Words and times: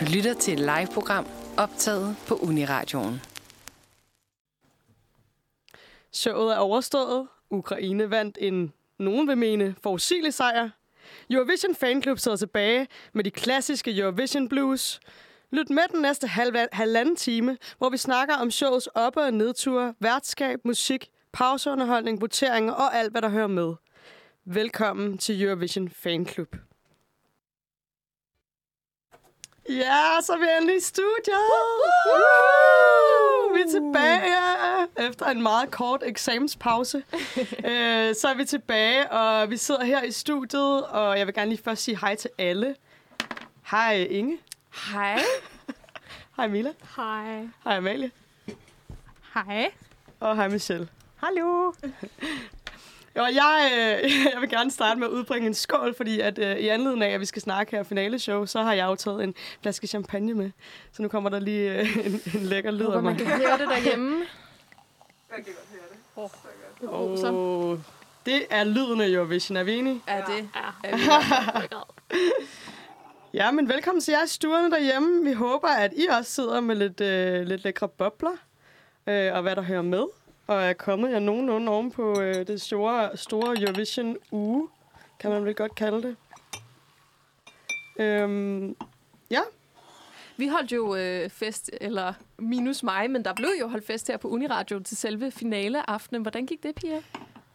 Du 0.00 0.04
lytter 0.04 0.34
til 0.34 0.52
et 0.52 0.60
live-program 0.60 1.26
optaget 1.56 2.16
på 2.28 2.34
Uniradioen. 2.34 3.20
Showet 6.12 6.54
er 6.54 6.58
overstået. 6.58 7.28
Ukraine 7.50 8.10
vandt 8.10 8.38
en, 8.40 8.72
nogen 8.98 9.28
vil 9.28 9.38
mene, 9.38 9.74
forudsigelig 9.82 10.34
sejr. 10.34 10.70
Eurovision 11.30 11.74
Fanclub 11.74 12.18
sidder 12.18 12.36
tilbage 12.36 12.88
med 13.12 13.24
de 13.24 13.30
klassiske 13.30 13.98
Eurovision 13.98 14.48
Blues. 14.48 15.00
Lyt 15.50 15.70
med 15.70 15.82
den 15.92 16.02
næste 16.02 16.26
halv, 16.26 16.56
halvanden 16.72 17.16
time, 17.16 17.56
hvor 17.78 17.90
vi 17.90 17.96
snakker 17.96 18.36
om 18.36 18.50
showets 18.50 18.86
op- 18.86 19.16
og 19.16 19.34
nedture, 19.34 19.94
værtskab, 20.00 20.58
musik, 20.64 21.08
pauseunderholdning, 21.32 22.20
voteringer 22.20 22.72
og 22.72 22.96
alt, 22.96 23.10
hvad 23.10 23.22
der 23.22 23.28
hører 23.28 23.46
med. 23.46 23.74
Velkommen 24.44 25.18
til 25.18 25.42
Eurovision 25.42 25.88
Fanclub. 25.88 26.56
Ja, 29.68 30.20
så 30.22 30.32
er 30.32 30.38
vi 30.38 30.44
endelig 30.56 30.76
i 30.76 30.80
studiet. 30.80 31.34
Vi 33.54 33.60
er 33.60 33.70
tilbage 33.70 35.08
efter 35.08 35.26
en 35.26 35.42
meget 35.42 35.70
kort 35.70 36.02
eksamenspause. 36.06 36.96
øh, 37.70 38.14
så 38.14 38.28
er 38.28 38.34
vi 38.36 38.44
tilbage, 38.44 39.10
og 39.10 39.50
vi 39.50 39.56
sidder 39.56 39.84
her 39.84 40.02
i 40.02 40.10
studiet, 40.12 40.86
og 40.86 41.18
jeg 41.18 41.26
vil 41.26 41.34
gerne 41.34 41.50
lige 41.50 41.62
først 41.62 41.82
sige 41.82 41.98
hej 42.00 42.14
til 42.14 42.30
alle. 42.38 42.76
Hej 43.70 44.06
Inge. 44.10 44.38
Hej. 44.92 45.20
Hej 46.36 46.48
Mila. 46.48 46.70
Hej. 46.96 47.48
Hej 47.64 47.76
Amalie. 47.76 48.10
Hej. 49.34 49.70
Og 50.20 50.36
hej 50.36 50.48
Michelle. 50.48 50.88
Hallo. 51.16 51.72
Jo, 53.16 53.22
jeg, 53.22 53.70
øh, 53.72 54.10
jeg 54.34 54.40
vil 54.40 54.50
gerne 54.50 54.70
starte 54.70 55.00
med 55.00 55.06
at 55.06 55.12
udbringe 55.12 55.46
en 55.46 55.54
skål, 55.54 55.94
fordi 55.96 56.20
at, 56.20 56.38
øh, 56.38 56.56
i 56.56 56.68
anledning 56.68 57.04
af, 57.04 57.14
at 57.14 57.20
vi 57.20 57.26
skal 57.26 57.42
snakke 57.42 57.76
her 57.76 57.82
finaleshow, 57.82 58.44
så 58.46 58.62
har 58.62 58.72
jeg 58.72 58.86
jo 58.86 58.94
taget 58.94 59.24
en 59.24 59.34
flaske 59.62 59.86
champagne 59.86 60.34
med. 60.34 60.50
Så 60.92 61.02
nu 61.02 61.08
kommer 61.08 61.30
der 61.30 61.40
lige 61.40 61.80
øh, 61.80 61.96
en, 62.06 62.20
en 62.34 62.46
lækker 62.46 62.70
lyd 62.70 62.86
af 62.86 62.92
mig. 62.92 63.02
man 63.02 63.16
kan 63.16 63.26
høre 63.26 63.58
det 63.58 63.68
derhjemme. 63.68 64.16
Jeg 65.36 65.44
kan 65.44 65.54
godt 65.54 65.68
høre 65.72 65.82
det. 66.80 66.88
Oh, 67.32 67.78
det 68.26 68.46
er 68.50 68.64
lyden 68.64 69.00
af 69.00 69.08
Eurovision, 69.08 69.56
er 69.56 69.64
vi 69.64 69.74
enige? 69.74 70.02
Er 70.06 70.24
det? 70.24 70.48
Ja. 70.54 70.88
Er 70.90 71.60
vi 71.60 71.76
Ja, 73.34 73.50
men 73.50 73.68
velkommen 73.68 74.00
til 74.00 74.12
jer 74.12 74.24
i 74.24 74.28
stuerne 74.28 74.70
derhjemme. 74.70 75.24
Vi 75.24 75.32
håber, 75.32 75.68
at 75.68 75.92
I 75.96 76.06
også 76.06 76.30
sidder 76.30 76.60
med 76.60 76.76
lidt, 76.76 77.00
øh, 77.00 77.42
lidt 77.46 77.64
lækre 77.64 77.88
bobler, 77.88 78.36
øh, 79.06 79.34
og 79.34 79.42
hvad 79.42 79.56
der 79.56 79.62
hører 79.62 79.82
med. 79.82 80.04
Og 80.46 80.62
er 80.62 80.72
kommet 80.72 81.10
jer 81.10 81.18
nogenlunde 81.18 81.72
oven 81.72 81.90
på 81.90 82.20
øh, 82.20 82.46
det 82.46 82.60
store, 82.60 83.16
store 83.16 83.60
Eurovision-uge, 83.60 84.68
kan 85.20 85.30
man 85.30 85.44
vel 85.44 85.54
godt 85.54 85.74
kalde 85.74 86.02
det. 86.02 86.16
Øhm, 87.98 88.76
ja, 89.30 89.40
Vi 90.36 90.48
holdt 90.48 90.72
jo 90.72 90.94
øh, 90.96 91.30
fest, 91.30 91.70
eller 91.80 92.12
minus 92.38 92.82
mig, 92.82 93.10
men 93.10 93.24
der 93.24 93.34
blev 93.34 93.48
jo 93.60 93.68
holdt 93.68 93.86
fest 93.86 94.08
her 94.08 94.16
på 94.16 94.28
Uniradio 94.28 94.78
til 94.80 94.96
selve 94.96 95.30
finaleaftenen. 95.30 96.22
Hvordan 96.22 96.46
gik 96.46 96.62
det, 96.62 96.74
Pia? 96.74 97.00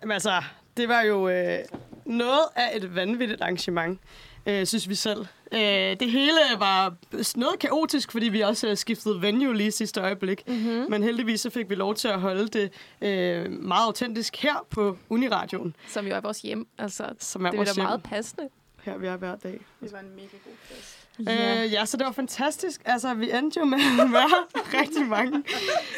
Jamen 0.01 0.11
altså, 0.11 0.43
det 0.77 0.89
var 0.89 1.01
jo 1.01 1.29
øh, 1.29 1.59
noget 2.05 2.45
af 2.55 2.75
et 2.75 2.95
vanvittigt 2.95 3.41
arrangement, 3.41 3.99
øh, 4.45 4.65
synes 4.65 4.89
vi 4.89 4.95
selv. 4.95 5.25
Øh, 5.51 5.59
det 5.99 6.11
hele 6.11 6.39
var 6.57 6.93
noget 7.35 7.59
kaotisk, 7.59 8.11
fordi 8.11 8.29
vi 8.29 8.41
også 8.41 8.67
øh, 8.67 8.77
skiftede 8.77 9.21
venue 9.21 9.55
lige 9.57 9.71
sidste 9.71 10.01
øjeblik. 10.01 10.43
Mm-hmm. 10.47 10.85
Men 10.89 11.03
heldigvis 11.03 11.41
så 11.41 11.49
fik 11.49 11.69
vi 11.69 11.75
lov 11.75 11.95
til 11.95 12.07
at 12.07 12.19
holde 12.19 12.47
det 12.47 12.71
øh, 13.01 13.51
meget 13.51 13.85
autentisk 13.85 14.37
her 14.37 14.65
på 14.69 14.97
Uniradioen, 15.09 15.75
Som 15.87 16.07
jo 16.07 16.15
er 16.15 16.21
vores 16.21 16.41
hjem. 16.41 16.67
Altså, 16.77 17.03
som 17.19 17.45
er 17.45 17.49
det 17.49 17.55
er 17.55 17.59
vores 17.59 17.69
da 17.69 17.75
hjem. 17.75 17.85
meget 17.85 18.03
passende. 18.03 18.49
Her 18.83 18.97
vi 18.97 19.07
er 19.07 19.17
hver 19.17 19.35
dag. 19.35 19.59
Det 19.81 19.91
var 19.91 19.99
en 19.99 20.09
mega 20.15 20.27
god 20.45 20.53
fest. 20.63 20.95
Ja. 21.27 21.63
Øh, 21.65 21.71
ja, 21.73 21.85
så 21.85 21.97
det 21.97 22.05
var 22.05 22.11
fantastisk. 22.11 22.81
Altså, 22.85 23.13
vi 23.13 23.31
endte 23.31 23.59
jo 23.59 23.65
med 23.65 23.77
at 24.01 24.11
være 24.11 24.29
rigtig 24.81 25.05
mange, 25.05 25.37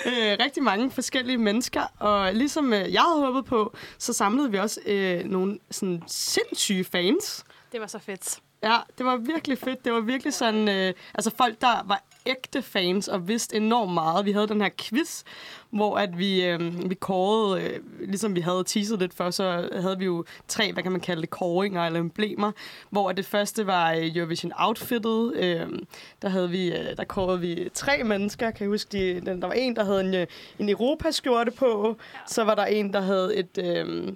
øh, 0.05 0.37
rigtig 0.45 0.63
mange 0.63 0.91
forskellige 0.91 1.37
mennesker. 1.37 1.81
Og 1.99 2.33
ligesom 2.33 2.73
øh, 2.73 2.93
jeg 2.93 3.01
havde 3.01 3.25
håbet 3.25 3.45
på, 3.45 3.75
så 3.97 4.13
samlede 4.13 4.51
vi 4.51 4.57
også 4.57 4.79
øh, 4.85 5.23
nogle 5.25 5.59
sådan 5.71 6.03
sindssyge 6.07 6.83
fans. 6.83 7.43
Det 7.71 7.81
var 7.81 7.87
så 7.87 7.99
fedt. 7.99 8.39
Ja, 8.63 8.77
det 8.97 9.05
var 9.05 9.17
virkelig 9.17 9.57
fedt. 9.57 9.85
Det 9.85 9.93
var 9.93 9.99
virkelig 9.99 10.33
sådan, 10.33 10.69
øh, 10.69 10.93
altså 11.13 11.31
folk, 11.37 11.61
der 11.61 11.83
var 11.85 12.03
ægte 12.25 12.61
fans 12.61 13.07
og 13.07 13.27
vidste 13.27 13.55
enormt 13.55 13.93
meget. 13.93 14.25
Vi 14.25 14.31
havde 14.31 14.47
den 14.47 14.61
her 14.61 14.69
quiz, 14.81 15.23
hvor 15.69 15.97
at 15.97 16.17
vi, 16.17 16.45
øh, 16.45 16.89
vi 16.89 16.95
kårede, 16.95 17.61
øh, 17.63 17.79
ligesom 18.09 18.35
vi 18.35 18.41
havde 18.41 18.63
teaset 18.63 18.99
lidt 18.99 19.13
før, 19.13 19.29
så 19.31 19.69
havde 19.73 19.97
vi 19.97 20.05
jo 20.05 20.25
tre, 20.47 20.73
hvad 20.73 20.83
kan 20.83 20.91
man 20.91 21.01
kalde 21.01 21.21
det, 21.21 21.29
kåringer 21.29 21.85
eller 21.85 21.99
emblemer, 21.99 22.51
hvor 22.89 23.09
at 23.09 23.17
det 23.17 23.25
første 23.25 23.67
var 23.67 23.91
øh, 23.91 24.15
Eurovision 24.15 24.51
Outfittet. 24.57 25.33
Øh, 25.35 25.67
der, 26.21 26.29
havde 26.29 26.49
vi, 26.49 26.71
øh, 26.71 26.97
der 26.97 27.03
kårede 27.03 27.39
vi 27.39 27.69
tre 27.73 28.03
mennesker. 28.03 28.51
Kan 28.51 28.63
jeg 28.63 28.69
huske, 28.69 28.89
de, 28.91 29.21
den, 29.25 29.41
der 29.41 29.47
var 29.47 29.53
en, 29.53 29.75
der 29.75 29.83
havde 29.83 30.01
en, 30.01 30.13
øh, 30.13 30.27
en 30.59 30.69
Europa-skjorte 30.69 31.51
på. 31.51 31.97
Så 32.27 32.43
var 32.43 32.55
der 32.55 32.65
en, 32.65 32.93
der 32.93 33.01
havde 33.01 33.35
et... 33.35 33.57
Øh, 33.57 34.13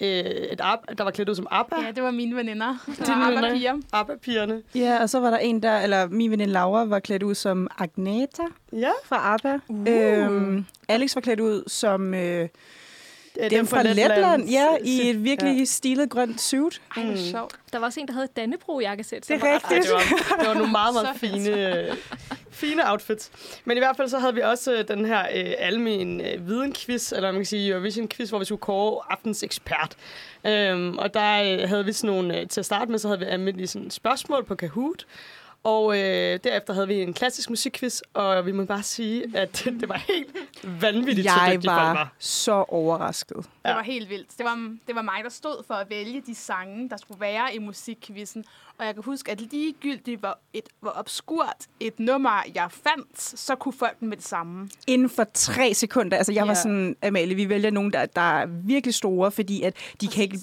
øh, 0.00 0.08
et 0.08 0.60
ab, 0.62 0.78
der 0.98 1.04
var 1.04 1.10
klædt 1.10 1.28
ud 1.28 1.34
som 1.34 1.46
ABBA. 1.50 1.76
Ja, 1.82 1.90
det 1.90 2.02
var 2.02 2.10
mine 2.10 2.36
veninder. 2.36 2.76
Det 2.86 3.08
var 3.08 3.30
venner? 3.30 3.52
piger. 3.54 3.74
ABBA-pigerne. 3.92 4.62
Ja, 4.74 5.02
og 5.02 5.10
så 5.10 5.20
var 5.20 5.30
der 5.30 5.38
en 5.38 5.62
der, 5.62 5.78
eller 5.80 6.08
min 6.08 6.30
veninde 6.30 6.52
Laura 6.52 6.84
var 6.84 6.98
klædt 6.98 7.22
ud 7.22 7.34
som 7.34 7.68
Agneta 7.78 8.42
Ja, 8.72 8.90
fra 9.04 9.34
ABBA. 9.34 9.58
Uh. 9.68 9.86
Øhm, 9.88 10.64
Alex 10.88 11.14
var 11.14 11.20
klædt 11.20 11.40
ud 11.40 11.62
som 11.66 12.14
øh, 12.14 12.48
det 13.40 13.50
dem 13.50 13.66
fra 13.66 13.82
Letland, 13.82 14.48
ja, 14.48 14.66
i 14.84 15.10
et 15.10 15.24
virkelig 15.24 15.58
Ja. 15.58 15.64
stilet 15.64 16.10
grønt 16.10 16.40
suit. 16.40 16.82
Ej, 16.96 17.04
hvor 17.04 17.16
sjovt. 17.16 17.54
Der 17.72 17.78
var 17.78 17.86
også 17.86 18.00
en, 18.00 18.06
der 18.06 18.12
havde 18.12 18.24
et 18.24 18.36
Dannebro-jakkesæt. 18.36 19.28
Det 19.28 19.30
er 19.30 19.38
var 19.38 19.54
rigtigt. 19.54 19.72
Ej, 19.72 20.00
det, 20.00 20.12
var, 20.30 20.36
det 20.38 20.48
var 20.48 20.54
nogle 20.54 20.70
meget, 20.72 20.94
meget 20.94 21.16
fine, 21.32 21.78
øh, 21.88 21.94
fine 22.56 22.90
outfits. 22.90 23.30
Men 23.64 23.76
i 23.76 23.80
hvert 23.80 23.96
fald 23.96 24.08
så 24.08 24.18
havde 24.18 24.34
vi 24.34 24.40
også 24.40 24.74
øh, 24.74 24.88
den 24.88 25.04
her 25.04 25.20
øh, 25.20 25.54
almen 25.58 26.20
øh, 26.20 26.48
viden-quiz, 26.48 27.12
eller 27.12 27.32
man 27.32 27.40
kan 27.40 27.46
sige 27.46 27.70
Eurovision-quiz, 27.70 28.28
hvor 28.28 28.38
vi 28.38 28.44
skulle 28.44 28.60
kåre 28.60 29.02
aftens 29.10 29.42
ekspert. 29.42 29.96
Øhm, 30.46 30.98
og 30.98 31.14
der 31.14 31.42
øh, 31.42 31.68
havde 31.68 31.84
vi 31.84 31.92
sådan 31.92 32.16
nogle, 32.16 32.40
øh, 32.40 32.48
til 32.48 32.60
at 32.60 32.66
starte 32.66 32.90
med, 32.90 32.98
så 32.98 33.08
havde 33.08 33.20
vi 33.20 33.24
almindelige 33.24 33.66
sådan, 33.66 33.90
spørgsmål 33.90 34.44
på 34.44 34.54
Kahoot. 34.54 35.06
Og 35.66 35.98
øh, 35.98 36.38
derefter 36.44 36.72
havde 36.74 36.88
vi 36.88 36.94
en 37.02 37.14
klassisk 37.14 37.50
musikquiz, 37.50 38.00
og 38.14 38.46
vi 38.46 38.52
må 38.52 38.64
bare 38.64 38.82
sige, 38.82 39.24
at 39.36 39.62
det 39.80 39.88
var 39.88 39.94
helt 40.08 40.36
vanvittigt, 40.82 41.28
så 41.30 41.40
Jeg 41.40 41.52
dygtige 41.54 41.70
folk 41.70 41.76
var 41.78 41.94
var. 41.94 42.12
så 42.18 42.64
overrasket. 42.68 43.36
Det 43.36 43.44
Ja. 43.64 43.74
var 43.74 43.82
helt 43.82 44.10
vildt. 44.10 44.28
Det 44.38 44.44
var, 44.44 44.76
det 44.86 44.94
var 44.94 45.02
mig, 45.02 45.20
der 45.24 45.30
stod 45.30 45.64
for 45.66 45.74
at 45.74 45.90
vælge 45.90 46.22
de 46.26 46.34
sange, 46.34 46.88
der 46.90 46.96
skulle 46.96 47.20
være 47.20 47.54
i 47.54 47.58
musikkvisten. 47.58 48.44
Og 48.78 48.86
jeg 48.86 48.94
kan 48.94 49.02
huske, 49.02 49.30
at 49.32 49.40
ligegyldigt 49.40 50.20
hvor, 50.20 50.38
et, 50.52 50.64
hvor 50.80 50.92
obskurt 50.96 51.56
et 51.80 52.00
nummer, 52.00 52.42
jeg 52.54 52.68
fandt, 52.70 53.20
så 53.40 53.54
kunne 53.54 53.72
folk 53.72 54.00
den 54.00 54.08
med 54.08 54.16
det 54.16 54.26
samme. 54.26 54.68
Inden 54.86 55.10
for 55.10 55.24
tre 55.34 55.74
sekunder, 55.74 56.16
altså 56.16 56.32
jeg 56.32 56.42
var 56.42 56.50
Ja. 56.50 56.54
sådan, 56.54 56.96
Amalie, 57.02 57.34
vi 57.36 57.48
vælger 57.48 57.70
nogen, 57.70 57.92
der, 57.92 58.06
der 58.06 58.20
er 58.20 58.46
virkelig 58.46 58.94
store, 58.94 59.30
fordi 59.30 59.62
at 59.62 59.74
de 60.00 60.06
kan 60.08 60.22
ikke 60.22 60.38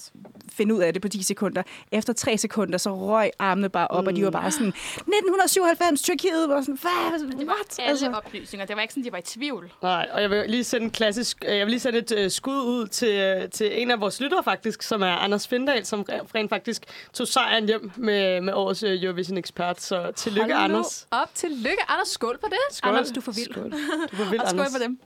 finde 0.52 0.76
ud 0.76 0.80
af 0.80 0.94
det 0.94 1.02
på 1.02 1.08
10 1.10 1.24
sekunder. 1.24 1.64
Efter 1.92 2.14
tre 2.14 2.38
sekunder, 2.38 2.78
så 2.78 2.96
røg 2.96 3.30
armene 3.40 3.70
bare 3.70 3.88
op, 3.88 4.04
mm. 4.04 4.08
og 4.08 4.16
de 4.16 4.24
var 4.24 4.30
bare 4.32 4.52
sådan, 4.52 4.74
1997, 5.18 6.02
Tyrkiet, 6.02 6.50
var 6.50 6.62
sådan, 6.62 6.78
hvad? 6.82 7.20
Det 7.40 7.48
var 7.48 7.54
What? 7.54 7.80
alle 7.80 7.90
Altså, 7.90 8.06
altså. 8.06 8.18
oplysninger. 8.26 8.66
Det 8.66 8.76
var 8.76 8.82
ikke 8.82 8.94
sådan, 8.94 9.04
de 9.04 9.12
var 9.12 9.18
i 9.18 9.22
tvivl. 9.22 9.74
Nej, 9.82 10.10
og 10.14 10.22
jeg 10.22 10.30
vil 10.30 10.44
lige 10.50 10.64
sende 10.64 10.84
en 10.86 10.92
klassisk, 10.92 11.46
øh, 11.48 11.58
jeg 11.58 11.66
vil 11.66 11.70
lige 11.72 11.80
sende 11.80 12.00
et 12.00 12.12
øh, 12.12 12.32
skud 12.32 12.56
ud 12.56 12.88
til, 12.88 13.16
øh, 13.16 13.50
til 13.50 13.82
en 13.82 13.92
af 13.92 14.02
vores 14.02 14.20
lyttere 14.22 14.44
faktisk, 14.44 14.82
som 14.82 15.02
er 15.02 15.08
Anders 15.16 15.48
Findal, 15.48 15.86
som 15.86 16.06
re- 16.12 16.26
rent 16.36 16.50
faktisk 16.50 16.84
tog 17.14 17.28
sejren 17.28 17.66
hjem 17.66 17.92
med, 17.96 18.42
med 18.42 18.54
årets 18.54 18.84
øh, 18.84 19.04
Eurovision 19.04 19.38
ekspert. 19.38 19.82
Så 19.82 20.12
tillykke, 20.16 20.54
Hold 20.54 20.64
Anders. 20.64 21.08
op 21.12 21.30
til 21.36 21.50
lykke. 21.52 21.84
Anders, 21.88 22.08
skål 22.08 22.38
på 22.38 22.48
det. 22.50 22.76
Skål. 22.76 22.90
Anders, 22.90 23.10
du 23.12 23.20
er 23.20 23.24
for 23.24 23.32
vild. 23.32 23.52
Skål. 23.54 23.72
Du 24.12 24.18
var 24.24 24.30
vild, 24.30 24.42
Og 24.44 24.50
skål 24.50 24.60
Anders. 24.60 24.72
for 24.72 24.80
dem. 24.80 25.00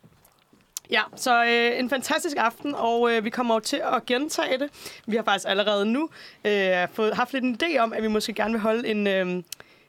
Ja, 0.90 1.02
så 1.16 1.44
øh, 1.44 1.78
en 1.78 1.90
fantastisk 1.90 2.36
aften, 2.38 2.74
og 2.74 3.12
øh, 3.12 3.24
vi 3.24 3.30
kommer 3.30 3.54
jo 3.54 3.60
til 3.60 3.82
at 3.94 4.06
gentage 4.06 4.58
det. 4.58 4.70
Vi 5.06 5.16
har 5.16 5.22
faktisk 5.22 5.48
allerede 5.48 5.86
nu 5.86 6.08
øh, 6.44 6.88
fået, 6.92 7.14
haft 7.14 7.32
lidt 7.32 7.44
en 7.44 7.58
idé 7.62 7.78
om, 7.78 7.92
at 7.92 8.02
vi 8.02 8.08
måske 8.08 8.32
gerne 8.32 8.52
vil 8.52 8.60
holde 8.60 8.88
en, 8.88 9.06
øh, 9.06 9.20
en, 9.26 9.44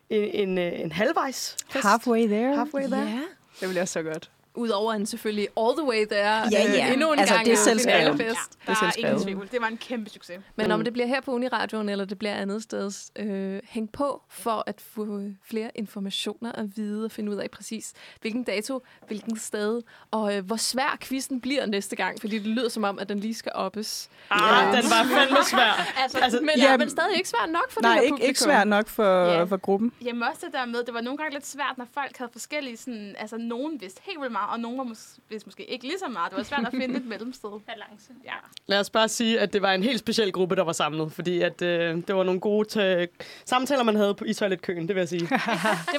en, 0.09 0.57
øh, 0.57 0.79
en 0.79 0.91
halvvejs 0.91 1.57
fest. 1.69 1.85
halfway 1.85 2.27
there. 2.27 2.55
Halfway 2.55 2.81
there. 2.83 3.01
Ja. 3.01 3.21
Det 3.61 3.69
bliver 3.69 3.85
så 3.85 4.01
godt. 4.03 4.29
Udover 4.55 4.93
en 4.93 5.05
selvfølgelig 5.05 5.47
all 5.57 5.73
the 5.77 5.85
way 5.87 6.05
there. 6.05 6.27
Ja, 6.27 6.47
ja. 6.51 6.93
endnu 6.93 7.11
en 7.13 7.19
Altså, 7.19 7.35
gang 7.35 7.45
det 7.45 7.53
er 7.53 7.57
selvskrevet. 7.57 8.01
Ja, 8.01 8.07
der 8.07 8.33
Det 8.67 8.67
er 8.67 8.91
ingen 8.97 9.23
tvivl. 9.23 9.49
Det 9.51 9.61
var 9.61 9.67
en 9.67 9.77
kæmpe 9.77 10.09
succes. 10.09 10.39
Men 10.55 10.65
Mm. 10.67 10.71
om 10.73 10.83
det 10.83 10.93
bliver 10.93 11.07
her 11.07 11.21
på 11.21 11.31
Uniradioen, 11.31 11.89
eller 11.89 12.05
det 12.05 12.17
bliver 12.19 12.33
andet 12.33 12.63
sted, 12.63 12.91
øh, 13.15 13.59
hæng 13.65 13.91
på 13.91 14.21
for 14.29 14.63
at 14.67 14.81
få 14.81 15.19
øh, 15.19 15.29
flere 15.49 15.71
informationer 15.75 16.51
at 16.51 16.65
vide 16.77 17.05
og 17.05 17.11
finde 17.11 17.31
ud 17.31 17.35
af 17.37 17.51
præcis, 17.51 17.93
hvilken 18.21 18.43
dato, 18.43 18.81
hvilken 19.07 19.39
sted, 19.39 19.81
og 20.11 20.35
øh, 20.37 20.45
hvor 20.45 20.55
svær 20.55 20.97
quizzen 21.01 21.41
bliver 21.41 21.65
næste 21.65 21.95
gang, 21.95 22.21
fordi 22.21 22.37
det 22.39 22.47
lyder 22.47 22.69
som 22.69 22.83
om, 22.83 22.99
at 22.99 23.09
den 23.09 23.19
lige 23.19 23.33
skal 23.33 23.51
oppes. 23.55 24.09
Ah, 24.29 24.65
den 24.75 24.83
var 24.83 25.15
fandme 25.17 25.37
svær. 25.45 25.85
Altså, 26.03 26.17
Altså, 26.17 26.39
men, 26.41 26.49
ja, 26.57 26.71
ja, 26.71 26.77
men 26.77 26.89
stadig 26.89 27.17
ikke 27.17 27.29
svær 27.29 27.45
nok 27.51 27.71
for 27.71 27.81
Nej, 27.81 27.89
det 27.91 27.95
her 27.97 28.01
ikke, 28.03 28.13
publikum. 28.13 28.27
ikke 28.27 28.39
svært 28.39 28.67
nok 28.67 28.87
for, 28.87 29.25
Ja. 29.31 29.43
for 29.43 29.57
gruppen. 29.57 29.91
Jamen 30.05 30.23
også 30.23 30.41
det 30.45 30.53
der 30.53 30.65
med, 30.65 30.83
det 30.83 30.93
var 30.93 31.01
nogle 31.01 31.17
gange 31.17 31.33
lidt 31.33 31.47
svært, 31.47 31.73
når 31.77 31.87
folk 31.93 32.17
havde 32.17 32.31
forskellige 32.31 32.77
sådan, 32.77 33.15
altså 33.19 33.37
nogen 33.37 33.81
vidste 33.81 34.01
helt 34.05 34.19
vildt 34.19 34.31
meget 34.31 34.44
meget, 34.45 34.53
og 34.53 34.59
nogle 34.59 34.77
var 34.77 34.83
mås- 34.83 35.17
hvis 35.27 35.45
måske 35.45 35.65
ikke 35.65 35.85
lige 35.87 35.99
så 35.99 36.07
meget. 36.07 36.29
Det 36.31 36.37
var 36.37 36.43
svært 36.43 36.65
at 36.67 36.71
finde 36.71 36.97
et 36.97 37.05
mellemsted. 37.05 37.49
Balance. 37.67 38.11
Ja. 38.25 38.33
Lad 38.67 38.79
os 38.79 38.89
bare 38.89 39.07
sige, 39.09 39.39
at 39.39 39.53
det 39.53 39.61
var 39.61 39.71
en 39.73 39.83
helt 39.83 39.99
speciel 39.99 40.31
gruppe, 40.31 40.55
der 40.55 40.63
var 40.63 40.71
samlet, 40.73 41.11
fordi 41.11 41.41
at, 41.41 41.61
øh, 41.61 41.95
det 42.07 42.15
var 42.15 42.23
nogle 42.23 42.39
gode 42.39 42.67
t- 43.03 43.07
samtaler, 43.45 43.83
man 43.83 43.95
havde 43.95 44.13
på, 44.15 44.25
i 44.25 44.33
toiletkøen, 44.33 44.87
det 44.87 44.95
vil 44.95 45.01
jeg 45.01 45.09
sige. 45.09 45.19
Det 45.27 45.31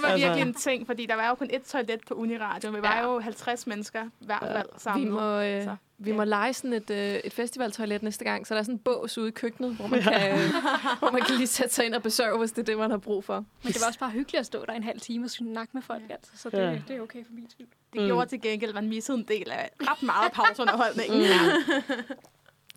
var 0.03 0.09
Altså- 0.09 0.17
virkelig 0.27 0.43
en 0.43 0.55
ting, 0.55 0.87
fordi 0.87 1.07
der 1.07 1.15
var 1.15 1.29
jo 1.29 1.35
kun 1.35 1.49
et 1.53 1.63
toilet 1.63 2.01
på 2.09 2.15
Uniradio. 2.15 2.71
Vi 2.71 2.83
var 2.83 2.97
Ja. 2.97 3.03
jo 3.13 3.19
50 3.21 3.67
mennesker 3.67 4.05
i 4.21 4.25
hvert 4.27 4.43
fald 4.43 4.67
Vi 4.75 4.81
samlet. 4.81 5.13
må, 5.13 5.41
øh, 5.41 5.63
Så, 5.65 5.77
vi 5.99 6.11
ja. 6.11 6.17
må 6.17 6.25
lege 6.25 6.53
sådan 6.55 6.73
et, 6.73 6.91
øh, 6.91 7.15
et 7.25 7.33
festivaltoilet 7.33 8.03
næste 8.03 8.25
gang, 8.25 8.47
så 8.47 8.55
der 8.55 8.61
er 8.61 8.65
sådan 8.65 8.75
en 8.75 8.79
bås 8.79 9.19
ude 9.19 9.29
i 9.29 9.31
køkkenet, 9.31 9.75
hvor 9.77 9.87
man, 9.87 10.03
kan, 10.13 10.31
øh, 10.39 10.51
hvor 10.99 11.11
man 11.11 11.23
kan 11.23 11.37
lige 11.37 11.47
sætte 11.47 11.75
sig 11.75 11.87
ind 11.87 11.95
og 11.95 12.03
besøge, 12.03 12.39
hvis 12.39 12.53
det 12.53 12.59
er 12.59 12.65
det, 12.65 12.79
man 12.79 12.91
har 12.91 12.99
brug 12.99 13.25
for. 13.25 13.45
Men 13.63 13.73
det 13.73 13.81
var 13.81 13.87
også 13.87 13.99
bare 13.99 14.11
hyggeligt 14.11 14.41
at 14.41 14.47
stå 14.47 14.65
der 14.67 14.73
en 14.73 14.83
halv 14.83 15.01
time 15.01 15.25
og 15.25 15.31
snakke 15.31 15.71
med 15.75 15.83
folk, 15.83 16.03
altså. 16.11 16.33
Så 16.37 16.51
det, 16.51 16.59
Ja. 16.59 16.71
ja. 16.71 16.79
det 16.89 16.97
er 16.97 17.01
okay 17.01 17.25
for 17.27 17.33
min 17.33 17.51
skyld. 17.51 17.67
Det 17.93 18.01
Mm. 18.01 18.07
gjorde 18.07 18.27
til 18.31 18.41
gengæld, 18.41 18.71
at 18.71 18.75
man 18.75 18.89
missede 18.89 19.19
en 19.19 19.25
del 19.29 19.51
af 19.51 19.71
ret 19.81 20.03
meget 20.03 20.33
pauseunderholdningen. 20.33 21.23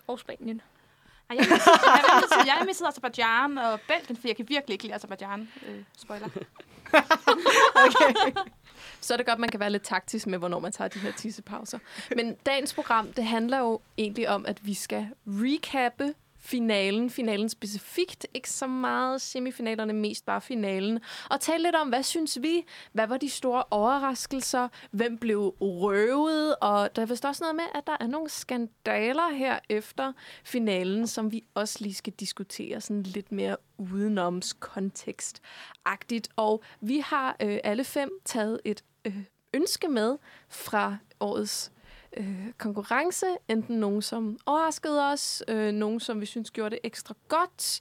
Og 0.07 0.19
Spanien. 0.19 0.61
Ej, 1.29 1.35
jeg 1.37 1.45
missede, 1.51 1.75
jeg 1.85 2.21
missede, 2.21 2.53
jeg 2.57 2.63
missede 2.67 2.87
Azerbaijan 2.89 3.57
og 3.57 3.79
Belgien, 3.87 4.17
for 4.17 4.27
jeg 4.27 4.35
kan 4.35 4.45
virkelig 4.49 4.73
ikke 4.73 4.83
lide 4.83 4.95
Azerbaijan. 4.95 5.49
Øh, 5.67 5.83
spoiler. 5.97 6.27
Så 9.01 9.13
er 9.13 9.17
det 9.17 9.25
godt, 9.25 9.39
man 9.39 9.49
kan 9.49 9.59
være 9.59 9.69
lidt 9.69 9.83
taktisk 9.83 10.27
med, 10.27 10.37
hvornår 10.37 10.59
man 10.59 10.71
tager 10.71 10.87
de 10.87 10.99
her 10.99 11.11
tissepauser. 11.11 11.79
Men 12.15 12.35
dagens 12.45 12.73
program, 12.73 13.13
det 13.13 13.25
handler 13.25 13.59
jo 13.59 13.79
egentlig 13.97 14.29
om, 14.29 14.45
at 14.45 14.65
vi 14.65 14.73
skal 14.73 15.07
recappe 15.27 16.13
finalen. 16.39 17.09
Finalen 17.09 17.49
specifikt, 17.49 18.27
ikke 18.33 18.49
så 18.49 18.67
meget 18.67 19.21
semifinalerne, 19.21 19.93
mest 19.93 20.25
bare 20.25 20.41
finalen. 20.41 20.99
Og 21.29 21.41
tale 21.41 21.63
lidt 21.63 21.75
om, 21.75 21.89
hvad 21.89 22.03
synes 22.03 22.37
vi? 22.41 22.65
Hvad 22.91 23.07
var 23.07 23.17
de 23.17 23.29
store 23.29 23.63
overraskelser? 23.71 24.67
Hvem 24.91 25.17
blev 25.17 25.55
røvet? 25.61 26.55
Og 26.61 26.95
der 26.95 27.01
er 27.01 27.05
vist 27.05 27.25
også 27.25 27.43
noget 27.43 27.55
med, 27.55 27.65
at 27.75 27.87
der 27.87 27.97
er 27.99 28.07
nogle 28.07 28.29
skandaler 28.29 29.29
her 29.29 29.59
efter 29.69 30.13
finalen, 30.43 31.07
som 31.07 31.31
vi 31.31 31.43
også 31.53 31.77
lige 31.81 31.93
skal 31.93 32.13
diskutere 32.13 32.81
sådan 32.81 33.03
lidt 33.03 33.31
mere 33.31 33.57
udenoms 33.77 34.53
kontekstagtigt. 34.53 36.29
Og 36.35 36.63
vi 36.81 36.99
har 37.05 37.35
øh, 37.41 37.59
alle 37.63 37.83
fem 37.83 38.09
taget 38.25 38.59
et 38.65 38.83
øh, 39.05 39.23
ønske 39.53 39.87
med 39.87 40.17
fra 40.49 40.97
årets 41.19 41.71
øh, 42.17 42.53
konkurrence. 42.57 43.25
Enten 43.47 43.75
nogen, 43.79 44.01
som 44.01 44.39
overraskede 44.45 45.11
os, 45.11 45.43
øh, 45.47 45.71
nogen, 45.71 45.99
som 45.99 46.21
vi 46.21 46.25
synes 46.25 46.51
gjorde 46.51 46.69
det 46.69 46.79
ekstra 46.83 47.13
godt, 47.27 47.79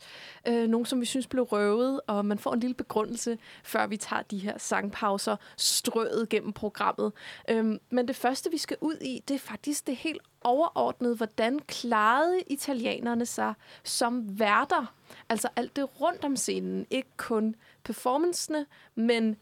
øh, 0.48 0.68
nogen, 0.68 0.86
som 0.86 1.00
vi 1.00 1.06
synes 1.06 1.26
blev 1.26 1.44
røvet, 1.44 2.00
og 2.06 2.24
man 2.24 2.38
får 2.38 2.52
en 2.52 2.60
lille 2.60 2.74
begrundelse, 2.74 3.38
før 3.64 3.86
vi 3.86 3.96
tager 3.96 4.22
de 4.22 4.38
her 4.38 4.58
sangpauser 4.58 5.36
strøget 5.56 6.28
gennem 6.28 6.52
programmet. 6.52 7.12
Øh, 7.50 7.78
men 7.90 8.08
det 8.08 8.16
første, 8.16 8.50
vi 8.50 8.58
skal 8.58 8.76
ud 8.80 8.96
i, 9.00 9.22
det 9.28 9.34
er 9.34 9.38
faktisk 9.38 9.86
det 9.86 9.96
helt 9.96 10.22
overordnede. 10.40 11.16
Hvordan 11.16 11.58
klarede 11.58 12.42
italienerne 12.46 13.26
sig 13.26 13.54
som 13.84 14.38
værter? 14.38 14.94
Altså 15.28 15.48
alt 15.56 15.76
det 15.76 16.00
rundt 16.00 16.24
om 16.24 16.36
scenen. 16.36 16.86
Ikke 16.90 17.10
kun 17.16 17.54
performancene, 17.84 18.66
men 18.94 19.36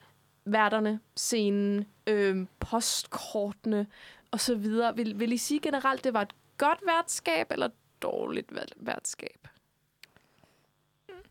værterne, 0.46 1.00
scenen, 1.16 1.86
øh, 2.06 2.46
postkortene 2.60 3.86
og 4.30 4.40
så 4.40 4.54
videre. 4.54 4.96
Vil, 4.96 5.18
vil 5.18 5.32
I 5.32 5.36
sige 5.36 5.60
generelt, 5.60 6.04
det 6.04 6.14
var 6.14 6.22
et 6.22 6.34
godt 6.58 6.80
værtskab 6.86 7.52
eller 7.52 7.66
et 7.66 7.78
dårligt 8.02 8.52
værtskab? 8.76 9.48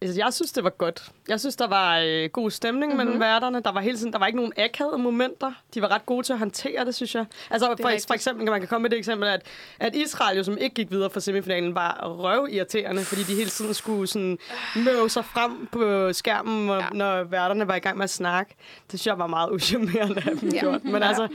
Altså, 0.07 0.21
jeg 0.21 0.33
synes, 0.33 0.51
det 0.51 0.63
var 0.63 0.69
godt. 0.69 1.11
Jeg 1.27 1.39
synes, 1.39 1.55
der 1.55 1.67
var 1.67 1.99
øh, 1.99 2.29
god 2.29 2.51
stemning 2.51 2.93
mm-hmm. 2.93 3.05
mellem 3.07 3.19
værterne. 3.21 3.59
Der 3.59 3.71
var 3.71 3.81
hele 3.81 3.97
tiden, 3.97 4.13
der 4.13 4.19
var 4.19 4.25
ikke 4.27 4.37
nogen 4.37 4.53
akavede 4.57 4.97
momenter. 4.97 5.51
De 5.73 5.81
var 5.81 5.91
ret 5.91 6.05
gode 6.05 6.23
til 6.25 6.33
at 6.33 6.39
håndtere 6.39 6.85
det, 6.85 6.95
synes 6.95 7.15
jeg. 7.15 7.25
Altså, 7.49 7.75
for, 7.81 7.89
for 8.07 8.13
eksempel 8.13 8.45
kan 8.45 8.51
man 8.51 8.61
kan 8.61 8.67
komme 8.67 8.81
med 8.81 8.89
det 8.89 8.97
eksempel, 8.99 9.27
at, 9.29 9.41
at 9.79 9.95
Israel, 9.95 10.37
jo, 10.37 10.43
som 10.43 10.57
ikke 10.57 10.73
gik 10.73 10.91
videre 10.91 11.09
fra 11.09 11.19
semifinalen, 11.19 11.75
var 11.75 12.03
røvirriterende, 12.19 13.01
fordi 13.01 13.23
de 13.23 13.35
hele 13.35 13.49
tiden 13.49 13.73
skulle 13.73 14.07
sådan 14.07 14.37
møve 14.75 15.09
sig 15.09 15.25
frem 15.25 15.67
på 15.71 16.13
skærmen, 16.13 16.69
Ja. 16.69 16.87
når 16.93 17.23
værterne 17.23 17.67
var 17.67 17.75
i 17.75 17.79
gang 17.79 17.97
med 17.97 18.03
at 18.03 18.09
snakke. 18.09 18.55
Det 18.91 18.99
synes 18.99 19.07
jeg 19.07 19.19
var 19.19 19.27
meget 19.27 19.51
uschammerende 19.51 20.21
af 20.25 20.37
dem 20.39 20.49
Ja. 20.49 20.59
gjort. 20.59 20.83
Men 20.83 20.95
Ja. 20.95 21.07
altså, 21.07 21.27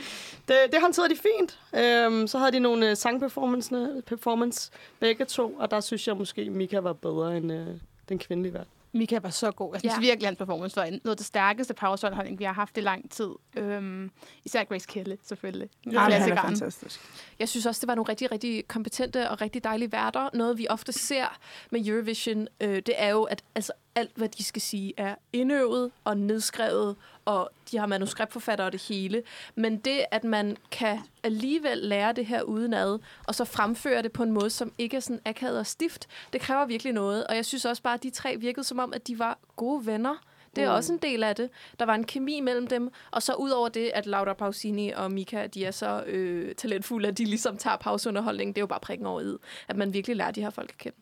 det, 0.49 0.57
det 0.73 0.81
håndterede 0.81 1.15
de 1.15 1.19
fint. 1.21 1.59
Øhm, 1.85 2.27
så 2.27 2.39
havde 2.39 2.53
de 2.53 2.59
nogle 2.59 2.91
øh, 2.91 2.97
sangperformance 2.97 4.03
performance, 4.07 4.71
begge 5.01 5.25
to, 5.25 5.51
og 5.59 5.71
der 5.71 5.81
synes 5.81 6.09
jeg 6.09 6.17
måske, 6.17 6.51
Mika 6.51 6.79
var 6.79 6.93
bedre 6.93 7.37
end 7.37 7.53
øh, 7.53 7.67
den 8.11 8.19
kvindelige 8.19 8.55
vært. 8.55 8.67
Mika 8.93 9.19
var 9.23 9.31
så 9.31 9.51
god. 9.51 9.71
Jeg 9.73 9.81
synes 9.81 9.93
Ja. 9.93 9.97
ja. 10.01 10.07
virkelig, 10.07 10.29
hans 10.29 10.39
performance 10.39 10.77
var 10.77 10.85
noget 10.85 11.01
af 11.07 11.17
det 11.17 11.27
stærkeste 11.27 11.75
pauseunderholdning, 11.75 12.39
vi 12.39 12.45
har 12.45 12.53
haft 12.53 12.77
i 12.77 12.81
lang 12.81 13.11
tid. 13.11 13.31
Øhm, 13.57 14.11
især 14.45 14.65
Grace 14.65 14.87
Kelly, 14.89 15.15
selvfølgelig. 15.23 15.69
Ja, 15.93 15.99
han 15.99 16.33
er 16.33 16.43
fantastisk. 16.43 17.01
Jeg 17.39 17.49
synes 17.49 17.67
også, 17.67 17.81
det 17.81 17.89
var 17.89 17.95
nogle 17.95 18.09
rigtig, 18.09 18.33
rigtig 18.33 18.69
kompetente 18.69 19.31
og 19.31 19.41
rigtig 19.41 19.65
dejlige 19.65 19.93
værter. 19.93 20.29
Noget, 20.35 20.59
vi 20.59 20.67
ofte 20.71 20.93
ser 20.93 21.39
med 21.71 21.87
Eurovision, 21.87 22.49
øh, 22.61 22.77
det 22.77 22.95
er 22.97 23.09
jo, 23.09 23.23
at 23.23 23.43
altså, 23.55 23.73
alt, 23.95 24.17
hvad 24.17 24.29
de 24.29 24.45
skal 24.45 24.63
sige, 24.63 24.93
er 24.97 25.15
indøvet 25.33 25.91
og 26.05 26.17
nedskrevet, 26.17 26.97
og 27.25 27.51
de 27.71 27.79
har 27.79 27.87
manuskriptforfattere 27.87 28.67
og 28.69 28.73
det 28.73 28.83
hele. 28.83 29.23
Men 29.55 29.79
det, 29.79 30.05
at 30.11 30.25
man 30.25 30.57
kan 30.71 30.99
alligevel 31.23 31.79
lære 31.79 32.13
det 32.13 32.27
her 32.27 32.43
udenad, 32.43 32.99
og 33.25 33.35
så 33.35 33.45
fremføre 33.45 34.03
det 34.03 34.13
på 34.13 34.23
en 34.23 34.33
måde, 34.33 34.51
som 34.51 34.73
ikke 34.79 34.97
er 34.97 35.01
sådan 35.01 35.21
akavet 35.25 35.59
og 35.59 35.67
stift, 35.67 36.07
det 36.33 36.41
kræver 36.41 36.67
virkelig 36.67 36.93
noget. 36.93 37.27
Og 37.27 37.37
jeg 37.37 37.47
synes 37.47 37.65
også 37.65 37.83
bare, 37.83 37.95
at 37.95 38.03
de 38.03 38.11
tre 38.11 38.37
virkede 38.39 38.65
som 38.65 38.79
om, 38.79 38.93
at 38.93 39.07
de 39.07 39.19
var 39.19 39.39
gode 39.57 39.87
venner. 39.87 40.17
Det 40.57 40.65
er 40.65 40.71
mm. 40.71 40.77
også 40.77 40.93
en 40.93 40.99
del 40.99 41.23
af 41.23 41.37
det. 41.37 41.51
Der 41.79 41.85
var 41.85 41.95
en 41.95 42.05
kemi 42.05 42.41
mellem 42.41 42.67
dem, 42.67 42.91
og 43.11 43.23
så 43.23 43.35
ud 43.35 43.51
over 43.51 43.69
det, 43.69 43.91
at 43.95 44.07
Laura 44.07 44.35
Pausini 44.35 44.91
og 44.91 45.13
Mika, 45.13 45.47
de 45.47 45.65
er 45.65 45.71
så 45.71 46.03
øh, 46.07 46.55
talentfulde, 46.55 47.09
at 47.09 47.19
de 47.19 47.25
ligesom 47.25 47.57
tager 47.57 47.77
pauseunderholdningen. 47.77 48.55
Det 48.55 48.59
er 48.59 48.63
jo 48.63 48.67
bare 48.67 48.81
prikken 48.81 49.07
over 49.07 49.21
i, 49.21 49.37
at 49.69 49.77
man 49.77 49.93
virkelig 49.93 50.17
lærer 50.17 50.31
de 50.31 50.41
her 50.41 50.51
folk 50.51 50.71
at 50.71 50.79
kende. 50.79 50.97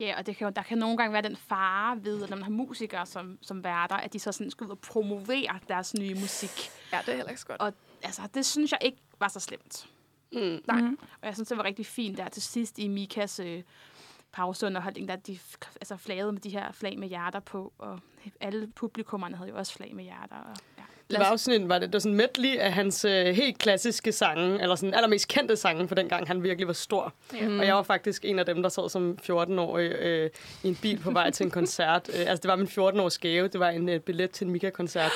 Ja, 0.00 0.14
og 0.18 0.26
det 0.26 0.36
kan, 0.36 0.46
jo- 0.46 0.52
der 0.56 0.62
kan 0.62 0.78
nogle 0.78 0.96
gange 0.96 1.12
være 1.12 1.22
den 1.22 1.36
fare 1.36 2.04
ved, 2.04 2.22
at 2.22 2.30
når 2.30 2.36
man 2.36 2.42
har 2.44 2.50
musikere 2.50 3.06
som, 3.06 3.38
som 3.42 3.64
værter, 3.64 3.96
at 3.96 4.12
de 4.12 4.18
så 4.18 4.32
sådan 4.32 4.50
skal 4.50 4.64
ud 4.66 4.70
og 4.70 4.78
promovere 4.78 5.58
deres 5.68 5.94
nye 5.94 6.14
musik. 6.14 6.70
Ja, 6.92 6.98
det 7.06 7.08
er 7.12 7.16
heller 7.16 7.30
ikke 7.30 7.40
så 7.40 7.46
godt. 7.46 7.60
Og 7.60 7.72
altså, 8.02 8.22
det 8.34 8.46
synes 8.46 8.72
jeg 8.72 8.78
ikke 8.82 8.98
var 9.20 9.28
så 9.28 9.40
slemt. 9.40 9.86
Mm. 10.32 10.60
Nej. 10.66 10.80
Mm. 10.80 10.98
Og 11.20 11.26
jeg 11.26 11.34
synes, 11.34 11.48
det 11.48 11.56
var 11.56 11.64
rigtig 11.64 11.86
fint 11.86 12.18
der 12.18 12.28
til 12.28 12.42
sidst 12.42 12.78
i 12.78 12.88
Mikas 12.88 13.40
øh, 13.40 13.62
pauseunderholdning, 14.32 15.08
der 15.08 15.16
de 15.16 15.38
altså, 15.80 15.96
flagede 15.96 16.32
med 16.32 16.40
de 16.40 16.50
her 16.50 16.72
flag 16.72 16.98
med 16.98 17.08
hjerter 17.08 17.40
på, 17.40 17.72
og 17.78 18.00
alle 18.40 18.66
publikummerne 18.66 19.36
havde 19.36 19.50
jo 19.50 19.56
også 19.56 19.72
flag 19.72 19.94
med 19.94 20.04
hjerter. 20.04 20.36
Og. 20.36 20.56
Det 21.10 21.18
var 21.18 21.30
jo 21.30 21.36
sådan 21.36 21.62
en, 21.62 21.68
var 21.68 21.78
det, 21.78 21.88
det 21.88 21.92
var 21.92 21.98
sådan 21.98 22.16
medley 22.16 22.56
af 22.56 22.72
hans 22.72 23.04
øh, 23.04 23.26
helt 23.26 23.58
klassiske 23.58 24.12
sange, 24.12 24.62
eller 24.62 24.74
sådan 24.74 24.94
allermest 24.94 25.28
kendte 25.28 25.56
sange 25.56 25.88
for 25.88 25.94
den 25.94 26.08
gang, 26.08 26.26
han 26.26 26.42
virkelig 26.42 26.66
var 26.66 26.72
stor. 26.72 27.12
Mm. 27.40 27.58
Og 27.58 27.66
jeg 27.66 27.74
var 27.74 27.82
faktisk 27.82 28.24
en 28.24 28.38
af 28.38 28.46
dem, 28.46 28.62
der 28.62 28.68
sad 28.68 28.88
som 28.88 29.18
14-årig 29.22 29.92
øh, 29.92 30.30
i 30.62 30.68
en 30.68 30.74
bil 30.82 30.98
på 30.98 31.10
vej 31.10 31.30
til 31.30 31.44
en 31.44 31.50
koncert. 31.50 32.08
Øh, 32.16 32.20
altså, 32.20 32.42
det 32.42 32.48
var 32.48 32.56
min 32.56 32.66
14-års 32.66 33.18
gave. 33.18 33.48
Det 33.48 33.60
var 33.60 33.68
en 33.68 33.88
øh, 33.88 34.00
billet 34.00 34.30
til 34.30 34.44
en 34.44 34.52
Mika-koncert. 34.52 35.12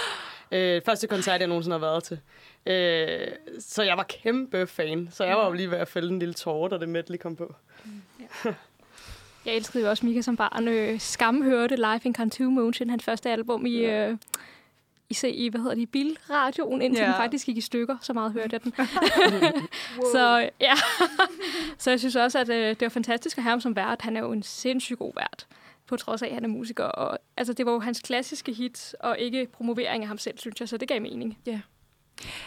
Øh, 0.53 0.83
første 0.87 1.07
koncert, 1.07 1.41
jeg 1.41 1.49
nogensinde 1.49 1.75
har 1.75 1.87
været 1.87 2.05
til. 2.05 2.21
Øh, 2.67 3.29
så 3.61 3.83
jeg 3.83 3.97
var 3.97 4.03
kæmpe 4.03 4.67
fan. 4.67 5.09
Så 5.13 5.25
jeg 5.25 5.37
var 5.37 5.47
jo 5.47 5.53
lige 5.53 5.71
ved 5.71 5.79
at 5.79 5.89
fælde 5.89 6.09
en 6.09 6.19
lille 6.19 6.35
tårer, 6.35 6.69
da 6.69 6.79
det 6.79 6.89
medley 6.89 7.19
kom 7.19 7.37
på. 7.37 7.55
Jeg 9.47 9.55
elskede 9.55 9.85
jo 9.85 9.91
også 9.91 10.07
Mika 10.07 10.23
som 10.23 10.37
barn. 10.37 10.69
Øh, 10.69 11.01
Skam 11.01 11.43
hørte 11.43 11.77
Life 11.77 12.01
in 12.05 12.15
Cantu 12.15 12.43
Motion, 12.43 12.91
hans 12.91 13.05
første 13.05 13.31
album 13.31 13.67
i, 13.67 13.77
øh, 13.77 14.17
i, 15.11 15.15
se, 15.15 15.31
i 15.31 15.49
hvad 15.49 15.61
hedder 15.61 15.75
det, 15.75 15.91
bilradioen, 15.91 16.83
indtil 16.83 17.01
Ja. 17.03 17.07
den 17.07 17.15
faktisk 17.15 17.47
gik 17.47 17.57
i 17.57 17.61
stykker. 17.61 17.97
Så 18.03 18.13
meget 18.13 18.33
hørte 18.33 18.49
jeg 18.53 18.65
den. 18.65 18.73
Så 20.13 20.51
ja, 20.61 20.75
så 21.79 21.91
jeg 21.91 21.99
synes 22.01 22.17
også, 22.17 22.39
at 22.39 22.49
øh, 22.49 22.69
det 22.69 22.83
var 22.83 22.89
fantastisk 22.89 23.39
at 23.39 23.43
have 23.45 23.51
ham 23.51 23.61
som 23.61 23.77
vært. 23.77 24.03
Han 24.03 24.17
er 24.17 24.21
jo 24.21 24.33
en 24.33 24.43
sindssygt 24.43 24.99
god 24.99 25.13
vært, 25.17 25.47
på 25.87 25.97
trods 25.97 26.23
af, 26.23 26.27
at 26.27 26.35
han 26.35 26.45
er 26.45 26.49
musiker. 26.49 26.85
Og, 26.85 27.19
altså, 27.37 27.53
det 27.53 27.67
var 27.67 27.73
jo 27.73 27.79
hans 27.81 28.01
klassiske 28.01 28.53
hit, 28.53 28.95
og 29.01 29.19
ikke 29.19 29.47
promovering 29.53 30.03
af 30.03 30.09
ham 30.09 30.19
selv, 30.19 30.39
synes 30.39 30.61
jeg, 30.61 30.69
så 30.69 30.77
det 30.77 30.89
gav 30.89 31.01
mening. 31.03 31.39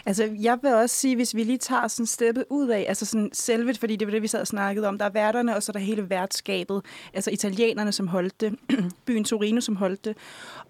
Altså, 0.06 0.30
jeg 0.40 0.60
vil 0.62 0.74
også 0.74 0.96
sige, 0.96 1.16
hvis 1.16 1.36
vi 1.36 1.44
lige 1.44 1.58
tager 1.58 1.88
sådan 1.88 2.06
steppet 2.06 2.46
ud 2.50 2.68
af, 2.68 2.86
altså 2.88 3.06
sådan 3.06 3.30
selvet, 3.34 3.78
fordi 3.78 3.96
det 3.96 4.08
var 4.08 4.12
det, 4.12 4.22
vi 4.22 4.28
sad 4.28 4.42
og 4.42 4.48
snakkede 4.48 4.88
om, 4.88 4.98
der 4.98 5.06
er 5.06 5.10
værterne, 5.10 5.56
og 5.56 5.64
så 5.64 5.72
er 5.72 5.74
der 5.74 5.80
hele 5.80 6.10
værtskabet, 6.10 6.86
altså 7.14 7.32
italienerne, 7.32 7.92
som 7.92 8.08
holdt 8.08 8.42
det, 8.42 8.56
byen 9.06 9.24
Torino, 9.24 9.62
som 9.62 9.76
holdt 9.76 10.06
det, 10.06 10.18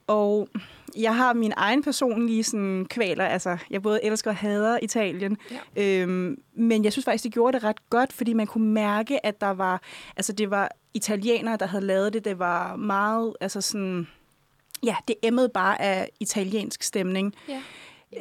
og 0.08 0.48
jeg 0.98 1.16
har 1.16 1.34
min 1.34 1.54
egen 1.58 1.84
personlige 1.84 2.44
sådan, 2.44 2.86
kvaler, 2.90 3.26
altså 3.26 3.58
jeg 3.70 3.82
både 3.82 4.04
elsker 4.04 4.32
og 4.32 4.38
hader 4.38 4.80
Italien, 4.82 5.38
ja. 5.76 6.02
øhm, 6.02 6.38
men 6.54 6.84
jeg 6.84 6.92
synes 6.92 7.06
faktisk, 7.06 7.24
det 7.24 7.34
gjorde 7.34 7.58
det 7.58 7.64
ret 7.64 7.90
godt, 7.90 8.14
fordi 8.14 8.34
man 8.34 8.48
kunne 8.48 8.68
mærke, 8.68 9.26
at 9.26 9.42
der 9.42 9.50
var, 9.50 9.82
altså 10.16 10.34
det 10.34 10.50
var 10.50 10.72
italienere, 10.94 11.58
der 11.58 11.66
havde 11.66 11.86
lavet 11.86 12.14
det, 12.14 12.26
det 12.26 12.40
var 12.40 12.76
meget, 12.76 13.34
altså 13.42 13.62
sådan, 13.62 14.08
ja, 14.84 14.96
det 15.08 15.16
emmede 15.24 15.50
bare 15.50 15.82
af 15.82 16.10
italiensk 16.20 16.84
stemning. 16.84 17.36
Ja. 17.50 17.62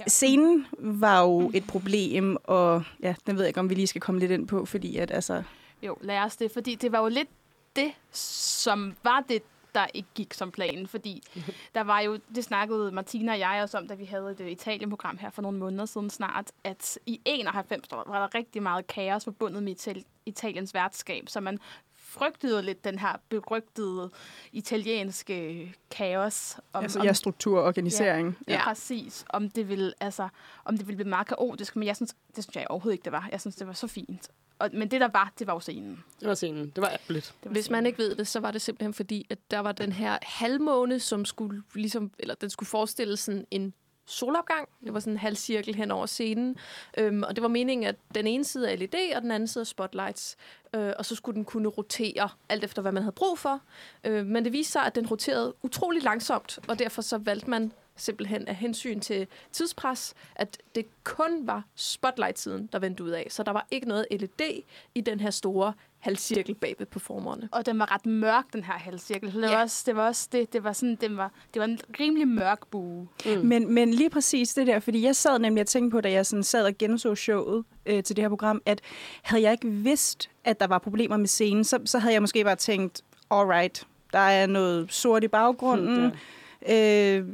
Scenen 0.06 0.66
var 0.78 1.20
jo 1.22 1.50
et 1.54 1.66
problem, 1.66 2.36
og 2.44 2.82
ja, 3.02 3.14
den 3.26 3.36
ved 3.36 3.42
jeg 3.42 3.48
ikke, 3.48 3.60
om 3.60 3.70
vi 3.70 3.74
lige 3.74 3.86
skal 3.86 4.00
komme 4.00 4.20
lidt 4.20 4.30
ind 4.30 4.48
på, 4.48 4.64
fordi 4.64 4.96
at 4.96 5.10
altså... 5.10 5.42
Jo, 5.82 5.96
lad 6.00 6.18
os 6.18 6.36
det, 6.36 6.50
fordi 6.50 6.74
det 6.74 6.92
var 6.92 6.98
jo 6.98 7.08
lidt 7.08 7.28
det, 7.76 7.92
som 8.12 8.96
var 9.02 9.24
det 9.28 9.42
der 9.74 9.86
ikke 9.94 10.08
gik 10.14 10.34
som 10.34 10.50
planen, 10.50 10.86
fordi 10.86 11.22
der 11.74 11.80
var 11.80 12.00
jo, 12.00 12.18
det 12.34 12.44
snakkede 12.44 12.92
Martina 12.92 13.32
og 13.32 13.38
jeg 13.38 13.60
også 13.62 13.78
om, 13.78 13.88
da 13.88 13.94
vi 13.94 14.04
havde 14.04 14.30
et 14.30 14.40
øh, 14.40 14.50
Italien-program 14.50 15.18
her 15.18 15.30
for 15.30 15.42
nogle 15.42 15.58
måneder 15.58 15.86
siden 15.86 16.10
snart, 16.10 16.52
at 16.64 16.98
i 17.06 17.20
91 17.24 17.88
der 17.88 17.96
var 18.06 18.28
der 18.28 18.34
rigtig 18.38 18.62
meget 18.62 18.86
kaos 18.86 19.24
forbundet 19.24 19.62
med 19.62 19.72
Ital- 19.76 20.04
Italiens 20.26 20.74
værtskab, 20.74 21.28
så 21.28 21.40
man 21.40 21.58
frygtede 22.12 22.56
jo 22.56 22.62
lidt 22.62 22.84
den 22.84 22.98
her 22.98 23.16
berygtede 23.28 24.10
italienske 24.52 25.74
kaos. 25.90 26.56
Om, 26.72 26.82
Altså, 26.82 26.98
om, 26.98 27.04
ja, 27.06 27.12
struktur 27.12 27.58
og 27.58 27.64
organisering. 27.64 28.38
Ja, 28.48 28.52
ja. 28.52 28.64
præcis. 28.64 29.24
Om 29.28 29.50
det 29.50 29.68
ville, 29.68 29.92
altså, 30.00 30.28
om 30.64 30.78
det 30.78 30.86
ville 30.86 30.96
blive 30.96 31.08
meget 31.08 31.26
kaotisk, 31.26 31.76
men 31.76 31.86
jeg 31.86 31.96
synes, 31.96 32.14
det 32.36 32.44
synes 32.44 32.56
jeg 32.56 32.66
overhovedet 32.70 32.94
ikke, 32.94 33.04
det 33.04 33.12
var. 33.12 33.28
Jeg 33.32 33.40
synes, 33.40 33.56
det 33.56 33.66
var 33.66 33.72
så 33.72 33.86
fint. 33.86 34.28
Og, 34.58 34.70
men 34.72 34.90
det, 34.90 35.00
der 35.00 35.08
var, 35.12 35.32
det 35.38 35.46
var 35.46 35.52
jo 35.52 35.60
scenen. 35.60 36.04
Det 36.20 36.28
var 36.28 36.34
scenen. 36.34 36.72
Det 36.76 36.82
var 36.82 36.88
ærgerligt. 36.88 37.34
Hvis 37.42 37.70
man 37.70 37.86
ikke 37.86 37.98
ved 37.98 38.14
det, 38.14 38.26
så 38.26 38.40
var 38.40 38.50
det 38.50 38.62
simpelthen 38.62 38.94
fordi, 38.94 39.26
at 39.30 39.38
der 39.50 39.58
var 39.58 39.72
den 39.72 39.92
her 39.92 40.18
halvmåne, 40.22 41.00
som 41.00 41.24
skulle 41.24 41.62
ligesom, 41.74 42.10
eller 42.18 42.34
den 42.34 42.50
skulle 42.50 42.68
forestille 42.68 43.16
sådan 43.16 43.46
en 43.50 43.74
solopgang. 44.12 44.68
Det 44.84 44.94
var 44.94 45.00
sådan 45.00 45.12
en 45.12 45.18
halv 45.18 45.36
cirkel 45.36 45.74
hen 45.74 45.90
over 45.90 46.06
scenen. 46.06 46.56
Øhm, 46.98 47.22
og 47.22 47.36
det 47.36 47.42
var 47.42 47.48
meningen, 47.48 47.86
at 47.86 47.96
den 48.14 48.26
ene 48.26 48.44
side 48.44 48.72
er 48.72 48.76
LED, 48.76 49.16
og 49.16 49.22
den 49.22 49.30
anden 49.30 49.46
side 49.46 49.62
er 49.62 49.66
spotlights. 49.66 50.36
Øh, 50.74 50.92
og 50.98 51.06
så 51.06 51.14
skulle 51.14 51.36
den 51.36 51.44
kunne 51.44 51.68
rotere, 51.68 52.28
alt 52.48 52.64
efter 52.64 52.82
hvad 52.82 52.92
man 52.92 53.02
havde 53.02 53.14
brug 53.14 53.38
for. 53.38 53.60
Øh, 54.04 54.26
men 54.26 54.44
det 54.44 54.52
viste 54.52 54.72
sig, 54.72 54.82
at 54.82 54.94
den 54.94 55.06
roterede 55.06 55.54
utrolig 55.62 56.02
langsomt, 56.02 56.58
og 56.68 56.78
derfor 56.78 57.02
så 57.02 57.18
valgte 57.18 57.50
man 57.50 57.72
simpelthen 57.96 58.48
af 58.48 58.54
hensyn 58.54 59.00
til 59.00 59.26
tidspres, 59.52 60.14
at 60.34 60.58
det 60.74 60.86
kun 61.04 61.46
var 61.46 61.64
spotlight-siden, 61.74 62.68
der 62.72 62.78
vendte 62.78 63.04
ud 63.04 63.10
af. 63.10 63.26
Så 63.30 63.42
der 63.42 63.52
var 63.52 63.66
ikke 63.70 63.88
noget 63.88 64.06
LED 64.10 64.62
i 64.94 65.00
den 65.00 65.20
her 65.20 65.30
store 65.30 65.72
halvcirkel 66.02 66.54
bag 66.54 66.74
ved 66.78 66.86
performerne. 66.86 67.48
Og 67.52 67.66
den 67.66 67.78
var 67.78 67.94
ret 67.94 68.06
mørk, 68.06 68.44
den 68.52 68.64
her 68.64 68.72
halvcirkel. 68.72 69.32
Det 69.32 69.42
var, 69.42 69.48
Ja. 69.50 69.62
også, 69.62 69.82
det 69.86 69.96
var 69.96 70.06
også 70.06 70.28
det, 70.32 70.52
det 70.52 70.64
var 70.64 70.72
sådan, 70.72 70.96
det 71.00 71.16
var, 71.16 71.32
det 71.54 71.60
var 71.60 71.66
en 71.66 71.78
rimelig 72.00 72.28
mørk 72.28 72.66
bue. 72.70 73.08
Mm. 73.26 73.30
Men, 73.46 73.74
men 73.74 73.94
lige 73.94 74.10
præcis 74.10 74.54
det 74.54 74.66
der, 74.66 74.80
fordi 74.80 75.02
jeg 75.04 75.16
sad 75.16 75.38
nemlig 75.38 75.60
og 75.60 75.66
tænkte 75.66 75.90
på, 75.94 76.00
da 76.00 76.10
jeg 76.10 76.26
sådan 76.26 76.42
sad 76.42 76.66
og 76.66 76.72
genså 76.78 77.14
showet 77.14 77.64
øh, 77.86 78.02
til 78.02 78.16
det 78.16 78.24
her 78.24 78.28
program, 78.28 78.62
at 78.66 78.80
havde 79.22 79.42
jeg 79.42 79.52
ikke 79.52 79.68
vidst, 79.68 80.30
at 80.44 80.60
der 80.60 80.66
var 80.66 80.78
problemer 80.78 81.16
med 81.16 81.26
scenen, 81.26 81.64
så, 81.64 81.78
så 81.84 81.98
havde 81.98 82.14
jeg 82.14 82.22
måske 82.22 82.44
bare 82.44 82.56
tænkt, 82.56 83.02
alright, 83.30 83.86
der 84.12 84.18
er 84.18 84.46
noget 84.46 84.92
sort 84.92 85.24
i 85.24 85.28
baggrunden, 85.28 86.12
øh, 86.68 87.24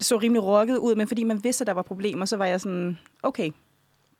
så 0.00 0.16
rimelig 0.16 0.42
rocket 0.44 0.76
ud, 0.76 0.94
men 0.94 1.08
fordi 1.08 1.24
man 1.24 1.44
vidste, 1.44 1.62
at 1.62 1.66
der 1.66 1.72
var 1.72 1.82
problemer, 1.82 2.24
så 2.24 2.36
var 2.36 2.46
jeg 2.46 2.60
sådan, 2.60 2.98
okay, 3.22 3.50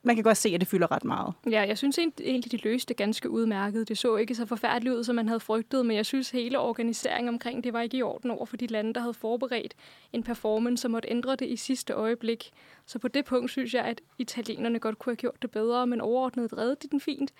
man 0.04 0.14
kan 0.14 0.24
godt 0.24 0.36
se, 0.36 0.48
at 0.48 0.60
det 0.60 0.68
fylder 0.68 0.92
ret 0.92 1.04
meget. 1.04 1.34
Ja, 1.50 1.60
jeg 1.60 1.78
synes 1.78 1.98
egentlig, 1.98 2.52
de 2.52 2.56
løste 2.56 2.88
det 2.88 2.96
ganske 2.96 3.30
udmærket. 3.30 3.88
Det 3.88 3.98
så 3.98 4.16
ikke 4.16 4.34
så 4.34 4.46
forfærdeligt 4.46 4.94
ud, 4.94 5.04
som 5.04 5.16
man 5.16 5.28
havde 5.28 5.40
frygtet, 5.40 5.86
men 5.86 5.96
jeg 5.96 6.06
synes, 6.06 6.30
hele 6.30 6.58
organiseringen 6.58 7.28
omkring 7.28 7.64
det 7.64 7.72
var 7.72 7.80
ikke 7.80 7.96
i 7.96 8.02
orden 8.02 8.30
over 8.30 8.46
for 8.46 8.56
de 8.56 8.66
lande, 8.66 8.94
der 8.94 9.00
havde 9.00 9.14
forberedt 9.14 9.74
en 10.12 10.22
performance, 10.22 10.80
som 10.80 10.90
måtte 10.90 11.10
ændre 11.10 11.36
det 11.36 11.48
i 11.48 11.56
sidste 11.56 11.92
øjeblik. 11.92 12.50
Så 12.86 12.98
på 12.98 13.08
det 13.08 13.24
punkt 13.24 13.50
synes 13.50 13.74
jeg, 13.74 13.84
at 13.84 14.00
italienerne 14.18 14.78
godt 14.78 14.98
kunne 14.98 15.10
have 15.10 15.16
gjort 15.16 15.42
det 15.42 15.50
bedre, 15.50 15.86
men 15.86 16.00
overordnet 16.00 16.58
reddede 16.58 16.76
de 16.82 16.88
den 16.88 17.00
fint. 17.00 17.32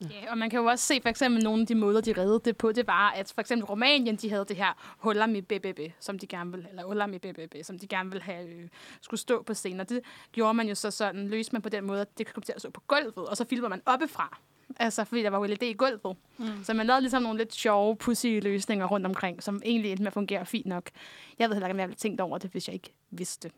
Ja, 0.00 0.30
og 0.30 0.38
man 0.38 0.50
kan 0.50 0.60
jo 0.60 0.66
også 0.66 0.86
se 0.86 0.98
for 1.02 1.08
eksempel 1.08 1.42
nogle 1.44 1.60
af 1.60 1.66
de 1.66 1.74
måder, 1.74 2.00
de 2.00 2.12
reddede 2.12 2.40
det 2.44 2.56
på, 2.56 2.72
det 2.72 2.86
var, 2.86 3.10
at 3.10 3.32
for 3.34 3.40
eksempel 3.40 3.64
Rumænien, 3.64 4.16
de 4.16 4.30
havde 4.30 4.44
det 4.48 4.56
her 4.56 4.96
huller 4.98 5.26
med 5.26 5.42
BBB, 5.42 5.80
som 6.00 6.18
de 6.18 6.26
gerne 6.26 6.50
ville, 6.50 6.68
eller 6.68 6.84
huller 6.84 7.06
med 7.06 7.20
BBB, 7.20 7.54
som 7.62 7.78
de 7.78 7.86
gerne 7.86 8.10
ville 8.10 8.22
have, 8.22 8.48
øh, 8.48 8.68
skulle 9.00 9.20
stå 9.20 9.42
på 9.42 9.54
scenen. 9.54 9.80
Og 9.80 9.88
det 9.88 10.00
gjorde 10.32 10.54
man 10.54 10.68
jo 10.68 10.74
så 10.74 10.90
sådan, 10.90 11.28
løste 11.28 11.52
man 11.52 11.62
på 11.62 11.68
den 11.68 11.86
måde, 11.86 12.00
at 12.00 12.18
det 12.18 12.34
kom 12.34 12.42
til 12.42 12.52
at 12.52 12.60
stå 12.60 12.70
på 12.70 12.82
gulvet, 12.86 13.28
og 13.28 13.36
så 13.36 13.44
filmer 13.44 13.68
man 13.68 13.82
oppefra. 13.86 14.38
Altså, 14.76 15.04
fordi 15.04 15.22
der 15.22 15.30
var 15.30 15.38
jo 15.38 15.44
LED 15.44 15.62
i 15.62 15.72
gulvet. 15.72 16.16
Mm. 16.38 16.64
Så 16.64 16.74
man 16.74 16.86
lavede 16.86 17.00
ligesom 17.00 17.22
nogle 17.22 17.38
lidt 17.38 17.54
sjove, 17.54 17.96
pussy 17.96 18.26
løsninger 18.26 18.86
rundt 18.86 19.06
omkring, 19.06 19.42
som 19.42 19.62
egentlig 19.64 19.90
endte 19.90 20.02
med 20.02 20.06
at 20.06 20.12
fungere 20.12 20.46
fint 20.46 20.66
nok. 20.66 20.90
Jeg 21.38 21.48
ved 21.48 21.54
heller 21.56 21.66
ikke, 21.66 21.74
om 21.74 21.80
jeg 21.80 21.88
ville 21.88 21.98
tænkt 21.98 22.20
over 22.20 22.38
det, 22.38 22.50
hvis 22.50 22.68
jeg 22.68 22.74
ikke 22.74 22.92
vidste. 23.10 23.50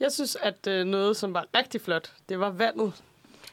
Jeg 0.00 0.12
synes, 0.12 0.36
at 0.36 0.66
øh, 0.66 0.84
noget, 0.84 1.16
som 1.16 1.34
var 1.34 1.46
rigtig 1.56 1.80
flot, 1.80 2.12
det 2.28 2.40
var 2.40 2.50
vandet. 2.50 3.02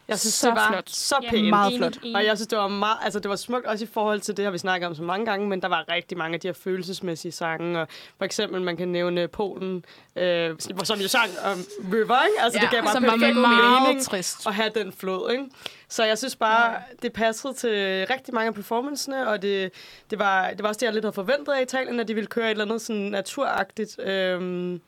Jeg 0.07 0.19
synes, 0.19 0.33
Så 0.33 0.47
det 0.47 0.55
var 0.55 0.67
flot. 0.71 0.89
så 0.89 1.15
Ja, 1.23 1.29
pænt. 1.29 1.49
meget 1.49 1.67
enig, 1.75 1.93
flot. 1.93 2.15
Og 2.15 2.25
jeg 2.25 2.37
synes, 2.37 2.47
det 2.47 2.57
var, 2.57 2.67
meget, 2.67 2.97
altså, 3.03 3.19
det 3.19 3.29
var 3.29 3.35
smukt 3.35 3.65
også 3.65 3.85
i 3.85 3.87
forhold 3.93 4.19
til 4.21 4.37
det, 4.37 4.45
har 4.45 4.51
vi 4.51 4.57
snakket 4.57 4.87
om 4.87 4.95
så 4.95 5.03
mange 5.03 5.25
gange, 5.25 5.47
men 5.47 5.61
der 5.61 5.67
var 5.67 5.85
rigtig 5.89 6.17
mange 6.17 6.33
af 6.33 6.39
de 6.39 6.47
her 6.47 6.53
følelsesmæssige 6.53 7.31
sange. 7.31 7.79
Og 7.81 7.87
for 8.17 8.25
eksempel, 8.25 8.61
man 8.61 8.77
kan 8.77 8.87
nævne 8.87 9.27
Polen, 9.27 9.85
øh, 10.15 10.55
som 10.83 10.99
jo 10.99 11.07
sang 11.07 11.29
om 11.45 11.57
River, 11.93 12.25
ikke? 12.25 12.41
Altså, 12.41 12.59
det 12.59 12.69
gav 12.69 12.83
bare 12.83 13.01
perfekt 13.01 13.35
meget 13.37 13.81
mening 13.87 14.05
trist. 14.05 14.47
at 14.47 14.53
have 14.53 14.71
den 14.75 14.91
flod, 14.93 15.31
ikke? 15.31 15.45
Så 15.89 16.03
jeg 16.03 16.17
synes 16.17 16.35
bare, 16.35 16.75
det 17.01 17.13
passede 17.13 17.53
til 17.53 17.69
rigtig 18.09 18.33
mange 18.33 18.47
af 18.47 18.53
performancene, 18.53 19.27
og 19.29 19.41
det, 19.41 19.71
det, 20.09 20.19
var, 20.19 20.49
det 20.49 20.63
var 20.63 20.67
også 20.69 20.79
det, 20.79 20.85
jeg 20.85 20.93
lidt 20.93 21.05
havde 21.05 21.13
forventet 21.13 21.53
af 21.53 21.61
Italien, 21.61 21.99
at 21.99 22.07
de 22.07 22.13
ville 22.13 22.27
køre 22.27 22.45
et 22.45 22.51
eller 22.51 22.65
andet 22.65 22.81
sådan 22.81 23.01
naturagtigt, 23.01 23.99
øhm, 23.99 24.81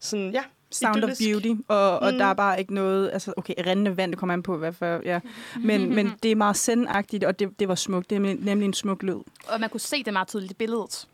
sådan, 0.00 0.30
ja, 0.32 0.42
Sound 0.72 0.96
idyllisk. 0.96 1.20
of 1.20 1.26
Beauty, 1.26 1.60
og, 1.68 1.98
og 1.98 2.12
Mm. 2.12 2.18
der 2.18 2.24
er 2.24 2.34
bare 2.34 2.58
ikke 2.60 2.74
noget, 2.74 3.10
altså 3.12 3.32
okay, 3.36 3.54
rendende 3.66 3.96
vand, 3.96 4.10
det 4.10 4.18
kommer 4.18 4.32
an 4.32 4.42
på, 4.42 4.56
hvad 4.56 4.72
for, 4.72 5.00
ja. 5.04 5.20
Men, 5.60 5.94
men 5.94 6.12
det 6.22 6.30
er 6.30 6.36
meget 6.36 6.56
sendagtigt, 6.56 7.24
og 7.24 7.38
det, 7.38 7.60
det 7.60 7.68
var 7.68 7.74
smukt. 7.74 8.10
Det 8.10 8.16
er 8.16 8.20
nemlig 8.20 8.66
en 8.66 8.74
smuk 8.74 9.02
lyd. 9.02 9.14
Og 9.48 9.60
man 9.60 9.70
kunne 9.70 9.80
se 9.80 10.02
det 10.04 10.12
meget 10.12 10.28
tydeligt 10.28 10.52
i 10.52 10.54
billedet. 10.54 11.06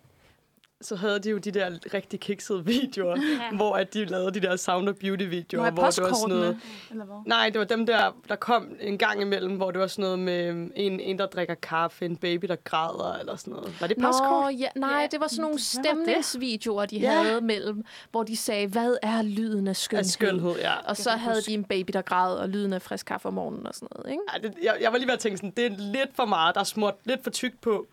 Så 0.81 0.97
havde 0.97 1.19
de 1.19 1.31
jo 1.31 1.39
de 1.39 1.51
der 1.51 1.71
rigtig 1.95 2.21
kiksede 2.21 2.65
videoer, 2.65 3.17
ja. 3.51 3.57
hvor 3.57 3.77
at 3.77 3.95
de 3.95 4.05
lavede 4.05 4.31
de 4.31 4.41
der 4.41 4.57
Sound 4.57 4.89
of 4.89 4.95
Beauty-videoer, 4.95 5.65
Nå, 5.65 5.71
hvor 5.71 5.91
det 5.91 6.03
var 6.03 6.13
sådan 6.15 6.37
noget... 6.37 6.61
Eller 6.91 7.05
hvad? 7.05 7.17
Nej, 7.27 7.49
det 7.51 7.59
var 7.59 7.65
dem 7.65 7.87
der, 7.87 8.17
der 8.29 8.37
kom 8.37 8.69
en 8.81 8.99
gang 8.99 9.21
imellem, 9.21 9.57
hvor 9.57 9.71
det 9.71 9.81
var 9.81 9.87
sådan 9.87 10.03
noget 10.03 10.19
med 10.19 10.47
øhm, 10.49 10.73
en, 10.77 11.01
en 11.01 11.19
der 11.19 11.27
drikker 11.27 11.55
kaffe, 11.55 12.05
en 12.05 12.17
baby, 12.17 12.47
der 12.47 12.57
græder, 12.57 13.19
eller 13.21 13.37
sådan 13.37 13.53
noget. 13.55 13.81
Var 13.81 13.87
det 13.87 13.99
Nå, 13.99 14.07
postkort? 14.09 14.55
ja, 14.59 14.69
nej, 14.77 15.01
Ja. 15.01 15.07
det 15.11 15.21
var 15.21 15.27
sådan 15.27 15.43
nogle 15.43 15.59
stemningsvideoer, 15.61 16.87
de 16.87 16.97
Ja. 16.99 17.23
havde 17.23 17.41
mellem, 17.41 17.85
hvor 18.11 18.23
de 18.23 18.37
sagde, 18.37 18.67
hvad 18.67 18.97
er 19.03 19.23
lyden 19.23 19.69
af 19.69 19.77
skønhed? 19.77 20.01
Af 20.01 20.07
skønhed, 20.07 20.55
ja. 20.59 20.75
Og 20.85 20.97
så 20.97 21.11
havde 21.11 21.41
de 21.43 21.55
en 21.55 21.65
baby, 21.65 21.91
der 21.93 22.03
græd, 22.03 22.37
og 22.37 22.49
lyden 22.49 22.73
af 22.73 22.83
frisk 22.83 23.07
kaffe 23.07 23.29
om 23.29 23.35
morgenen 23.35 23.67
og 23.67 23.75
sådan 23.75 23.89
noget, 23.97 24.11
ikke? 24.11 24.23
Ej, 24.33 24.39
det, 24.39 24.55
jeg, 24.63 24.77
jeg 24.81 24.93
var 24.93 24.99
lige 24.99 25.07
ved 25.07 25.15
at 25.15 25.21
tænke 25.21 25.37
sådan, 25.37 25.53
det 25.57 25.67
er 25.67 25.77
lidt 25.79 26.17
for 26.17 26.25
meget, 26.25 26.55
der 26.55 26.61
er 26.61 26.65
smurt 26.65 26.95
lidt 27.05 27.23
for 27.23 27.31
tykt 27.31 27.61
på. 27.61 27.87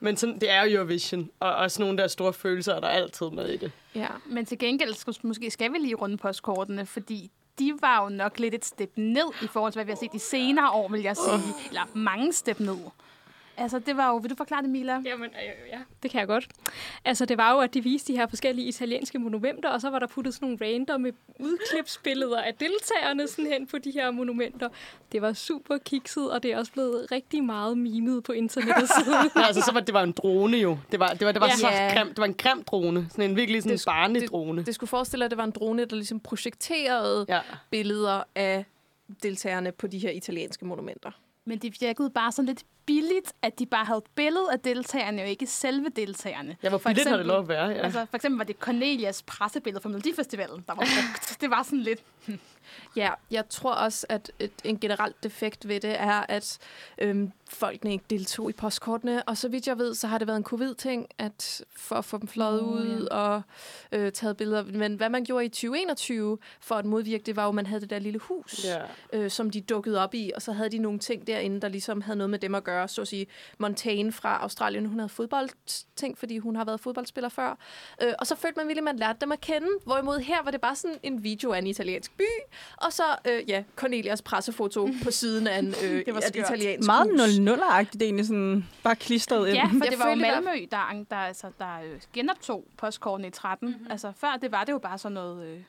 Men 0.00 0.16
sådan, 0.16 0.38
det 0.38 0.50
er 0.50 0.62
jo 0.62 0.76
Eurovision, 0.76 1.30
og 1.40 1.54
også 1.54 1.82
nogle 1.82 1.98
der 1.98 2.06
store 2.06 2.32
følelser 2.32 2.74
er 2.74 2.80
der 2.80 2.88
altid 2.88 3.30
med 3.30 3.48
i 3.48 3.56
det. 3.56 3.72
Ja. 3.94 4.08
Men 4.26 4.46
til 4.46 4.58
gengæld 4.58 4.94
skal, 4.94 5.14
måske 5.22 5.50
skal 5.50 5.72
vi 5.72 5.78
lige 5.78 5.94
runde 5.94 6.16
postkortene, 6.16 6.86
fordi 6.86 7.30
de 7.58 7.72
var 7.80 8.02
jo 8.02 8.08
nok 8.08 8.38
lidt 8.38 8.54
et 8.54 8.64
step 8.64 8.90
ned 8.96 9.32
i 9.42 9.46
forhold 9.46 9.72
til, 9.72 9.78
hvad 9.78 9.84
vi 9.84 9.90
har 9.90 9.96
set 9.96 10.12
de 10.12 10.18
senere 10.18 10.70
år, 10.70 10.88
vil 10.88 11.02
jeg 11.02 11.16
sige. 11.16 11.54
Eller 11.68 11.82
mange 11.94 12.32
step 12.32 12.60
ned. 12.60 12.78
Altså, 13.60 13.78
det 13.78 13.96
var 13.96 14.08
jo... 14.08 14.16
Vil 14.16 14.30
du 14.30 14.34
forklare 14.36 14.62
det, 14.62 14.70
Mila? 14.70 14.92
Jamen, 15.04 15.24
øh, 15.30 15.68
ja, 15.72 15.78
det 16.02 16.10
kan 16.10 16.18
jeg 16.20 16.26
godt. 16.26 16.48
Altså, 17.04 17.24
det 17.24 17.38
var 17.38 17.52
jo, 17.52 17.58
at 17.58 17.74
de 17.74 17.82
viste 17.82 18.12
de 18.12 18.18
her 18.18 18.26
forskellige 18.26 18.68
italienske 18.68 19.18
monumenter, 19.18 19.68
og 19.68 19.80
så 19.80 19.90
var 19.90 19.98
der 19.98 20.06
puttet 20.06 20.34
sådan 20.34 20.48
nogle 20.58 20.74
random 20.74 21.06
udklipsbilleder 21.40 22.38
af 22.40 22.54
deltagerne 22.54 23.28
sådan 23.28 23.46
hen 23.52 23.66
på 23.66 23.78
de 23.78 23.90
her 23.90 24.10
monumenter. 24.10 24.68
Det 25.12 25.22
var 25.22 25.32
super 25.32 25.78
kikset, 25.78 26.30
og 26.30 26.42
det 26.42 26.52
er 26.52 26.58
også 26.58 26.72
blevet 26.72 27.06
rigtig 27.12 27.44
meget 27.44 27.78
mimet 27.78 28.24
på 28.24 28.32
internettet 28.32 28.88
siden. 29.04 29.30
Ja, 29.36 29.46
altså, 29.46 29.62
så 29.62 29.72
var 29.72 29.80
det 29.80 29.94
var 29.94 30.02
en 30.02 30.12
drone 30.12 30.56
jo. 30.56 30.78
Det 30.92 31.00
var, 31.00 31.08
det 31.08 31.26
var, 31.26 31.32
det 31.32 31.40
var 31.40 31.46
Ja. 31.46 31.54
så 31.56 31.68
grim. 31.94 32.08
Det 32.08 32.18
var 32.18 32.24
en 32.24 32.34
grim 32.34 32.62
drone. 32.64 33.06
Sådan 33.10 33.30
en 33.30 33.36
virkelig 33.36 33.62
sådan 33.62 33.76
Det 33.76 33.86
en 33.86 33.90
sk- 33.90 33.94
barnlig 33.94 34.22
det- 34.22 34.30
drone. 34.30 34.62
Det 34.64 34.74
skulle 34.74 34.88
forestille, 34.88 35.24
at 35.24 35.30
det 35.30 35.38
var 35.38 35.44
en 35.44 35.50
drone, 35.50 35.84
der 35.84 35.96
ligesom 35.96 36.20
projekterede 36.20 37.26
Ja. 37.28 37.40
billeder 37.70 38.22
af 38.34 38.64
deltagerne 39.22 39.72
på 39.72 39.86
de 39.86 39.98
her 39.98 40.10
italienske 40.10 40.64
monumenter. 40.66 41.10
Men 41.44 41.58
det 41.58 41.80
virkede 41.80 42.10
bare 42.10 42.32
sådan 42.32 42.46
lidt 42.46 42.64
billigt, 42.88 43.32
at 43.42 43.58
de 43.58 43.66
bare 43.66 43.84
havde 43.84 43.98
et 43.98 44.10
billede 44.14 44.46
af 44.52 44.60
deltagerne, 44.60 45.22
og 45.22 45.28
ikke 45.28 45.46
selve 45.46 45.86
deltagerne. 45.96 46.56
Ja, 46.62 46.68
hvor 46.68 46.78
For 46.78 46.88
billigt 46.88 47.08
har 47.08 47.16
det 47.16 47.20
eksempel- 47.20 47.26
lov 47.34 47.42
at 47.42 47.48
være, 47.48 47.66
ja. 47.66 47.82
Altså, 47.84 48.06
for 48.10 48.16
eksempel 48.16 48.38
var 48.38 48.44
det 48.44 48.56
Cornelias 48.56 49.22
pressebillede 49.22 49.82
fra 49.82 49.88
Melodifestivalen, 49.88 50.64
der 50.68 50.74
var 50.74 50.82
brugt. 50.96 51.40
det 51.40 51.50
var 51.50 51.62
sådan 51.62 51.80
lidt... 51.80 52.02
Ja, 52.96 53.10
jeg 53.30 53.48
tror 53.48 53.72
også, 53.72 54.06
at 54.08 54.32
et, 54.38 54.52
en 54.64 54.78
generelt 54.78 55.22
defekt 55.22 55.68
ved 55.68 55.80
det 55.80 56.00
er, 56.00 56.24
at 56.28 56.58
øhm, 56.98 57.32
folkene 57.48 57.92
ikke 57.92 58.04
deltog 58.10 58.50
i 58.50 58.52
postkortene. 58.52 59.22
Og 59.22 59.36
så 59.36 59.48
vidt 59.48 59.66
jeg 59.66 59.78
ved, 59.78 59.94
så 59.94 60.06
har 60.06 60.18
det 60.18 60.26
været 60.26 60.36
en 60.36 60.44
covid-ting, 60.44 61.06
at 61.18 61.64
for 61.76 61.96
at 61.96 62.04
få 62.04 62.18
dem 62.18 62.28
fløjet 62.28 62.60
oh, 62.60 62.68
ud 62.68 63.08
og 63.10 63.42
øh, 63.92 64.12
taget 64.12 64.36
billeder. 64.36 64.64
Men 64.64 64.94
hvad 64.94 65.08
man 65.08 65.24
gjorde 65.24 65.44
i 65.44 65.48
2021 65.48 66.38
for 66.60 66.74
at 66.74 66.84
modvirke 66.84 67.24
det, 67.24 67.36
var 67.36 67.42
jo, 67.42 67.48
at 67.48 67.54
man 67.54 67.66
havde 67.66 67.80
det 67.80 67.90
der 67.90 67.98
lille 67.98 68.18
hus, 68.18 68.64
ja. 68.64 68.78
øh, 69.12 69.30
som 69.30 69.50
de 69.50 69.60
dukkede 69.60 70.02
op 70.02 70.14
i. 70.14 70.32
Og 70.34 70.42
så 70.42 70.52
havde 70.52 70.68
de 70.68 70.78
nogle 70.78 70.98
ting 70.98 71.26
derinde, 71.26 71.60
der 71.60 71.68
ligesom 71.68 72.00
havde 72.00 72.16
noget 72.16 72.30
med 72.30 72.38
dem 72.38 72.54
at 72.54 72.64
gøre. 72.64 72.88
Så 72.88 73.00
at 73.00 73.08
sige, 73.08 73.26
Montaigne 73.58 74.12
fra 74.12 74.38
Australien, 74.42 74.86
hun 74.86 74.98
havde 74.98 75.08
fodboldting, 75.08 76.18
fordi 76.18 76.38
hun 76.38 76.56
har 76.56 76.64
været 76.64 76.80
fodboldspiller 76.80 77.28
før. 77.28 77.58
Øh, 78.02 78.12
og 78.18 78.26
så 78.26 78.34
følte 78.34 78.56
man 78.56 78.68
virkelig, 78.68 78.80
at 78.80 78.84
man 78.84 78.96
lærte 78.96 79.18
dem 79.20 79.32
at 79.32 79.40
kende. 79.40 79.68
Hvorimod 79.84 80.18
her 80.18 80.42
var 80.42 80.50
det 80.50 80.60
bare 80.60 80.76
sådan 80.76 80.98
en 81.02 81.24
video 81.24 81.52
af 81.52 81.58
en 81.58 81.66
italiensk 81.66 82.16
by, 82.16 82.22
og 82.76 82.92
så, 82.92 83.02
øh, 83.28 83.50
ja, 83.50 83.62
Cornelias 83.76 84.22
pressefoto 84.22 84.88
på 85.04 85.10
siden 85.10 85.46
af, 85.46 85.58
en, 85.58 85.68
øh, 85.84 86.06
Det 86.06 86.14
var 86.14 86.20
et 86.20 86.36
italiensk 86.36 86.86
Meget 86.86 87.10
hus. 87.10 87.20
0-0-agtigt, 87.20 87.92
det 87.92 88.02
er 88.02 88.06
egentlig 88.06 88.26
sådan 88.26 88.66
bare 88.82 88.96
klistret 88.96 89.48
ind. 89.48 89.56
Ja, 89.56 89.64
for 89.64 89.84
det 89.90 89.98
var 89.98 90.08
jo 90.08 90.14
Malmø, 90.14 90.66
der, 90.70 91.04
der, 91.10 91.16
altså, 91.16 91.46
der 91.58 91.80
øh, 91.84 92.00
genoptog 92.12 92.64
postkortene 92.76 93.28
i 93.28 93.30
13. 93.30 93.68
Mhm. 93.68 93.76
Mm-hmm. 93.78 93.90
Altså, 93.92 94.12
før 94.16 94.38
det 94.42 94.52
var 94.52 94.64
det 94.64 94.72
jo 94.72 94.78
bare 94.78 94.98
sådan 94.98 95.14
noget... 95.14 95.46
Øh, 95.46 95.60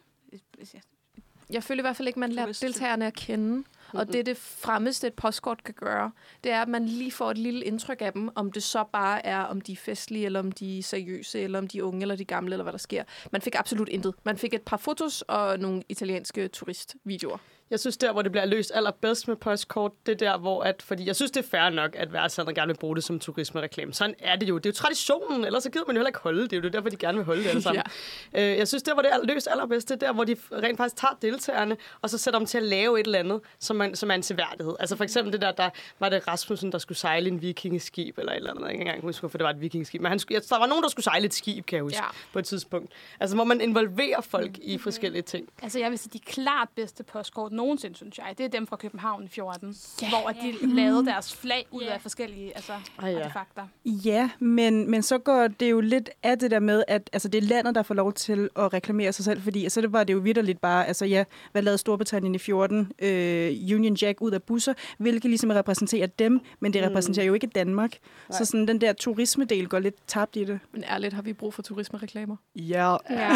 Jeg 1.49 1.63
føler 1.63 1.81
i 1.81 1.83
hvert 1.83 1.95
fald 1.95 2.07
ikke, 2.07 2.19
man 2.19 2.31
lærte 2.31 2.45
Turist. 2.45 2.61
deltagerne 2.61 3.07
at 3.07 3.13
kende. 3.13 3.63
Og 3.93 4.07
det 4.07 4.15
er 4.15 4.23
det 4.23 4.37
fremmeste, 4.37 5.07
et 5.07 5.13
postkort 5.13 5.63
kan 5.63 5.73
gøre. 5.73 6.11
Det 6.43 6.51
er, 6.51 6.61
at 6.61 6.67
man 6.67 6.85
lige 6.85 7.11
får 7.11 7.31
et 7.31 7.37
lille 7.37 7.65
indtryk 7.65 8.01
af 8.01 8.13
dem, 8.13 8.29
om 8.35 8.51
det 8.51 8.63
så 8.63 8.83
bare 8.93 9.25
er, 9.25 9.39
om 9.39 9.61
de 9.61 9.71
er 9.71 9.75
festlige, 9.75 10.25
eller 10.25 10.39
om 10.39 10.51
de 10.51 10.79
er 10.79 10.83
seriøse, 10.83 11.39
eller 11.39 11.59
om 11.59 11.67
de 11.67 11.77
er 11.77 11.83
unge, 11.83 12.01
eller 12.01 12.15
de 12.15 12.21
er 12.21 12.25
gamle, 12.25 12.53
eller 12.53 12.63
hvad 12.63 12.73
der 12.73 12.79
sker. 12.79 13.03
Man 13.31 13.41
fik 13.41 13.55
absolut 13.55 13.89
intet. 13.89 14.13
Man 14.23 14.37
fik 14.37 14.53
et 14.53 14.61
par 14.61 14.77
fotos 14.77 15.21
og 15.21 15.59
nogle 15.59 15.83
italienske 15.89 16.47
turistvideoer. 16.47 17.37
Jeg 17.71 17.79
synes, 17.79 17.97
der, 17.97 18.11
hvor 18.11 18.21
det 18.21 18.31
bliver 18.31 18.45
løst 18.45 18.71
allerbedst 18.75 19.27
med 19.27 19.35
postkort, 19.35 19.91
det 20.05 20.11
er 20.11 20.15
der, 20.31 20.37
hvor 20.37 20.63
at, 20.63 20.81
fordi 20.81 21.05
jeg 21.07 21.15
synes, 21.15 21.31
det 21.31 21.45
er 21.45 21.47
fair 21.49 21.69
nok, 21.69 21.95
at 21.95 22.13
værtshandler 22.13 22.53
gerne 22.53 22.67
vil 22.73 22.77
bruge 22.79 22.95
det 22.95 23.03
som 23.03 23.19
turismereklame. 23.19 23.93
Sådan 23.93 24.15
er 24.19 24.35
det 24.35 24.49
jo. 24.49 24.57
Det 24.57 24.65
er 24.65 24.69
jo 24.69 24.73
traditionen, 24.73 25.45
ellers 25.45 25.63
så 25.63 25.69
gider 25.69 25.85
man 25.87 25.95
jo 25.95 25.99
heller 25.99 26.09
ikke 26.09 26.19
holde 26.19 26.41
det. 26.41 26.51
Det 26.51 26.57
er 26.57 26.61
jo 26.63 26.69
derfor, 26.69 26.89
de 26.89 26.95
gerne 26.97 27.17
vil 27.17 27.25
holde 27.25 27.43
det 27.43 27.49
alle 27.49 27.61
sammen. 27.61 27.83
ja. 28.33 28.51
øh, 28.51 28.57
jeg 28.57 28.67
synes, 28.67 28.83
der, 28.83 28.93
hvor 28.93 29.01
det 29.01 29.11
er 29.13 29.19
løst 29.23 29.47
allerbedst, 29.51 29.89
det 29.89 29.95
er 30.03 30.07
der, 30.07 30.13
hvor 30.13 30.23
de 30.23 30.35
rent 30.51 30.77
faktisk 30.77 30.95
tager 30.95 31.17
deltagerne, 31.21 31.77
og 32.01 32.09
så 32.09 32.17
sætter 32.17 32.39
dem 32.39 32.45
til 32.47 32.57
at 32.57 32.63
lave 32.63 32.99
et 32.99 33.05
eller 33.05 33.19
andet, 33.19 33.41
som, 33.59 33.75
man, 33.75 33.95
som 33.95 34.11
er 34.11 34.15
en 34.15 34.23
seværdighed. 34.23 34.73
Altså 34.79 34.95
for 34.95 35.03
eksempel 35.03 35.33
det 35.33 35.41
der, 35.41 35.51
der 35.51 35.69
var 35.99 36.09
det 36.09 36.27
Rasmussen, 36.27 36.71
der 36.71 36.77
skulle 36.77 36.97
sejle 36.97 37.27
en 37.29 37.41
vikingeskib, 37.41 38.17
eller 38.17 38.31
et 38.31 38.35
eller 38.37 38.49
andet. 38.51 38.61
Jeg 38.61 38.69
kan 38.69 38.79
ikke 38.79 38.85
engang 38.89 39.03
huske, 39.03 39.19
hvorfor 39.21 39.37
det 39.37 39.45
var 39.45 39.51
et 39.51 39.61
vikingeskib. 39.61 40.01
Men 40.01 40.09
han 40.09 40.19
skulle, 40.19 40.41
der 40.49 40.59
var 40.59 40.65
nogen, 40.65 40.83
der 40.83 40.89
skulle 40.89 41.03
sejle 41.03 41.25
et 41.25 41.33
skib, 41.33 41.65
kan 41.65 41.75
jeg 41.75 41.83
huske, 41.83 41.97
Ja. 41.97 42.03
på 42.33 42.39
et 42.39 42.45
tidspunkt. 42.45 42.91
Altså 43.19 43.35
hvor 43.35 43.43
man 43.45 43.61
involverer 43.61 44.21
folk 44.21 44.57
i 44.61 44.77
forskellige 44.77 45.21
ting. 45.21 45.47
Altså, 45.63 45.79
jeg 45.79 45.89
vil 45.89 45.99
sige, 45.99 46.09
de 46.13 46.19
klart 46.19 46.67
bedste 46.75 47.03
postkort 47.03 47.51
nogensinde, 47.63 47.95
synes 47.95 48.17
jeg, 48.17 48.25
det 48.37 48.43
er 48.43 48.49
dem 48.49 48.67
fra 48.67 48.75
København 48.75 49.23
i 49.23 49.27
14, 49.27 49.67
yeah. 50.03 50.11
hvor 50.11 50.29
at 50.29 50.35
de 50.43 50.75
lavede 50.75 51.05
deres 51.05 51.35
flag 51.35 51.65
ud 51.71 51.83
Ja. 51.83 51.93
af 51.93 52.01
forskellige 52.01 52.51
altså, 52.55 52.73
Ah, 52.99 53.13
ja. 53.13 53.19
artefakter. 53.19 53.67
Ja, 53.85 54.29
men, 54.39 54.91
men 54.91 55.01
så 55.03 55.17
går 55.17 55.47
det 55.47 55.71
jo 55.71 55.79
lidt 55.81 56.09
af 56.23 56.39
det 56.39 56.51
der 56.51 56.59
med, 56.59 56.83
at 56.87 57.09
altså, 57.13 57.27
det 57.27 57.37
er 57.43 57.47
landet, 57.47 57.75
der 57.75 57.83
får 57.83 57.93
lov 57.93 58.13
til 58.13 58.49
at 58.55 58.73
reklamere 58.73 59.13
sig 59.13 59.25
selv, 59.25 59.41
fordi 59.41 59.69
så 59.69 59.81
det 59.81 59.93
var 59.93 60.03
det 60.03 60.13
jo 60.13 60.17
vidderligt 60.19 60.61
bare, 60.61 60.87
altså 60.87 61.05
ja, 61.05 61.23
hvad 61.51 61.61
lavede 61.61 61.77
Storbritannien 61.77 62.35
i 62.35 62.37
14? 62.37 62.91
Øh, 63.01 63.51
Union 63.75 63.95
Jack 64.01 64.21
ud 64.21 64.31
af 64.31 64.43
busser, 64.43 64.73
hvilket 64.97 65.29
ligesom 65.29 65.49
repræsenterer 65.49 66.07
dem, 66.07 66.41
men 66.59 66.73
det 66.73 66.83
repræsenterer 66.83 67.25
jo 67.25 67.33
ikke 67.33 67.47
Danmark. 67.47 67.91
Nej. 68.29 68.37
Så 68.37 68.45
sådan 68.45 68.67
den 68.67 68.81
der 68.81 68.93
turismedel 68.93 69.67
går 69.67 69.79
lidt 69.79 69.95
tabt 70.07 70.35
i 70.35 70.43
det. 70.43 70.59
Men 70.71 70.83
ærligt, 70.83 71.13
har 71.13 71.21
vi 71.21 71.33
brug 71.33 71.53
for 71.53 71.61
turismereklamer? 71.61 72.35
Ja. 72.55 72.91
Ja. 73.09 73.29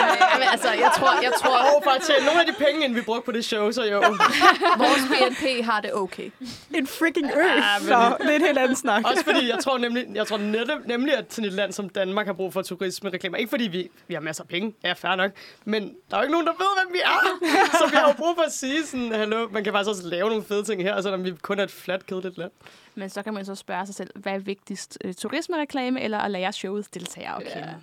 Men 0.40 0.48
altså, 0.52 0.68
jeg 0.68 0.90
tror, 0.98 1.22
jeg 1.22 1.32
tror 1.42 1.58
Og 1.76 1.82
for 1.84 1.90
at 1.90 2.02
tjene 2.02 2.26
nogle 2.26 2.40
af 2.40 2.46
de 2.46 2.52
penge, 2.64 2.84
ind 2.84 2.94
vi 2.94 3.00
brugte 3.00 3.22
på 3.24 3.32
det 3.32 3.44
show, 3.44 3.69
så 3.72 3.84
jo. 3.84 4.00
vores 4.84 5.02
BNP 5.10 5.64
har 5.64 5.80
det 5.80 5.94
okay. 5.94 6.30
En 6.74 6.86
freaking 6.86 7.26
ø! 7.36 7.40
Ja, 7.40 7.78
men- 7.78 7.88
så 7.88 8.16
det 8.20 8.30
er 8.30 8.36
et 8.36 8.42
helt 8.42 8.58
andet 8.58 8.78
snak. 8.78 9.04
Også 9.04 9.24
fordi, 9.24 9.48
jeg 9.48 9.58
tror 9.58 9.78
nemlig, 9.78 10.06
jeg 10.14 10.26
tror 10.26 10.36
netop, 10.38 10.78
nemlig, 10.86 11.14
at 11.16 11.32
sådan 11.34 11.48
et 11.48 11.52
land 11.52 11.72
som 11.72 11.88
Danmark 11.88 12.26
har 12.26 12.32
brug 12.32 12.52
for 12.52 12.62
turismereklamer. 12.62 13.36
Ikke 13.36 13.50
fordi 13.50 13.64
vi, 13.64 13.90
vi 14.08 14.14
har 14.14 14.20
masser 14.20 14.44
af 14.44 14.48
penge, 14.48 14.74
ja, 14.84 14.92
fair 14.92 15.14
nok. 15.16 15.30
Men 15.64 15.82
der 15.82 16.16
er 16.16 16.20
jo 16.20 16.22
ikke 16.22 16.32
nogen, 16.32 16.46
der 16.46 16.52
ved, 16.52 16.84
hvem 16.84 16.94
vi 16.94 17.00
er. 17.04 17.48
Så 17.78 17.90
vi 17.90 17.96
har 17.96 18.08
jo 18.08 18.14
brug 18.16 18.34
for 18.36 18.42
at 18.42 18.52
sige 18.52 18.86
sådan, 18.86 19.12
hallo, 19.12 19.48
man 19.48 19.64
kan 19.64 19.72
faktisk 19.72 19.88
også 19.90 20.06
lave 20.08 20.28
nogle 20.28 20.44
fede 20.44 20.64
ting 20.64 20.82
her, 20.82 21.00
selvom 21.00 21.24
vi 21.24 21.32
kun 21.42 21.58
er 21.58 21.64
et 21.64 21.70
fladt, 21.70 22.06
kedeligt 22.06 22.38
land. 22.38 22.50
Men 22.94 23.10
så 23.10 23.22
kan 23.22 23.34
man 23.34 23.44
så 23.44 23.54
spørge 23.54 23.86
sig 23.86 23.94
selv, 23.94 24.10
hvad 24.14 24.32
er 24.32 24.38
vigtigst? 24.38 24.98
Øh, 25.04 25.14
turismereklame 25.14 26.00
eller 26.02 26.18
at 26.18 26.30
lære 26.30 26.52
showets 26.52 26.88
deltagere 26.88 27.36
at 27.36 27.52
kende? 27.52 27.74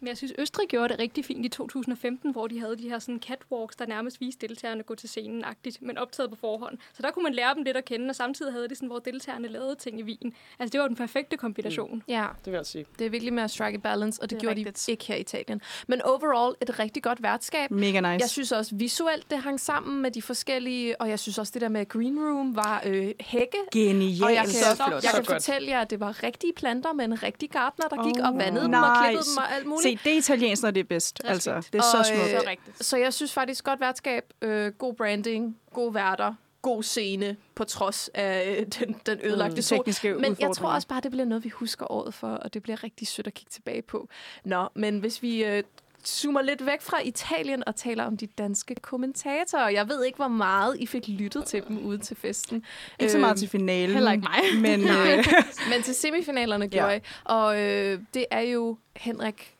Men 0.00 0.08
jeg 0.08 0.16
synes, 0.16 0.32
Østrig 0.38 0.68
gjorde 0.68 0.88
det 0.88 0.98
rigtig 0.98 1.24
fint 1.24 1.46
i 1.46 1.48
2015, 1.48 2.32
hvor 2.32 2.46
de 2.46 2.60
havde 2.60 2.76
de 2.76 2.88
her 2.88 2.98
sådan 2.98 3.20
catwalks, 3.20 3.76
der 3.76 3.86
nærmest 3.86 4.20
viste 4.20 4.48
deltagerne 4.48 4.82
gå 4.82 4.94
til 4.94 5.08
scenen-agtigt, 5.08 5.78
men 5.80 5.98
optaget 5.98 6.30
på 6.30 6.36
forhånd. 6.36 6.78
Så 6.94 7.02
der 7.02 7.10
kunne 7.10 7.22
man 7.22 7.34
lære 7.34 7.54
dem 7.54 7.62
lidt 7.62 7.76
at 7.76 7.84
kende, 7.84 8.08
og 8.10 8.16
samtidig 8.16 8.52
havde 8.52 8.68
de 8.68 8.74
sådan, 8.74 8.88
hvor 8.88 8.98
deltagerne 8.98 9.48
lavede 9.48 9.74
ting 9.74 10.00
i 10.00 10.02
Wien. 10.02 10.34
Altså, 10.58 10.72
det 10.72 10.80
var 10.80 10.86
den 10.86 10.96
perfekte 10.96 11.36
kombination. 11.36 12.02
Ja, 12.08 12.26
Det 12.44 12.52
vil 12.52 12.56
jeg 12.58 12.66
sige. 12.66 12.86
det 12.98 13.06
er 13.06 13.10
virkelig 13.10 13.32
med 13.34 13.42
at 13.42 13.50
strike 13.50 13.74
a 13.74 13.80
balance, 13.80 14.22
og 14.22 14.30
det, 14.30 14.36
Det 14.36 14.40
gjorde 14.42 14.56
rigtigt. 14.56 14.82
de 14.86 14.90
ikke 14.92 15.04
her 15.04 15.14
i 15.16 15.20
Italien. 15.20 15.60
Men 15.86 16.02
overall, 16.02 16.56
et 16.62 16.78
rigtig 16.78 17.02
godt 17.02 17.22
værtskab. 17.22 17.70
Mega 17.70 18.00
nice. 18.00 18.08
Jeg 18.22 18.30
synes 18.30 18.52
også 18.52 18.74
visuelt, 18.74 19.30
det 19.30 19.38
hang 19.38 19.60
sammen 19.60 20.02
med 20.02 20.10
de 20.10 20.22
forskellige, 20.22 21.00
og 21.00 21.08
jeg 21.08 21.18
synes 21.18 21.38
også, 21.38 21.50
det 21.54 21.60
der 21.62 21.68
med 21.68 21.88
green 21.88 22.18
room 22.18 22.56
var 22.56 22.82
øh, 22.86 23.10
hække. 23.20 23.56
Genialt. 23.72 24.22
Og 24.24 24.32
jeg 24.34 24.40
kan, 24.44 24.48
så 24.50 24.76
flot. 24.76 24.92
jeg 24.92 25.02
Så 25.02 25.08
kan 25.10 25.16
godt. 25.24 25.26
fortælle 25.26 25.68
jer, 25.70 25.80
at 25.80 25.90
det 25.90 26.00
var 26.00 26.22
rigtige 26.22 26.52
planter 26.56 26.92
med 26.92 27.04
en 27.04 27.22
rigtig 27.22 27.50
gartner, 27.50 27.88
der 27.88 28.04
gik 28.06 28.16
Oh, 28.22 28.28
og 28.28 28.38
vandede 28.38 28.64
dem 28.64 28.72
og 28.72 28.96
klippede 29.02 29.18
nice. 29.20 29.30
dem 29.30 29.38
og 29.38 29.52
alt 29.54 29.66
muligt. 29.66 29.85
Se, 29.86 29.98
det 30.04 30.12
er 30.12 30.16
italiensk, 30.18 30.62
når 30.62 30.70
det 30.70 30.80
er 30.80 30.84
bedst. 30.84 31.20
er 31.24 31.28
Altså, 31.28 31.54
det 31.72 31.78
er 31.78 31.82
så 31.92 31.98
Og, 31.98 32.06
smukt. 32.06 32.22
øh, 32.22 32.30
Så 32.40 32.44
rigtigt. 32.48 32.84
Så 32.84 32.96
jeg 32.96 33.14
synes 33.14 33.32
faktisk 33.32 33.64
godt 33.64 33.80
værtskab, 33.80 34.24
øh, 34.42 34.72
god 34.72 34.94
branding, 34.94 35.56
god 35.74 35.92
værter, 35.92 36.34
god 36.62 36.82
scene, 36.82 37.36
på 37.54 37.64
trods 37.64 38.10
af 38.14 38.56
øh, 38.60 38.66
den, 38.80 38.96
den 39.06 39.18
ødelagte 39.22 39.54
Mm, 39.56 39.62
sol. 39.62 39.78
tekniske 39.78 40.14
Men 40.14 40.36
jeg 40.40 40.50
tror 40.52 40.68
også 40.68 40.88
bare, 40.88 41.00
det 41.00 41.10
bliver 41.10 41.24
noget, 41.26 41.44
vi 41.44 41.48
husker 41.48 41.92
året 41.92 42.14
for, 42.14 42.28
og 42.28 42.54
det 42.54 42.62
bliver 42.62 42.84
rigtig 42.84 43.08
sødt 43.08 43.26
at 43.26 43.34
kigge 43.34 43.50
tilbage 43.50 43.82
på. 43.82 44.08
Nå, 44.44 44.68
men 44.74 44.98
hvis 44.98 45.22
vi 45.22 45.44
øh, 45.44 45.62
zoomer 46.06 46.42
lidt 46.42 46.66
væk 46.66 46.82
fra 46.82 46.96
Italien 47.04 47.62
og 47.66 47.76
taler 47.76 48.04
om 48.04 48.16
de 48.16 48.26
danske 48.26 48.74
kommentatorer. 48.74 49.68
Jeg 49.68 49.88
ved 49.88 50.04
ikke, 50.04 50.16
hvor 50.16 50.28
meget 50.28 50.76
I 50.80 50.86
fik 50.86 51.08
lyttet 51.08 51.44
til 51.44 51.62
dem 51.68 51.78
ude 51.86 51.98
til 51.98 52.16
festen. 52.16 52.64
Ikke 53.00 53.12
så 53.12 53.18
meget 53.18 53.30
Øhm, 53.32 53.38
til 53.38 53.48
finalen. 53.48 53.94
Heller 53.94 54.12
ikke 54.12 54.26
mig. 54.28 54.60
Men 54.70 54.80
øh, 54.90 55.24
Men 55.70 55.82
til 55.82 55.94
semifinalerne 55.94 56.68
gjorde 56.68 56.88
Ja. 56.92 56.96
I. 56.98 57.00
Og 57.24 57.60
øh, 57.62 58.00
det 58.14 58.26
er 58.30 58.40
jo 58.40 58.78
Henrik 58.96 59.55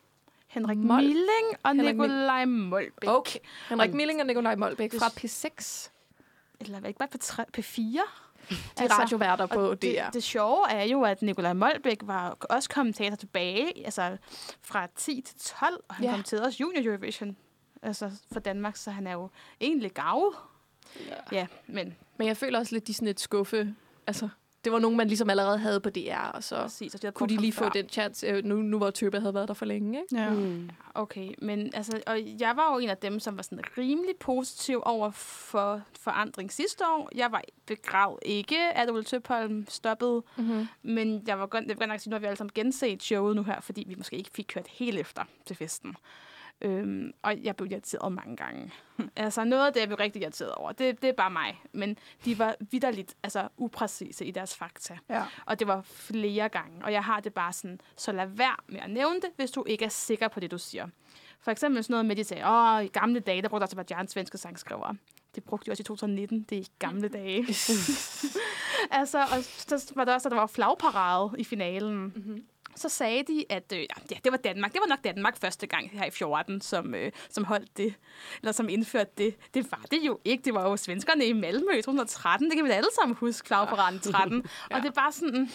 Henrik 0.57 0.77
Mol- 0.77 1.01
Milling 1.01 1.47
og 1.63 1.71
Henrik 1.75 1.95
Nikolaj 1.95 2.45
Molbæk. 2.45 3.09
Okay. 3.09 3.39
Henrik 3.69 3.89
Og- 3.89 3.95
Milling 3.95 4.21
og 4.21 4.27
Nikolaj 4.27 4.55
Molbæk 4.55 4.91
fra 4.99 5.07
P6. 5.07 5.89
Eller 6.59 6.87
ikke 6.87 6.97
bare 6.99 7.09
på, 7.11 7.17
tre, 7.17 7.43
på 7.53 7.61
fire? 7.61 8.03
De 8.49 8.55
altså, 8.77 8.97
radioværter 8.97 9.45
på 9.45 9.69
DR. 9.71 9.75
det, 9.75 9.99
det 10.13 10.23
sjove 10.23 10.69
er 10.71 10.83
jo, 10.83 11.01
at 11.03 11.21
Nikolaj 11.21 11.53
Molbæk 11.53 11.97
var 12.01 12.37
også 12.49 12.69
kommentator 12.69 13.15
tilbage, 13.15 13.85
altså 13.85 14.17
fra 14.61 14.87
10 14.95 15.21
til 15.21 15.35
12, 15.39 15.83
og 15.89 15.95
han 15.95 16.05
Ja. 16.05 16.11
kommenterede 16.11 16.45
også 16.45 16.57
Junior 16.61 16.83
Eurovision 16.91 17.37
altså 17.81 18.11
for 18.33 18.39
Danmark, 18.39 18.75
så 18.75 18.91
han 18.91 19.07
er 19.07 19.11
jo 19.11 19.29
egentlig 19.61 19.91
gavet. 19.91 20.33
Ja. 21.07 21.13
ja, 21.37 21.47
men 21.67 21.95
Men 22.17 22.27
jeg 22.27 22.37
føler 22.37 22.59
også 22.59 22.75
lidt, 22.75 22.87
de 22.87 22.93
sådan 22.93 23.07
et 23.07 23.19
skuffe. 23.19 23.75
Altså, 24.07 24.29
det 24.67 24.73
var 24.73 24.79
nogen, 24.79 24.97
man 24.97 25.07
ligesom 25.07 25.29
allerede 25.29 25.57
havde 25.57 25.79
på 25.79 25.89
DR, 25.89 26.17
og 26.33 26.43
så 26.43 26.61
præcis. 26.61 26.95
Og 26.95 27.01
det 27.01 27.13
kunne 27.13 27.29
de 27.29 27.35
lige 27.37 27.53
få 27.53 27.63
før. 27.63 27.69
den 27.69 27.89
chance, 27.89 28.27
øh, 28.27 28.43
nu, 28.45 28.55
nu 28.55 28.77
hvor 28.77 28.89
Tøbe 28.89 29.19
havde 29.19 29.33
været 29.33 29.47
der 29.47 29.53
for 29.53 29.65
længe. 29.65 29.99
Ikke? 30.01 30.23
ja. 30.23 30.29
Mm. 30.29 30.69
Okay, 30.95 31.29
men 31.37 31.71
altså, 31.73 32.01
og 32.07 32.17
jeg 32.39 32.53
var 32.55 32.73
jo 32.73 32.79
en 32.79 32.89
af 32.89 32.97
dem, 32.97 33.19
som 33.19 33.37
var 33.37 33.43
sådan 33.43 33.59
rimelig 33.77 34.15
positiv 34.19 34.81
over 34.85 35.11
for 35.11 35.81
forandring 35.99 36.51
sidste 36.53 36.83
år. 36.87 37.09
Jeg 37.15 37.31
var 37.31 37.41
begravet 37.65 38.19
ikke, 38.25 38.57
at 38.59 38.89
Ole 38.89 39.03
Tøpholm 39.03 39.65
stoppede, 39.69 40.23
Mm-hmm. 40.37 40.67
men 40.83 41.23
jeg 41.27 41.39
var 41.39 41.45
godt, 41.45 41.61
jeg 41.61 41.69
vil 41.69 41.77
godt 41.77 41.89
nok 41.89 41.99
sige, 41.99 42.09
nu 42.11 42.15
har 42.15 42.19
vi 42.19 42.25
alle 42.25 42.37
sammen 42.37 42.51
genset 42.55 43.03
showet 43.03 43.35
nu 43.35 43.43
her, 43.43 43.61
fordi 43.61 43.83
vi 43.87 43.95
måske 43.95 44.15
ikke 44.15 44.31
fik 44.33 44.45
kørt 44.47 44.67
helt 44.67 44.99
efter 44.99 45.23
til 45.45 45.55
festen. 45.55 45.95
Øhm, 46.61 47.13
og 47.21 47.43
jeg 47.43 47.55
blev 47.55 47.71
irriteret 47.71 48.11
mange 48.11 48.35
gange. 48.35 48.73
altså 49.15 49.43
noget 49.43 49.67
af 49.67 49.73
det, 49.73 49.79
jeg 49.79 49.87
blev 49.87 49.97
rigtig 49.97 50.21
irriteret 50.21 50.51
over, 50.51 50.71
det, 50.71 51.01
det 51.01 51.09
er 51.09 51.13
bare 51.13 51.31
mig. 51.31 51.61
Men 51.71 51.97
de 52.25 52.39
var 52.39 52.55
vidderligt 52.59 53.15
altså, 53.23 53.47
upræcise 53.57 54.25
i 54.25 54.31
deres 54.31 54.55
fakta. 54.55 54.97
Ja. 55.09 55.23
Og 55.45 55.59
det 55.59 55.67
var 55.67 55.81
flere 55.81 56.49
gange. 56.49 56.85
Og 56.85 56.91
jeg 56.91 57.03
har 57.03 57.19
det 57.19 57.33
bare 57.33 57.53
sådan, 57.53 57.81
så 57.95 58.11
lad 58.11 58.27
være 58.27 58.55
med 58.67 58.79
at 58.79 58.89
nævne 58.89 59.15
det, 59.15 59.29
hvis 59.35 59.51
du 59.51 59.63
ikke 59.67 59.85
er 59.85 59.89
sikker 59.89 60.27
på 60.27 60.39
det, 60.39 60.51
du 60.51 60.57
siger. 60.57 60.87
For 61.39 61.51
eksempel 61.51 61.83
sådan 61.83 61.93
noget 61.93 62.05
med, 62.05 62.11
at 62.11 62.17
de 62.17 62.23
sagde, 62.23 62.49
åh, 62.49 62.83
i 62.83 62.87
gamle 62.87 63.19
dage, 63.19 63.41
der 63.41 63.49
brugte 63.49 63.63
Azerbaijan 63.63 64.07
svenske 64.07 64.37
sangskrivere. 64.37 64.95
Det 65.35 65.43
brugte 65.43 65.65
de 65.65 65.71
også 65.71 65.81
i 65.81 65.83
2019. 65.83 66.43
Det 66.49 66.57
er 66.57 66.61
i 66.61 66.67
gamle 66.79 67.07
dage. 67.07 67.37
altså, 68.99 69.19
og 69.19 69.43
så 69.43 69.91
var 69.95 70.05
der 70.05 70.13
også, 70.13 70.27
at 70.27 70.31
der 70.31 70.37
var 70.37 70.47
flagparade 70.47 71.31
i 71.37 71.43
finalen. 71.43 71.97
Mm-hmm. 71.97 72.45
Så 72.77 72.89
sagde 72.89 73.23
de, 73.23 73.45
at 73.49 73.73
øh, 73.73 73.79
ja, 73.79 74.15
det 74.23 74.31
var 74.31 74.37
Danmark. 74.37 74.73
Det 74.73 74.81
var 74.81 74.87
nok 74.87 75.03
Danmark 75.03 75.37
første 75.37 75.67
gang 75.67 75.89
her 75.91 76.05
i 76.05 76.11
14, 76.11 76.61
som, 76.61 76.95
øh, 76.95 77.11
som 77.29 77.43
holdt 77.43 77.77
det. 77.77 77.93
Eller 78.41 78.51
som 78.51 78.69
indførte 78.69 79.11
det. 79.17 79.35
Det 79.53 79.71
var 79.71 79.85
det 79.91 79.99
jo 80.03 80.19
ikke. 80.25 80.43
Det 80.45 80.53
var 80.53 80.69
jo 80.69 80.77
svenskerne 80.77 81.25
i 81.25 81.33
Malmø 81.33 81.71
i 81.71 81.81
2013. 81.81 82.49
Det 82.49 82.55
kan 82.55 82.65
vi 82.65 82.69
alle 82.69 82.89
sammen 82.99 83.15
huske, 83.15 83.47
flagparaden 83.47 83.99
13. 83.99 84.45
ja. 84.71 84.75
Og 84.75 84.81
det 84.81 84.89
er 84.89 84.93
bare 84.93 85.11
sådan, 85.11 85.49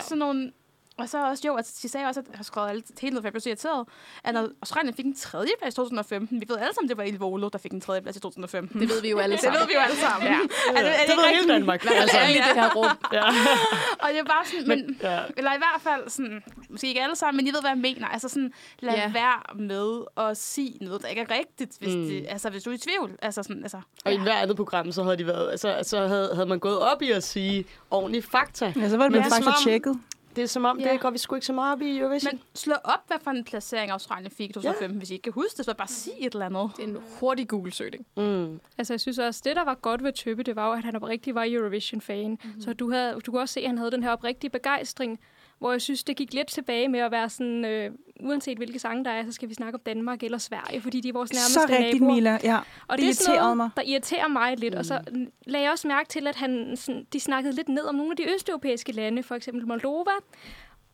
sådan 0.00 0.18
nogle... 0.18 0.52
Og 1.00 1.08
så 1.08 1.24
også, 1.26 1.42
jo, 1.46 1.56
altså, 1.56 1.72
de 1.82 1.88
sagde 1.88 2.06
også, 2.06 2.20
at 2.20 2.26
jeg 2.30 2.36
har 2.38 2.44
skrevet 2.44 2.68
alt, 2.68 2.84
helt 3.00 3.14
ned, 3.14 3.22
for 3.22 3.26
jeg 3.26 3.32
blev 3.32 3.40
så 3.40 3.48
irriteret, 3.48 3.86
at 4.24 4.34
når 4.34 4.48
Australien 4.62 4.94
fik 4.94 5.04
en 5.04 5.14
tredje 5.16 5.50
plads 5.60 5.74
i 5.74 5.76
2015, 5.76 6.40
vi 6.40 6.46
ved 6.48 6.56
alle 6.58 6.74
sammen, 6.74 6.88
det 6.88 6.96
var 6.96 7.02
Il 7.04 7.18
Volo, 7.18 7.48
der 7.48 7.58
fik 7.58 7.72
en 7.72 7.80
tredje 7.80 8.02
plads 8.02 8.16
i 8.16 8.20
2015. 8.20 8.80
Det 8.80 8.88
ved 8.88 9.02
vi 9.02 9.10
jo 9.10 9.18
alle 9.18 9.32
det 9.36 9.40
sammen. 9.42 9.60
ved 9.60 9.66
vi 9.66 9.72
jo 9.74 9.80
alle 9.80 9.96
sammen. 9.96 10.28
Ja. 10.32 10.38
Er 10.76 10.82
det, 10.82 10.90
er 11.00 11.04
det 11.06 11.16
ved 11.16 11.24
ikke 11.24 11.28
hele 11.28 11.34
rigtigt? 11.34 11.48
Danmark. 11.48 11.82
Altså, 11.84 12.00
Altså, 12.00 12.16
alle 12.18 12.34
i 12.34 12.42
det 12.48 12.54
her 12.62 12.70
rum. 12.74 12.86
ja. 13.12 13.22
Og 14.02 14.08
det 14.10 14.18
er 14.18 14.24
bare 14.24 14.44
sådan, 14.46 14.68
men, 14.68 14.98
ja. 15.02 15.20
eller 15.36 15.52
i 15.54 15.58
hvert 15.58 15.80
fald 15.80 16.08
sådan, 16.08 16.42
måske 16.70 16.86
ikke 16.88 17.02
alle 17.02 17.16
sammen, 17.16 17.36
men 17.36 17.46
I 17.46 17.50
ved, 17.54 17.60
hvad 17.60 17.70
jeg 17.70 17.78
mener. 17.78 18.06
Altså 18.08 18.28
sådan, 18.28 18.52
lad 18.80 18.94
Ja. 18.94 19.10
være 19.12 19.56
med 19.58 20.00
at 20.16 20.36
sige 20.36 20.78
noget, 20.80 21.02
der 21.02 21.08
ikke 21.08 21.22
er 21.22 21.30
rigtigt, 21.38 21.72
hvis, 21.78 21.94
Mm. 21.94 22.06
det, 22.06 22.26
altså, 22.28 22.50
hvis 22.50 22.62
du 22.62 22.70
er 22.70 22.74
i 22.74 22.78
tvivl. 22.78 23.10
Altså 23.22 23.42
sådan, 23.42 23.62
altså, 23.62 23.80
Og 24.04 24.12
i 24.14 24.16
hver 24.18 24.34
andet 24.34 24.56
program, 24.56 24.92
så 24.92 25.02
havde 25.02 25.16
de 25.18 25.26
været, 25.26 25.50
altså, 25.50 25.78
så 25.82 26.06
havde, 26.08 26.30
havde 26.34 26.46
man 26.48 26.58
gået 26.58 26.78
op 26.78 27.02
i 27.02 27.10
at 27.10 27.22
sige 27.24 27.64
ordentlige 27.90 28.22
fakta. 28.22 28.72
ja, 28.76 28.88
så 28.88 28.96
var 28.96 29.04
det 29.04 29.12
Men 29.12 29.22
det 29.22 29.32
er 29.32 29.42
faktisk 29.42 29.64
tjekket. 29.64 30.00
Det 30.36 30.42
er 30.42 30.46
som 30.46 30.64
om, 30.64 30.78
Ja. 30.80 30.92
det 30.92 31.00
går 31.00 31.10
vi 31.10 31.18
sgu 31.18 31.34
ikke 31.34 31.46
så 31.46 31.52
meget 31.52 31.72
op 31.72 31.82
i 31.82 31.98
Eurovision. 31.98 32.32
men 32.34 32.40
slå 32.54 32.74
op, 32.84 33.00
hvad 33.06 33.16
for 33.22 33.30
en 33.30 33.44
placering 33.44 33.90
Australien 33.92 34.30
fik 34.30 34.50
i 34.50 34.52
2015, 34.52 34.98
hvis 34.98 35.10
I 35.10 35.12
ikke 35.12 35.22
kan 35.22 35.32
huske 35.32 35.56
det, 35.56 35.64
så 35.64 35.74
bare 35.74 35.88
sig 35.88 36.12
et 36.18 36.32
eller 36.32 36.46
andet. 36.46 36.70
Det 36.76 36.82
er 36.84 36.88
en 36.88 36.96
hurtig 37.20 37.48
Google-søgning. 37.48 38.06
Mm. 38.16 38.60
Altså, 38.78 38.92
jeg 38.92 39.00
synes 39.00 39.18
også, 39.18 39.40
det, 39.44 39.56
der 39.56 39.64
var 39.64 39.74
godt 39.74 40.04
ved 40.04 40.12
Tøbe, 40.12 40.42
det 40.42 40.56
var 40.56 40.66
jo, 40.66 40.72
at 40.72 40.84
han 40.84 40.96
oprigtigt 40.96 41.34
var 41.34 41.44
Eurovision-fan. 41.48 42.30
Mm-hmm. 42.30 42.60
Så 42.60 42.72
du, 42.72 42.90
havde, 42.90 43.20
du 43.26 43.30
kunne 43.30 43.40
også 43.42 43.52
se, 43.52 43.60
at 43.60 43.66
han 43.66 43.78
havde 43.78 43.90
den 43.90 44.02
her 44.02 44.10
oprigtige 44.10 44.50
begejstring, 44.50 45.20
hvor 45.60 45.72
jeg 45.72 45.80
synes, 45.82 46.04
det 46.04 46.16
gik 46.16 46.34
lidt 46.34 46.48
tilbage 46.48 46.88
med 46.88 47.00
at 47.00 47.10
være 47.10 47.28
sådan... 47.30 47.64
Øh, 47.64 47.90
uanset 48.20 48.56
hvilke 48.58 48.78
sange 48.78 49.04
der 49.04 49.10
er, 49.10 49.24
så 49.24 49.32
skal 49.32 49.48
vi 49.48 49.54
snakke 49.54 49.74
om 49.76 49.80
Danmark 49.86 50.22
eller 50.22 50.38
Sverige, 50.38 50.80
fordi 50.80 51.00
de 51.00 51.08
er 51.08 51.12
vores 51.12 51.32
nærmeste 51.32 51.52
Så 51.52 51.66
rigtigt, 51.68 52.00
naboer. 52.02 52.14
Mila. 52.14 52.38
Ja. 52.42 52.58
Og 52.88 52.98
Det 52.98 53.02
det, 53.02 53.08
er 53.10 53.14
sådan 53.14 53.34
irriterede 53.34 53.56
noget, 53.56 53.56
mig. 53.56 53.70
der 53.76 53.82
irriterer 53.82 54.28
mig 54.28 54.58
lidt. 54.58 54.74
Mm. 54.74 54.78
Og 54.78 54.84
så 54.84 55.00
lagde 55.46 55.64
jeg 55.64 55.72
også 55.72 55.88
mærke 55.88 56.08
til, 56.08 56.26
at 56.26 56.36
han, 56.36 56.76
sådan, 56.76 57.06
de 57.12 57.20
snakkede 57.20 57.54
lidt 57.54 57.68
ned 57.68 57.84
om 57.84 57.94
nogle 57.94 58.10
af 58.10 58.16
de 58.16 58.34
østeuropæiske 58.34 58.92
lande, 58.92 59.22
for 59.22 59.34
eksempel 59.34 59.66
Moldova. 59.66 60.10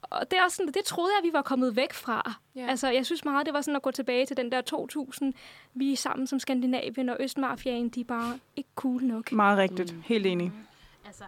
Og 0.02 0.30
det, 0.30 0.38
er 0.38 0.44
også 0.44 0.56
sådan, 0.56 0.72
det 0.72 0.84
troede 0.84 1.10
jeg, 1.20 1.28
vi 1.30 1.32
var 1.32 1.42
kommet 1.42 1.76
væk 1.76 1.92
fra. 1.92 2.34
Ja. 2.56 2.66
Altså, 2.68 2.88
jeg 2.90 3.06
synes 3.06 3.24
meget, 3.24 3.46
det 3.46 3.54
var 3.54 3.60
sådan 3.60 3.76
at 3.76 3.82
gå 3.82 3.90
tilbage 3.90 4.26
til 4.26 4.36
den 4.36 4.52
der 4.52 4.60
2000. 4.60 5.34
Vi 5.74 5.92
er 5.92 5.96
sammen 5.96 6.26
som 6.26 6.38
Skandinavien, 6.38 7.08
og 7.08 7.16
Østmafiaen, 7.20 7.88
de 7.88 8.00
er 8.00 8.04
bare 8.04 8.38
ikke 8.56 8.70
cool 8.74 9.02
nok. 9.04 9.32
Meget 9.32 9.58
rigtigt. 9.58 9.94
Helt 10.04 10.26
enig. 10.26 10.52
Altså, 11.06 11.24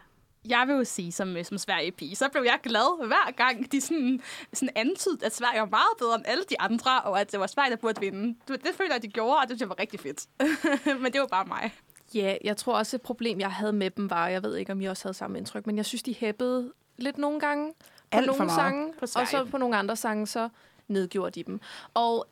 jeg 0.49 0.65
vil 0.67 0.75
jo 0.75 0.85
sige, 0.85 1.13
som, 1.13 1.37
øh, 1.37 1.45
som 1.45 1.59
Sverige-pige, 1.59 2.17
så 2.17 2.29
blev 2.29 2.43
jeg 2.43 2.59
glad 2.63 3.07
hver 3.07 3.31
gang, 3.37 3.73
de 3.73 3.81
sådan, 3.81 4.21
sådan 4.53 4.73
antydede, 4.77 5.27
at 5.27 5.35
Sverige 5.37 5.61
var 5.61 5.67
meget 5.67 5.95
bedre 5.99 6.15
end 6.15 6.25
alle 6.27 6.45
de 6.51 6.61
andre, 6.61 7.01
og 7.01 7.21
at 7.21 7.33
det 7.33 7.41
var 7.41 7.47
Sverige, 7.47 7.71
der 7.71 7.77
burde 7.77 8.01
vinde. 8.01 8.39
Det, 8.49 8.65
det 8.65 8.75
føler 8.75 8.95
jeg, 8.95 9.03
de 9.03 9.09
gjorde, 9.09 9.37
og 9.37 9.43
det 9.43 9.51
synes 9.51 9.61
jeg 9.61 9.69
var 9.69 9.79
rigtig 9.81 10.01
fedt. 10.01 10.27
Men 11.03 11.13
det 11.13 11.21
var 11.21 11.27
bare 11.27 11.45
mig. 11.45 11.75
Ja, 12.15 12.37
jeg 12.45 12.57
tror 12.57 12.75
også, 12.79 12.97
et 12.97 13.03
problem, 13.03 13.41
jeg 13.41 13.51
havde 13.53 13.73
med 13.73 13.91
dem 13.91 14.11
var, 14.11 14.29
jeg 14.29 14.43
ved 14.43 14.57
ikke, 14.57 14.73
om 14.73 14.81
I 14.81 14.85
også 14.85 15.05
havde 15.05 15.15
samme 15.15 15.39
indtryk, 15.39 15.67
men 15.67 15.77
jeg 15.77 15.87
synes, 15.87 16.03
de 16.03 16.15
hæppede 16.15 16.73
lidt 16.97 17.19
nogle 17.19 17.41
gange 17.41 17.73
på 17.73 18.19
Alt 18.19 18.27
for 18.27 18.33
nogle 18.33 18.45
meget. 18.45 18.59
sange, 18.59 18.93
På 18.93 19.07
og 19.21 19.29
så 19.29 19.47
på 19.51 19.59
nogle 19.59 19.77
andre 19.77 19.97
sange, 19.97 20.27
så 20.27 20.49
nedgjorde 20.89 21.31
de 21.31 21.45
dem. 21.45 21.61
Og 21.95 22.27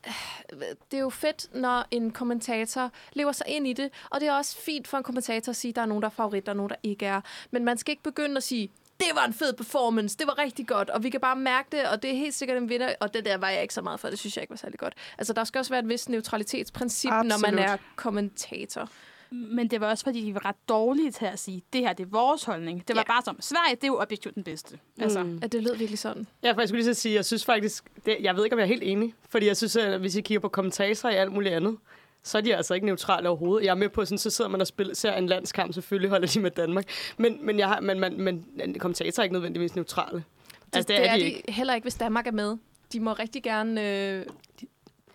øh, 0.53 0.61
det 0.91 0.97
er 0.97 1.03
jo 1.03 1.11
fedt, 1.11 1.55
når 1.55 1.85
en 1.91 2.11
kommentator 2.11 2.91
lever 3.13 3.33
sig 3.33 3.47
ind 3.49 3.67
i 3.67 3.73
det, 3.73 3.91
og 4.11 4.21
det 4.21 4.29
er 4.29 4.33
også 4.33 4.57
fint 4.57 4.89
for 4.89 4.97
en 4.97 5.03
kommentator 5.03 5.51
at 5.51 5.57
sige, 5.57 5.71
at 5.71 5.77
der 5.77 5.83
er 5.83 5.87
nogen, 5.87 6.03
der 6.03 6.09
er 6.09 6.13
favorit, 6.13 6.47
der 6.47 6.53
er 6.53 6.57
nogen, 6.57 6.71
der 6.71 6.77
ikke 6.83 7.07
er. 7.07 7.21
Men 7.51 7.65
man 7.65 7.79
skal 7.79 7.93
ikke 7.93 8.03
begynde 8.03 8.37
at 8.37 8.43
sige, 8.43 8.71
det 9.01 9.09
var 9.15 9.25
en 9.25 9.35
fed 9.35 9.53
performance, 9.53 10.19
det 10.19 10.27
var 10.27 10.39
rigtig 10.39 10.67
godt, 10.67 10.91
og 10.91 11.03
vi 11.03 11.11
kan 11.11 11.21
bare 11.21 11.37
mærke 11.37 11.69
det, 11.73 11.89
og 11.89 12.03
det 12.03 12.11
er 12.11 12.15
helt 12.15 12.35
sikkert 12.35 12.59
en 12.59 12.69
vinder, 12.69 12.95
og 13.01 13.15
det 13.15 13.25
der 13.25 13.37
var 13.37 13.51
jeg 13.51 13.63
ikke 13.63 13.75
så 13.75 13.83
meget 13.83 14.01
for, 14.01 14.09
det 14.09 14.19
synes 14.19 14.37
jeg 14.37 14.43
ikke 14.43 14.51
var 14.51 14.57
særlig 14.57 14.79
godt. 14.79 14.95
Altså, 15.19 15.33
der 15.33 15.45
skal 15.45 15.59
også 15.59 15.71
være 15.71 15.81
et 15.81 15.89
vist 15.89 16.09
neutralitetsprincip, 16.09 17.11
Absolut. 17.11 17.43
når 17.43 17.51
man 17.51 17.59
er 17.59 17.77
kommentator. 17.97 18.91
Men 19.31 19.69
det 19.69 19.81
var 19.81 19.91
også, 19.91 20.05
fordi 20.05 20.25
de 20.27 20.35
var 20.35 20.45
ret 20.45 20.69
dårlige 20.69 21.11
til 21.11 21.25
at 21.25 21.39
sige, 21.39 21.63
det 21.73 21.81
her 21.81 21.93
det 21.93 22.05
er 22.07 22.11
vores 22.11 22.45
holdning. 22.45 22.89
Det 22.89 22.97
var 22.97 23.05
Ja. 23.09 23.13
bare 23.13 23.23
som, 23.25 23.37
Sverige, 23.41 23.77
det 23.77 23.85
er 23.85 23.89
jo 23.89 24.01
objektivt 24.01 24.35
den 24.35 24.45
bedste. 24.45 24.79
Altså, 25.01 25.23
Mm. 25.23 25.39
At 25.43 25.53
det 25.53 25.63
lød 25.63 25.77
virkelig 25.77 25.99
sådan. 25.99 26.27
Ja, 26.43 26.53
for 26.53 26.61
jeg 26.61 26.69
skulle 26.69 26.83
lige 26.85 26.95
så 26.95 27.01
sige, 27.01 27.15
jeg 27.15 27.25
synes 27.25 27.45
faktisk, 27.45 27.85
det, 28.07 28.17
jeg 28.21 28.37
ved 28.37 28.45
ikke, 28.45 28.55
om 28.55 28.59
jeg 28.59 28.65
er 28.65 28.69
helt 28.69 28.83
enig, 28.83 29.15
fordi 29.29 29.47
jeg 29.47 29.57
synes, 29.57 29.77
at 29.77 30.01
hvis 30.01 30.17
I 30.17 30.21
kigger 30.21 30.41
på 30.41 30.49
kommentatorer 30.49 31.13
i 31.13 31.17
alt 31.17 31.33
muligt 31.33 31.55
andet, 31.55 31.77
så 32.23 32.39
er 32.39 32.43
de 32.43 32.57
altså 32.57 32.75
ikke 32.75 32.87
neutrale 32.87 33.29
overhovedet. 33.29 33.65
Jeg 33.67 33.71
er 33.71 33.75
med 33.75 33.89
på, 33.89 34.05
sådan, 34.05 34.19
så 34.19 34.31
sidder 34.31 34.51
man 34.51 34.61
og 34.61 34.67
spiller, 34.67 34.95
ser 34.95 35.13
en 35.15 35.27
landskamp, 35.27 35.75
selvfølgelig 35.75 36.11
holder 36.11 36.27
de 36.29 36.41
med 36.41 36.51
Danmark, 36.51 36.85
men, 37.17 37.39
men, 37.47 37.59
jeg 37.59 37.69
har, 37.69 37.81
men, 37.81 38.01
men, 38.01 38.21
men 38.57 38.79
kommentatorer 38.79 39.21
er 39.23 39.23
ikke 39.25 39.33
nødvendigvis 39.33 39.75
neutrale. 39.77 40.25
Altså, 40.73 40.79
det, 40.79 40.89
det 40.89 41.07
er, 41.07 41.11
er 41.11 41.15
de 41.17 41.21
de 41.21 41.27
ikke. 41.27 41.53
heller 41.53 41.75
ikke, 41.75 41.85
hvis 41.85 41.95
Danmark 41.95 42.27
er 42.27 42.31
med. 42.33 42.57
De 42.93 43.01
må 43.01 43.13
rigtig 43.13 43.43
gerne... 43.43 43.81
Øh, 43.83 44.27
de, 44.61 44.67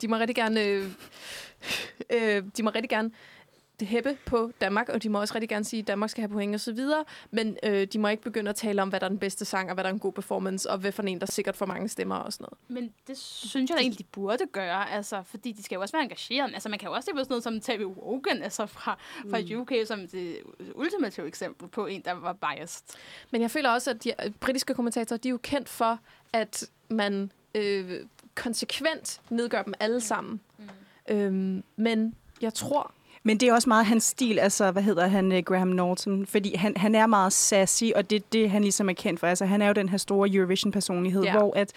de 0.02 0.08
må 0.08 0.16
rigtig 0.18 0.36
gerne... 0.36 0.64
Øh, 0.64 0.86
øh, 2.10 2.44
de 2.58 2.64
må 2.64 2.70
rigtig 2.70 2.90
gerne 2.90 3.10
det 3.10 3.16
hæppe 3.86 4.18
på 4.26 4.52
Danmark, 4.62 4.90
og 4.90 5.04
de 5.04 5.10
må 5.10 5.20
også 5.20 5.34
rigtig 5.36 5.50
gerne 5.50 5.66
sige, 5.66 5.80
at 5.80 5.88
Danmark 5.88 6.10
skal 6.10 6.22
have 6.22 6.30
point 6.30 6.54
og 6.56 6.60
så 6.60 6.74
videre, 6.74 7.04
men 7.32 7.58
øh, 7.64 7.88
de 7.88 8.00
må 8.00 8.08
ikke 8.08 8.24
begynde 8.24 8.50
at 8.50 8.56
tale 8.56 8.82
om, 8.82 8.90
hvad 8.90 9.00
der 9.00 9.06
er 9.06 9.10
den 9.10 9.20
bedste 9.20 9.46
sang, 9.46 9.70
og 9.70 9.74
hvad 9.74 9.84
der 9.84 9.90
er 9.90 9.94
en 9.94 10.00
god 10.00 10.12
performance, 10.14 10.70
og 10.70 10.78
hvad 10.78 10.92
for 10.92 11.04
en, 11.04 11.20
der 11.20 11.26
sikkert 11.26 11.56
får 11.56 11.66
mange 11.66 11.90
stemmer 11.90 12.16
og 12.16 12.34
sådan 12.34 12.44
noget. 12.44 12.84
Men 12.84 12.94
det 13.08 13.18
synes 13.18 13.70
jeg 13.70 13.78
da 13.78 13.82
egentlig, 13.82 14.00
de 14.00 14.04
burde 14.12 14.44
gøre, 14.52 14.92
altså, 14.92 15.24
fordi 15.26 15.52
de 15.52 15.64
skal 15.64 15.76
jo 15.76 15.82
også 15.82 15.92
være 15.92 16.04
engagerede. 16.04 16.54
Altså, 16.54 16.70
man 16.70 16.80
kan 16.80 16.88
jo 16.90 16.94
også 16.96 17.06
se 17.06 17.12
på 17.14 17.20
sådan 17.20 17.28
noget 17.32 17.44
som 17.44 17.60
Tavi 17.60 17.86
Wogan, 17.86 18.44
altså 18.44 18.66
fra, 18.66 18.98
fra 19.30 19.40
Mm. 19.42 19.62
UK, 19.62 19.72
som 19.86 20.08
det 20.08 20.38
ultimative 20.76 21.28
eksempel 21.28 21.68
på 21.68 21.86
en, 21.86 22.02
der 22.06 22.12
var 22.14 22.34
biased. 22.34 22.84
Men 23.32 23.42
jeg 23.42 23.52
føler 23.52 23.70
også, 23.70 23.90
at 23.90 24.04
de 24.04 24.14
øh, 24.26 24.32
britiske 24.40 24.74
kommentatorer, 24.74 25.18
de 25.18 25.28
er 25.28 25.32
jo 25.32 25.40
kendt 25.44 25.70
for, 25.70 26.00
at 26.34 26.64
man 26.90 27.32
øh, 27.56 28.06
konsekvent 28.36 29.22
nedgør 29.30 29.62
dem 29.64 29.74
alle 29.80 30.02
sammen. 30.02 30.40
Mm. 30.58 30.70
Øhm, 31.10 31.64
men 31.76 32.16
jeg 32.42 32.54
tror, 32.54 32.92
Men 33.24 33.38
det 33.38 33.50
er 33.50 33.54
også 33.54 33.70
meget 33.70 33.86
hans 33.86 34.04
stil, 34.04 34.40
altså, 34.40 34.72
hvad 34.72 34.84
hedder 34.84 35.08
han, 35.08 35.32
øh, 35.32 35.44
Graham 35.44 35.68
Norton, 35.68 36.26
fordi 36.26 36.56
han, 36.56 36.74
han 36.78 36.96
er 36.96 37.08
meget 37.08 37.34
sassy, 37.34 37.84
og 37.96 38.10
det 38.10 38.16
er 38.16 38.20
det, 38.34 38.50
han 38.50 38.62
ligesom 38.62 38.90
er 38.90 38.94
kendt 38.94 39.20
for. 39.20 39.28
Altså, 39.28 39.46
han 39.46 39.62
er 39.62 39.68
jo 39.68 39.74
den 39.74 39.90
her 39.90 39.98
store 39.98 40.30
Eurovision-personlighed, 40.34 41.24
Ja. 41.24 41.32
ja. 41.34 41.38
hvor 41.38 41.58
at, 41.58 41.72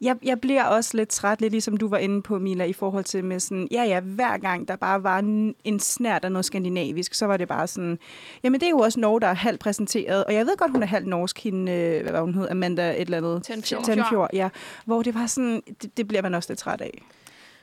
jeg, 0.00 0.16
jeg 0.22 0.40
bliver 0.40 0.64
også 0.64 0.96
lidt 0.96 1.08
træt, 1.08 1.40
lidt 1.40 1.50
ligesom 1.52 1.76
du 1.76 1.88
var 1.88 1.98
inde 1.98 2.22
på, 2.22 2.38
Mila, 2.38 2.64
i 2.64 2.72
forhold 2.72 3.04
til 3.04 3.24
med 3.24 3.40
sådan, 3.40 3.68
ja 3.70 3.82
ja, 3.84 4.00
hver 4.00 4.38
gang 4.38 4.68
der 4.68 4.76
bare 4.76 5.02
var 5.02 5.18
en, 5.18 5.54
en 5.64 5.80
snært 5.80 6.24
af 6.24 6.32
noget 6.32 6.44
skandinavisk, 6.44 7.14
så 7.14 7.26
var 7.26 7.36
det 7.36 7.48
bare 7.48 7.66
sådan, 7.66 7.98
jamen 8.42 8.60
det 8.60 8.66
er 8.66 8.70
jo 8.70 8.78
også 8.78 9.00
Norge, 9.00 9.20
der 9.20 9.26
er 9.26 9.34
halvt 9.34 9.60
præsenteret, 9.60 10.24
og 10.24 10.34
jeg 10.34 10.46
ved 10.46 10.56
godt, 10.56 10.70
hun 10.70 10.82
er 10.82 10.86
halvt 10.86 11.06
norsk, 11.06 11.38
hende, 11.44 11.72
øh, 11.72 12.02
hvad 12.02 12.12
var 12.12 12.20
hun 12.20 12.34
hed, 12.34 12.48
Amanda 12.50 12.90
et 12.90 13.00
eller 13.00 13.16
andet. 13.16 13.42
Tenfjord. 13.44 13.84
Tenfjord, 13.84 14.30
ja. 14.32 14.48
Hvor 14.84 15.02
det 15.02 15.14
var 15.14 15.26
sådan, 15.26 15.62
det, 15.82 15.96
det 15.96 16.08
bliver 16.08 16.22
man 16.22 16.34
også 16.34 16.50
lidt 16.50 16.58
træt 16.58 16.80
af. 16.80 17.02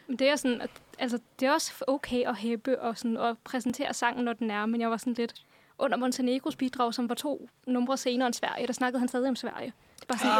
Men 0.07 0.19
det 0.19 0.29
er 0.29 0.35
sådan, 0.35 0.61
at, 0.61 0.69
altså, 0.99 1.19
det 1.39 1.47
er 1.47 1.51
også 1.51 1.83
okay 1.87 2.23
at 2.27 2.35
hæppe 2.35 2.81
og, 2.81 2.97
sådan, 2.97 3.17
og 3.17 3.37
præsentere 3.43 3.93
sangen, 3.93 4.25
når 4.25 4.33
den 4.33 4.51
er, 4.51 4.65
men 4.65 4.81
jeg 4.81 4.91
var 4.91 4.97
sådan 4.97 5.13
lidt 5.13 5.33
under 5.77 5.97
Montenegros 5.97 6.55
bidrag, 6.55 6.93
som 6.93 7.09
var 7.09 7.15
to 7.15 7.49
numre 7.67 7.97
senere 7.97 8.27
end 8.27 8.33
Sverige, 8.33 8.67
der 8.67 8.73
snakkede 8.73 8.99
han 8.99 9.07
stadig 9.07 9.29
om 9.29 9.35
Sverige. 9.35 9.73
Det 9.99 10.09
var 10.09 10.15
sådan, 10.17 10.31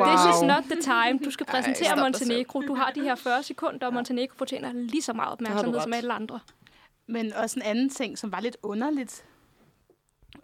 Ah, 0.00 0.08
This 0.16 0.36
is 0.36 0.40
wow. 0.40 0.46
not 0.48 0.64
the 0.64 0.80
time. 0.82 1.18
Du 1.24 1.30
skal 1.30 1.46
præsentere 1.46 1.94
dig 1.94 2.02
Montenegro. 2.02 2.60
Du 2.60 2.74
har 2.74 2.90
de 2.90 3.00
her 3.02 3.14
40 3.14 3.42
sekunder, 3.42 3.86
og 3.86 3.94
Montenegro 3.94 4.34
fortjener 4.36 4.72
lige 4.72 5.02
så 5.02 5.12
meget 5.12 5.32
opmærksomhed 5.32 5.80
som 5.80 5.92
alle 5.92 6.12
andre. 6.12 6.40
Men 7.06 7.32
også 7.32 7.58
en 7.58 7.62
anden 7.62 7.90
ting, 7.90 8.18
som 8.18 8.32
var 8.32 8.40
lidt 8.40 8.56
underligt, 8.62 9.24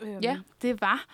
øhm, 0.00 0.18
Ja. 0.22 0.38
det 0.62 0.80
var, 0.80 1.04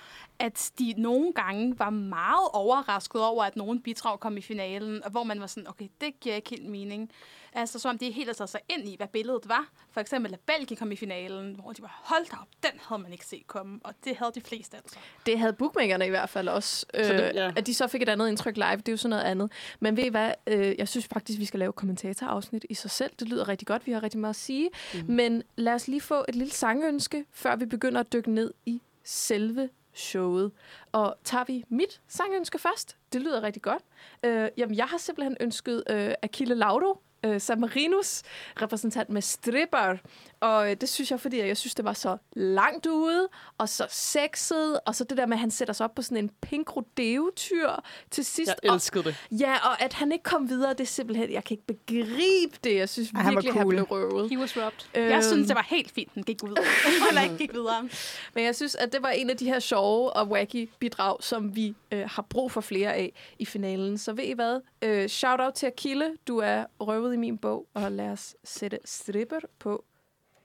at 0.41 0.71
de 0.79 0.95
nogle 0.99 1.33
gange 1.33 1.79
var 1.79 1.91
meget 1.91 2.49
overrasket 2.53 3.23
over, 3.25 3.45
at 3.45 3.57
nogen 3.57 3.83
bidrag 3.83 4.21
kom 4.21 4.37
i 4.37 4.41
finalen, 4.41 5.05
og 5.05 5.11
hvor 5.11 5.23
man 5.23 5.41
var 5.41 5.47
sådan, 5.47 5.69
okay, 5.69 5.87
det 6.01 6.21
giver 6.21 6.35
ikke 6.35 6.51
helt 6.51 6.69
mening. 6.71 7.11
Altså, 7.53 7.79
som 7.79 7.89
om 7.89 7.99
de 7.99 8.11
helt 8.11 8.39
havde 8.39 8.51
sig 8.51 8.61
ind 8.69 8.89
i, 8.89 8.97
hvad 8.97 9.07
billedet 9.09 9.49
var. 9.49 9.69
For 9.91 10.01
eksempel, 10.01 10.35
at 10.35 10.41
Belgien 10.41 10.77
kom 10.79 10.93
i 10.93 10.97
finalen, 10.97 11.55
hvor 11.55 11.73
de 11.73 11.83
var, 11.83 12.01
hold 12.05 12.25
da 12.31 12.37
op, 12.41 12.49
den 12.63 12.81
havde 12.89 13.03
man 13.03 13.13
ikke 13.13 13.27
set 13.27 13.47
komme, 13.47 13.81
og 13.85 13.95
det 14.05 14.17
havde 14.17 14.33
de 14.35 14.41
fleste 14.41 14.77
altså. 14.77 14.97
Det 15.27 15.39
havde 15.39 15.53
bookmakerne 15.53 16.07
i 16.07 16.11
hvert 16.11 16.29
fald 16.29 16.49
også. 16.49 16.87
Øh, 16.95 17.05
Så 17.05 17.13
det- 17.13 17.33
ja. 17.35 17.51
At 17.57 17.67
de 17.67 17.75
så 17.75 17.87
fik 17.87 18.03
et 18.03 18.09
andet 18.09 18.29
indtryk 18.29 18.57
live, 18.57 18.77
det 18.77 18.89
er 18.89 18.93
jo 18.93 18.97
sådan 18.97 19.11
noget 19.11 19.23
andet. 19.25 19.53
Men 19.81 19.97
ved 19.97 20.05
I 20.05 20.09
hvad? 20.09 20.33
Øh, 20.47 20.75
jeg 20.79 20.89
synes 20.89 21.07
faktisk, 21.07 21.39
vi 21.39 21.45
skal 21.45 21.61
lave 21.61 21.73
kommentatorafsnit 21.73 22.67
i 22.71 22.75
sig 22.75 22.91
selv. 22.91 23.11
Det 23.21 23.29
lyder 23.29 23.49
rigtig 23.49 23.67
godt. 23.69 23.87
Vi 23.87 23.93
har 23.93 24.03
rigtig 24.03 24.21
meget 24.21 24.35
at 24.35 24.37
sige. 24.37 24.71
Mm. 24.95 25.01
Men 25.15 25.43
lad 25.57 25.73
os 25.75 25.89
lige 25.89 26.01
få 26.01 26.25
et 26.29 26.35
lille 26.35 26.53
sangønske, 26.53 27.25
før 27.33 27.57
vi 27.57 27.67
begynder 27.67 28.01
at 28.01 28.13
dykke 28.13 28.31
ned 28.31 28.53
i 28.67 28.83
selve 29.05 29.69
showet. 29.95 30.53
Og 30.93 31.17
tager 31.25 31.45
vi 31.45 31.65
mit 31.69 32.01
sangønske 32.09 32.59
først? 32.59 32.97
Det 33.13 33.21
lyder 33.21 33.43
rigtig 33.43 33.63
godt. 33.63 33.83
Øh, 34.25 34.49
jamen, 34.57 34.77
jeg 34.77 34.87
har 34.87 34.99
simpelthen 34.99 35.37
ønsket 35.41 35.85
øh, 35.91 36.15
Achille 36.23 36.55
Laudo, 36.55 37.01
øh, 37.25 37.41
Samarinus, 37.41 38.23
repræsentant 38.63 39.11
med 39.11 39.23
stripper. 39.23 39.97
Og 40.41 40.71
øh, 40.71 40.77
det 40.81 40.89
synes 40.89 41.11
jeg, 41.11 41.21
fordi 41.21 41.39
jeg 41.39 41.57
synes, 41.57 41.75
det 41.75 41.85
var 41.85 41.93
så 41.93 42.17
langt 42.33 42.87
ude, 42.87 43.29
og 43.59 43.69
så 43.69 43.87
sexet, 43.91 44.81
og 44.87 44.95
så 44.95 45.05
det 45.05 45.17
der 45.19 45.27
med, 45.27 45.35
at 45.37 45.41
han 45.41 45.51
sætter 45.51 45.75
sig 45.75 45.85
op 45.85 45.95
på 45.95 46.03
sådan 46.03 46.17
en 46.25 46.31
pink 46.43 46.77
rodeo-tyr 46.77 47.71
til 48.11 48.25
sidst. 48.25 48.49
Jeg 48.63 48.71
og, 48.71 48.75
elskede 48.75 49.05
det. 49.05 49.17
ja, 49.31 49.55
og 49.71 49.83
at 49.83 49.93
han 49.93 50.13
ikke 50.13 50.23
kom 50.23 50.49
videre, 50.49 50.71
det 50.71 50.81
er 50.81 50.85
simpelthen, 50.85 51.33
jeg 51.33 51.45
kan 51.45 51.55
ikke 51.55 51.67
begribe 51.67 52.57
det. 52.65 52.75
Jeg 52.77 52.89
synes 52.89 53.11
Ej, 53.11 53.21
han 53.23 53.33
virkelig, 53.35 53.53
han 53.53 53.63
cool. 53.63 53.75
blev 53.75 53.85
røvet. 53.85 54.31
He 54.31 54.39
was 54.39 54.57
robbed. 54.57 54.79
Jeg 54.95 55.13
Øhm, 55.13 55.23
synes, 55.23 55.47
det 55.47 55.57
var 55.57 55.67
helt 55.71 55.91
fint, 55.91 56.15
den 56.15 56.23
gik 56.23 56.43
ud. 56.43 56.57
Eller 57.09 57.23
ikke 57.23 57.37
gik 57.39 57.53
videre. 57.55 57.89
Men 58.35 58.45
jeg 58.45 58.57
synes, 58.57 58.75
at 58.75 58.93
det 58.93 59.03
var 59.03 59.09
en 59.11 59.31
af 59.31 59.37
de 59.37 59.45
her 59.45 59.59
sjove 59.59 60.13
og 60.13 60.29
wacky 60.29 60.69
bidrag, 60.79 61.17
som 61.21 61.57
vi 61.57 61.75
øh, 61.93 62.09
har 62.11 62.23
brug 62.23 62.53
for 62.53 62.61
flere 62.61 62.95
af 62.95 63.13
i 63.39 63.45
finalen. 63.45 63.99
Så 63.99 64.13
ved 64.13 64.25
I 64.25 64.33
hvad? 64.33 64.61
Øh, 64.83 65.09
shout 65.09 65.41
out 65.41 65.55
til 65.55 65.67
Akille. 65.67 66.13
Du 66.29 66.39
er 66.39 66.65
røvet 66.81 67.15
i 67.15 67.17
min 67.17 67.39
bog, 67.39 67.67
og 67.75 67.93
lad 67.93 68.09
os 68.09 68.35
sætte 68.45 68.79
stripper 68.85 69.39
på 69.59 69.85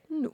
nu. 0.08 0.32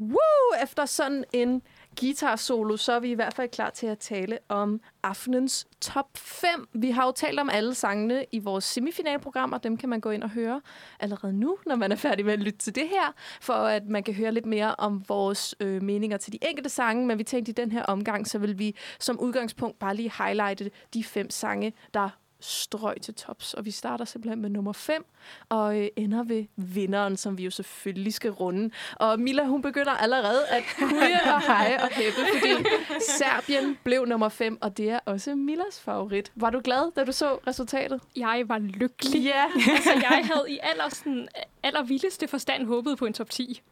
Woo! 0.00 0.62
Efter 0.62 0.86
sådan 0.86 1.24
en 1.32 1.62
guitar 2.00 2.36
solo, 2.36 2.76
så 2.76 2.92
er 2.92 3.00
vi 3.00 3.10
i 3.10 3.14
hvert 3.14 3.34
fald 3.34 3.48
klar 3.48 3.70
til 3.70 3.86
at 3.86 3.98
tale 3.98 4.38
om 4.48 4.80
aftenens 5.02 5.66
top 5.80 6.08
5. 6.16 6.68
Vi 6.72 6.90
har 6.90 7.06
jo 7.06 7.12
talt 7.12 7.40
om 7.40 7.50
alle 7.50 7.74
sangene 7.74 8.24
i 8.32 8.38
vores 8.38 8.64
semifinalprogram, 8.64 9.52
og 9.52 9.62
Dem 9.62 9.76
kan 9.76 9.88
man 9.88 10.00
gå 10.00 10.10
ind 10.10 10.22
og 10.22 10.30
høre 10.30 10.60
allerede 11.00 11.32
nu, 11.32 11.58
når 11.66 11.76
man 11.76 11.92
er 11.92 11.96
færdig 11.96 12.24
med 12.24 12.32
at 12.32 12.38
lytte 12.38 12.58
til 12.58 12.74
det 12.74 12.88
her, 12.88 13.12
for 13.40 13.52
at 13.52 13.86
man 13.86 14.02
kan 14.02 14.14
høre 14.14 14.32
lidt 14.32 14.46
mere 14.46 14.74
om 14.74 15.04
vores 15.08 15.54
øh, 15.60 15.82
meninger 15.82 16.16
til 16.16 16.32
de 16.32 16.38
enkelte 16.42 16.70
sange. 16.70 17.06
Men 17.06 17.18
vi 17.18 17.24
tænkte 17.24 17.50
i 17.50 17.54
den 17.54 17.72
her 17.72 17.82
omgang, 17.82 18.26
så 18.26 18.38
vil 18.38 18.58
vi 18.58 18.76
som 18.98 19.20
udgangspunkt 19.20 19.78
bare 19.78 19.96
lige 19.96 20.12
highlighte 20.18 20.70
de 20.94 21.04
fem 21.04 21.30
sange, 21.30 21.72
der 21.94 22.21
strøg 22.42 23.00
til 23.02 23.14
tops. 23.14 23.54
Og 23.54 23.64
vi 23.64 23.70
starter 23.70 24.04
simpelthen 24.04 24.42
med 24.42 24.50
nummer 24.50 24.72
5, 24.72 25.04
og 25.48 25.80
øh, 25.80 25.88
ender 25.96 26.22
ved 26.22 26.44
vinderen, 26.56 27.16
som 27.16 27.38
vi 27.38 27.44
jo 27.44 27.50
selvfølgelig 27.50 28.14
skal 28.14 28.30
runde. 28.30 28.70
Og 28.96 29.20
Mila, 29.20 29.44
hun 29.44 29.62
begynder 29.62 29.92
allerede 29.92 30.46
at 30.46 30.62
kuge 30.78 31.20
og 31.34 31.42
heje 31.52 31.82
og 31.82 31.88
hæppe, 31.92 32.20
fordi 32.32 32.66
Serbien 33.00 33.78
blev 33.84 34.06
nummer 34.06 34.28
5, 34.28 34.58
og 34.60 34.76
det 34.76 34.90
er 34.90 34.98
også 35.06 35.34
Milas 35.34 35.80
favorit. 35.80 36.32
Var 36.34 36.50
du 36.50 36.60
glad, 36.64 36.92
da 36.96 37.04
du 37.04 37.12
så 37.12 37.38
resultatet? 37.46 38.00
Jeg 38.16 38.44
var 38.46 38.58
lykkelig. 38.58 39.22
Ja. 39.24 39.44
altså, 39.72 39.92
jeg 39.92 40.28
havde 40.32 40.46
i 40.48 40.58
aller, 40.62 40.88
sådan, 40.88 41.28
aller 41.62 41.82
vildeste 41.82 42.28
forstand 42.28 42.66
håbet 42.66 42.98
på 42.98 43.06
en 43.06 43.12
top 43.12 43.30
10. 43.30 43.62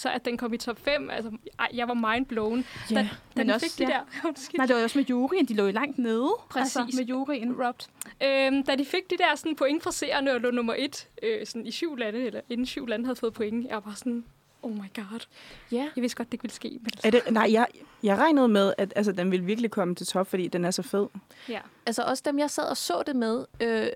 så 0.00 0.08
at 0.10 0.24
den 0.24 0.36
kom 0.36 0.52
i 0.54 0.56
top 0.56 0.78
5, 0.84 1.10
altså, 1.10 1.30
ej, 1.58 1.68
jeg 1.74 1.88
var 1.88 2.12
mind 2.14 2.26
blown. 2.26 2.64
Ja, 2.90 2.94
Da, 2.94 3.00
da 3.00 3.08
men 3.36 3.46
den 3.46 3.50
også- 3.54 3.66
fik 3.66 3.78
de 3.86 3.92
ja. 3.92 3.98
der... 4.22 4.32
Nej, 4.58 4.66
det 4.66 4.76
var 4.76 4.82
også 4.82 4.98
med 4.98 5.06
juryen. 5.06 5.46
De 5.46 5.54
lå 5.54 5.64
jo 5.64 5.72
langt 5.72 5.98
nede. 5.98 6.30
Præcis. 6.50 6.76
Altså, 6.76 6.96
med 6.98 7.06
juryen. 7.06 7.52
Robbed. 7.62 7.86
Øhm, 8.22 8.62
da 8.62 8.74
de 8.76 8.84
fik 8.84 9.10
de 9.10 9.16
der 9.18 9.34
sådan, 9.34 9.56
point 9.56 9.82
fra 9.82 9.92
seerne 9.92 10.32
og 10.34 10.40
lå 10.40 10.50
nummer 10.50 10.74
et 10.78 11.08
øh, 11.22 11.46
sådan, 11.46 11.66
i 11.66 11.70
syv 11.70 11.96
lande, 11.96 12.18
eller 12.26 12.40
inden 12.48 12.66
syv 12.66 12.86
lande 12.86 13.04
havde 13.04 13.16
fået 13.16 13.32
point, 13.32 13.66
jeg 13.66 13.74
var 13.74 13.80
bare 13.80 13.96
sådan, 13.96 14.24
oh 14.62 14.72
my 14.74 14.94
god. 14.94 15.26
Ja. 15.72 15.88
Jeg 15.96 16.02
vidste 16.02 16.16
godt, 16.16 16.28
det 16.28 16.34
ikke 16.34 16.42
ville 16.42 16.54
ske. 16.54 16.78
Men 16.82 16.90
Er 17.04 17.10
det, 17.10 17.22
nej, 17.30 17.48
jeg, 17.52 17.66
jeg 18.02 18.18
regnede 18.18 18.48
med, 18.48 18.74
at 18.78 18.92
altså, 18.96 19.12
den 19.12 19.30
ville 19.30 19.46
virkelig 19.46 19.70
komme 19.70 19.94
til 19.94 20.06
top, 20.06 20.26
fordi 20.26 20.48
den 20.48 20.64
er 20.64 20.70
så 20.70 20.82
fed. 20.82 21.06
ja. 21.48 21.60
Altså 21.86 22.02
også 22.02 22.22
dem, 22.26 22.38
jeg 22.38 22.50
sad 22.50 22.64
og 22.64 22.76
så 22.76 23.02
det 23.06 23.16
med, 23.16 23.44
øh, 23.60 23.88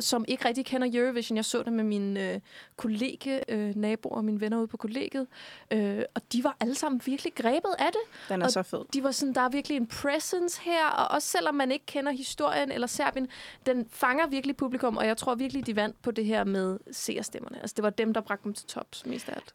som 0.00 0.24
ikke 0.28 0.48
rigtig 0.48 0.66
kender 0.66 0.88
Eurovision. 0.92 1.36
Jeg 1.36 1.44
så 1.44 1.62
det 1.62 1.72
med 1.72 1.84
mine 1.84 2.32
øh, 2.32 2.40
kollega, 2.76 3.40
øh, 3.48 3.76
naboer 3.76 4.16
og 4.16 4.24
mine 4.24 4.40
venner 4.40 4.58
ude 4.58 4.66
på 4.66 4.76
kollegiet. 4.76 5.26
Øh, 5.70 6.02
og 6.14 6.22
de 6.32 6.44
var 6.44 6.56
alle 6.60 6.74
sammen 6.74 7.00
virkelig 7.06 7.34
grebet 7.34 7.74
af 7.78 7.92
det. 7.92 8.28
Den 8.28 8.42
er 8.42 8.46
Og 8.46 8.52
så 8.52 8.62
fed. 8.62 8.80
De 8.92 9.02
var 9.02 9.10
sådan, 9.10 9.34
der 9.34 9.40
er 9.40 9.48
virkelig 9.48 9.76
en 9.76 9.86
presence 9.86 10.60
her, 10.62 10.86
og 10.86 11.08
også 11.14 11.28
selvom 11.28 11.54
man 11.54 11.72
ikke 11.72 11.86
kender 11.86 12.12
historien 12.12 12.72
eller 12.72 12.86
Serbien, 12.86 13.28
den 13.66 13.86
fanger 13.90 14.26
virkelig 14.26 14.56
publikum, 14.56 14.96
og 14.96 15.06
jeg 15.06 15.16
tror 15.16 15.34
virkelig, 15.34 15.66
de 15.66 15.76
vandt 15.76 16.02
på 16.02 16.10
det 16.10 16.24
her 16.24 16.44
med 16.44 16.78
seerstemmerne. 16.92 17.60
Altså 17.60 17.74
det 17.76 17.82
var 17.82 17.90
dem, 17.90 18.14
der 18.14 18.20
bragte 18.20 18.44
dem 18.44 18.54
til 18.54 18.66
tops 18.66 19.06
mest 19.06 19.28
af 19.28 19.32
alt. 19.34 19.54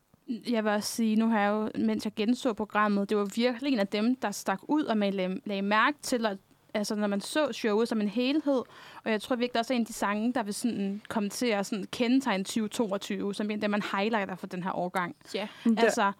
Jeg 0.49 0.63
vil 0.63 0.71
også 0.71 0.95
sige, 0.95 1.15
nu 1.15 1.27
har 1.27 1.39
jeg 1.39 1.49
jo, 1.49 1.83
mens 1.85 2.05
jeg 2.05 2.13
genså 2.15 2.53
programmet, 2.53 3.09
det 3.09 3.17
var 3.17 3.27
virkelig 3.35 3.73
en 3.73 3.79
af 3.79 3.87
dem, 3.87 4.15
der 4.15 4.31
stak 4.31 4.59
ud, 4.67 4.83
og 4.83 4.97
man 4.97 5.13
lagde, 5.13 5.39
lagde 5.45 5.61
mærke 5.61 5.97
til, 6.01 6.25
at 6.25 6.37
altså, 6.73 6.95
når 6.95 7.07
man 7.07 7.21
så 7.21 7.47
showet 7.51 7.87
som 7.87 8.01
en 8.01 8.07
helhed, 8.09 8.61
og 9.03 9.11
jeg 9.11 9.21
tror 9.21 9.35
virkelig 9.35 9.59
også, 9.59 9.73
at 9.73 9.75
en 9.75 9.81
af 9.81 9.87
de 9.87 9.93
sange, 9.93 10.33
der 10.33 10.43
vil 10.43 10.53
sådan 10.53 11.01
komme 11.09 11.29
til 11.29 11.45
at 11.45 11.65
sådan 11.65 11.85
kendetegne 11.91 12.43
2022, 12.43 13.33
som 13.33 13.45
en 13.45 13.51
af 13.51 13.61
dem, 13.61 13.71
man 13.71 13.81
highlighter 13.95 14.35
for 14.35 14.47
den 14.47 14.63
her 14.63 14.77
årgang. 14.77 15.15
Ja. 15.35 15.47
Det, 15.63 15.79
Altså, 15.79 16.11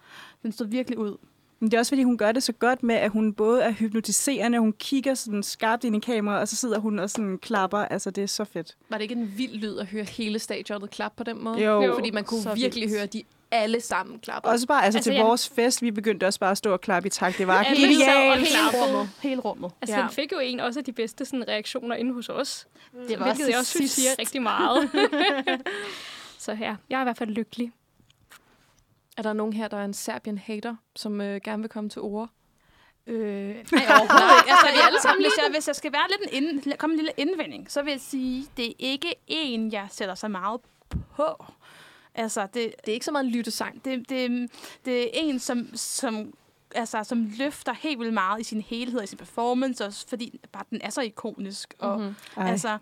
den 0.43 0.51
stod 0.51 0.67
virkelig 0.67 0.97
ud. 0.99 1.17
men 1.59 1.71
det 1.71 1.77
er 1.77 1.79
også, 1.79 1.89
fordi 1.89 2.03
hun 2.03 2.17
gør 2.17 2.31
det 2.31 2.43
så 2.43 2.53
godt 2.53 2.83
med, 2.83 2.95
at 2.95 3.11
hun 3.11 3.33
både 3.33 3.61
er 3.61 3.71
hypnotiserende, 3.71 4.59
hun 4.59 4.73
kigger 4.73 5.13
sådan 5.13 5.43
skarpt 5.43 5.83
ind 5.83 5.95
i 5.95 5.99
kameraet, 5.99 6.41
og 6.41 6.47
så 6.47 6.55
sidder 6.55 6.79
hun 6.79 6.99
og 6.99 7.09
sådan 7.09 7.37
klapper. 7.37 7.77
Altså, 7.77 8.11
det 8.11 8.23
er 8.23 8.27
så 8.27 8.43
fedt. 8.43 8.77
Var 8.89 8.97
det 8.97 9.03
ikke 9.03 9.15
en 9.15 9.33
vild 9.37 9.55
lyd 9.55 9.77
at 9.77 9.85
høre 9.87 10.03
hele 10.03 10.39
stadionet 10.39 10.89
klappe 10.89 11.15
på 11.17 11.23
den 11.23 11.43
måde? 11.43 11.65
Jo. 11.65 11.93
Fordi 11.95 12.11
man 12.11 12.23
kunne 12.23 12.41
Så 12.41 12.53
virkelig 12.53 12.81
vildt. 12.89 12.97
høre, 12.99 13.05
de 13.05 13.23
alle 13.51 13.81
sammen 13.81 14.19
klapper. 14.19 14.49
Også 14.49 14.67
bare 14.67 14.83
altså, 14.85 14.97
Altså, 14.97 15.09
til 15.09 15.15
jeg- 15.15 15.25
vores 15.25 15.49
fest, 15.49 15.81
vi 15.81 15.91
begyndte 15.91 16.25
også 16.27 16.39
bare 16.39 16.51
at 16.51 16.57
stå 16.57 16.73
og 16.73 16.81
klappe 16.81 17.07
i 17.07 17.09
takt. 17.09 17.37
Det 17.37 17.47
var 17.47 17.63
Alle 17.63 17.77
helt 17.77 17.91
genialt. 17.91 18.39
Hele 18.39 18.57
rummet. 18.83 19.09
Hele 19.21 19.41
rummet. 19.41 19.71
Altså, 19.81 19.95
Ja. 19.95 19.99
ja. 20.01 20.07
den 20.07 20.13
fik 20.15 20.31
jo 20.31 20.39
en 20.39 20.59
også 20.59 20.79
af 20.79 20.83
de 20.83 20.91
bedste 20.93 21.25
sådan, 21.25 21.47
reaktioner 21.47 21.95
inde 21.95 22.13
hos 22.13 22.29
os. 22.29 22.67
Det 22.91 23.19
var 23.19 23.25
Hvilket 23.25 23.29
også 23.31 23.43
jeg 23.49 23.59
også 23.59 23.71
synes 23.71 23.91
siger 23.91 24.09
rigtig 24.19 24.41
meget. 24.41 24.89
så 26.45 26.51
ja, 26.51 26.75
jeg 26.89 26.97
er 26.97 27.01
i 27.01 27.03
hvert 27.03 27.17
fald 27.17 27.29
lykkelig. 27.29 27.71
Er 29.17 29.21
der 29.21 29.33
nogen 29.33 29.53
her, 29.53 29.67
der 29.67 29.77
er 29.77 29.85
en 29.85 29.93
Serbien-hater, 29.93 30.75
som 30.95 31.21
øh, 31.21 31.41
gerne 31.43 31.61
vil 31.63 31.69
komme 31.69 31.89
til 31.89 32.01
ord? 32.01 32.29
Øh, 33.07 33.17
nej, 33.17 33.55
overhovedet 33.89 34.35
ikke. 34.41 34.51
Altså, 34.51 34.67
vi 34.73 34.79
alle 34.87 35.01
sammen 35.01 35.23
hvis, 35.23 35.33
jeg, 35.37 35.51
hvis 35.51 35.67
jeg 35.67 35.75
skal 35.75 35.91
være 35.91 36.05
lidt 36.09 36.33
en 36.33 36.43
ind, 36.65 36.77
komme 36.77 36.93
en 36.93 36.97
lille 36.97 37.11
indvending, 37.17 37.71
så 37.71 37.81
vil 37.81 37.91
jeg 37.91 38.01
sige, 38.01 38.45
det 38.57 38.67
er 38.67 38.73
ikke 38.79 39.13
en, 39.27 39.71
jeg 39.71 39.87
sætter 39.91 40.15
så 40.15 40.27
meget 40.27 40.61
på. 41.15 41.45
Altså, 42.17 42.41
det, 42.41 42.53
Det 42.53 42.89
er 42.89 42.93
ikke 42.93 43.05
så 43.05 43.11
meget 43.11 43.25
en 43.25 43.31
lyttesang. 43.31 43.85
det, 43.85 44.09
det, 44.09 44.51
det 44.85 45.03
er 45.03 45.09
en, 45.13 45.39
som, 45.39 45.69
som, 45.75 46.33
altså, 46.75 47.03
som 47.03 47.31
løfter 47.37 47.73
helt 47.73 47.99
vildt 47.99 48.13
meget 48.13 48.39
i 48.41 48.43
sin 48.43 48.61
helhed, 48.61 49.03
i 49.03 49.07
sin 49.07 49.17
performance, 49.17 49.85
også 49.85 50.07
fordi 50.07 50.39
bare 50.51 50.63
den 50.69 50.81
er 50.81 50.89
så 50.89 51.01
ikonisk. 51.01 51.73
Og, 51.79 51.99
Mm-hmm. 51.99 52.15
Ej. 52.37 52.49
altså, 52.51 52.77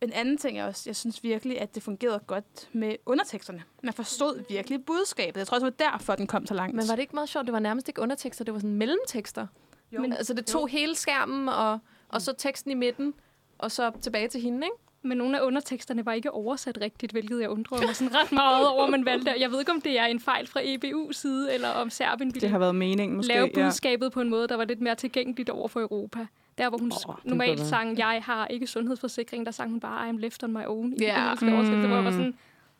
en 0.00 0.12
anden 0.12 0.38
ting 0.38 0.58
er 0.58 0.64
også, 0.66 0.82
jeg 0.86 0.96
synes 0.96 1.22
virkelig, 1.22 1.60
at 1.60 1.74
det 1.74 1.82
fungerede 1.82 2.18
godt 2.26 2.68
med 2.72 2.96
underteksterne. 3.06 3.62
Man 3.82 3.92
forstod 3.94 4.44
virkelig 4.48 4.84
budskabet. 4.84 5.36
Jeg 5.38 5.46
tror 5.46 5.54
også, 5.56 5.66
det 5.70 5.74
var 5.84 5.90
derfor, 5.90 6.14
den 6.14 6.26
kom 6.26 6.46
så 6.46 6.54
langt. 6.54 6.74
Men 6.76 6.88
var 6.88 6.94
det 6.94 7.02
ikke 7.02 7.14
meget 7.14 7.28
sjovt? 7.28 7.46
Det 7.46 7.52
var 7.52 7.58
nærmest 7.58 7.88
ikke 7.88 8.00
undertekster, 8.00 8.44
det 8.44 8.54
var 8.54 8.60
sådan 8.60 8.74
mellemtekster. 8.76 9.46
Jo. 9.92 10.00
Men, 10.00 10.12
altså 10.12 10.34
det 10.34 10.46
tog 10.46 10.68
hele 10.68 10.94
skærmen, 10.94 11.48
og, 11.48 11.78
og 12.08 12.22
så 12.22 12.32
teksten 12.38 12.70
i 12.70 12.74
midten, 12.74 13.14
og 13.58 13.70
så 13.72 13.92
tilbage 14.02 14.28
til 14.28 14.40
hende, 14.40 14.66
ikke? 14.66 14.76
Men 15.04 15.18
nogle 15.18 15.38
af 15.40 15.42
underteksterne 15.42 16.06
var 16.06 16.12
ikke 16.12 16.30
oversat 16.30 16.78
rigtigt, 16.80 17.12
hvilket 17.12 17.40
jeg 17.40 17.50
undrede 17.50 17.86
mig 17.86 17.96
sådan 17.96 18.14
ret 18.14 18.32
meget 18.32 18.68
over, 18.68 18.86
man 18.86 19.04
valgte. 19.04 19.34
Jeg 19.38 19.50
ved 19.50 19.58
ikke, 19.58 19.72
om 19.72 19.80
det 19.80 19.98
er 19.98 20.04
en 20.04 20.20
fejl 20.20 20.46
fra 20.46 20.60
EBU's 20.60 21.12
side, 21.12 21.54
eller 21.54 21.68
om 21.68 21.90
Serbien 21.90 22.28
Det 22.28 22.34
ville 22.34 22.48
har 22.48 22.58
været 22.58 22.74
meningen 22.74 23.16
måske. 23.16 23.32
lave 23.32 23.50
ja. 23.56 23.64
budskabet 23.64 24.12
på 24.12 24.20
en 24.20 24.30
måde, 24.30 24.48
der 24.48 24.56
var 24.56 24.64
lidt 24.64 24.80
mere 24.80 24.94
tilgængeligt 24.94 25.50
over 25.50 25.68
for 25.68 25.80
Europa. 25.80 26.26
Der, 26.58 26.68
hvor 26.68 26.78
hun 26.78 26.92
oh, 27.08 27.14
det 27.16 27.24
normalt 27.24 27.60
sang, 27.60 27.98
jeg 27.98 28.20
har 28.24 28.46
ikke 28.46 28.66
sundhedsforsikring, 28.66 29.46
der 29.46 29.52
sang 29.52 29.70
hun 29.70 29.80
bare, 29.80 30.08
I'm 30.10 30.18
left 30.18 30.42
on 30.44 30.52
my 30.52 30.66
own. 30.66 30.92
I 30.92 30.96
Ja. 31.00 31.34
hvor 31.34 31.46
jeg 31.48 31.90
var 31.90 32.00
Mm. 32.00 32.12
sådan, 32.12 32.34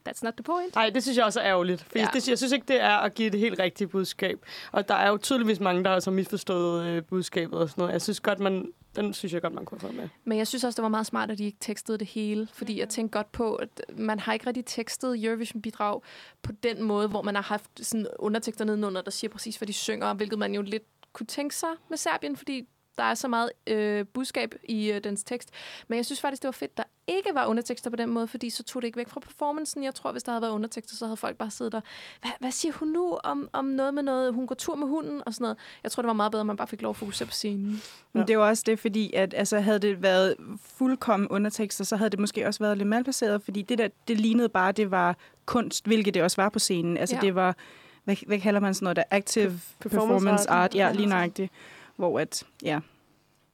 that's 0.08 0.20
not 0.22 0.34
the 0.34 0.42
point. 0.42 0.74
Nej, 0.74 0.90
det 0.90 1.02
synes 1.02 1.18
jeg 1.18 1.24
også 1.24 1.40
er 1.40 1.46
ærgerligt. 1.46 1.82
For 1.82 1.98
Ja. 1.98 2.00
ja. 2.02 2.08
det, 2.12 2.28
jeg 2.28 2.38
synes 2.38 2.52
ikke, 2.52 2.64
det 2.68 2.80
er 2.82 2.96
at 2.96 3.14
give 3.14 3.30
det 3.30 3.40
helt 3.40 3.58
rigtige 3.58 3.88
budskab. 3.88 4.38
Og 4.72 4.88
der 4.88 4.94
er 4.94 5.08
jo 5.10 5.16
tydeligvis 5.16 5.60
mange, 5.60 5.84
der 5.84 5.90
har 5.90 6.00
så 6.00 6.10
misforstået 6.10 6.87
øh, 6.87 7.02
budskabet 7.02 7.58
og 7.58 7.68
sådan 7.68 7.82
noget. 7.82 7.92
Jeg 7.92 8.02
synes 8.02 8.20
godt, 8.20 8.38
man, 8.40 8.66
den 8.96 9.14
synes 9.14 9.33
jeg 9.33 9.42
godt, 9.42 9.52
man 9.52 9.64
kunne 9.64 9.80
have 9.80 9.88
fået 9.88 10.00
med. 10.00 10.09
Men 10.24 10.38
jeg 10.38 10.46
synes 10.46 10.64
også, 10.64 10.76
det 10.76 10.83
var 10.83 10.88
meget 10.88 11.07
smart, 11.07 11.30
at 11.30 11.38
de 11.38 11.44
ikke 11.44 11.59
tekstede 11.61 11.98
det 11.98 12.07
hele. 12.07 12.48
Fordi 12.52 12.80
jeg 12.80 12.88
tænkte 12.88 13.18
godt 13.18 13.33
på, 13.33 13.54
at 13.54 13.83
man 13.96 14.20
har 14.20 14.33
ikke 14.33 14.46
rigtig 14.46 14.64
tekstet 14.64 15.24
Eurovision-bidrag 15.24 16.02
på 16.42 16.52
den 16.52 16.83
måde, 16.83 17.09
hvor 17.09 17.22
man 17.22 17.35
har 17.35 17.42
haft 17.42 17.70
sådan 17.87 18.07
undertekster 18.18 18.64
nedenunder, 18.64 19.02
der 19.02 19.11
siger 19.11 19.30
præcis, 19.30 19.57
hvad 19.57 19.66
de 19.66 19.72
synger, 19.72 20.14
hvilket 20.14 20.38
man 20.38 20.54
jo 20.54 20.62
lidt 20.62 20.83
kunne 21.12 21.26
tænke 21.26 21.57
sig 21.57 21.68
med 21.88 21.98
Serbien, 21.98 22.37
fordi 22.37 22.68
der 22.98 23.04
er 23.04 23.14
så 23.14 23.28
meget 23.28 23.50
øh, 23.66 24.07
budskab 24.14 24.54
i 24.68 24.92
øh, 24.92 25.04
dens 25.04 25.24
tekst. 25.24 25.50
Men 25.88 25.96
jeg 25.96 26.07
synes 26.07 26.20
faktisk, 26.20 26.42
det 26.42 26.48
var 26.48 26.52
fedt, 26.52 26.76
der 26.76 26.83
ikke 27.07 27.30
var 27.35 27.46
undertekster 27.46 27.90
på 27.90 27.96
den 27.96 28.11
måde, 28.11 28.26
fordi 28.26 28.50
så 28.50 28.62
tog 28.62 28.83
det 28.83 28.87
ikke 28.87 28.96
væk 28.98 29.09
fra 29.09 29.20
performancen. 29.20 29.85
Jeg 29.85 29.94
tror, 29.94 30.12
hvis 30.12 30.22
der 30.22 30.33
havde 30.33 30.42
været 30.42 30.52
undertekster, 30.52 30.96
så 30.96 31.07
havde 31.07 31.16
folk 31.16 31.37
bare 31.37 31.50
siddet 31.50 31.72
der. 31.72 31.80
Hvad, 32.20 32.30
hvad 32.40 32.50
siger 32.50 32.72
hun 32.72 32.88
nu 32.88 33.18
om, 33.24 33.48
om 33.52 33.64
noget 33.64 33.94
med 33.94 34.02
noget? 34.02 34.35
Hun 34.35 34.46
går 34.46 34.54
tur 34.54 34.74
med 34.74 34.87
hunden 34.87 35.22
og 35.26 35.35
sådan 35.35 35.42
noget. 35.44 35.57
Jeg 35.83 35.92
tror, 35.92 36.02
det 36.02 36.07
var 36.07 36.12
meget 36.12 36.33
bedre, 36.33 36.40
at 36.40 36.46
man 36.46 36.57
bare 36.57 36.68
fik 36.68 36.83
lov 36.83 36.90
at 36.90 36.96
fokusere 36.96 37.26
på 37.26 37.33
scenen. 37.33 37.83
Men 38.12 38.28
det 38.28 38.38
var 38.38 38.48
også 38.48 38.62
det, 38.66 38.78
fordi 38.78 39.12
at, 39.12 39.35
altså, 39.35 39.61
havde 39.61 39.78
det 39.78 40.02
været 40.02 40.37
fuldkommen 40.78 41.28
undertekster, 41.28 41.85
så 41.85 41.96
havde 41.96 42.11
det 42.11 42.18
måske 42.20 42.46
også 42.46 42.61
været 42.64 42.78
lidt 42.78 42.88
malplaceret, 42.88 43.42
fordi 43.42 43.62
det 43.62 43.78
der, 43.78 43.88
det 44.09 44.20
lignede 44.20 44.48
bare, 44.48 44.72
det 44.72 44.90
var 44.90 45.16
kunst, 45.46 45.87
hvilket 45.87 46.14
det 46.14 46.22
også 46.22 46.42
var 46.42 46.48
på 46.48 46.59
scenen. 46.59 46.96
Altså 46.96 47.16
Ja. 47.16 47.20
det 47.20 47.35
var, 47.35 47.57
hvad, 48.04 48.16
hvad 48.26 48.40
kalder 48.40 48.61
man 48.61 48.74
sådan 48.74 48.85
noget 48.85 48.96
der? 48.96 49.02
Active 49.11 49.61
performance, 49.80 49.80
performance 49.80 50.50
art. 50.50 50.64
art. 50.64 50.74
Ja, 50.74 50.92
lige 50.92 51.07
nøjagtigt. 51.07 51.52
Hvor 51.96 52.20
at, 52.20 52.46
ja. 52.62 52.80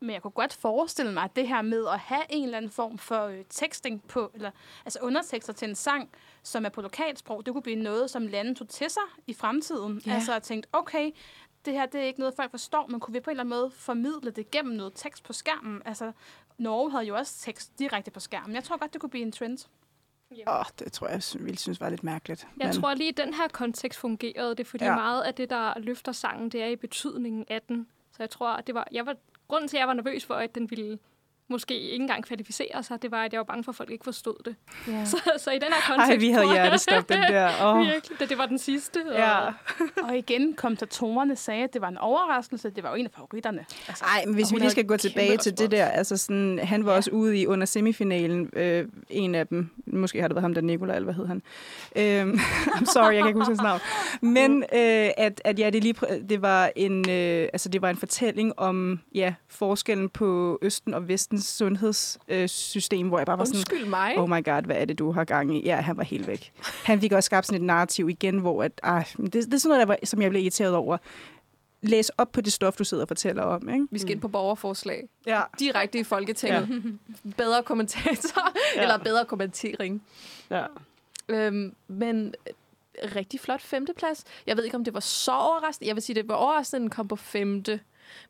Men 0.00 0.10
jeg 0.10 0.22
kunne 0.22 0.30
godt 0.30 0.52
forestille 0.52 1.12
mig, 1.12 1.22
at 1.22 1.36
det 1.36 1.48
her 1.48 1.62
med 1.62 1.86
at 1.92 1.98
have 1.98 2.22
en 2.30 2.44
eller 2.44 2.56
anden 2.56 2.70
form 2.70 2.98
for 2.98 3.24
øh, 3.26 3.44
teksting 3.48 4.02
på, 4.08 4.30
eller 4.34 4.50
altså 4.84 4.98
undertekster 5.02 5.52
til 5.52 5.68
en 5.68 5.74
sang, 5.74 6.10
som 6.42 6.64
er 6.64 6.68
på 6.68 6.80
lokalsprog, 6.80 7.46
det 7.46 7.54
kunne 7.54 7.62
blive 7.62 7.76
noget, 7.82 8.10
som 8.10 8.26
landet 8.26 8.56
tog 8.56 8.68
til 8.68 8.90
sig 8.90 9.02
i 9.26 9.34
fremtiden. 9.34 10.02
Ja. 10.06 10.12
Altså 10.14 10.34
at 10.34 10.42
tænkte, 10.42 10.68
okay, 10.72 11.10
det 11.64 11.72
her 11.72 11.86
det 11.86 12.00
er 12.00 12.04
ikke 12.04 12.20
noget, 12.20 12.34
folk 12.34 12.50
forstår, 12.50 12.86
men 12.86 13.00
kunne 13.00 13.12
vi 13.12 13.20
på 13.20 13.30
en 13.30 13.32
eller 13.32 13.42
anden 13.44 13.58
måde 13.58 13.70
formidle 13.70 14.30
det 14.30 14.50
gennem 14.50 14.74
noget 14.74 14.92
tekst 14.96 15.24
på 15.24 15.32
skærmen? 15.32 15.82
Altså, 15.84 16.12
Norge 16.58 16.90
havde 16.90 17.04
jo 17.04 17.16
også 17.16 17.38
tekst 17.40 17.78
direkte 17.78 18.10
på 18.10 18.20
skærmen. 18.20 18.54
Jeg 18.54 18.64
tror 18.64 18.76
godt, 18.76 18.92
det 18.92 19.00
kunne 19.00 19.10
blive 19.10 19.22
en 19.22 19.32
trend. 19.32 19.58
Åh, 20.48 20.64
det 20.78 20.92
tror 20.92 21.06
jeg, 21.08 21.22
jeg 21.34 21.44
ville 21.44 21.58
synes 21.58 21.80
var 21.80 21.88
lidt 21.90 22.04
mærkeligt. 22.04 22.46
Jeg 22.58 22.66
Men- 22.66 22.80
tror 22.82 22.94
lige, 22.94 23.08
i 23.08 23.12
den 23.12 23.34
her 23.34 23.48
kontekst 23.48 23.98
fungerede 23.98 24.54
det, 24.54 24.66
fordi 24.66 24.84
ja. 24.84 24.94
meget 24.94 25.22
af 25.22 25.34
det, 25.34 25.50
der 25.50 25.78
løfter 25.78 26.12
sangen, 26.12 26.48
det 26.48 26.62
er 26.62 26.66
i 26.66 26.76
betydningen 26.76 27.44
af 27.48 27.62
den. 27.62 27.86
Så 28.20 28.24
jeg 28.24 28.30
tror, 28.30 28.60
det 28.60 28.74
var, 28.74 28.88
jeg 28.92 29.06
var, 29.06 29.16
grunden 29.48 29.68
til, 29.68 29.76
at 29.76 29.80
jeg 29.80 29.88
var 29.88 29.94
nervøs 29.94 30.24
for, 30.24 30.34
at 30.34 30.54
den 30.54 30.70
ville 30.70 30.98
måske 31.50 31.78
ikke 31.80 32.02
engang 32.02 32.24
kvalificere 32.24 32.82
sig, 32.82 33.02
det 33.02 33.10
var, 33.10 33.24
at 33.24 33.32
jeg 33.32 33.38
var 33.38 33.44
bange 33.44 33.64
for, 33.64 33.72
at 33.72 33.76
folk 33.76 33.90
ikke 33.90 34.04
forstod 34.04 34.34
det. 34.44 34.54
Ja. 34.88 35.04
Så, 35.10 35.16
så 35.38 35.50
i 35.50 35.54
den 35.54 35.62
her 35.62 35.94
kontekst... 35.94 36.10
Ej, 36.10 36.16
vi 36.16 36.30
havde 36.30 36.52
hjertestop 36.52 37.08
den 37.08 37.18
der. 37.22 37.50
Åh. 37.66 37.78
Virkelig, 37.86 38.20
da 38.20 38.26
det 38.26 38.38
var 38.38 38.46
den 38.46 38.58
sidste. 38.58 38.98
Og, 39.10 39.14
Ja. 39.16 39.38
Og 40.08 40.18
igen, 40.18 40.54
kommentatorerne 40.54 41.36
sagde, 41.36 41.64
at 41.64 41.72
det 41.74 41.80
var 41.82 41.88
en 41.88 41.98
overraskelse. 41.98 42.70
Det 42.70 42.82
var 42.82 42.90
jo 42.90 42.94
en 42.96 43.06
af 43.06 43.10
favoritterne. 43.14 43.64
Altså, 43.88 44.04
Ej, 44.04 44.24
men 44.26 44.34
hvis 44.34 44.52
vi 44.54 44.58
lige 44.58 44.70
skal 44.70 44.86
gå 44.86 44.96
tilbage 44.96 45.36
til 45.36 45.58
det 45.58 45.70
der, 45.70 45.84
altså 45.86 46.16
sådan, 46.16 46.58
han 46.62 46.84
var 46.84 46.90
Ja. 46.90 46.96
også 46.96 47.10
ude 47.10 47.38
i 47.38 47.46
under 47.46 47.66
semifinalen, 47.66 48.50
øh, 48.52 48.88
en 49.10 49.34
af 49.34 49.46
dem, 49.46 49.68
måske 49.86 50.20
har 50.20 50.28
det 50.28 50.34
været 50.34 50.42
ham 50.42 50.54
der, 50.54 50.60
Nikolaj, 50.60 50.96
eller 50.96 51.04
hvad 51.04 51.14
hed 51.14 51.26
han? 51.26 51.42
Øhm, 51.96 52.38
I'm 52.66 52.84
sorry, 52.84 53.12
jeg 53.12 53.18
kan 53.22 53.26
ikke 53.26 53.38
huske 53.38 53.50
hans 53.50 53.62
navn. 53.62 53.80
Men 54.20 54.62
øh, 54.62 55.10
at, 55.16 55.40
at 55.44 55.58
ja, 55.58 55.70
det, 55.70 55.82
lige, 55.82 55.94
det, 56.28 56.42
var 56.42 56.70
en, 56.76 57.10
øh, 57.10 57.48
altså, 57.52 57.68
det 57.68 57.82
var 57.82 57.90
en 57.90 57.96
fortælling 57.96 58.58
om 58.58 59.00
ja, 59.14 59.34
forskellen 59.48 60.08
på 60.08 60.58
Østen 60.62 60.94
og 60.94 61.08
Vestens 61.40 61.56
sundhedssystem, 61.56 62.48
system, 62.48 63.08
hvor 63.08 63.18
jeg 63.18 63.26
bare 63.26 63.38
var 63.38 63.44
sådan, 63.44 63.58
Undskyld 63.58 63.84
mig. 63.86 64.18
Oh 64.18 64.28
my 64.28 64.44
god, 64.44 64.62
hvad 64.62 64.76
er 64.76 64.84
det, 64.84 64.98
du 64.98 65.12
har 65.12 65.24
gang 65.24 65.56
i? 65.56 65.64
Ja, 65.64 65.76
han 65.76 65.96
var 65.96 66.02
helt 66.02 66.26
væk. 66.26 66.52
Han 66.84 67.00
fik 67.00 67.12
også 67.12 67.26
skabt 67.26 67.46
sådan 67.46 67.60
et 67.60 67.66
narrativ 67.66 68.08
igen, 68.08 68.38
hvor 68.38 68.62
at, 68.62 68.80
ah, 68.82 69.04
det, 69.16 69.32
det 69.32 69.54
er 69.54 69.58
sådan 69.58 69.68
noget, 69.68 69.80
der 69.80 69.86
var, 69.86 69.96
som 70.04 70.22
jeg 70.22 70.30
blev 70.30 70.42
irriteret 70.42 70.74
over. 70.74 70.96
Læs 71.82 72.08
op 72.08 72.32
på 72.32 72.40
det 72.40 72.52
stof, 72.52 72.76
du 72.76 72.84
sidder 72.84 73.04
og 73.04 73.08
fortæller 73.08 73.42
om. 73.42 73.68
Ikke? 73.68 73.86
Vi 73.90 73.98
skal 73.98 74.10
ind 74.10 74.20
på 74.20 74.28
borgerforslag. 74.28 75.08
Ja. 75.26 75.42
Direkte 75.58 75.98
i 75.98 76.04
Folketinget. 76.04 76.68
Ja. 76.68 77.30
Bedre 77.44 77.62
kommentator, 77.62 78.42
ja. 78.46 78.80
Ja. 78.80 78.82
eller 78.82 78.98
bedre 78.98 79.24
kommentering. 79.24 80.02
Ja. 80.50 80.66
Øhm, 81.28 81.74
men 81.88 82.34
øh, 82.48 83.10
rigtig 83.16 83.40
flot 83.40 83.62
femteplads. 83.62 84.24
Jeg 84.46 84.56
ved 84.56 84.64
ikke, 84.64 84.76
om 84.76 84.84
det 84.84 84.94
var 84.94 85.00
så 85.00 85.32
overraskende. 85.32 85.88
Jeg 85.88 85.96
vil 85.96 86.02
sige, 86.02 86.16
det 86.16 86.28
var 86.28 86.34
overraskende, 86.34 86.76
at 86.76 86.80
den 86.80 86.90
kom 86.90 87.08
på 87.08 87.16
femte. 87.16 87.80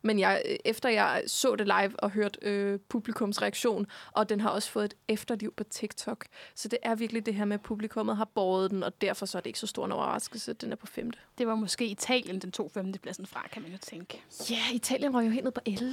Men 0.01 0.19
jeg, 0.19 0.41
øh, 0.49 0.55
efter 0.65 0.89
jeg 0.89 1.23
så 1.27 1.55
det 1.55 1.67
live 1.67 1.99
og 1.99 2.09
hørte 2.11 2.39
øh, 2.41 2.79
publikums 2.89 3.41
reaktion, 3.41 3.87
og 4.11 4.29
den 4.29 4.39
har 4.41 4.49
også 4.49 4.71
fået 4.71 4.85
et 4.85 4.93
efterliv 5.07 5.53
på 5.57 5.63
TikTok. 5.63 6.25
Så 6.55 6.67
det 6.67 6.79
er 6.83 6.95
virkelig 6.95 7.25
det 7.25 7.33
her 7.35 7.45
med, 7.45 7.53
at 7.53 7.61
publikummet 7.61 8.17
har 8.17 8.25
båret 8.25 8.71
den, 8.71 8.83
og 8.83 9.01
derfor 9.01 9.25
så 9.25 9.37
er 9.37 9.41
det 9.41 9.47
ikke 9.47 9.59
så 9.59 9.67
stor 9.67 9.85
en 9.85 9.91
overraskelse, 9.91 10.51
at 10.51 10.61
den 10.61 10.71
er 10.71 10.75
på 10.75 10.87
femte. 10.87 11.19
Det 11.37 11.47
var 11.47 11.55
måske 11.55 11.85
Italien, 11.85 12.39
den 12.39 12.51
tog 12.51 12.71
femtepladsen 12.71 13.25
fra, 13.25 13.47
kan 13.51 13.61
man 13.61 13.71
jo 13.71 13.77
tænke. 13.77 14.21
Ja, 14.49 14.55
yeah, 14.55 14.75
Italien 14.75 15.13
var 15.13 15.21
jo 15.21 15.29
helt 15.29 15.43
ned 15.43 15.51
på 15.51 15.61
11. 15.65 15.91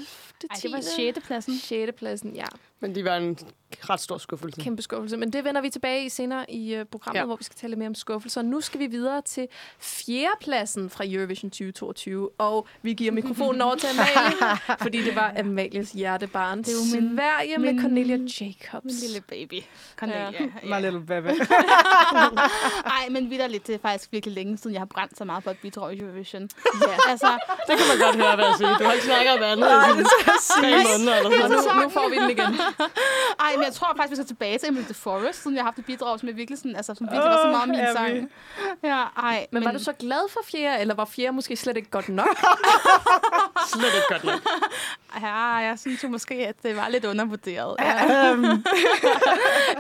Ej, 0.51 0.57
det 0.63 0.73
var 0.73 0.81
sjette 0.81 1.21
pladsen. 1.21 1.59
6. 1.59 1.93
pladsen, 1.97 2.37
ja. 2.37 2.45
Men 2.81 2.95
de 2.95 3.05
var 3.05 3.17
en 3.17 3.39
ret 3.91 4.01
stor 4.01 4.19
skuffelse. 4.19 4.61
Kæmpe 4.61 4.83
skuffelse. 4.83 5.17
Men 5.17 5.33
det 5.33 5.45
vender 5.45 5.61
vi 5.61 5.71
tilbage 5.71 6.05
i 6.05 6.09
senere 6.09 6.51
i 6.51 6.81
uh, 6.81 6.85
programmet, 6.91 7.15
ja. 7.17 7.21
Ja. 7.21 7.27
hvor 7.27 7.37
vi 7.37 7.45
skal 7.45 7.57
tale 7.57 7.77
mere 7.77 7.89
om 7.89 7.95
skuffelser. 7.95 8.43
Nu 8.43 8.61
skal 8.61 8.81
vi 8.81 8.87
videre 8.87 9.23
til 9.23 9.47
fjerdepladsen 9.81 10.91
fra 10.91 11.05
Eurovision 11.07 11.51
2022. 11.51 12.31
Og 12.39 12.67
vi 12.83 12.93
giver 12.95 13.13
mikrofonen 13.13 13.61
over 13.61 13.75
til 13.77 13.87
Amalie, 13.87 14.59
fordi 14.83 15.05
det 15.05 15.17
var 15.17 15.33
Amalies 15.39 15.91
hjertebarn. 15.93 16.59
Det 16.59 16.69
er 16.69 16.73
jo 16.73 17.01
min- 17.01 17.17
Sverige 17.17 17.59
med 17.59 17.81
Cornelia 17.83 18.17
Jacobs. 18.17 18.85
Min 18.85 18.95
lille 19.03 19.21
baby, 19.29 19.63
Cornelia. 19.97 20.41
My 20.65 20.83
little 20.85 21.07
baby. 21.07 21.27
Ej, 22.99 23.09
men 23.11 23.31
vidderligt, 23.31 23.67
det 23.67 23.75
er 23.75 23.79
faktisk 23.79 24.13
virkelig 24.13 24.35
længe 24.35 24.59
siden, 24.59 24.75
jeg 24.75 24.81
har 24.81 24.87
brændt 24.87 25.19
så 25.19 25.25
meget 25.25 25.43
for 25.45 25.51
at 25.51 25.57
bidrage 25.63 25.97
i 25.97 26.01
Eurovision. 26.01 26.49
Ja. 26.83 26.87
Altså, 27.11 27.27
Det 27.69 27.79
kan 27.79 27.87
man 27.89 27.99
godt 28.07 28.17
høre, 28.17 28.35
hvad 28.37 28.45
jeg 28.45 28.55
siger. 28.59 28.79
Du 28.79 28.85
har 28.85 28.93
ikke 28.93 29.05
snakket 29.05 29.33
om 29.33 29.43
andet 29.43 29.69
i 29.69 29.71
sådan 29.71 30.05
tre 30.63 30.71
måneder 30.71 31.17
eller 31.17 31.31
sådan 31.31 31.77
nu, 31.77 31.83
nu 31.83 31.89
får 31.89 32.09
vi 32.09 32.17
den 32.17 32.31
igen. 32.31 32.53
ej, 33.45 33.53
men 33.57 33.65
jeg 33.65 33.73
tror 33.73 33.87
faktisk, 33.97 34.11
vi 34.11 34.17
skal 34.17 34.27
tilbage 34.27 34.59
til 34.59 34.69
Emily 34.69 34.85
the 34.85 34.95
Forest, 34.95 35.43
siden 35.43 35.57
jeg 35.57 35.63
har 35.63 35.67
haft 35.67 35.79
et 35.79 35.85
bidrag, 35.85 36.21
som 36.21 36.29
virkelig 36.37 36.59
sådan, 36.59 36.77
altså, 36.77 36.95
som 36.95 37.07
virkelig 37.07 37.25
var 37.25 37.45
så 37.45 37.51
meget 37.51 37.69
min 37.69 37.79
sang. 37.97 38.31
Ja, 38.83 39.05
ej, 39.17 39.47
Men 39.53 39.65
var 39.65 39.73
du 39.73 39.79
så 39.79 39.93
glad 39.93 40.31
for 40.33 40.41
fjerde, 40.45 40.81
eller 40.81 40.95
var 40.95 41.05
fjerde 41.05 41.33
måske 41.33 41.57
slet 41.57 41.77
ikke 41.77 41.91
godt 41.91 42.09
nok? 42.09 42.29
Slet 43.73 43.95
ikke 43.95 44.07
godt 44.09 44.25
nok. 44.25 44.41
Ja, 45.21 45.55
jeg 45.55 45.79
synes 45.79 46.05
jo 46.05 46.09
måske, 46.09 46.35
at 46.35 46.55
det 46.63 46.77
var 46.77 46.89
lidt 46.89 47.05
undervurderet. 47.05 47.77
Ja. 47.79 48.33
um, 48.33 48.65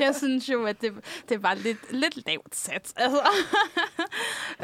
jeg 0.00 0.14
synes 0.14 0.48
jo, 0.48 0.64
at 0.64 0.80
det, 0.80 0.92
det 1.28 1.42
var 1.42 1.54
lidt, 1.54 1.78
lidt 1.90 2.26
lavt 2.26 2.56
sat. 2.56 2.92
Altså. 2.96 3.20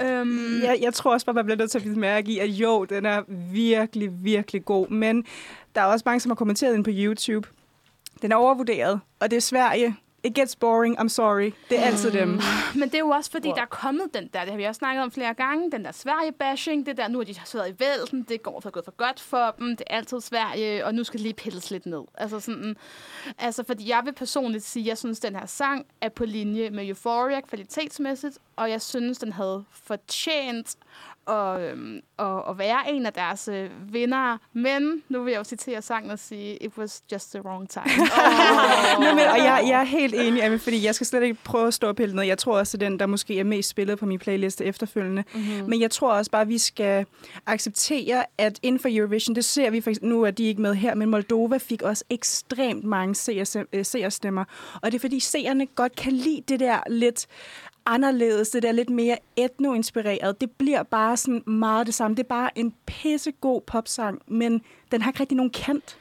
øhm, 0.02 0.62
jeg, 0.62 0.78
jeg 0.80 0.94
tror 0.94 1.12
også 1.12 1.26
bare, 1.26 1.34
man 1.34 1.44
bliver 1.44 1.58
nødt 1.58 1.70
til 1.70 1.78
at 1.78 1.82
blive 1.82 1.96
mærke 1.98 2.32
i, 2.32 2.38
at 2.38 2.48
jo, 2.48 2.84
den 2.84 3.06
er 3.06 3.22
virkelig, 3.52 4.24
virkelig 4.24 4.64
god. 4.64 4.88
Men 4.88 5.26
der 5.74 5.80
er 5.80 5.84
også 5.86 6.02
mange, 6.06 6.20
som 6.20 6.30
har 6.30 6.36
kommenteret 6.36 6.74
den 6.74 6.82
på 6.82 6.90
YouTube. 6.92 7.48
Den 8.24 8.32
er 8.32 8.36
overvurderet, 8.36 9.00
og 9.20 9.30
det 9.30 9.36
er 9.36 9.40
Sverige. 9.40 9.96
It 10.24 10.34
gets 10.34 10.56
boring, 10.56 10.98
I'm 11.00 11.08
sorry. 11.08 11.52
Det 11.70 11.78
er 11.78 11.82
altid 11.82 12.10
dem. 12.10 12.28
Men 12.74 12.82
det 12.82 12.94
er 12.94 12.98
jo 12.98 13.08
også, 13.08 13.30
fordi 13.30 13.48
Wow. 13.48 13.54
der 13.54 13.62
er 13.62 13.66
kommet 13.66 14.14
den 14.14 14.28
der, 14.32 14.40
det 14.40 14.50
har 14.50 14.56
vi 14.56 14.64
også 14.64 14.78
snakket 14.78 15.02
om 15.04 15.10
flere 15.10 15.34
gange, 15.34 15.70
den 15.70 15.84
der 15.84 15.92
Sverige-bashing, 15.92 16.86
det 16.86 16.96
der, 16.96 17.08
nu 17.08 17.18
har 17.18 17.24
de 17.24 17.34
været 17.54 17.70
i 17.70 17.74
vælten, 17.80 18.22
det 18.28 18.42
går 18.42 18.60
for 18.60 18.70
gået 18.70 18.84
for 18.84 18.94
godt 18.96 19.20
for 19.20 19.54
dem, 19.58 19.76
det 19.76 19.84
er 19.90 19.96
altid 19.96 20.20
Sverige, 20.20 20.86
og 20.86 20.94
nu 20.94 21.04
skal 21.04 21.18
det 21.18 21.22
lige 21.22 21.34
pilles 21.34 21.70
lidt 21.70 21.86
ned. 21.86 22.02
Altså 22.14 22.40
sådan, 22.40 22.76
altså 23.38 23.64
fordi 23.66 23.88
jeg 23.88 24.00
vil 24.04 24.12
personligt 24.12 24.64
sige, 24.64 24.86
jeg 24.88 24.98
synes, 24.98 25.20
den 25.20 25.36
her 25.36 25.46
sang 25.46 25.86
er 26.00 26.08
på 26.08 26.24
linje 26.24 26.70
med 26.70 26.88
Euphoria 26.88 27.40
kvalitetsmæssigt, 27.40 28.38
og 28.56 28.70
jeg 28.70 28.82
synes, 28.82 29.18
den 29.18 29.32
havde 29.32 29.64
fortjent 29.70 30.76
at, 31.28 31.60
øhm, 31.60 32.00
at, 32.18 32.42
at 32.48 32.58
være 32.58 32.90
en 32.90 33.06
af 33.06 33.12
deres 33.12 33.48
øh, 33.48 33.70
vinder. 33.92 34.38
Men 34.52 35.02
nu 35.08 35.22
vil 35.22 35.30
jeg 35.30 35.38
jo 35.38 35.44
citere 35.44 35.82
sangen 35.82 36.10
og 36.10 36.18
sige, 36.18 36.62
it 36.62 36.72
was 36.78 37.02
just 37.12 37.30
the 37.32 37.40
wrong 37.44 37.68
time. 37.70 37.84
Nej, 39.00 39.14
men, 39.14 39.18
og 39.18 39.38
jeg, 39.38 39.64
jeg 39.68 39.80
er 39.80 39.84
helt 39.84 40.13
enig, 40.14 40.42
Amy, 40.44 40.60
fordi 40.60 40.84
jeg 40.84 40.94
skal 40.94 41.06
slet 41.06 41.22
ikke 41.22 41.38
prøve 41.44 41.66
at 41.66 41.74
stå 41.74 41.88
og 41.88 41.96
pille 41.96 42.16
ned. 42.16 42.24
Jeg 42.24 42.38
tror 42.38 42.58
også, 42.58 42.76
at 42.76 42.80
den, 42.80 42.98
der 42.98 43.06
måske 43.06 43.38
er 43.38 43.44
mest 43.44 43.68
spillet 43.68 43.98
på 43.98 44.06
min 44.06 44.18
playliste 44.18 44.64
efterfølgende. 44.64 45.24
Mm-hmm. 45.34 45.70
Men 45.70 45.80
jeg 45.80 45.90
tror 45.90 46.12
også 46.12 46.30
bare, 46.30 46.42
at 46.42 46.48
vi 46.48 46.58
skal 46.58 47.06
acceptere, 47.46 48.24
at 48.38 48.58
inden 48.62 48.80
for 48.80 48.88
Eurovision, 48.92 49.36
det 49.36 49.44
ser 49.44 49.70
vi 49.70 49.80
for 49.80 49.90
eksempel, 49.90 50.10
nu 50.10 50.22
er 50.22 50.30
de 50.30 50.44
ikke 50.44 50.62
med 50.62 50.74
her, 50.74 50.94
men 50.94 51.10
Moldova 51.10 51.56
fik 51.56 51.82
også 51.82 52.04
ekstremt 52.10 52.84
mange 52.84 53.44
øh, 53.72 53.84
seerstemmer. 53.84 54.44
Og 54.82 54.92
det 54.92 54.98
er 54.98 55.00
fordi 55.00 55.20
seerne 55.20 55.66
godt 55.66 55.96
kan 55.96 56.12
lide 56.12 56.42
det 56.48 56.60
der 56.60 56.78
lidt 56.90 57.26
anderledes, 57.86 58.50
det 58.50 58.62
der 58.62 58.72
lidt 58.72 58.90
mere 58.90 59.18
etno-inspireret. 59.36 60.40
Det 60.40 60.50
bliver 60.50 60.82
bare 60.82 61.16
sådan 61.16 61.42
meget 61.46 61.86
det 61.86 61.94
samme. 61.94 62.16
Det 62.16 62.22
er 62.22 62.28
bare 62.28 62.58
en 62.58 62.74
pissegod 62.86 63.60
popsang, 63.60 64.22
men 64.26 64.62
den 64.92 65.02
har 65.02 65.10
ikke 65.10 65.20
rigtig 65.20 65.36
nogen 65.36 65.50
kant. 65.50 65.96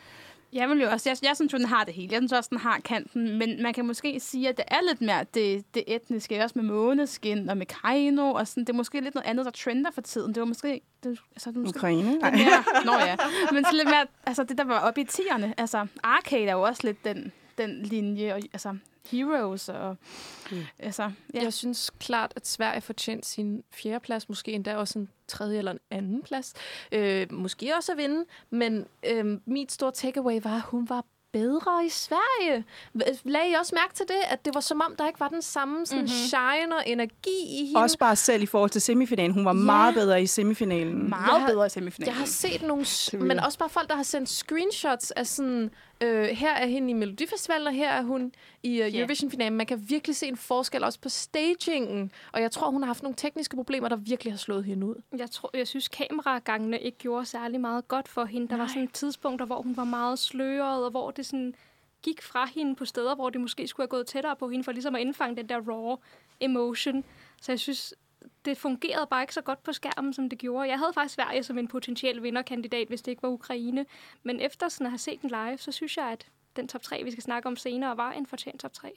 Jeg 0.53 0.69
vil 0.69 0.81
jo 0.81 0.89
også, 0.89 1.09
jeg, 1.09 1.17
jeg 1.23 1.35
synes 1.35 1.53
jo, 1.53 1.57
den 1.57 1.65
har 1.65 1.83
det 1.83 1.93
hele. 1.93 2.09
Jeg 2.11 2.19
synes 2.19 2.31
også, 2.31 2.49
den 2.49 2.57
har 2.57 2.79
kanten, 2.79 3.37
men 3.37 3.63
man 3.63 3.73
kan 3.73 3.85
måske 3.85 4.19
sige, 4.19 4.49
at 4.49 4.57
det 4.57 4.65
er 4.67 4.79
lidt 4.87 5.01
mere 5.01 5.25
det, 5.33 5.65
det 5.73 5.83
etniske, 5.87 6.43
også 6.43 6.59
med 6.59 6.63
måneskin 6.63 7.49
og 7.49 7.57
med 7.57 7.65
Kaino, 7.65 8.33
og 8.33 8.47
sådan, 8.47 8.63
det 8.63 8.69
er 8.69 8.77
måske 8.77 9.01
lidt 9.01 9.15
noget 9.15 9.27
andet, 9.27 9.45
der 9.45 9.51
trender 9.51 9.91
for 9.91 10.01
tiden. 10.01 10.33
Det 10.33 10.39
var 10.39 10.45
måske... 10.45 10.81
Det, 11.03 11.19
altså, 11.31 11.51
det 11.51 11.57
måske 11.57 11.77
Ukraine? 11.77 12.17
Nej. 12.17 12.31
mere, 12.31 12.85
nå 12.85 12.91
ja, 12.91 13.15
men 13.51 13.65
så 13.65 13.71
lidt 13.73 13.87
mere, 13.87 14.05
altså 14.25 14.43
det, 14.43 14.57
der 14.57 14.63
var 14.63 14.79
oppe 14.79 15.01
i 15.01 15.03
tierne. 15.03 15.53
Altså, 15.57 15.87
Arcade 16.03 16.47
er 16.47 16.53
jo 16.53 16.61
også 16.61 16.81
lidt 16.83 17.05
den, 17.05 17.31
den 17.57 17.83
linje, 17.83 18.33
og 18.33 18.39
altså, 18.53 18.75
Heroes 19.11 19.69
og... 19.69 19.97
Mm. 20.51 20.57
Altså, 20.79 21.11
ja. 21.33 21.43
Jeg 21.43 21.53
synes 21.53 21.91
klart, 21.99 22.33
at 22.35 22.47
Sverige 22.47 22.81
fortjente 22.81 23.27
sin 23.29 23.63
fjerdeplads, 23.73 24.29
måske 24.29 24.51
endda 24.51 24.75
også 24.77 24.99
en 24.99 25.09
tredje 25.27 25.57
eller 25.57 25.71
en 25.71 25.79
anden 25.91 26.21
plads. 26.21 26.53
Øh, 26.91 27.31
måske 27.31 27.73
også 27.77 27.91
at 27.91 27.97
vinde, 27.97 28.25
men 28.49 28.85
øh, 29.11 29.37
mit 29.45 29.71
store 29.71 29.91
takeaway 29.91 30.39
var, 30.43 30.55
at 30.55 30.61
hun 30.61 30.89
var 30.89 31.05
bedre 31.31 31.85
i 31.85 31.89
Sverige. 31.89 32.63
Lagde 33.23 33.49
I 33.51 33.53
også 33.53 33.75
mærke 33.75 33.93
til 33.93 34.05
det, 34.07 34.15
at 34.29 34.45
det 34.45 34.55
var 34.55 34.61
som 34.61 34.81
om, 34.85 34.95
der 34.97 35.07
ikke 35.07 35.19
var 35.19 35.27
den 35.27 35.41
samme 35.41 35.85
sådan, 35.85 36.01
mm-hmm. 36.01 36.07
shine 36.27 36.75
og 36.75 36.83
energi 36.85 37.45
i 37.49 37.65
hende? 37.65 37.79
Også 37.81 37.97
bare 37.97 38.15
selv 38.15 38.43
i 38.43 38.45
forhold 38.45 38.69
til 38.69 38.81
semifinalen. 38.81 39.31
Hun 39.33 39.45
var 39.45 39.53
Ja. 39.53 39.59
meget 39.59 39.93
bedre 39.95 40.21
i 40.23 40.27
semifinalen. 40.27 41.09
meget 41.09 41.27
Jeg 41.31 41.41
har- 41.41 41.47
bedre 41.47 41.65
i 41.65 41.69
semifinalen. 41.69 42.07
Jeg 42.13 42.15
har 42.19 42.25
set 42.25 42.61
nogle, 42.61 42.85
men 43.27 43.39
også 43.39 43.59
bare 43.59 43.69
folk, 43.69 43.89
der 43.89 43.95
har 43.95 44.03
sendt 44.03 44.29
screenshots 44.29 45.11
af 45.11 45.27
sådan, 45.27 45.69
øh, 46.03 46.25
her 46.25 46.53
er 46.53 46.65
hende 46.65 46.89
i 46.89 46.93
Melodifestivalen, 46.93 47.67
og 47.67 47.73
her 47.73 47.89
er 47.89 48.01
hun 48.01 48.33
i 48.63 48.81
uh. 48.81 48.95
Eurovision-finalen. 48.95 49.57
Man 49.57 49.65
kan 49.65 49.89
virkelig 49.89 50.15
se 50.15 50.27
en 50.27 50.37
forskel 50.37 50.83
også 50.83 50.99
på 50.99 51.09
stagingen, 51.09 52.11
og 52.31 52.41
jeg 52.41 52.51
tror, 52.51 52.69
hun 52.69 52.81
har 52.81 52.87
haft 52.87 53.03
nogle 53.03 53.15
tekniske 53.15 53.55
problemer, 53.55 53.89
der 53.89 53.95
virkelig 53.95 54.33
har 54.33 54.37
slået 54.37 54.65
hende 54.65 54.87
ud. 54.87 54.95
Jeg, 55.17 55.31
tror, 55.31 55.49
jeg 55.53 55.67
synes, 55.67 55.87
kameragangene 55.87 56.79
ikke 56.79 56.97
gjorde 56.97 57.25
særlig 57.25 57.61
meget 57.61 57.87
godt 57.87 58.07
for 58.07 58.25
hende. 58.25 58.47
Der 58.47 58.57
var 58.57 58.67
sådan 58.67 58.87
tidspunkter, 58.87 59.45
hvor 59.45 59.61
hun 59.61 59.77
var 59.77 59.83
meget 59.83 60.19
sløret, 60.19 60.85
og 60.85 60.91
hvor 60.91 61.11
det 61.11 61.25
sådan 61.25 61.55
gik 62.03 62.21
fra 62.21 62.49
hende 62.55 62.75
på 62.75 62.85
steder, 62.85 63.15
hvor 63.15 63.29
det 63.29 63.41
måske 63.41 63.67
skulle 63.67 63.83
have 63.83 63.89
gået 63.89 64.07
tættere 64.07 64.35
på 64.35 64.49
hende, 64.49 64.63
for 64.63 64.71
ligesom 64.71 64.95
at 64.95 65.01
indfange 65.01 65.35
den 65.35 65.49
der 65.49 65.61
raw 65.61 65.95
emotion. 66.39 67.03
Så 67.41 67.51
jeg 67.51 67.59
synes, 67.59 67.93
det 68.45 68.57
fungerede 68.57 69.07
bare 69.09 69.23
ikke 69.23 69.33
så 69.33 69.41
godt 69.41 69.63
på 69.63 69.73
skærmen, 69.73 70.13
som 70.13 70.29
det 70.29 70.39
gjorde. 70.39 70.69
Jeg 70.69 70.77
havde 70.77 70.93
faktisk 70.93 71.15
Sverige 71.15 71.43
som 71.43 71.57
en 71.57 71.67
potentiel 71.67 72.23
vinderkandidat, 72.23 72.87
hvis 72.87 73.01
det 73.01 73.11
ikke 73.11 73.23
var 73.23 73.29
Ukraine. 73.29 73.85
Men 74.23 74.39
efter 74.39 74.69
sådan 74.69 74.87
at 74.87 74.91
have 74.91 74.97
set 74.97 75.21
den 75.21 75.29
live, 75.29 75.57
så 75.57 75.71
synes 75.71 75.97
jeg, 75.97 76.05
at 76.05 76.27
den 76.55 76.67
top 76.67 76.81
3, 76.81 77.03
vi 77.03 77.11
skal 77.11 77.23
snakke 77.23 77.47
om 77.47 77.55
senere, 77.55 77.97
var 77.97 78.11
en 78.11 78.25
fortjent 78.25 78.61
top 78.61 78.73
3. 78.73 78.91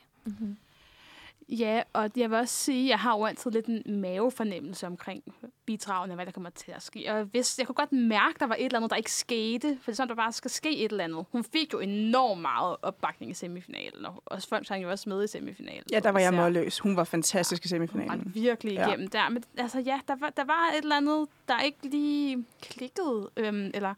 Ja, 1.49 1.83
og 1.93 2.11
jeg 2.17 2.31
vil 2.31 2.39
også 2.39 2.55
sige, 2.55 2.85
at 2.85 2.89
jeg 2.91 2.99
har 2.99 3.17
jo 3.19 3.25
altid 3.25 3.51
lidt 3.51 3.67
en 3.67 4.01
mavefornemmelse 4.01 4.87
omkring 4.87 5.23
bidragene, 5.67 6.15
hvad 6.15 6.27
der 6.27 6.33
kommer 6.33 6.51
til 6.51 6.73
at 6.73 6.83
ske. 6.83 7.13
Og 7.13 7.25
hvis, 7.25 7.59
jeg 7.59 7.67
kunne 7.67 7.75
godt 7.75 7.93
mærke, 7.93 8.35
at 8.35 8.41
der 8.41 8.47
var 8.47 8.55
et 8.55 8.65
eller 8.65 8.79
andet, 8.79 8.91
der 8.91 8.97
ikke 8.97 9.13
skete, 9.13 9.69
for 9.83 9.91
det 9.91 9.93
er 9.93 9.97
sådan, 9.97 10.09
der 10.09 10.15
bare 10.15 10.33
skal 10.33 10.51
ske 10.51 10.77
et 10.79 10.91
eller 10.91 11.05
andet. 11.05 11.25
Hun 11.33 11.45
fik 11.45 11.73
jo 11.73 11.79
enormt 11.79 12.41
meget 12.43 12.77
opbakning 12.83 13.31
i 13.31 13.35
semifinalen, 13.35 14.07
og 14.07 14.23
også 14.27 14.49
folk 14.49 14.67
sang 14.67 14.83
jo 14.83 14.91
også 14.91 15.09
med 15.09 15.25
i 15.25 15.27
semifinalen. 15.27 15.83
Ja, 15.93 16.01
der 16.01 16.11
var 16.11 16.21
jeg 16.21 16.35
målløs. 16.35 16.79
Hun 16.79 16.97
var 16.97 17.05
fantastisk 17.05 17.65
i 17.67 17.69
Hun 17.71 17.81
var 17.81 17.87
semifinalen. 17.87 18.31
virkelig 18.35 18.73
Ja. 18.75 18.87
igennem 18.89 19.09
der. 19.09 19.29
Men 19.29 19.45
altså 19.59 19.81
ja, 19.81 20.01
der 20.09 20.17
var, 20.17 20.31
der 20.31 20.45
var 20.45 20.71
et 20.79 20.83
eller 20.83 20.97
andet, 20.97 21.29
der 21.49 21.61
ikke 21.61 21.79
lige 21.89 22.45
klikkede. 22.63 23.31
Øhm, 23.37 23.71
eller, 23.75 23.95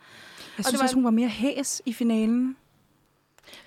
Jeg 0.57 0.65
synes 0.65 0.79
var- 0.79 0.83
også, 0.83 0.95
hun 0.95 1.05
var 1.05 1.11
mere 1.11 1.29
hæs 1.29 1.83
i 1.87 1.93
finalen. 1.93 2.57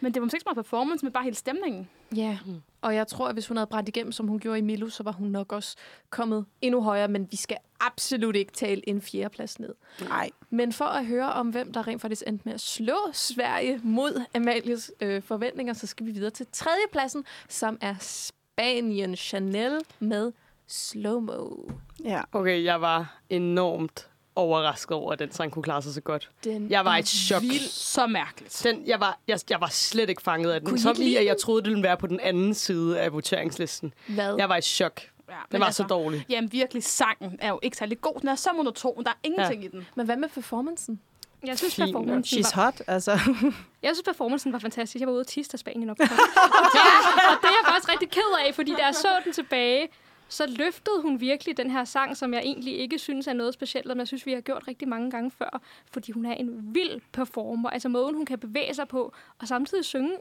men 0.02 0.14
det 0.14 0.22
var 0.22 0.26
måske 0.26 0.36
ikke 0.36 0.44
så 0.44 0.48
meget 0.50 0.66
performance, 0.66 1.06
men 1.06 1.12
bare 1.14 1.24
hele 1.24 1.36
stemningen. 1.36 1.90
Ja, 2.16 2.38
mm. 2.46 2.62
og 2.82 2.96
jeg 2.96 3.08
tror, 3.08 3.28
at 3.28 3.36
hvis 3.36 3.48
hun 3.48 3.58
havde 3.58 3.68
brændt 3.68 3.90
igennem, 3.90 4.12
som 4.12 4.28
hun 4.28 4.40
gjorde 4.40 4.60
i 4.60 4.62
Milo, 4.62 4.90
så 4.90 5.04
var 5.04 5.12
hun 5.12 5.28
nok 5.28 5.52
også 5.52 5.76
kommet 6.10 6.46
endnu 6.62 6.82
højere, 6.82 7.08
men 7.08 7.28
vi 7.32 7.38
skal 7.38 7.58
absolut 7.80 8.36
ikke 8.36 8.52
tale 8.52 8.90
en 8.90 9.02
fjerdeplads 9.02 9.60
ned. 9.60 9.76
Nej. 10.02 10.30
Men 10.50 10.74
for 10.74 10.86
at 10.86 11.06
høre 11.06 11.34
om, 11.34 11.50
hvem 11.50 11.74
der 11.74 11.88
rent 11.88 12.02
faktisk 12.02 12.24
endte 12.28 12.42
med 12.46 12.54
at 12.54 12.62
slå 12.62 12.98
Sverige 13.14 13.80
mod 13.84 14.22
Amalies 14.36 14.92
øh, 15.02 15.22
forventninger, 15.22 15.74
så 15.74 15.88
skal 15.88 16.06
vi 16.06 16.12
videre 16.12 16.32
til 16.32 16.46
tredjepladsen, 16.52 17.26
som 17.50 17.78
er 17.82 17.96
Spanien 18.00 19.16
Chanel 19.16 19.82
med 20.00 20.32
Slow 20.68 21.20
Mo. 21.20 21.50
Ja. 22.04 22.22
Okay, 22.32 22.64
jeg 22.64 22.82
var 22.82 23.22
enormt 23.30 24.11
overrasket 24.36 24.92
over, 24.92 25.12
at 25.14 25.20
den 25.20 25.32
sang 25.32 25.52
kunne 25.52 25.64
klare 25.64 25.82
sig 25.82 25.94
så 25.94 26.02
godt. 26.02 26.30
Den 26.44 26.70
Jeg 26.72 26.86
var 26.86 26.96
i 26.96 27.00
et 27.00 27.08
chok. 27.08 27.42
vild. 27.42 27.70
Så 27.70 28.08
mærkeligt. 28.08 28.62
Den, 28.64 28.88
jeg, 28.88 29.00
var, 29.00 29.20
jeg, 29.28 29.40
jeg 29.50 29.62
var 29.62 29.68
slet 29.68 30.10
ikke 30.10 30.22
fanget 30.22 30.52
af 30.52 30.60
den. 30.60 30.70
Kunne 30.70 30.80
Som 30.80 30.96
i, 31.00 31.16
at 31.16 31.26
jeg 31.26 31.38
troede, 31.38 31.62
det 31.62 31.70
ville 31.70 31.84
være 31.84 31.98
på 31.98 32.08
den 32.08 32.20
anden 32.20 32.54
side 32.54 33.00
af 33.00 33.14
voteringslisten. 33.14 33.94
Hvad? 34.08 34.36
Jeg 34.38 34.50
var 34.50 34.58
i 34.58 34.62
chok. 34.62 35.02
Ja, 35.30 35.36
Den 35.52 35.60
var 35.60 35.72
så 35.72 35.84
dårlig. 35.84 36.26
Jamen 36.30 36.52
virkelig, 36.52 36.84
sangen 36.84 37.38
er 37.42 37.50
jo 37.50 37.60
ikke 37.62 37.78
særlig 37.78 38.02
god. 38.02 38.20
Den 38.22 38.30
er 38.30 38.36
så 38.36 38.50
monoton. 38.56 39.04
Der 39.04 39.10
er 39.10 39.16
ingenting 39.24 39.62
ja. 39.62 39.68
i 39.68 39.72
den. 39.72 39.88
Men 39.96 40.06
hvad 40.06 40.18
med 40.18 40.30
performancen? 40.30 41.00
Jeg 41.46 41.58
synes, 41.58 41.76
Fint. 41.76 41.88
performancen 41.88 42.40
She's 42.40 42.56
var, 42.58 42.64
hot, 42.66 42.82
altså. 42.88 43.12
jeg 43.84 43.92
synes, 43.96 44.02
performancen 44.06 44.54
var 44.54 44.60
fantastisk. 44.60 45.00
Jeg 45.00 45.08
var 45.08 45.14
ude 45.14 45.22
og 45.22 45.28
tisse, 45.28 45.52
da 45.52 45.58
Spanien 45.58 45.90
og, 45.90 45.98
det, 46.00 46.12
og 46.12 47.38
det 47.42 47.50
er 47.50 47.58
jeg 47.62 47.66
faktisk 47.66 47.92
rigtig 47.92 48.10
ked 48.10 48.48
af, 48.48 48.56
fordi 48.56 48.72
da 48.72 48.86
jeg 48.86 48.96
så 48.96 49.08
den 49.26 49.34
tilbage, 49.34 49.88
så 50.32 50.46
løftede 50.48 51.02
hun 51.02 51.20
virkelig 51.20 51.58
den 51.58 51.72
her 51.72 51.86
sang, 51.86 52.18
som 52.18 52.34
jeg 52.34 52.42
egentlig 52.42 52.80
ikke 52.80 53.00
synes 53.00 53.28
er 53.28 53.34
noget 53.34 53.54
specielt, 53.54 53.88
men 53.88 53.98
jeg 53.98 54.08
synes, 54.08 54.26
vi 54.26 54.34
har 54.34 54.42
gjort 54.42 54.68
rigtig 54.68 54.88
mange 54.88 55.12
gange 55.12 55.32
før, 55.32 55.62
fordi 55.92 56.12
hun 56.12 56.26
er 56.26 56.34
en 56.34 56.76
vild 56.76 57.02
performer. 57.12 57.70
Altså 57.70 57.90
måden, 57.90 58.16
hun 58.16 58.26
kan 58.26 58.40
bevæge 58.40 58.74
sig 58.74 58.88
på, 58.88 59.14
og 59.40 59.48
samtidig 59.48 59.86
synge 59.86 60.18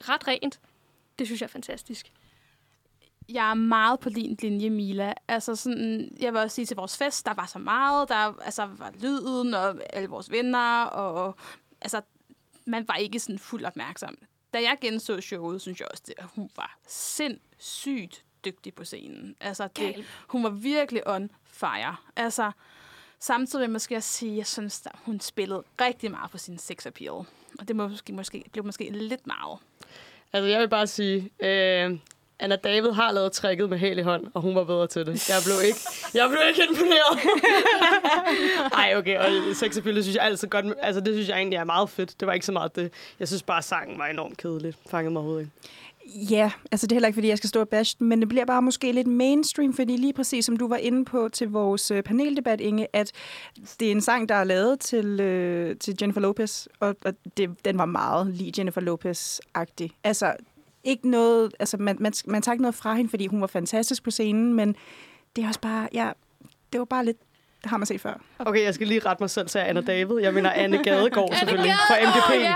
ret 0.00 0.28
rent, 0.28 0.60
det 1.18 1.26
synes 1.26 1.40
jeg 1.40 1.46
er 1.46 1.50
fantastisk. 1.50 2.12
jeg 3.28 3.50
er 3.50 3.54
meget 3.54 4.00
på 4.00 4.08
din 4.08 4.36
linje, 4.42 4.70
Mila. 4.70 5.14
Altså 5.28 5.56
sådan, 5.56 6.16
jeg 6.20 6.32
vil 6.32 6.40
også 6.40 6.54
sige 6.54 6.66
til 6.66 6.76
vores 6.76 6.98
fest, 6.98 7.26
der 7.26 7.34
var 7.34 7.46
så 7.46 7.58
meget. 7.58 8.08
Der 8.08 8.14
altså, 8.44 8.66
var 8.66 8.92
lyden 9.02 9.54
og 9.54 9.80
alle 9.92 10.08
vores 10.08 10.30
venner, 10.30 10.84
og 10.84 11.36
altså, 11.80 12.00
man 12.66 12.88
var 12.88 12.94
ikke 12.94 13.20
sådan 13.20 13.38
fuld 13.38 13.64
opmærksom. 13.64 14.16
Da 14.54 14.58
jeg 14.58 14.76
genså 14.80 15.20
showet, 15.20 15.60
synes 15.60 15.80
jeg 15.80 15.88
også, 15.90 16.02
det, 16.06 16.14
at 16.18 16.24
hun 16.24 16.50
var 16.56 16.78
sindssygt 16.88 18.24
dygtig 18.44 18.74
på 18.74 18.84
scenen. 18.84 19.36
Altså, 19.40 19.68
det, 19.76 20.04
hun 20.26 20.44
var 20.44 20.50
virkelig 20.50 21.08
on 21.08 21.30
fire. 21.44 21.96
Altså, 22.16 22.50
samtidig 23.18 23.60
vil 23.60 23.64
jeg 23.64 23.72
måske 23.72 23.96
også 23.96 24.12
sige, 24.12 24.32
at 24.32 24.38
jeg 24.38 24.46
synes, 24.46 24.82
at 24.86 24.92
hun 25.02 25.20
spillede 25.20 25.62
rigtig 25.80 26.10
meget 26.10 26.30
på 26.30 26.38
sin 26.38 26.58
sex 26.58 26.86
appeal. 26.86 27.10
Og 27.58 27.68
det 27.68 27.76
må 27.76 27.88
måske, 27.88 28.12
måske, 28.12 28.44
blev 28.52 28.64
måske 28.64 28.90
lidt 28.90 29.26
meget. 29.26 29.58
Altså, 30.32 30.48
jeg 30.48 30.60
vil 30.60 30.68
bare 30.68 30.86
sige, 30.86 31.30
øh, 31.40 31.98
Anna 32.42 32.56
David 32.56 32.90
har 32.90 33.12
lavet 33.12 33.32
tricket 33.32 33.70
med 33.70 33.78
hæl 33.78 33.98
i 33.98 34.02
hånd, 34.02 34.26
og 34.34 34.42
hun 34.42 34.54
var 34.54 34.64
bedre 34.64 34.86
til 34.86 35.06
det. 35.06 35.28
Jeg 35.28 35.36
blev 35.44 35.56
ikke, 35.66 35.78
jeg 36.14 36.28
blev 36.28 36.40
ikke 36.48 36.62
imponeret. 36.70 37.18
Ej, 38.82 38.94
okay, 38.96 39.18
og 39.18 39.56
sex 39.56 39.76
appeal, 39.78 39.96
det 39.96 40.04
synes 40.04 40.16
jeg 40.16 40.24
altid 40.24 40.48
godt, 40.48 40.66
altså 40.82 41.00
det 41.00 41.14
synes 41.14 41.28
jeg 41.28 41.36
egentlig 41.36 41.56
er 41.56 41.64
meget 41.64 41.90
fedt. 41.90 42.20
Det 42.20 42.26
var 42.26 42.32
ikke 42.32 42.46
så 42.46 42.52
meget 42.52 42.76
det. 42.76 42.92
Jeg 43.18 43.28
synes 43.28 43.42
bare, 43.42 43.62
sangen 43.62 43.98
var 43.98 44.06
enormt 44.06 44.36
kedelig. 44.36 44.74
Fangede 44.90 45.12
mig 45.12 45.20
overhovedet 45.20 45.44
ikke. 45.44 45.52
Ja, 46.14 46.52
altså 46.72 46.86
det 46.86 46.92
er 46.92 46.96
heller 46.96 47.08
ikke, 47.08 47.16
fordi 47.16 47.28
jeg 47.28 47.38
skal 47.38 47.48
stå 47.48 47.60
og 47.60 47.68
bash 47.68 47.98
den, 47.98 48.08
men 48.08 48.20
det 48.20 48.28
bliver 48.28 48.44
bare 48.44 48.62
måske 48.62 48.92
lidt 48.92 49.06
mainstream, 49.06 49.72
fordi 49.72 49.96
lige 49.96 50.12
præcis 50.12 50.44
som 50.44 50.56
du 50.56 50.68
var 50.68 50.76
inde 50.76 51.04
på 51.04 51.28
til 51.28 51.50
vores 51.50 51.90
øh, 51.90 52.02
paneldebat, 52.02 52.60
Inge, 52.60 52.86
at 52.92 53.12
det 53.80 53.88
er 53.88 53.92
en 53.92 54.00
sang, 54.00 54.28
der 54.28 54.34
er 54.34 54.44
lavet 54.44 54.80
til, 54.80 55.20
øh, 55.20 55.76
til 55.76 55.96
Jennifer 56.00 56.20
Lopez, 56.20 56.66
og, 56.80 56.96
og 57.04 57.12
det, 57.36 57.64
den 57.64 57.78
var 57.78 57.84
meget 57.84 58.26
lige 58.26 58.52
Jennifer 58.58 58.80
Lopez-agtig. 58.80 59.88
Altså, 60.04 60.34
ikke 60.84 61.10
noget, 61.10 61.54
altså 61.58 61.76
man, 61.76 61.96
man, 62.00 62.12
man 62.26 62.42
tager 62.42 62.52
ikke 62.52 62.62
noget 62.62 62.74
fra 62.74 62.94
hende, 62.94 63.10
fordi 63.10 63.26
hun 63.26 63.40
var 63.40 63.46
fantastisk 63.46 64.02
på 64.02 64.10
scenen, 64.10 64.54
men 64.54 64.76
det 65.36 65.44
er 65.44 65.48
også 65.48 65.60
bare, 65.60 65.88
ja, 65.92 66.10
det 66.72 66.78
var 66.78 66.84
bare 66.84 67.04
lidt, 67.04 67.18
det 67.62 67.70
har 67.70 67.76
man 67.76 67.86
set 67.86 68.00
før. 68.00 68.14
Okay, 68.38 68.64
jeg 68.64 68.74
skal 68.74 68.86
lige 68.86 69.00
rette 69.00 69.22
mig 69.22 69.30
selv 69.30 69.48
til 69.48 69.58
Anna 69.58 69.80
David. 69.80 70.18
Jeg 70.22 70.34
mener 70.34 70.50
Anne 70.52 70.76
Gadegaard 70.84 71.34
selvfølgelig. 71.38 71.72
Fra 71.88 71.94
Gadegaard, 71.94 72.16
MGP. 72.16 72.44
ja. 72.44 72.54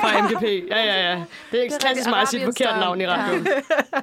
Fra 0.00 0.26
MGP. 0.28 0.42
Ja, 0.70 0.84
ja, 0.84 1.10
ja. 1.10 1.24
Det 1.52 1.58
er 1.58 1.62
ikke 1.62 1.74
Det 1.74 1.84
er 1.84 1.86
klassisk 1.86 2.08
mig 2.08 2.20
at 2.20 2.28
sige 2.28 2.40
et 2.40 2.44
forkert 2.46 2.78
navn 2.78 3.00
i 3.00 3.06
radioen. 3.06 3.46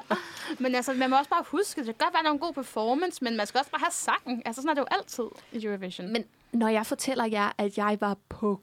Men 0.60 0.76
altså, 0.76 0.94
man 0.94 1.10
må 1.10 1.18
også 1.18 1.30
bare 1.30 1.44
huske, 1.48 1.78
det 1.82 1.86
kan 1.86 1.96
godt 2.06 2.14
være, 2.14 2.24
der 2.24 2.30
er 2.30 2.34
en 2.34 2.40
god 2.40 2.54
performance, 2.54 3.24
men 3.24 3.38
man 3.38 3.48
skal 3.48 3.60
også 3.60 3.72
bare 3.72 3.80
have 3.80 3.92
sangen. 3.92 4.42
Altså, 4.46 4.62
sådan 4.62 4.70
er 4.70 4.74
det 4.74 4.82
jo 4.82 4.88
altid 4.92 5.24
i 5.52 5.66
Eurovision. 5.66 6.14
Men 6.14 6.24
når 6.52 6.68
jeg 6.68 6.86
fortæller 6.86 7.26
jer, 7.26 7.52
at 7.58 7.78
jeg 7.78 7.98
var 8.02 8.16
på 8.30 8.60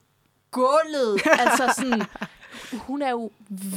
gulvet, 0.51 1.23
altså 1.39 1.75
sådan, 1.77 2.03
hun 2.73 3.03
er 3.03 3.11
jo 3.11 3.31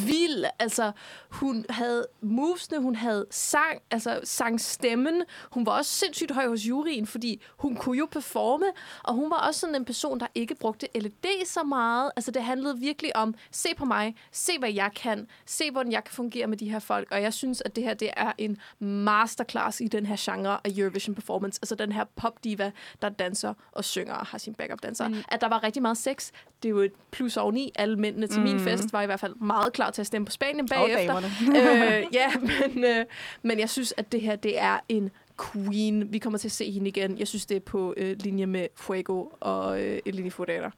vild. 0.05 0.45
Altså, 0.59 0.91
hun 1.29 1.65
havde 1.69 2.07
movesene, 2.21 2.79
hun 2.81 2.95
havde 2.95 3.25
sang, 3.29 3.81
altså 3.91 4.19
sang 4.23 4.61
stemmen. 4.61 5.23
Hun 5.51 5.65
var 5.65 5.71
også 5.71 5.91
sindssygt 5.91 6.31
høj 6.31 6.47
hos 6.47 6.65
juryen, 6.65 7.07
fordi 7.07 7.41
hun 7.57 7.75
kunne 7.75 7.97
jo 7.97 8.07
performe, 8.11 8.65
og 9.03 9.13
hun 9.13 9.31
var 9.31 9.37
også 9.47 9.59
sådan 9.59 9.75
en 9.75 9.85
person, 9.85 10.19
der 10.19 10.27
ikke 10.35 10.55
brugte 10.55 10.87
LED 10.95 11.45
så 11.45 11.63
meget. 11.63 12.11
Altså, 12.15 12.31
det 12.31 12.43
handlede 12.43 12.79
virkelig 12.79 13.15
om, 13.15 13.35
se 13.51 13.69
på 13.77 13.85
mig, 13.85 14.15
se 14.31 14.59
hvad 14.59 14.71
jeg 14.71 14.91
kan, 14.95 15.27
se 15.45 15.71
hvordan 15.71 15.91
jeg 15.91 16.03
kan 16.03 16.13
fungere 16.13 16.47
med 16.47 16.57
de 16.57 16.71
her 16.71 16.79
folk, 16.79 17.11
og 17.11 17.21
jeg 17.21 17.33
synes, 17.33 17.61
at 17.65 17.75
det 17.75 17.83
her, 17.83 17.93
det 17.93 18.09
er 18.17 18.31
en 18.37 18.57
masterclass 18.79 19.81
i 19.81 19.87
den 19.87 20.05
her 20.05 20.15
genre 20.19 20.59
af 20.63 20.71
Eurovision 20.77 21.15
performance. 21.15 21.59
Altså 21.61 21.75
den 21.75 21.91
her 21.91 22.03
popdiva, 22.15 22.71
der 23.01 23.09
danser 23.09 23.53
og 23.71 23.85
synger 23.85 24.13
og 24.13 24.25
har 24.25 24.37
sin 24.37 24.53
backup 24.53 24.83
danser. 24.83 25.07
Mm. 25.07 25.23
At 25.27 25.41
der 25.41 25.47
var 25.47 25.63
rigtig 25.63 25.81
meget 25.81 25.97
sex, 25.97 26.31
det 26.63 26.69
er 26.69 26.73
jo 26.73 26.79
et 26.79 26.91
plus 27.11 27.37
oveni. 27.37 27.71
Alle 27.75 27.95
mændene 27.95 28.27
til 28.27 28.39
mm. 28.39 28.47
min 28.47 28.59
fest 28.77 28.93
var 28.93 29.01
i 29.01 29.05
hvert 29.05 29.19
fald 29.19 29.35
meget 29.35 29.73
klar 29.73 29.91
til 29.91 30.01
at 30.01 30.07
stemme 30.07 30.25
på 30.25 30.31
Spanien 30.31 30.67
bagefter. 30.67 31.17
øh, 31.17 32.03
ja, 32.13 32.31
men, 32.39 32.83
øh, 32.85 33.05
men 33.41 33.59
jeg 33.59 33.69
synes, 33.69 33.93
at 33.97 34.11
det 34.11 34.21
her, 34.21 34.35
det 34.35 34.59
er 34.59 34.79
en 34.89 35.11
queen. 35.53 36.13
Vi 36.13 36.19
kommer 36.19 36.39
til 36.39 36.47
at 36.47 36.51
se 36.51 36.71
hende 36.71 36.87
igen. 36.87 37.17
Jeg 37.17 37.27
synes, 37.27 37.45
det 37.45 37.57
er 37.57 37.61
på 37.61 37.93
øh, 37.97 38.17
linje 38.19 38.45
med 38.45 38.67
Fuego 38.75 39.25
og 39.39 39.81
øh, 39.81 39.99
Eleni 40.05 40.29
Fodera. 40.29 40.71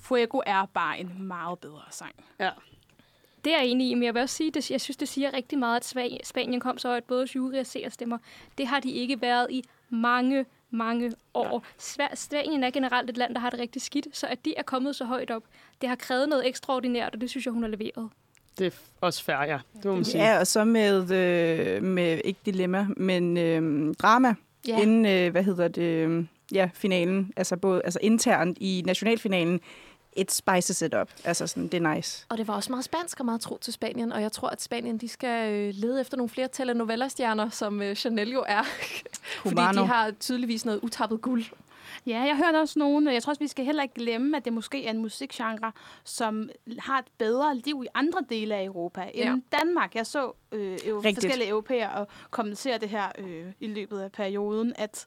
Fuego 0.00 0.40
er 0.46 0.66
bare 0.74 1.00
en 1.00 1.12
meget 1.18 1.58
bedre 1.58 1.82
sang. 1.90 2.14
Ja. 2.40 2.50
Det 3.44 3.54
er 3.54 3.58
jeg 3.58 3.66
enig 3.66 3.90
i, 3.90 3.94
men 3.94 4.02
jeg 4.02 4.14
vil 4.14 4.22
også 4.22 4.34
sige, 4.34 4.52
at 4.56 4.70
jeg 4.70 4.80
synes, 4.80 4.96
det 4.96 5.08
siger 5.08 5.32
rigtig 5.32 5.58
meget, 5.58 5.96
at 5.96 6.26
Spanien 6.26 6.60
kom 6.60 6.78
så 6.78 6.88
højt, 6.88 7.04
både 7.04 7.26
jury 7.34 7.54
og 7.54 7.66
seerstemmer. 7.66 8.18
Det 8.58 8.66
har 8.66 8.80
de 8.80 8.90
ikke 8.90 9.20
været 9.20 9.46
i 9.50 9.64
mange, 9.90 10.44
mange 10.70 11.12
år. 11.34 11.64
Sva- 11.78 12.14
Spanien 12.14 12.64
er 12.64 12.70
generelt 12.70 13.10
et 13.10 13.16
land, 13.16 13.34
der 13.34 13.40
har 13.40 13.50
det 13.50 13.60
rigtig 13.60 13.82
skidt, 13.82 14.06
så 14.12 14.26
at 14.26 14.44
de 14.44 14.54
er 14.56 14.62
kommet 14.62 14.96
så 14.96 15.04
højt 15.04 15.30
op, 15.30 15.42
det 15.80 15.88
har 15.88 15.96
krævet 15.96 16.28
noget 16.28 16.48
ekstraordinært, 16.48 17.14
og 17.14 17.20
det 17.20 17.30
synes 17.30 17.46
jeg, 17.46 17.52
hun 17.52 17.62
har 17.62 17.70
leveret. 17.70 18.08
Det 18.58 18.66
er 18.66 18.70
også 19.00 19.24
fair, 19.24 19.36
ja. 19.36 19.58
Det 19.76 19.84
må 19.84 19.94
man 19.94 20.04
sige. 20.04 20.24
Ja, 20.24 20.38
og 20.38 20.46
så 20.46 20.64
med, 20.64 21.10
øh, 21.10 21.82
med 21.82 22.20
ikke 22.24 22.40
dilemma, 22.46 22.86
men 22.96 23.36
øh, 23.36 23.94
drama, 23.94 24.34
ja. 24.68 24.82
inden, 24.82 25.06
øh, 25.06 25.30
hvad 25.30 25.42
hedder 25.42 25.68
det, 25.68 25.82
øh, 25.82 26.24
ja, 26.52 26.70
finalen, 26.74 27.32
altså 27.36 27.56
både 27.56 27.80
altså 27.84 27.98
internt 28.02 28.58
i 28.60 28.82
nationalfinalen, 28.86 29.60
it 30.16 30.32
spices 30.32 30.82
it 30.82 30.94
up. 30.94 31.08
Altså 31.24 31.46
sådan, 31.46 31.68
det 31.68 31.84
er 31.84 31.94
nice. 31.94 32.26
Og 32.28 32.38
det 32.38 32.48
var 32.48 32.54
også 32.54 32.72
meget 32.72 32.84
spansk 32.84 33.20
og 33.20 33.26
meget 33.26 33.40
tro 33.40 33.58
til 33.60 33.72
Spanien, 33.72 34.12
og 34.12 34.22
jeg 34.22 34.32
tror, 34.32 34.48
at 34.48 34.62
Spanien 34.62 34.98
de 34.98 35.08
skal 35.08 35.52
øh, 35.52 35.74
lede 35.74 36.00
efter 36.00 36.16
nogle 36.16 36.30
flere 36.30 36.48
telenovela-stjerner, 36.52 37.50
som 37.50 37.82
øh, 37.82 37.96
Chanel 37.96 38.32
jo 38.32 38.44
er. 38.48 38.62
Fordi 39.42 39.62
de 39.72 39.86
har 39.86 40.10
tydeligvis 40.10 40.64
noget 40.64 40.80
utappet 40.82 41.20
guld. 41.20 41.44
Ja, 42.06 42.18
jeg 42.20 42.36
hørte 42.36 42.56
også 42.56 42.78
nogen, 42.78 43.06
jeg 43.06 43.22
tror 43.22 43.30
også, 43.30 43.40
vi 43.40 43.46
skal 43.46 43.64
heller 43.64 43.82
ikke 43.82 43.94
glemme, 43.94 44.36
at 44.36 44.44
det 44.44 44.52
måske 44.52 44.86
er 44.86 44.90
en 44.90 44.98
musikgenre, 44.98 45.72
som 46.04 46.50
har 46.78 46.98
et 46.98 47.04
bedre 47.18 47.56
liv 47.56 47.82
i 47.84 47.88
andre 47.94 48.24
dele 48.28 48.54
af 48.54 48.64
Europa 48.64 49.10
end 49.14 49.42
ja. 49.52 49.58
Danmark. 49.58 49.94
Jeg 49.94 50.06
så 50.06 50.32
øh, 50.52 50.76
eu- 50.76 51.02
forskellige 51.02 51.48
europæere 51.48 51.90
og 51.90 52.08
kommentere 52.30 52.78
det 52.78 52.88
her 52.88 53.04
øh, 53.18 53.52
i 53.60 53.66
løbet 53.66 54.00
af 54.00 54.12
perioden, 54.12 54.72
at 54.76 55.06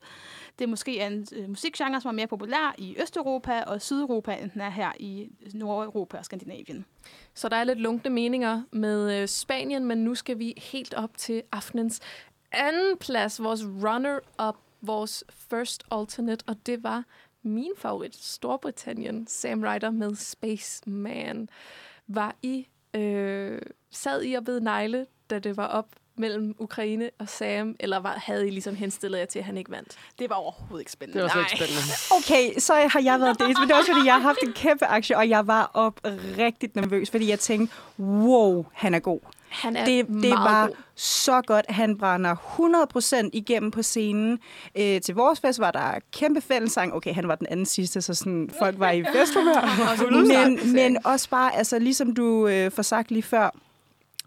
det 0.60 0.70
måske 0.70 1.00
er 1.00 1.08
en 1.08 1.28
øh, 1.36 1.50
musikgenre, 1.50 2.02
som 2.02 2.10
er 2.10 2.14
mere 2.14 2.28
populær 2.28 2.76
i 2.78 2.96
Østeuropa 3.02 3.62
og 3.62 3.82
Sydeuropa, 3.82 4.34
end 4.34 4.52
den 4.52 4.62
er 4.62 4.70
her 4.70 4.92
i 5.00 5.30
Nordeuropa 5.54 6.18
og 6.18 6.26
Skandinavien. 6.26 6.86
Så 7.34 7.50
der 7.50 7.56
er 7.56 7.64
lidt 7.64 7.80
lunkne 7.80 8.10
meninger 8.10 8.62
med 8.72 9.22
øh, 9.22 9.28
Spanien, 9.28 9.86
men 9.86 9.98
nu 9.98 10.16
skal 10.16 10.40
vi 10.40 10.54
helt 10.58 10.94
op 10.94 11.18
til 11.18 11.44
aftenens 11.52 12.00
anden 12.52 12.98
plads, 12.98 13.44
vores 13.44 13.62
runner-up, 13.64 14.56
vores 14.82 15.24
first 15.50 15.84
alternate, 15.92 16.44
og 16.48 16.56
det 16.66 16.84
var 16.84 17.04
min 17.44 17.72
favorit, 17.78 18.16
Storbritannien, 18.16 19.28
Sam 19.28 19.64
Ryder 19.64 19.90
med 19.92 20.16
Spaceman. 20.16 21.50
Var 22.08 22.36
I, 22.42 22.68
øh, 22.94 23.62
sad 23.92 24.24
I 24.24 24.34
og 24.34 24.46
bed 24.46 24.60
negle, 24.60 25.06
da 25.30 25.40
det 25.40 25.58
var 25.58 25.68
op 25.68 25.88
mellem 26.16 26.56
Ukraine 26.60 27.10
og 27.20 27.30
Sam, 27.30 27.76
eller 27.80 28.00
var, 28.00 28.16
havde 28.18 28.48
I 28.48 28.52
ligesom 28.52 28.76
henstillet 28.76 29.20
jer 29.20 29.26
til, 29.26 29.40
at 29.40 29.46
han 29.46 29.58
ikke 29.58 29.72
vandt? 29.72 29.98
Det 30.20 30.30
var 30.30 30.36
overhovedet 30.36 30.82
ikke 30.82 30.92
spændende. 30.92 31.18
Det 31.18 31.24
var 31.24 31.30
så 31.30 31.40
ikke 31.40 31.66
spændende. 31.66 31.82
Okay, 32.18 32.60
så 32.60 32.74
har 32.74 33.02
jeg 33.02 33.20
været 33.20 33.40
det, 33.40 33.48
men 33.48 33.56
det 33.68 33.72
er 33.72 33.76
også, 33.78 33.94
fordi 33.94 34.06
jeg 34.06 34.14
har 34.14 34.22
haft 34.22 34.40
en 34.44 34.54
kæmpe 34.54 34.86
aktie, 34.86 35.18
og 35.18 35.30
jeg 35.30 35.48
var 35.48 35.72
op 35.74 36.00
rigtig 36.38 36.70
nervøs, 36.74 37.10
fordi 37.12 37.30
jeg 37.30 37.40
tænkte, 37.40 37.76
wow, 38.00 38.66
han 38.74 38.94
er 38.94 39.00
god. 39.00 39.20
Han 39.50 39.76
er 39.76 39.86
Det, 39.86 40.08
det 40.08 40.32
var 40.32 40.68
god. 40.68 40.76
så 40.96 41.42
godt. 41.42 41.66
Han 41.70 41.98
brænder 41.98 42.36
100% 43.26 43.30
igennem 43.34 43.72
på 43.72 43.82
scenen. 43.82 44.40
Øh, 44.78 45.02
til 45.02 45.16
vores 45.16 45.40
fest 45.40 45.60
var 45.60 45.72
der 45.72 46.00
kæmpe 46.14 46.42
fællesang. 46.42 46.94
Okay, 46.94 47.14
han 47.14 47.28
var 47.28 47.36
den 47.36 47.48
anden 47.50 47.66
sidste, 47.66 48.02
så 48.02 48.14
sådan, 48.14 48.50
folk 48.60 48.80
var 48.80 48.92
i 48.92 49.04
festhumør. 49.16 50.12
men, 50.28 50.74
men 50.74 50.98
også 51.06 51.30
bare, 51.30 51.56
altså, 51.56 51.80
ligesom 51.80 52.14
du 52.14 52.48
øh, 52.48 52.72
får 52.72 52.84
sagt 52.84 53.12
lige 53.12 53.24
før, 53.24 53.50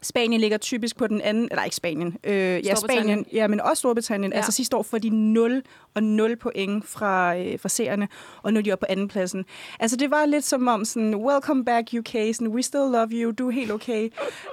Spanien 0.03 0.41
ligger 0.41 0.59
typisk 0.59 0.97
på 0.97 1.07
den 1.07 1.21
anden, 1.21 1.49
eller 1.51 1.65
ikke 1.65 1.77
Spanien, 1.77 2.17
øh, 2.25 2.35
ja. 2.67 2.75
Spanien, 2.75 3.27
ja, 3.33 3.47
men 3.47 3.61
også 3.61 3.81
Storbritannien. 3.81 4.33
Ja. 4.33 4.37
Altså 4.37 4.53
sidste 4.53 4.77
år 4.77 4.83
får 4.83 4.99
de 4.99 5.11
0 5.11 5.63
og 5.95 6.03
0 6.03 6.37
point 6.37 6.87
fra, 6.87 7.37
øh, 7.37 7.61
fra 7.61 7.69
seerne, 7.69 8.09
og 8.43 8.53
nu 8.53 8.59
er 8.59 8.63
de 8.63 8.73
oppe 8.73 8.87
på 8.87 8.93
anden 8.93 9.09
pladsen. 9.09 9.45
Altså 9.81 9.97
det 9.97 10.11
var 10.11 10.27
lidt 10.27 10.45
som 10.45 10.69
om 10.69 10.85
sådan, 10.85 11.15
welcome 11.15 11.65
back 11.65 11.95
UK, 11.99 12.35
sådan, 12.35 12.49
we 12.49 12.63
still 12.63 12.91
love 12.93 13.09
you, 13.13 13.31
du 13.31 13.49
er 13.49 13.53
helt 13.53 13.73
okay. 13.73 14.11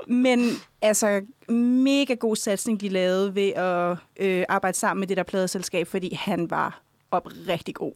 Men 0.07 0.49
altså, 0.81 1.21
mega 1.53 2.13
god 2.13 2.35
satsning, 2.35 2.81
de 2.81 2.89
lavede 2.89 3.35
ved 3.35 3.49
at 3.49 3.97
øh, 4.19 4.45
arbejde 4.49 4.77
sammen 4.77 4.99
med 4.99 5.07
det 5.07 5.17
der 5.17 5.23
pladeselskab, 5.23 5.87
fordi 5.87 6.13
han 6.13 6.49
var 6.49 6.81
op 7.11 7.27
rigtig 7.47 7.75
god. 7.75 7.93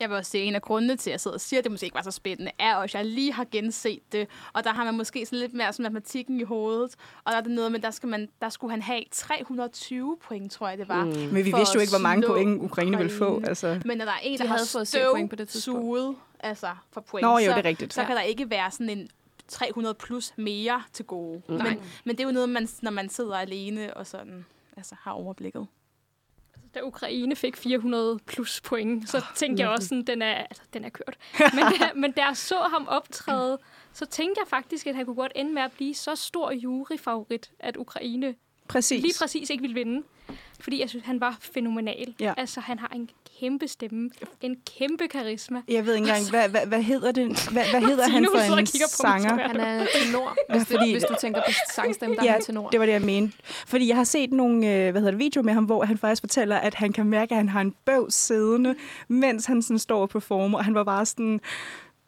Jeg 0.00 0.08
vil 0.10 0.16
også 0.16 0.30
sige, 0.30 0.42
at 0.42 0.48
en 0.48 0.54
af 0.54 0.62
grundene 0.62 0.96
til, 0.96 1.10
at 1.10 1.12
jeg 1.12 1.20
sidder 1.20 1.34
og 1.34 1.40
siger, 1.40 1.58
at 1.60 1.64
det 1.64 1.72
måske 1.72 1.84
ikke 1.84 1.94
var 1.96 2.02
så 2.02 2.10
spændende, 2.10 2.52
er 2.58 2.74
også, 2.76 2.98
at 2.98 3.04
jeg 3.04 3.12
lige 3.12 3.32
har 3.32 3.46
genset 3.52 4.12
det. 4.12 4.28
Og 4.52 4.64
der 4.64 4.72
har 4.72 4.84
man 4.84 4.96
måske 4.96 5.26
sådan 5.26 5.38
lidt 5.38 5.54
mere 5.54 5.72
sådan 5.72 5.82
matematikken 5.82 6.40
i 6.40 6.42
hovedet. 6.42 6.94
Og 7.24 7.32
der 7.32 7.38
er 7.38 7.42
det 7.42 7.50
noget 7.50 7.72
med, 7.72 7.80
der, 7.80 7.90
skal 7.90 8.08
man, 8.08 8.28
der 8.40 8.48
skulle 8.48 8.70
han 8.70 8.82
have 8.82 9.02
320 9.12 10.16
point, 10.22 10.52
tror 10.52 10.68
jeg 10.68 10.78
det 10.78 10.88
var. 10.88 11.04
Mm. 11.04 11.10
Men 11.10 11.34
vi 11.44 11.52
vidste 11.56 11.74
jo 11.74 11.80
ikke, 11.80 11.92
hvor 11.92 11.98
mange 11.98 12.26
point 12.26 12.62
Ukraine 12.62 12.96
ville 12.96 13.12
få. 13.12 13.42
Altså. 13.46 13.80
Men 13.84 13.98
når 13.98 14.04
der 14.04 14.12
er 14.12 14.18
en, 14.22 14.32
De 14.38 14.42
der 14.42 14.48
har 14.48 14.56
havde 14.56 14.68
fået 14.92 15.10
point 15.14 15.30
på 15.30 15.36
det 15.36 15.48
tidspunkt. 15.48 15.80
suget, 15.84 16.16
altså 16.40 16.68
for 16.92 17.00
point, 17.00 17.22
Nå, 17.22 17.38
jo, 17.38 17.44
så, 17.44 17.50
det 17.50 17.58
er 17.58 17.64
rigtigt. 17.68 17.94
så 17.94 18.00
Ja. 18.00 18.06
kan 18.06 18.16
der 18.16 18.22
ikke 18.22 18.50
være 18.50 18.70
sådan 18.70 18.90
en 18.90 19.08
300 19.48 19.94
plus 19.94 20.32
mere 20.36 20.82
til 20.92 21.04
gode. 21.04 21.42
Men, 21.48 21.58
men 22.04 22.16
det 22.16 22.20
er 22.20 22.24
jo 22.24 22.32
noget, 22.32 22.48
man, 22.48 22.68
når 22.82 22.90
man 22.90 23.08
sidder 23.08 23.36
alene 23.36 23.94
og 23.96 24.06
sådan 24.06 24.44
altså, 24.76 24.94
har 25.00 25.10
overblikket. 25.12 25.66
Da 26.74 26.80
Ukraine 26.82 27.36
fik 27.36 27.56
400 27.56 28.18
plus 28.26 28.60
point, 28.60 29.08
så 29.08 29.24
tænkte 29.34 29.62
jeg 29.62 29.70
også, 29.70 29.88
sådan, 29.88 30.04
den 30.04 30.22
er, 30.22 30.34
altså, 30.34 30.62
den 30.72 30.84
er 30.84 30.88
kørt. 30.88 31.16
Men, 31.54 31.64
da, 31.80 31.90
men 31.94 32.12
da 32.12 32.24
jeg 32.24 32.36
så 32.36 32.58
ham 32.58 32.88
optræde, 32.88 33.58
så 33.92 34.06
tænkte 34.06 34.40
jeg 34.40 34.48
faktisk, 34.48 34.86
at 34.86 34.94
han 34.94 35.04
kunne 35.04 35.16
godt 35.16 35.32
ende 35.34 35.52
med 35.52 35.62
at 35.62 35.72
blive 35.72 35.94
så 35.94 36.14
stor 36.14 36.52
juryfavorit, 36.52 37.50
at 37.60 37.76
Ukraine 37.76 38.34
Præcis. 38.68 39.02
lige 39.02 39.14
præcis 39.18 39.50
ikke 39.50 39.60
ville 39.60 39.74
vinde. 39.74 40.02
Fordi 40.60 40.80
jeg 40.80 40.88
synes, 40.88 41.04
han 41.04 41.20
var 41.20 41.36
fænomenal. 41.40 42.14
Ja. 42.20 42.34
Altså, 42.36 42.60
han 42.60 42.78
har 42.78 42.88
en 42.88 43.10
kæmpe 43.40 43.68
stemme, 43.68 44.10
en 44.40 44.56
kæmpe 44.78 45.08
karisma. 45.08 45.60
Jeg 45.68 45.86
ved 45.86 45.94
ikke 45.94 46.08
engang, 46.08 46.30
hvad, 46.30 46.48
hvad, 46.48 46.66
hvad 46.66 46.82
hedder 46.82 47.12
det? 47.12 47.48
Hvad, 47.52 47.64
hvad 47.70 47.80
hedder 47.80 48.08
han 48.08 48.26
for 48.32 48.38
en 48.38 48.54
mig, 48.54 48.68
sanger? 48.68 49.48
Han 49.48 49.60
er 49.60 49.86
tenor, 49.94 50.36
Ja, 50.48 50.54
hvis, 50.58 50.66
fordi- 50.68 50.92
hvis 50.92 51.02
du 51.04 51.14
tænker 51.20 51.42
på 51.46 51.52
sangstemme, 51.74 52.16
der 52.16 52.22
Ja, 52.24 52.28
er 52.28 52.32
han 52.32 52.42
tenor. 52.42 52.68
det 52.68 52.80
var 52.80 52.86
det, 52.86 52.92
jeg 52.92 53.02
mente. 53.02 53.36
Fordi 53.66 53.88
jeg 53.88 53.96
har 53.96 54.04
set 54.04 54.32
nogle 54.32 54.56
øh, 54.74 54.90
hvad 54.90 55.00
hedder 55.00 55.10
det, 55.10 55.18
videoer 55.20 55.44
med 55.44 55.52
ham, 55.52 55.64
hvor 55.64 55.84
han 55.84 55.98
faktisk 55.98 56.22
fortæller, 56.22 56.56
at 56.56 56.74
han 56.74 56.92
kan 56.92 57.06
mærke, 57.06 57.30
at 57.32 57.36
han 57.36 57.48
har 57.48 57.60
en 57.60 57.74
bøv 57.84 58.10
siddende, 58.10 58.74
mens 59.08 59.46
han 59.46 59.62
sådan 59.62 59.78
står 59.78 60.02
og 60.02 60.08
performer. 60.08 60.58
Og 60.58 60.64
han 60.64 60.74
var 60.74 60.84
bare 60.84 61.06
sådan, 61.06 61.40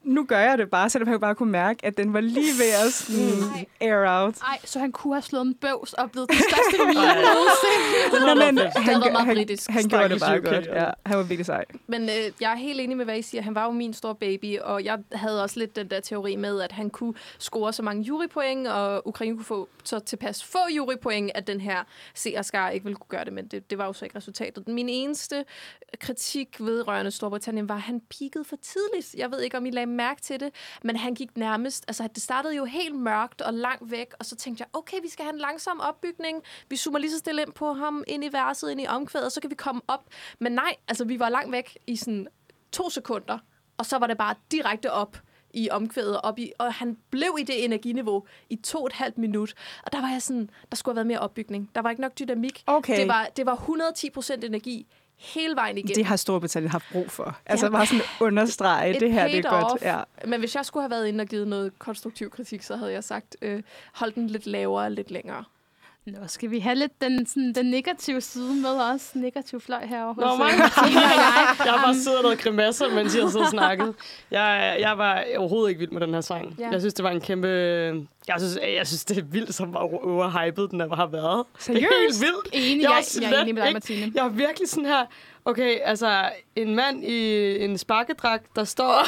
nu 0.05 0.24
gør 0.24 0.38
jeg 0.38 0.59
det 0.59 0.70
bare, 0.70 0.90
selvom 0.90 1.09
han 1.09 1.20
bare 1.20 1.34
kunne 1.34 1.53
mærke, 1.53 1.86
at 1.86 1.96
den 1.96 2.12
var 2.12 2.20
lige 2.20 2.53
ved 2.59 2.86
at 2.86 2.92
sådan, 3.03 3.66
air 3.80 4.22
out. 4.22 4.38
Ej, 4.38 4.59
så 4.64 4.78
han 4.78 4.92
kunne 4.92 5.14
have 5.14 5.22
slået 5.22 5.46
en 5.46 5.55
bøvs 5.55 5.92
og 5.92 6.11
blevet 6.11 6.28
den 6.30 6.38
største 6.38 6.78
meme 6.86 6.94
nogensinde. 6.94 8.26
Nå, 8.26 8.34
men 8.34 8.59
han, 8.59 9.00
været 9.00 9.12
meget 9.12 9.26
han, 9.26 9.36
britisk. 9.36 9.70
han 9.70 9.88
gjorde 9.88 10.09
det 10.09 10.20
bare 10.20 10.38
Stakkels 10.38 10.66
godt. 10.66 10.76
Ja, 10.76 10.90
han 11.07 11.16
var 11.16 11.22
virkelig 11.22 11.46
sej. 11.46 11.64
Men 11.86 12.03
øh, 12.03 12.32
jeg 12.40 12.53
er 12.53 12.57
helt 12.57 12.80
enig 12.80 12.96
med, 12.96 13.05
hvad 13.05 13.18
I 13.18 13.22
siger. 13.22 13.42
Han 13.42 13.55
var 13.55 13.64
jo 13.64 13.70
min 13.70 13.94
store 13.94 14.14
baby, 14.14 14.59
og 14.59 14.84
jeg 14.84 14.98
havde 15.12 15.42
også 15.42 15.59
lidt 15.59 15.76
den 15.76 15.88
der 15.88 16.00
teori 16.00 16.36
med, 16.36 16.61
at 16.61 16.72
han 16.72 16.90
kunne 16.90 17.14
score 17.38 17.72
så 17.72 17.82
mange 17.82 18.03
jurypoint, 18.03 18.68
og 18.68 19.09
Ukraine 19.09 19.36
kunne 19.36 19.44
få 19.44 19.68
så 19.84 19.98
tilpas 19.98 20.44
få 20.44 20.59
jurypoint, 20.76 21.30
at 21.34 21.46
den 21.46 21.61
her 21.61 21.84
seerskar 22.14 22.70
ikke 22.70 22.84
ville 22.84 22.96
kunne 22.96 23.09
gøre 23.09 23.24
det, 23.24 23.32
men 23.32 23.46
det, 23.46 23.70
det 23.70 23.78
var 23.78 23.86
jo 23.86 23.92
så 23.92 24.05
ikke 24.05 24.16
resultatet. 24.16 24.68
Min 24.68 24.88
eneste 24.88 25.44
kritik 26.00 26.57
vedrørende 26.61 27.11
Storbritannien 27.11 27.68
var, 27.68 27.74
at 27.74 27.80
han 27.80 28.00
peakede 28.00 28.44
for 28.44 28.57
tidligt. 28.57 29.14
Jeg 29.14 29.30
ved 29.30 29.40
ikke, 29.40 29.57
om 29.57 29.66
I 29.66 29.70
lagde 29.70 29.86
mærke 29.93 30.20
til 30.20 30.40
det, 30.40 30.55
men 30.82 30.97
han 30.97 31.14
gik 31.14 31.36
nærmest, 31.36 31.84
altså 31.88 32.09
det 32.14 32.22
startede 32.22 32.57
jo 32.57 32.64
helt 32.64 32.95
mørkt 32.95 33.43
og 33.43 33.55
langt 33.55 33.90
væk, 33.90 34.14
og 34.18 34.26
så 34.26 34.36
tænkte 34.36 34.62
jeg, 34.62 34.68
okay, 34.72 34.97
vi 35.03 35.09
skal 35.09 35.24
have 35.24 35.34
en 35.34 35.40
langsom 35.40 35.80
opbygning. 35.80 36.43
Vi 36.68 36.76
zoomer 36.76 36.99
lige 36.99 37.11
så 37.11 37.18
stille 37.18 37.43
ind 37.43 37.53
på 37.53 37.72
ham, 37.72 38.05
ind 38.07 38.24
i 38.24 38.28
verset, 38.32 38.70
ind 38.70 38.80
i 38.80 38.86
omkvædet, 38.86 39.26
og 39.26 39.32
så 39.32 39.40
kan 39.40 39.51
vi 39.51 39.55
komme 39.55 39.82
op. 39.88 40.05
Men 40.38 40.53
nej, 40.53 40.76
altså 40.88 41.05
vi 41.05 41.18
var 41.18 41.28
langt 41.28 41.53
væk 41.53 41.78
i 41.86 41.97
sådan 41.97 42.28
to 42.72 42.90
sekunder, 42.90 43.38
og 43.76 43.86
så 43.86 43.99
var 43.99 44.07
det 44.07 44.18
bare 44.18 44.34
direkte 44.51 44.93
op 44.93 45.16
i 45.55 45.70
omkvædet, 45.70 46.20
op 46.20 46.38
i, 46.38 46.53
og 46.59 46.74
han 46.74 46.97
blev 47.11 47.36
i 47.40 47.43
det 47.43 47.64
energiniveau 47.64 48.26
i 48.51 48.57
to 48.57 48.78
og 48.78 48.86
et 48.86 48.93
halvt 48.93 49.18
minut. 49.18 49.55
Og 49.84 49.93
der 49.93 50.01
var 50.01 50.09
jeg 50.09 50.22
sådan, 50.22 50.51
der 50.70 50.76
skulle 50.76 50.93
have 50.93 50.97
været 50.97 51.07
mere 51.07 51.18
opbygning. 51.18 51.70
Der 51.74 51.82
var 51.82 51.90
ikke 51.90 52.03
nok 52.03 52.18
dynamik. 52.18 52.62
Okay. 52.66 53.01
Det 53.01 53.09
var, 53.09 53.28
det 53.36 53.47
var 53.47 53.55
110 53.55 54.11
procent 54.11 54.45
energi 54.45 54.86
hele 55.22 55.56
vejen 55.56 55.78
igennem. 55.78 55.94
Det 55.94 56.04
har 56.04 56.16
Storbritannien 56.16 56.70
haft 56.70 56.84
brug 56.92 57.10
for. 57.10 57.36
Altså 57.46 57.66
Ja. 57.66 57.70
bare 57.70 57.86
sådan 57.86 58.02
understrege, 58.26 58.94
Et 58.94 59.00
det 59.00 59.12
her 59.12 59.28
det 59.28 59.38
er 59.38 59.42
godt. 59.50 59.64
off. 59.72 59.82
Ja. 59.82 60.00
Men 60.26 60.40
hvis 60.40 60.54
jeg 60.56 60.64
skulle 60.66 60.82
have 60.82 60.90
været 60.90 61.06
inde 61.06 61.22
og 61.22 61.26
givet 61.28 61.48
noget 61.48 61.78
konstruktiv 61.78 62.30
kritik, 62.30 62.62
så 62.62 62.76
havde 62.76 62.92
jeg 62.92 63.04
sagt, 63.04 63.36
øh, 63.42 63.62
hold 63.94 64.12
den 64.12 64.26
lidt 64.26 64.46
lavere, 64.46 64.90
lidt 64.92 65.10
længere. 65.10 65.44
Nå, 66.07 66.18
skal 66.26 66.50
vi 66.50 66.59
have 66.59 66.74
lidt 66.74 67.00
den, 67.00 67.26
sådan, 67.26 67.53
den 67.53 67.66
negative 67.66 68.20
side 68.20 68.55
med 68.55 68.70
os? 68.70 69.11
Negativ 69.14 69.61
fløj 69.61 69.86
herovre. 69.86 70.22
Nå, 70.22 70.44
og 70.44 70.50
jeg. 70.50 70.70
Har 71.72 71.82
bare 71.84 71.94
siddet 71.94 72.24
og 72.24 72.38
grimasser, 72.38 72.94
mens 72.94 73.14
jeg 73.16 73.22
har 73.22 73.30
siddet 73.30 73.46
og 73.46 73.50
snakket. 73.50 73.94
Jeg, 74.30 74.76
jeg 74.80 74.98
var 74.98 75.24
overhovedet 75.38 75.68
ikke 75.68 75.78
vild 75.78 75.90
med 75.90 76.00
den 76.00 76.14
her 76.14 76.20
sang. 76.20 76.55
Ja. 76.59 76.68
Jeg 76.70 76.80
synes, 76.80 76.94
det 76.94 77.03
var 77.05 77.11
en 77.11 77.20
kæmpe... 77.20 77.48
Jeg 78.28 78.34
synes, 78.38 78.59
jeg 78.76 78.86
synes 78.86 79.05
det 79.05 79.18
er 79.18 79.22
vildt, 79.22 79.55
som 79.55 79.74
var 79.74 79.80
overhypet 79.80 80.70
den 80.70 80.80
har 80.80 81.07
været. 81.07 81.46
Det 81.66 81.68
er 81.68 81.72
helt 81.80 82.20
vildt. 82.20 82.48
Enig, 82.53 82.82
Jeg 82.82 82.90
jeg, 82.96 83.05
slet 83.05 83.22
jeg 83.30 83.32
er 83.38 83.42
enig 83.42 83.55
med 83.55 83.62
dig, 83.62 83.68
ikke- 83.68 83.74
Martine. 83.74 84.12
Jeg 84.14 84.24
er 84.24 84.28
virkelig 84.28 84.68
sådan 84.68 84.86
her... 84.86 85.05
Okay, 85.44 85.78
altså 85.84 86.30
en 86.57 86.74
mand 86.74 87.05
i 87.05 87.64
en 87.64 87.78
sparkedragt, 87.78 88.57
der 88.57 88.64
står, 88.64 89.07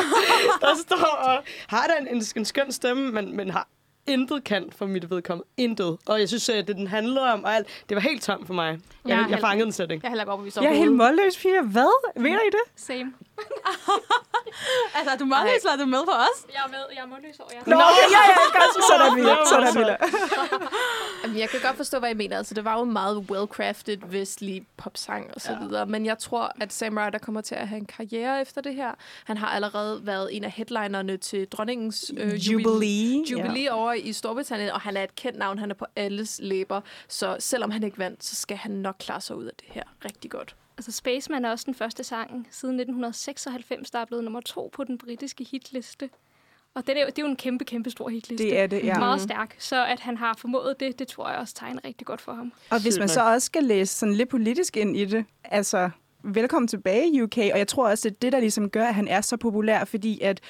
der 0.60 0.76
står 0.86 1.16
og 1.24 1.42
har 1.66 1.86
da 1.86 1.92
en, 2.10 2.16
en, 2.16 2.22
en 2.36 2.44
skøn 2.44 2.72
stemme, 2.72 3.12
men, 3.12 3.36
men 3.36 3.50
har 3.50 3.68
intet 4.08 4.44
kan 4.44 4.68
for 4.76 4.86
mit 4.86 5.10
vedkommende. 5.10 5.48
Intet. 5.56 5.96
Og 6.06 6.20
jeg 6.20 6.28
synes, 6.28 6.48
at 6.48 6.68
det 6.68 6.76
den 6.76 6.86
handler 6.86 7.20
om 7.20 7.44
og 7.44 7.54
alt, 7.54 7.66
det 7.88 7.94
var 7.94 8.00
helt 8.00 8.22
tomt 8.22 8.46
for 8.46 8.54
mig. 8.54 8.68
Jeg, 8.68 8.78
Jeg 9.18 9.26
jeg, 9.30 9.40
fangede 9.40 9.64
den 9.64 9.72
slet 9.72 9.90
ikke. 9.90 10.00
Jeg 10.02 10.08
er 10.08 10.10
heller 10.10 10.22
ikke 10.24 10.32
overbevist 10.32 10.56
Jeg 10.56 10.70
er 10.70 10.74
helt 10.74 10.92
målløs, 10.92 11.38
piger. 11.38 11.62
Hvad? 11.62 12.12
Mener 12.20 12.38
I 12.38 12.50
det? 12.50 12.80
Same. 12.82 13.12
Altså, 14.94 15.10
er 15.12 15.16
du 15.16 15.24
meget 15.24 15.50
eller 15.56 15.72
er 15.72 15.76
du 15.76 15.84
med 15.86 16.04
på 16.04 16.10
os? 16.10 16.46
Jeg 16.52 16.60
er 16.66 16.68
med. 16.68 16.78
Jeg 16.94 17.02
er 17.02 17.06
målløs 17.06 17.40
over 17.40 17.50
jer. 17.54 17.60
Nå, 17.66 17.74
okay, 17.76 18.10
ja, 18.10 18.20
ja, 18.28 18.58
godt. 18.58 18.84
Sådan, 18.90 19.14
Mila. 19.14 19.36
Sådan, 19.48 19.74
Mila. 19.74 19.96
Jamen, 21.22 21.38
jeg 21.38 21.48
kan 21.48 21.60
godt 21.60 21.76
forstå, 21.76 21.98
hvad 21.98 22.10
I 22.10 22.14
mener. 22.14 22.38
Altså, 22.38 22.54
det 22.54 22.64
var 22.64 22.76
jo 22.78 22.82
en 22.82 22.92
meget 22.92 23.26
well-crafted 23.30 24.06
vestlig 24.06 24.66
popsang 24.76 25.30
og 25.34 25.40
så 25.40 25.52
Ja. 25.52 25.58
videre. 25.58 25.86
Men 25.86 26.06
jeg 26.06 26.18
tror, 26.18 26.52
at 26.60 26.72
Sam 26.72 26.98
Ryder 26.98 27.18
kommer 27.18 27.40
til 27.40 27.54
at 27.54 27.68
have 27.68 27.78
en 27.78 27.86
karriere 27.86 28.40
efter 28.40 28.60
det 28.60 28.74
her. 28.74 28.92
Han 29.24 29.36
har 29.36 29.46
allerede 29.48 30.06
været 30.06 30.36
en 30.36 30.44
af 30.44 30.50
headlinerne 30.50 31.16
til 31.16 31.48
dronningens 31.48 32.12
øh, 32.16 32.34
Jubilee. 32.34 33.24
Jubilee 33.30 33.62
ja. 33.64 33.74
over 33.74 33.92
i 33.92 34.12
Storbritannien, 34.12 34.70
og 34.70 34.80
han 34.80 34.96
er 34.96 35.02
et 35.04 35.14
kendt 35.16 35.38
navn. 35.38 35.58
Han 35.58 35.70
er 35.70 35.74
på 35.74 35.86
alles 35.96 36.40
læber. 36.42 36.80
Så 37.08 37.36
selvom 37.38 37.70
han 37.70 37.82
ikke 37.82 37.98
vandt, 37.98 38.24
så 38.24 38.36
skal 38.36 38.56
han 38.56 38.70
nok 38.70 38.96
klare 38.98 39.20
sig 39.20 39.36
ud 39.36 39.44
af 39.44 39.52
det 39.60 39.68
her 39.70 39.82
rigtig 40.04 40.30
godt. 40.30 40.54
Altså, 40.78 40.92
Spaceman 40.92 41.44
er 41.44 41.50
også 41.50 41.64
den 41.66 41.74
første 41.74 42.04
sang 42.04 42.48
siden 42.50 42.74
1996, 42.74 43.90
der 43.90 43.98
er 43.98 44.04
blevet 44.04 44.24
nummer 44.24 44.40
to 44.40 44.70
på 44.72 44.84
den 44.84 44.98
britiske 44.98 45.44
hitliste. 45.44 46.10
Og 46.74 46.86
det 46.86 46.96
er, 46.96 47.00
jo, 47.00 47.06
det 47.06 47.18
er 47.18 47.22
jo 47.22 47.28
en 47.28 47.36
kæmpe, 47.36 47.64
kæmpe 47.64 47.90
stor 47.90 48.08
hitliste. 48.08 48.44
Det 48.44 48.58
er 48.58 48.66
det, 48.66 48.84
ja. 48.84 48.98
Meget 48.98 49.20
stærk. 49.20 49.56
Så 49.58 49.86
at 49.86 50.00
han 50.00 50.16
har 50.16 50.34
formået 50.38 50.80
det, 50.80 50.98
det 50.98 51.08
tror 51.08 51.28
jeg 51.28 51.38
også 51.38 51.54
tegner 51.54 51.80
rigtig 51.84 52.06
godt 52.06 52.20
for 52.20 52.32
ham. 52.32 52.52
Og 52.70 52.82
hvis 52.82 52.98
man 52.98 53.08
så 53.08 53.20
også 53.20 53.46
skal 53.46 53.64
læse 53.64 53.94
sådan 53.94 54.14
lidt 54.14 54.28
politisk 54.28 54.76
ind 54.76 54.96
i 54.96 55.04
det, 55.04 55.24
altså 55.44 55.90
velkommen 56.22 56.68
tilbage 56.68 57.22
UK, 57.22 57.38
og 57.38 57.58
jeg 57.58 57.68
tror 57.68 57.88
også, 57.88 58.08
det 58.08 58.16
er 58.16 58.20
det, 58.20 58.32
der 58.32 58.40
ligesom 58.40 58.70
gør, 58.70 58.86
at 58.86 58.94
han 58.94 59.08
er 59.08 59.20
så 59.20 59.36
populær, 59.36 59.84
fordi 59.84 60.20
at 60.20 60.40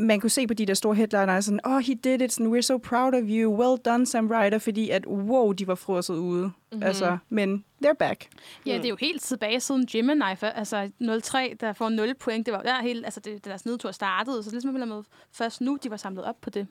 man 0.00 0.20
kunne 0.20 0.30
se 0.30 0.46
på 0.46 0.54
de 0.54 0.66
der 0.66 0.74
store 0.74 0.94
headliner, 0.94 1.40
sådan, 1.40 1.60
oh, 1.64 1.80
he 1.80 1.94
did 1.94 2.20
it, 2.20 2.32
sådan, 2.32 2.52
we're 2.52 2.60
so 2.60 2.78
proud 2.78 3.14
of 3.14 3.22
you, 3.22 3.60
well 3.60 3.78
done, 3.84 4.06
Sam 4.06 4.30
Ryder, 4.30 4.58
fordi 4.58 4.90
at, 4.90 5.06
wow, 5.06 5.52
de 5.52 5.66
var 5.66 5.74
frosset 5.74 6.14
ude. 6.16 6.44
Mm-hmm. 6.44 6.82
Altså, 6.82 7.18
men 7.28 7.64
they're 7.84 7.92
back. 7.98 8.28
Ja, 8.66 8.76
det 8.76 8.84
er 8.84 8.88
jo 8.88 8.96
helt 9.00 9.22
tilbage 9.22 9.60
siden 9.60 9.86
Gemini, 9.86 10.36
for, 10.36 10.46
altså 10.46 10.90
03, 11.22 11.56
der 11.60 11.72
får 11.72 11.88
0 11.88 12.14
point. 12.14 12.46
Det 12.46 12.54
var 12.54 12.62
der 12.62 12.82
helt, 12.82 13.04
altså 13.04 13.20
det, 13.20 13.44
deres 13.44 13.66
nedtur 13.66 13.90
startede, 13.90 14.42
så 14.42 14.50
det 14.50 14.56
er 14.64 14.70
ligesom 14.70 14.88
med 14.88 15.02
først 15.32 15.60
nu, 15.60 15.78
de 15.82 15.90
var 15.90 15.96
samlet 15.96 16.24
op 16.24 16.40
på 16.40 16.50
det. 16.50 16.66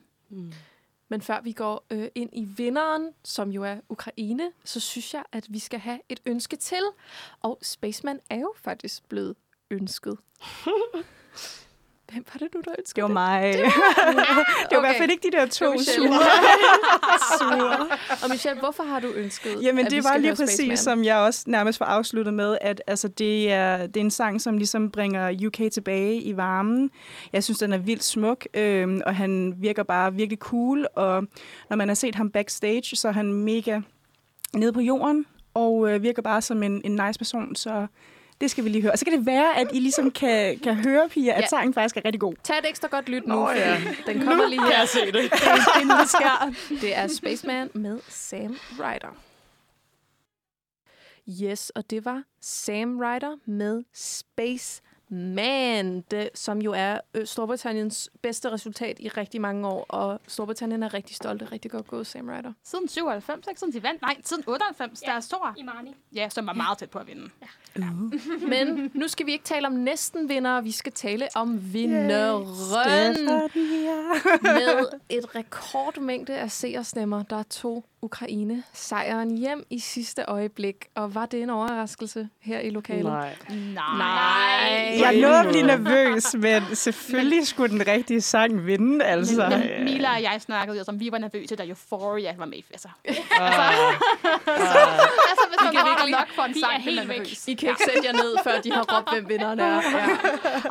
Men 1.09 1.21
før 1.21 1.41
vi 1.43 1.51
går 1.51 1.85
øh, 1.91 2.07
ind 2.15 2.29
i 2.33 2.45
vinderen, 2.57 3.09
som 3.23 3.51
jo 3.51 3.63
er 3.63 3.75
Ukraine, 3.89 4.51
så 4.65 4.79
synes 4.79 5.13
jeg, 5.13 5.23
at 5.31 5.45
vi 5.49 5.59
skal 5.59 5.79
have 5.79 5.99
et 6.09 6.19
ønske 6.25 6.55
til. 6.55 6.81
Og 7.41 7.59
Spaceman 7.61 8.19
er 8.29 8.39
jo 8.39 8.53
faktisk 8.57 9.09
blevet 9.09 9.35
ønsket. 9.71 10.17
Hvem 12.11 12.25
var 12.33 12.39
det 12.39 12.53
nu, 12.55 12.61
der 12.65 12.71
ønskede 12.79 12.95
Det 12.95 13.03
var 13.03 13.07
mig. 13.07 13.53
Det 13.53 13.63
var, 13.63 13.69
det 14.69 14.77
var 14.77 14.77
i 14.77 14.79
hvert 14.79 14.95
fald 14.97 15.11
ikke 15.11 15.29
de 15.31 15.37
der 15.37 15.45
to 15.45 15.65
sure. 15.77 16.19
sure. 17.39 17.87
Og 18.23 18.29
Michelle, 18.29 18.59
hvorfor 18.59 18.83
har 18.83 18.99
du 18.99 19.07
ønsket, 19.07 19.57
Jamen, 19.61 19.85
det 19.85 20.03
var 20.03 20.17
lige 20.17 20.35
præcis, 20.35 20.55
Spaceman? 20.55 20.77
som 20.77 21.03
jeg 21.03 21.17
også 21.17 21.43
nærmest 21.47 21.77
får 21.77 21.85
afsluttet 21.85 22.33
med, 22.33 22.57
at 22.61 22.81
altså, 22.87 23.07
det, 23.07 23.51
er, 23.51 23.87
det 23.87 23.97
er 23.97 24.01
en 24.01 24.11
sang, 24.11 24.41
som 24.41 24.57
ligesom 24.57 24.91
bringer 24.91 25.45
UK 25.45 25.71
tilbage 25.71 26.21
i 26.21 26.37
varmen. 26.37 26.91
Jeg 27.33 27.43
synes, 27.43 27.59
den 27.59 27.73
er 27.73 27.77
vildt 27.77 28.03
smuk, 28.03 28.47
øhm, 28.53 29.01
og 29.05 29.15
han 29.15 29.53
virker 29.57 29.83
bare 29.83 30.13
virkelig 30.13 30.39
cool, 30.39 30.87
og 30.95 31.23
når 31.69 31.77
man 31.77 31.87
har 31.87 31.95
set 31.95 32.15
ham 32.15 32.29
backstage, 32.31 32.95
så 32.95 33.07
er 33.07 33.11
han 33.11 33.33
mega 33.33 33.79
nede 34.53 34.73
på 34.73 34.81
jorden, 34.81 35.25
og 35.53 35.91
øh, 35.91 36.03
virker 36.03 36.21
bare 36.21 36.41
som 36.41 36.63
en, 36.63 36.81
en 36.85 36.91
nice 37.05 37.19
person, 37.19 37.55
så 37.55 37.87
det 38.41 38.51
skal 38.51 38.63
vi 38.63 38.69
lige 38.69 38.81
høre. 38.81 38.91
Og 38.91 38.99
så 38.99 39.05
kan 39.05 39.13
det 39.17 39.25
være, 39.25 39.57
at 39.57 39.67
I 39.73 39.79
ligesom 39.79 40.11
kan, 40.11 40.59
kan 40.59 40.75
høre, 40.75 41.09
Pia, 41.09 41.33
at 41.33 41.41
Ja. 41.41 41.47
sangen 41.47 41.73
faktisk 41.73 41.97
er 41.97 42.01
rigtig 42.05 42.19
god. 42.19 42.33
Tag 42.43 42.57
et 42.57 42.65
ekstra 42.69 42.87
godt 42.87 43.09
lyt 43.09 43.27
nu, 43.27 43.35
Nå, 43.35 43.49
ja. 43.49 43.81
den 44.05 44.25
kommer 44.25 44.47
lige 44.47 44.61
her. 44.61 44.69
Kan 44.69 44.79
jeg 44.79 44.89
se 44.89 45.05
det? 45.11 46.81
Det 46.81 46.95
er 46.95 47.07
Spaceman 47.07 47.69
med 47.73 47.99
Sam 48.07 48.57
Ryder. 48.79 49.15
Yes, 51.43 51.69
og 51.69 51.89
det 51.89 52.05
var 52.05 52.23
Sam 52.41 52.97
Ryder 52.99 53.35
med 53.45 53.83
Space 53.93 54.81
Man, 55.11 56.01
det, 56.01 56.29
som 56.35 56.61
jo 56.61 56.73
er 56.73 56.97
øh, 57.13 57.27
Storbritanniens 57.27 58.09
bedste 58.21 58.51
resultat 58.51 58.99
i 58.99 59.07
rigtig 59.07 59.41
mange 59.41 59.67
år, 59.67 59.85
og 59.89 60.19
Storbritannien 60.27 60.83
er 60.83 60.93
rigtig 60.93 61.15
stolte. 61.15 61.45
Rigtig 61.51 61.71
godt 61.71 61.87
gået, 61.87 62.07
Sam 62.07 62.29
Ryder. 62.29 62.53
Siden 62.63 62.87
97, 62.87 63.47
ikke? 63.47 63.59
Siden 63.59 63.73
de 63.73 63.83
vandt. 63.83 64.01
Nej, 64.01 64.15
siden 64.23 64.43
98, 64.47 65.01
ja. 65.01 65.07
der 65.07 65.13
er 65.13 65.19
stor. 65.19 65.53
Imani. 65.57 65.95
Ja, 66.15 66.29
som 66.29 66.47
var 66.47 66.53
meget 66.53 66.77
tæt 66.77 66.89
på 66.89 66.99
at 66.99 67.07
vinde. 67.07 67.29
Men 68.47 68.91
nu 68.93 69.07
skal 69.07 69.25
vi 69.25 69.31
ikke 69.31 69.43
tale 69.45 69.67
om 69.67 69.73
næsten 69.73 70.29
vinder, 70.29 70.61
vi 70.61 70.71
skal 70.71 70.91
tale 70.91 71.27
om 71.35 71.73
vinderen. 71.73 72.47
Med 74.41 74.99
et 75.09 75.35
rekordmængde 75.35 76.37
af 76.37 76.51
seerstemmer, 76.51 77.23
der 77.23 77.43
tog 77.43 77.85
Ukraine 78.01 78.63
sejren 78.73 79.37
hjem 79.37 79.65
i 79.69 79.79
sidste 79.79 80.23
øjeblik. 80.27 80.87
Og 80.95 81.15
var 81.15 81.25
det 81.25 81.41
en 81.41 81.49
overraskelse 81.49 82.29
her 82.39 82.59
i 82.59 82.69
lokalet? 82.69 83.03
Nej. 83.03 83.35
Nej. 83.97 84.98
Jeg 84.99 85.21
måde. 85.43 85.49
blive 85.49 85.63
nervøs, 85.67 86.33
men 86.33 86.75
selvfølgelig 86.75 87.47
skulle 87.47 87.73
den 87.79 87.87
rigtige 87.87 88.21
sang 88.21 88.65
vinde, 88.65 89.05
altså. 89.05 89.47
Men, 89.49 89.59
men 89.59 89.83
Mila 89.83 90.15
og 90.15 90.21
jeg 90.23 90.37
snakkede 90.39 90.77
jo, 90.77 90.83
som 90.83 90.99
vi 90.99 91.11
var 91.11 91.17
nervøse, 91.17 91.55
da 91.55 91.63
Euphoria 91.67 92.35
var 92.37 92.45
med. 92.45 92.57
Altså, 92.71 92.87
Ah. 93.39 93.93
altså 95.29 95.45
hvis 95.49 95.57
kan 95.71 95.87
virkelig 95.89 96.11
nok 96.11 96.27
for 96.35 96.41
en 96.43 96.53
sang, 96.59 96.73
er 96.75 96.79
helt 96.79 96.95
man 96.95 97.03
er 97.03 97.07
væk. 97.07 97.17
nervøs. 97.17 97.47
I 97.47 97.53
kan 97.53 97.69
ikke 97.69 97.81
sætte 97.93 98.07
jer 98.07 98.13
ned, 98.13 98.35
før 98.43 98.61
de 98.61 98.71
har 98.71 98.85
råbt, 98.97 99.13
hvem 99.13 99.29
vinderne 99.29 99.63
er. 99.63 99.81
Ja. 99.89 100.05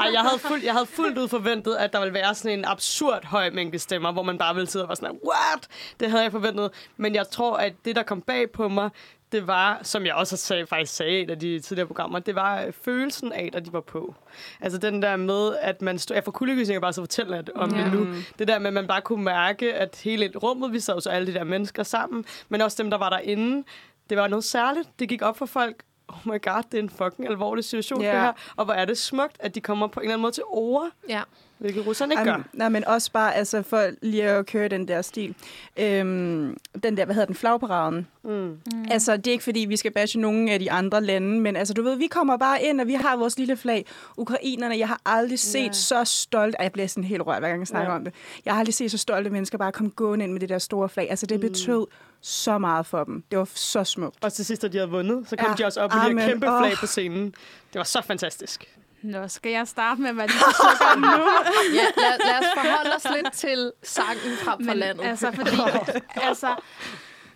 Ej, 0.00 0.10
jeg 0.12 0.20
havde, 0.20 0.38
fuldt, 0.38 0.64
jeg 0.64 0.72
havde 0.72 0.86
fuldt 0.86 1.18
ud 1.18 1.28
forventet, 1.28 1.76
at 1.76 1.92
der 1.92 2.00
ville 2.00 2.14
være 2.14 2.34
sådan 2.34 2.58
en 2.58 2.64
absurd 2.64 3.24
høj 3.24 3.50
mængde 3.50 3.78
stemmer, 3.78 4.12
hvor 4.12 4.22
man 4.22 4.38
bare 4.38 4.54
ville 4.54 4.68
sidde 4.70 4.84
og 4.84 4.88
være 4.88 4.96
sådan, 4.96 5.18
what? 5.26 5.66
Det 6.00 6.10
havde 6.10 6.22
jeg 6.22 6.32
forventet. 6.32 6.70
Men 6.96 7.14
jeg 7.14 7.28
tror, 7.30 7.56
at 7.56 7.72
det, 7.84 7.96
der 7.96 8.02
kom 8.02 8.20
bag 8.22 8.50
på 8.50 8.68
mig, 8.68 8.90
det 9.32 9.46
var, 9.46 9.80
som 9.82 10.06
jeg 10.06 10.14
også 10.14 10.36
sagde, 10.36 10.66
faktisk 10.66 10.94
sagde 10.96 11.18
i 11.20 11.22
et 11.22 11.30
af 11.30 11.38
de 11.38 11.60
tidligere 11.60 11.86
programmer, 11.86 12.18
det 12.18 12.34
var 12.34 12.62
øh, 12.62 12.72
følelsen 12.72 13.32
af, 13.32 13.50
at 13.54 13.64
de 13.66 13.72
var 13.72 13.80
på. 13.80 14.14
Altså 14.60 14.78
den 14.78 15.02
der 15.02 15.16
med, 15.16 15.56
at 15.60 15.82
man 15.82 15.98
stod... 15.98 16.14
Jeg 16.14 16.24
får 16.24 16.32
kuldegysninger 16.32 16.80
bare 16.80 16.92
så 16.92 17.02
fortælle 17.02 17.36
at, 17.38 17.50
om 17.54 17.74
Ja. 17.74 17.84
det 17.84 17.92
nu. 17.92 18.06
Det 18.38 18.48
der 18.48 18.58
med, 18.58 18.66
at 18.66 18.72
man 18.72 18.86
bare 18.86 19.00
kunne 19.00 19.24
mærke, 19.24 19.74
at 19.74 20.00
hele 20.04 20.24
et 20.24 20.42
rummet, 20.42 20.72
vi 20.72 20.80
sad 20.80 20.94
jo 20.94 21.00
så 21.00 21.10
alle 21.10 21.26
de 21.26 21.34
der 21.34 21.44
mennesker 21.44 21.82
sammen, 21.82 22.24
men 22.48 22.60
også 22.60 22.82
dem, 22.82 22.90
der 22.90 22.98
var 22.98 23.10
derinde, 23.10 23.64
det 24.10 24.18
var 24.18 24.28
noget 24.28 24.44
særligt. 24.44 24.88
Det 24.98 25.08
gik 25.08 25.22
op 25.22 25.38
for 25.38 25.46
folk, 25.46 25.82
oh 26.08 26.16
my 26.24 26.42
god, 26.42 26.62
det 26.72 26.78
er 26.78 26.82
en 26.82 26.90
fucking 26.90 27.28
alvorlig 27.28 27.64
situation, 27.64 28.00
Ja. 28.02 28.12
det 28.12 28.20
her. 28.20 28.32
Og 28.56 28.64
hvor 28.64 28.74
er 28.74 28.84
det 28.84 28.98
smukt, 28.98 29.36
at 29.40 29.54
de 29.54 29.60
kommer 29.60 29.86
på 29.86 30.00
en 30.00 30.04
eller 30.04 30.14
anden 30.14 30.22
måde 30.22 30.32
til 30.32 30.42
ord, 30.46 30.88
ja. 31.08 31.22
Hvilket 31.58 31.86
russerne 31.86 32.12
ikke 32.12 32.24
gør. 32.24 32.32
Ej, 32.32 32.42
nej, 32.52 32.68
men 32.68 32.84
også 32.84 33.12
bare 33.12 33.34
altså, 33.34 33.62
for 33.62 33.86
lige 34.02 34.22
at 34.24 34.46
køre 34.46 34.68
den 34.68 34.88
der 34.88 35.02
stil. 35.02 35.34
Øhm, 35.76 36.56
den 36.82 36.96
der, 36.96 37.04
hvad 37.04 37.14
hedder 37.14 37.26
den, 37.26 37.34
flagparaden. 37.34 38.06
Mm. 38.24 38.30
Mm. 38.30 38.58
Altså, 38.90 39.16
det 39.16 39.26
er 39.26 39.32
ikke 39.32 39.44
fordi, 39.44 39.60
vi 39.60 39.76
skal 39.76 39.90
bashe 39.92 40.20
nogen 40.20 40.48
af 40.48 40.58
de 40.58 40.70
andre 40.70 41.00
lande, 41.04 41.40
men 41.40 41.56
altså, 41.56 41.74
du 41.74 41.82
ved, 41.82 41.96
vi 41.96 42.06
kommer 42.06 42.36
bare 42.36 42.62
ind, 42.62 42.80
og 42.80 42.86
vi 42.86 42.94
har 42.94 43.16
vores 43.16 43.38
lille 43.38 43.56
flag. 43.56 43.86
Ukrainerne, 44.16 44.78
jeg 44.78 44.88
har 44.88 45.00
aldrig 45.06 45.38
set 45.38 45.66
Ja. 45.66 45.72
så 45.72 46.04
stolt, 46.04 46.54
Ej, 46.58 46.62
jeg 46.62 46.72
bliver 46.72 46.88
sådan 46.88 47.04
helt 47.04 47.22
rørt, 47.26 47.38
hver 47.42 47.48
gang 47.48 47.60
jeg 47.60 47.66
snakker 47.66 47.90
Ja. 47.90 47.96
om 47.98 48.04
det. 48.04 48.14
Jeg 48.44 48.54
har 48.54 48.58
aldrig 48.58 48.74
set 48.74 48.90
så 48.90 48.98
stolte 48.98 49.30
mennesker 49.30 49.58
bare 49.58 49.72
komme 49.72 49.90
gående 49.96 50.24
ind 50.24 50.32
med 50.32 50.40
det 50.40 50.48
der 50.48 50.58
store 50.58 50.88
flag. 50.88 51.10
Altså, 51.10 51.26
det 51.26 51.40
betød 51.40 51.86
så 52.20 52.58
meget 52.58 52.86
for 52.86 53.04
dem. 53.04 53.22
Det 53.30 53.38
var 53.38 53.48
så 53.54 53.84
smukt. 53.84 54.24
Og 54.24 54.32
til 54.32 54.44
sidst, 54.44 54.62
da 54.62 54.68
de 54.68 54.76
havde 54.78 54.90
vundet, 54.90 55.28
så 55.28 55.36
kom 55.36 55.48
Ja. 55.50 55.54
de 55.62 55.66
også 55.66 55.80
op 55.80 55.90
i 55.92 55.96
de 55.96 56.00
Amen. 56.00 56.18
her 56.18 56.28
kæmpe 56.28 56.46
flag 56.46 56.72
på 56.80 56.86
scenen. 56.86 57.24
Det 57.72 57.78
var 57.78 57.82
så 57.84 58.02
fantastisk. 58.06 58.77
Nå, 59.02 59.28
skal 59.28 59.52
jeg 59.52 59.68
starte 59.68 60.00
med, 60.00 60.12
hvad 60.12 60.28
de 60.28 60.32
forsøger 60.32 60.96
nu? 60.96 61.06
ja 61.78 61.86
lad, 61.96 62.18
lad 62.26 62.38
os 62.38 62.46
forholde 62.54 62.90
os 62.96 63.06
lidt 63.16 63.32
til 63.32 63.72
sangen 63.82 64.36
frem 64.44 64.58
for 64.64 64.72
Men 64.72 64.78
landet. 64.78 65.04
altså, 65.04 65.32
fordi, 65.32 65.56
altså, 66.28 66.54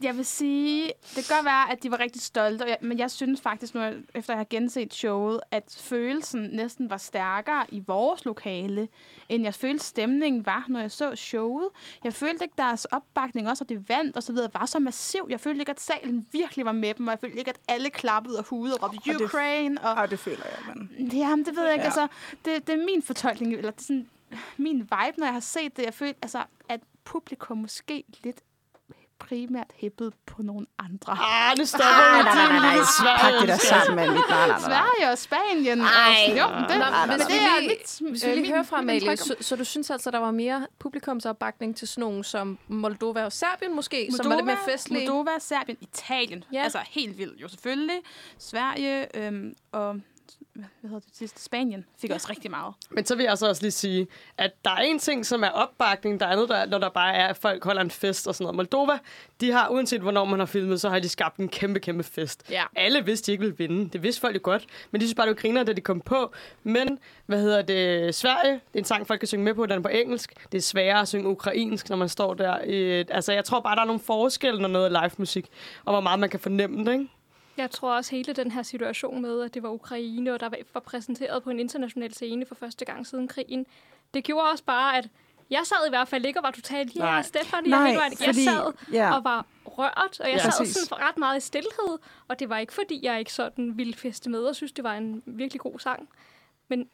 jeg 0.03 0.17
vil 0.17 0.25
sige, 0.25 0.93
det 1.17 1.25
kan 1.27 1.37
godt 1.37 1.45
være, 1.45 1.73
at 1.73 1.83
de 1.83 1.91
var 1.91 2.01
rigtig 2.01 2.23
stolte, 2.23 2.63
og 2.63 2.69
jeg, 2.69 2.79
men 2.81 2.99
jeg 2.99 3.11
synes 3.11 3.41
faktisk, 3.41 3.75
nu, 3.75 3.81
efter 4.15 4.33
jeg 4.33 4.39
har 4.39 4.47
genset 4.51 4.95
showet, 4.95 5.41
at 5.51 5.77
følelsen 5.81 6.41
næsten 6.53 6.91
var 6.91 6.97
stærkere 6.97 7.65
i 7.69 7.83
vores 7.87 8.25
lokale, 8.25 8.89
end 9.29 9.43
jeg 9.45 9.55
følte 9.55 9.85
stemningen 9.85 10.47
var, 10.47 10.65
når 10.69 10.81
jeg 10.81 10.91
så 10.91 11.17
showet. 11.17 11.69
Jeg 12.05 12.15
følte 12.15 12.45
ikke, 12.45 12.55
deres 12.59 12.85
opbakning, 12.85 13.49
også 13.49 13.65
at 13.65 13.69
det 13.69 13.89
vandt 13.89 14.17
og 14.17 14.23
så 14.23 14.33
videre, 14.33 14.51
var 14.55 14.67
så 14.67 14.79
massiv. 14.79 15.27
Jeg 15.31 15.41
følte 15.41 15.61
ikke, 15.61 15.71
at 15.73 15.81
salen 15.81 16.27
virkelig 16.33 16.65
var 16.65 16.73
med 16.73 16.95
dem, 16.95 17.07
og 17.07 17.11
jeg 17.11 17.21
følte 17.21 17.39
ikke, 17.39 17.51
at 17.51 17.59
alle 17.69 17.91
klappede 17.91 18.39
og 18.39 18.45
hudede 18.45 18.77
og 18.77 18.83
råbte 18.95 19.13
det- 19.13 19.21
Ukraine. 19.21 19.81
Og, 19.83 19.95
Og 19.95 20.11
det 20.11 20.19
føler 20.19 20.45
jeg, 20.45 20.75
men... 20.75 21.09
Jamen, 21.13 21.45
det 21.45 21.57
ved 21.57 21.65
jeg 21.65 21.73
ikke. 21.73 21.83
Ja. 21.83 21.87
Altså, 21.87 22.09
det, 22.45 22.67
det 22.67 22.73
er 22.81 22.85
min 22.85 23.03
fortolkning, 23.03 23.53
eller 23.55 23.71
det 23.71 23.79
er 23.81 23.83
sådan, 23.85 24.09
min 24.57 24.77
vibe, 24.81 25.19
når 25.19 25.27
jeg 25.27 25.33
har 25.33 25.41
set 25.41 25.77
det. 25.77 25.83
Jeg 25.85 25.95
føler, 25.95 26.13
altså, 26.23 26.43
at 26.69 26.81
publikum 27.05 27.59
måske 27.59 28.05
lidt 28.25 28.41
primært 29.29 29.71
hæppet 29.77 30.13
på 30.27 30.43
nogle 30.43 30.67
andre. 30.79 31.13
Ah, 31.13 31.59
nu 31.59 31.65
stopper 31.65 31.87
Nej, 31.87 32.19
vi. 32.19 32.25
nej, 32.25 32.35
nej, 32.35 32.59
nej, 32.59 32.77
nej. 32.77 32.85
Sverige. 33.01 33.19
Pak 33.21 33.41
det 33.41 33.49
der 33.49 33.57
sammen, 33.59 34.09
nej, 34.09 34.17
nej, 34.29 34.49
nej. 34.49 34.59
Sverige 34.61 35.11
og 35.13 35.19
Spanien. 35.19 35.81
Ej. 35.81 35.89
og, 36.33 36.39
jo, 36.39 36.47
det, 36.69 36.79
Nå, 36.79 36.85
men 37.07 37.17
hvis 37.17 37.27
det 37.27 37.37
er 37.37 37.61
lige- 37.61 37.69
mit, 38.01 38.11
Hvis 38.11 38.25
vi 38.25 38.31
øh, 38.31 38.37
lige 38.37 38.53
hører 38.53 38.63
fra 38.63 38.81
mit 38.81 39.03
Amalie, 39.03 39.17
så, 39.17 39.35
så 39.41 39.57
du 39.57 39.65
synes 39.65 39.91
altså, 39.91 40.11
der 40.11 40.19
var 40.19 40.31
mere 40.31 40.67
publikumsopbakning 40.79 41.77
til 41.77 41.89
sådan 41.89 42.01
nogle 42.03 42.25
som 42.25 42.59
Moldova 42.69 43.25
og 43.25 43.33
Serbien 43.33 43.75
måske, 43.77 44.09
som 44.17 44.31
var 44.31 44.37
lidt 44.37 44.47
mere 44.47 44.59
festlige? 44.69 45.09
Moldova, 45.09 45.31
Serbien, 45.39 45.77
Italien. 45.81 46.45
Ja. 46.53 46.63
Altså 46.63 46.79
helt 46.91 47.19
vildt 47.19 47.43
jo 47.43 47.49
selvfølgelig. 47.49 47.99
Sverige 48.39 49.17
øhm, 49.17 49.55
og 49.73 49.97
hvad 50.55 50.65
hedder 50.83 51.01
det 51.01 51.17
sidste? 51.17 51.43
Spanien 51.43 51.85
fik 51.99 52.11
også 52.11 52.27
rigtig 52.31 52.51
meget. 52.51 52.75
Men 52.91 53.07
så 53.07 53.17
vil 53.17 53.25
jeg 53.25 53.39
så 53.39 53.49
også 53.49 53.63
lige 53.63 53.71
sige, 53.71 54.07
at 54.39 54.51
der 54.65 54.71
er 54.71 54.81
en 54.81 54.99
ting, 54.99 55.27
som 55.27 55.43
er 55.43 55.49
opbakning, 55.49 56.21
der 56.21 56.27
er 56.27 56.31
andet, 56.31 56.49
der, 56.49 56.67
når 56.67 56.79
der 56.79 56.89
bare 56.89 57.15
er, 57.15 57.27
at 57.27 57.37
folk 57.37 57.65
holder 57.65 57.81
en 57.81 57.91
fest 57.91 58.29
og 58.29 58.35
sådan 58.35 58.45
noget. 58.45 58.57
Moldova, 58.57 58.99
de 59.41 59.53
har, 59.53 59.69
uanset 59.69 60.01
hvornår 60.01 60.25
man 60.25 60.39
har 60.39 60.47
filmet, 60.47 60.81
så 60.81 60.89
har 60.89 60.99
de 60.99 61.09
skabt 61.09 61.37
en 61.37 61.49
kæmpe, 61.49 61.81
kæmpe 61.81 62.03
fest. 62.03 62.51
Ja. 62.51 62.63
Alle 62.77 63.05
vidste, 63.05 63.27
de 63.27 63.33
ikke 63.33 63.43
ville 63.43 63.57
vinde. 63.57 63.89
Det 63.89 64.03
vidste 64.03 64.21
folk 64.21 64.35
jo 64.35 64.41
godt. 64.43 64.67
Men 64.91 65.01
de 65.01 65.07
synes 65.07 65.15
bare, 65.15 65.27
det 65.27 65.37
var 65.37 65.41
griner, 65.41 65.63
da 65.63 65.73
de 65.73 65.81
kom 65.81 66.01
på. 66.01 66.33
Men, 66.63 66.99
hvad 67.27 67.41
hedder 67.41 67.63
det, 67.63 68.15
Sverige, 68.15 68.53
det 68.53 68.75
er 68.75 68.79
en 68.79 68.85
sang, 68.85 69.07
folk 69.07 69.21
kan 69.21 69.27
synge 69.29 69.45
med 69.45 69.55
på, 69.55 69.67
den 69.67 69.79
er 69.79 69.83
på 69.83 69.89
engelsk. 69.89 70.33
Det 70.53 70.59
er 70.59 70.63
sværere 70.63 71.01
at 71.01 71.09
synge 71.09 71.29
ukrainsk, 71.29 71.89
når 71.89 71.97
man 71.97 72.09
står 72.09 72.35
der. 72.35 72.59
Øh, 72.67 73.05
altså, 73.11 73.33
jeg 73.33 73.45
tror 73.45 73.61
bare, 73.61 73.77
der 73.77 73.83
er 73.83 73.87
nogle 73.87 74.01
forskelle, 74.01 74.61
når 74.61 74.69
noget 74.69 74.87
er 74.87 75.01
live 75.01 75.11
musik, 75.19 75.47
og 75.85 75.93
hvor 75.93 76.01
meget 76.01 76.21
man 76.21 76.31
kan 76.31 76.41
fornemme 76.41 76.85
det, 76.85 76.93
ikke? 76.93 77.09
Jeg 77.57 77.71
tror 77.71 77.95
også 77.95 78.11
hele 78.11 78.33
den 78.33 78.51
her 78.51 78.63
situation 78.63 79.23
med, 79.23 79.43
at 79.43 79.55
det 79.55 79.63
var 79.63 79.69
Ukraine, 79.69 80.33
og 80.35 80.41
der 80.41 80.49
var 80.75 80.81
præsenteret 80.81 81.43
på 81.43 81.51
en 81.51 81.61
international 81.61 82.15
scene 82.15 82.47
for 82.47 82.55
første 82.55 82.85
gang 82.85 83.07
siden 83.07 83.29
krigen, 83.29 83.67
det 84.15 84.25
gjorde 84.25 84.51
også 84.51 84.65
bare, 84.65 84.99
at 84.99 85.09
jeg 85.51 85.61
sad 85.65 85.87
i 85.87 85.89
hvert 85.91 86.09
fald 86.09 86.25
ikke 86.27 86.39
og 86.39 86.43
var 86.43 86.51
totalt, 86.51 86.95
ja, 86.95 87.01
Nej. 87.01 87.13
yeah, 87.13 87.25
Stefan, 87.25 87.67
jeg, 87.71 87.79
Nej, 87.79 88.03
jeg 88.03 88.13
fordi- 88.25 88.45
sad 88.45 88.73
ja. 88.93 89.15
og 89.15 89.25
var 89.25 89.47
rørt, 89.67 90.21
og 90.21 90.27
jeg 90.27 90.27
Ja. 90.27 90.33
ja, 90.33 90.39
sad 90.51 90.59
Præcis. 90.59 90.77
sådan 90.77 91.05
ret 91.09 91.17
meget 91.17 91.37
i 91.37 91.41
stillhed, 91.47 91.99
og 92.29 92.39
det 92.39 92.49
var 92.49 92.59
ikke, 92.59 92.73
fordi 92.73 93.01
jeg 93.03 93.19
ikke 93.19 93.33
sådan 93.33 93.79
ville 93.79 93.95
feste 93.95 94.31
med, 94.31 94.41
og 94.45 94.57
synes, 94.57 94.73
det 94.73 94.85
var 94.85 94.95
en 94.95 95.23
virkelig 95.27 95.61
god 95.61 95.79
sang. 95.79 96.09
Men 96.69 96.89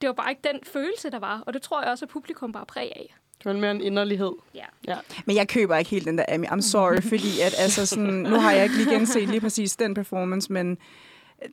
det 0.00 0.06
var 0.06 0.12
bare 0.12 0.30
ikke 0.30 0.42
den 0.52 0.60
følelse, 0.64 1.10
der 1.10 1.18
var, 1.18 1.42
og 1.46 1.52
det 1.54 1.62
tror 1.62 1.82
jeg 1.82 1.90
også, 1.90 2.04
at 2.04 2.08
publikum 2.08 2.52
bare 2.52 2.66
præg 2.66 2.92
af. 2.96 3.14
Det 3.44 3.54
var 3.54 3.60
mere 3.60 3.70
en 3.70 3.80
inderlighed. 3.80 4.32
Ja. 4.54 4.64
Ja. 4.88 4.96
Men 5.26 5.36
jeg 5.36 5.48
køber 5.48 5.76
ikke 5.76 5.90
helt 5.90 6.04
den 6.04 6.18
der 6.18 6.24
Amy. 6.28 6.46
I'm 6.46 6.60
sorry, 6.60 7.00
fordi 7.02 7.40
at, 7.40 7.54
altså, 7.58 7.86
sådan, 7.86 8.04
nu 8.04 8.36
har 8.40 8.52
jeg 8.52 8.62
ikke 8.64 8.76
lige 8.76 8.90
genset 8.90 9.28
lige 9.28 9.40
præcis 9.40 9.76
den 9.76 9.94
performance, 9.94 10.52
men 10.52 10.78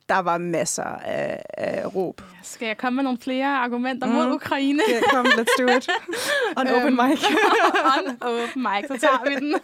der 0.08 0.18
var 0.18 0.38
masser 0.38 0.82
af, 0.84 1.42
af 1.58 1.94
råb. 1.94 2.22
Skal 2.42 2.66
jeg 2.66 2.76
komme 2.76 2.96
med 2.96 3.04
nogle 3.04 3.18
flere 3.18 3.46
argumenter 3.58 4.06
Mm. 4.06 4.12
mod 4.12 4.32
Ukraine? 4.34 4.82
Ja, 4.90 5.00
kom, 5.10 5.26
let's 5.26 5.62
do 5.62 5.76
it. 5.76 5.88
On 6.58 6.68
open 6.68 6.92
mic. 6.94 7.24
on 7.98 8.16
open 8.20 8.62
mic, 8.62 8.84
så 8.88 8.98
tager 9.00 9.28
vi 9.28 9.34
den. 9.46 9.54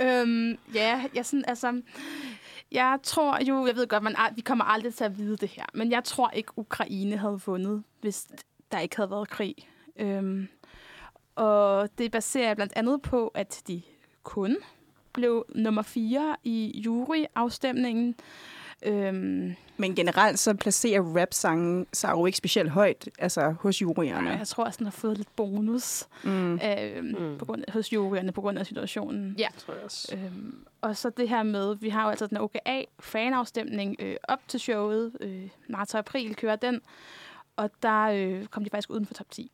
øhm, 0.08 0.58
ja, 0.74 1.02
jeg 1.14 1.26
sådan, 1.26 1.44
altså... 1.48 1.80
Jeg 2.72 2.98
tror 3.02 3.44
jo, 3.44 3.66
jeg 3.66 3.76
ved 3.76 3.86
godt, 3.86 4.02
man, 4.02 4.16
vi 4.34 4.40
kommer 4.40 4.64
aldrig 4.64 4.94
til 4.94 5.04
at 5.04 5.18
vide 5.18 5.36
det 5.36 5.48
her, 5.48 5.64
men 5.74 5.90
jeg 5.90 6.04
tror 6.04 6.30
ikke, 6.30 6.58
Ukraine 6.58 7.16
havde 7.16 7.40
vundet, 7.46 7.82
hvis 8.00 8.26
der 8.72 8.78
ikke 8.80 8.96
havde 8.96 9.10
været 9.10 9.28
krig. 9.30 9.54
Øhm, 9.98 10.48
og 11.36 11.88
det 11.98 12.10
baserer 12.12 12.46
jeg 12.46 12.56
blandt 12.56 12.72
andet 12.76 13.02
på, 13.02 13.28
at 13.34 13.62
de 13.68 13.82
kun 14.22 14.56
blev 15.12 15.44
nummer 15.54 15.82
4 15.82 16.36
i 16.44 16.82
juryafstemningen. 16.84 18.14
Øhm, 18.82 19.54
Men 19.76 19.94
generelt 19.94 20.38
så 20.38 20.54
placerer 20.54 21.02
rap-sangen 21.20 21.86
sig 21.92 22.10
jo 22.10 22.26
ikke 22.26 22.38
specielt 22.38 22.70
højt 22.70 23.08
altså, 23.18 23.54
hos 23.60 23.82
juryerne. 23.82 24.30
jeg 24.30 24.46
tror 24.48 24.64
også, 24.64 24.76
den 24.78 24.86
har 24.86 24.90
fået 24.90 25.16
lidt 25.16 25.36
bonus 25.36 26.04
Mm. 26.24 26.54
øhm, 26.54 27.14
Mm. 27.18 27.38
på 27.38 27.44
grund 27.44 27.64
af, 27.68 27.72
hos 27.72 27.92
juryerne 27.92 28.32
på 28.32 28.40
grund 28.40 28.58
af 28.58 28.66
situationen. 28.66 29.34
Ja. 29.38 29.48
Tror 29.58 29.74
jeg 29.74 29.84
også. 29.84 30.14
Øhm, 30.16 30.64
og 30.80 30.96
så 30.96 31.10
det 31.10 31.28
her 31.28 31.42
med, 31.42 31.76
vi 31.76 31.88
har 31.88 32.02
jo 32.02 32.08
altså 32.10 32.26
den 32.26 32.36
OKA 32.36 32.82
fanafstemning 33.00 33.96
øh, 33.98 34.16
op 34.28 34.40
til 34.48 34.60
showet. 34.60 35.12
Øh, 35.20 35.48
marts 35.68 35.94
og 35.94 35.98
april 35.98 36.34
kører 36.34 36.56
den. 36.56 36.80
Og 37.56 37.70
der 37.82 38.02
øh, 38.02 38.46
kom 38.46 38.64
de 38.64 38.70
faktisk 38.70 38.90
uden 38.90 39.06
for 39.06 39.14
top 39.14 39.30
10. 39.30 39.50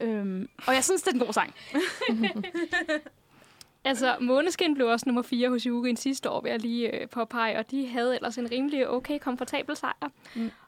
Øhm, 0.00 0.48
og 0.66 0.74
jeg 0.74 0.84
synes, 0.84 1.02
det 1.02 1.10
er 1.10 1.14
en 1.14 1.24
god 1.26 1.32
sang. 1.32 1.54
Altså, 3.84 4.16
Måneskin 4.20 4.74
blev 4.74 4.86
også 4.86 5.06
nummer 5.06 5.22
4 5.22 5.48
hos 5.48 5.66
Juryen 5.66 5.96
sidste 5.96 6.30
år, 6.30 6.40
vil 6.40 6.50
jeg 6.50 6.60
lige 6.60 7.00
øh, 7.02 7.08
påpege, 7.08 7.58
og 7.58 7.70
de 7.70 7.86
havde 7.86 8.14
ellers 8.16 8.38
en 8.38 8.50
rimelig 8.50 8.88
okay 8.88 9.18
komfortabel 9.18 9.76
sejr. 9.76 10.10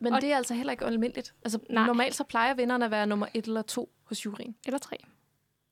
Men 0.00 0.12
Og- 0.12 0.20
det 0.20 0.32
er 0.32 0.36
altså 0.36 0.54
heller 0.54 0.70
ikke 0.70 0.84
almindeligt. 0.84 1.34
Altså, 1.44 1.58
Nej. 1.70 1.86
normalt 1.86 2.14
så 2.14 2.24
plejer 2.24 2.54
vinderne 2.54 2.84
at 2.84 2.90
være 2.90 3.06
nummer 3.06 3.26
et 3.34 3.44
eller 3.44 3.62
to 3.62 3.90
hos 4.04 4.24
juryen. 4.26 4.56
Eller 4.66 4.78
tre. 4.78 4.96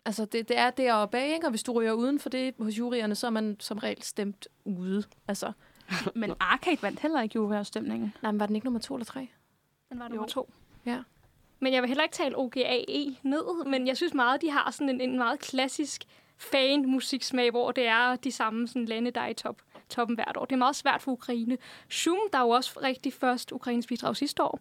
Altså, 0.04 0.24
det, 0.24 0.48
det 0.48 0.58
er 0.58 0.70
deroppe 0.70 1.26
ikke? 1.34 1.46
Og 1.46 1.50
hvis 1.50 1.62
du 1.62 1.72
ryger 1.72 1.92
uden 1.92 2.18
for 2.20 2.28
det 2.28 2.54
hos 2.60 2.78
juryerne, 2.78 3.14
så 3.14 3.26
er 3.26 3.30
man 3.30 3.56
som 3.60 3.78
regel 3.78 4.02
stemt 4.02 4.48
ude. 4.64 5.02
Altså, 5.28 5.52
Men 6.14 6.34
Arcade 6.40 6.82
vandt 6.82 7.00
heller 7.00 7.20
ikke 7.22 7.34
juryafstemningen. 7.36 8.14
nej, 8.22 8.32
men 8.32 8.40
var 8.40 8.46
den 8.46 8.56
ikke 8.56 8.66
nummer 8.66 8.80
to 8.80 8.94
eller 8.94 9.04
tre? 9.04 9.28
Den 9.90 9.98
var 9.98 10.08
nummer 10.08 10.26
to. 10.26 10.50
Ja. 10.86 10.98
Men 11.60 11.72
jeg 11.72 11.82
vil 11.82 11.88
heller 11.88 12.04
ikke 12.04 12.14
tale 12.14 12.38
OGAE 12.38 13.16
ned, 13.22 13.64
men 13.66 13.86
jeg 13.86 13.96
synes 13.96 14.14
meget, 14.14 14.42
de 14.42 14.50
har 14.50 14.70
sådan 14.70 14.88
en, 14.88 15.00
en 15.00 15.18
meget 15.18 15.40
klassisk 15.40 16.04
fan-musiksmag, 16.38 17.50
hvor 17.50 17.72
det 17.72 17.86
er 17.86 18.16
de 18.16 18.32
samme 18.32 18.68
sådan, 18.68 18.84
lande, 18.84 19.10
der 19.10 19.20
er 19.20 19.28
i 19.28 19.34
top, 19.34 19.62
toppen 19.88 20.14
hvert 20.14 20.36
år. 20.36 20.44
Det 20.44 20.52
er 20.52 20.58
meget 20.58 20.76
svært 20.76 21.02
for 21.02 21.12
Ukraine. 21.12 21.58
Shum, 21.90 22.18
der 22.32 22.40
jo 22.40 22.48
også 22.48 22.80
rigtig 22.82 23.12
først 23.12 23.52
Ukraines 23.52 23.86
bidrag 23.86 24.16
sidste 24.16 24.42
år, 24.42 24.60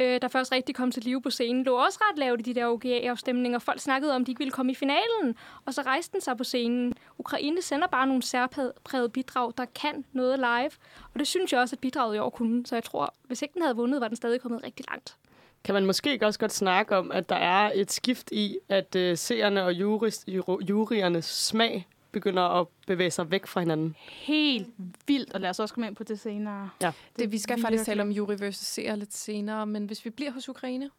øh, 0.00 0.20
der 0.22 0.28
først 0.28 0.52
rigtig 0.52 0.74
kom 0.74 0.90
til 0.90 1.02
live 1.02 1.22
på 1.22 1.30
scenen, 1.30 1.64
lå 1.64 1.76
også 1.76 1.98
ret 2.02 2.18
lavt 2.18 2.40
i 2.40 2.42
de 2.42 2.54
der 2.54 2.66
OGA-afstemninger. 2.66 3.58
Folk 3.58 3.80
snakkede 3.80 4.14
om, 4.14 4.22
at 4.22 4.26
de 4.26 4.30
ikke 4.30 4.38
ville 4.38 4.52
komme 4.52 4.72
i 4.72 4.74
finalen, 4.74 5.36
og 5.64 5.74
så 5.74 5.82
rejste 5.82 6.12
den 6.12 6.20
sig 6.20 6.36
på 6.36 6.44
scenen. 6.44 6.94
Ukraine 7.18 7.62
sender 7.62 7.86
bare 7.86 8.06
nogle 8.06 8.22
særpræget 8.22 9.12
bidrag, 9.12 9.52
der 9.56 9.64
kan 9.64 10.04
noget 10.12 10.38
live, 10.38 10.70
og 11.14 11.18
det 11.18 11.26
synes 11.26 11.52
jeg 11.52 11.60
også, 11.60 11.76
at 11.76 11.80
bidraget 11.80 12.16
i 12.16 12.18
år 12.18 12.30
kunne. 12.30 12.66
Så 12.66 12.76
jeg 12.76 12.84
tror, 12.84 13.14
hvis 13.26 13.42
ikke 13.42 13.54
den 13.54 13.62
havde 13.62 13.76
vundet, 13.76 14.00
var 14.00 14.08
den 14.08 14.16
stadig 14.16 14.40
kommet 14.40 14.64
rigtig 14.64 14.86
langt. 14.90 15.16
Kan 15.64 15.74
man 15.74 15.86
måske 15.86 16.12
ikke 16.12 16.26
også 16.26 16.38
godt 16.38 16.52
snakke 16.52 16.96
om, 16.96 17.10
at 17.12 17.28
der 17.28 17.36
er 17.36 17.70
et 17.74 17.92
skift 17.92 18.30
i, 18.32 18.58
at 18.68 18.94
øh, 18.96 19.16
seerne 19.16 19.64
og 19.64 19.72
juris, 19.72 20.24
juro, 20.28 20.60
juryernes 20.68 21.24
smag 21.24 21.88
begynder 22.12 22.42
at 22.42 22.66
bevæge 22.86 23.10
sig 23.10 23.30
væk 23.30 23.46
fra 23.46 23.60
hinanden. 23.60 23.96
Helt 23.98 24.66
vildt, 25.06 25.32
og 25.34 25.40
lad 25.40 25.50
os 25.50 25.58
også 25.60 25.74
komme 25.74 25.86
ind 25.86 25.96
på 25.96 26.04
det 26.04 26.20
senere. 26.20 26.70
Ja. 26.82 26.92
Det, 27.18 27.32
vi 27.32 27.38
skal 27.38 27.52
virkelig- 27.56 27.64
faktisk 27.64 27.84
tale 27.84 28.02
om 28.02 28.10
Jury 28.10 28.34
versus 28.38 28.66
Seer 28.66 28.96
lidt 28.96 29.14
senere, 29.14 29.66
men 29.66 29.84
hvis 29.86 30.04
vi 30.04 30.10
bliver 30.10 30.30
hos 30.30 30.48
Ukraine. 30.48 30.90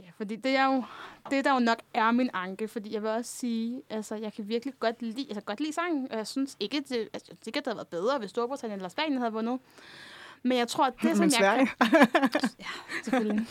Ja, 0.00 0.10
fordi 0.16 0.36
det 0.36 0.56
er 0.56 0.74
jo 0.74 0.84
det, 1.30 1.44
der 1.44 1.52
jo 1.52 1.58
nok 1.58 1.78
er 1.94 2.10
min 2.10 2.30
anke, 2.32 2.68
fordi 2.68 2.94
jeg 2.94 3.02
vil 3.02 3.10
også 3.10 3.36
sige, 3.36 3.82
altså, 3.90 4.14
jeg 4.14 4.32
kan 4.32 4.48
virkelig 4.48 4.74
godt 4.80 5.02
lide, 5.02 5.26
altså, 5.28 5.40
godt 5.40 5.60
lide 5.60 5.72
sangen, 5.72 6.12
og 6.12 6.16
jeg 6.18 6.26
synes 6.26 6.56
ikke, 6.60 6.80
det, 6.88 7.08
altså, 7.12 7.32
det 7.44 7.62
havde 7.66 7.76
været 7.76 7.88
bedre, 7.88 8.18
hvis 8.18 8.30
Storbritannien 8.30 8.78
eller 8.78 8.88
Spanien 8.88 9.18
havde 9.18 9.32
vundet. 9.32 9.58
Men 10.42 10.58
jeg 10.58 10.68
tror, 10.68 10.86
at 10.86 10.94
det, 11.02 11.16
som 11.16 11.24
Men 11.26 11.30
jeg 11.30 11.38
Sverige? 11.38 11.68
selvfølgelig. 13.04 13.46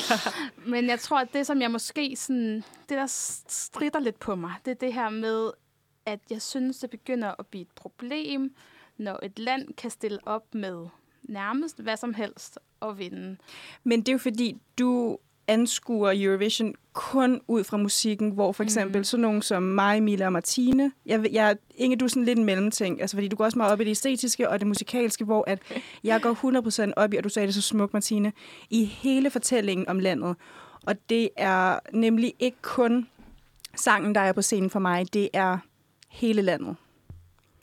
Men 0.72 0.86
jeg 0.86 1.00
tror, 1.00 1.18
at 1.18 1.32
det, 1.32 1.46
som 1.46 1.60
jeg 1.60 1.70
måske 1.70 2.16
sådan... 2.16 2.64
Det, 2.88 2.96
der 2.96 3.06
strider 3.48 4.00
lidt 4.00 4.20
på 4.20 4.34
mig, 4.34 4.54
det 4.64 4.70
er 4.70 4.74
det 4.74 4.94
her 4.94 5.10
med, 5.10 5.50
at 6.06 6.20
jeg 6.30 6.42
synes, 6.42 6.78
det 6.78 6.90
begynder 6.90 7.34
at 7.38 7.46
blive 7.46 7.62
et 7.62 7.72
problem, 7.74 8.54
når 8.96 9.18
et 9.22 9.38
land 9.38 9.74
kan 9.74 9.90
stille 9.90 10.18
op 10.26 10.54
med 10.54 10.86
nærmest 11.22 11.80
hvad 11.80 11.96
som 11.96 12.14
helst 12.14 12.58
og 12.80 12.98
vinde. 12.98 13.36
Men 13.84 14.00
det 14.00 14.08
er 14.08 14.12
jo 14.12 14.18
fordi, 14.18 14.60
du 14.78 15.18
anskuer 15.48 16.12
Eurovision 16.16 16.74
kun 16.92 17.40
ud 17.48 17.64
fra 17.64 17.76
musikken, 17.76 18.30
hvor 18.30 18.52
for 18.52 18.62
eksempel 18.62 18.98
mm. 18.98 19.04
sådan 19.04 19.22
nogen 19.22 19.42
som 19.42 19.62
mig, 19.62 20.02
Mila 20.02 20.26
og 20.26 20.32
Martine, 20.32 20.92
jeg, 21.06 21.32
jeg, 21.32 21.56
Inge, 21.76 21.96
du 21.96 22.04
er 22.04 22.08
sådan 22.08 22.24
lidt 22.24 22.38
en 22.38 22.44
mellemting, 22.44 23.00
altså 23.00 23.16
fordi 23.16 23.28
du 23.28 23.36
går 23.36 23.44
også 23.44 23.58
meget 23.58 23.72
op 23.72 23.80
i 23.80 23.84
det 23.84 23.90
æstetiske 23.90 24.48
og 24.48 24.60
det 24.60 24.66
musikalske, 24.68 25.24
hvor 25.24 25.44
at 25.46 25.58
jeg 26.04 26.20
går 26.22 26.88
100% 26.88 26.92
op 26.96 27.12
i, 27.12 27.16
og 27.16 27.24
du 27.24 27.28
sagde 27.28 27.46
det 27.46 27.54
så 27.54 27.62
smukt, 27.62 27.92
Martine, 27.92 28.32
i 28.70 28.84
hele 28.84 29.30
fortællingen 29.30 29.88
om 29.88 29.98
landet. 29.98 30.36
Og 30.86 30.94
det 31.08 31.28
er 31.36 31.78
nemlig 31.92 32.34
ikke 32.38 32.62
kun 32.62 33.06
sangen, 33.76 34.14
der 34.14 34.20
er 34.20 34.32
på 34.32 34.42
scenen 34.42 34.70
for 34.70 34.78
mig, 34.78 35.14
det 35.14 35.28
er 35.32 35.58
hele 36.08 36.42
landet. 36.42 36.76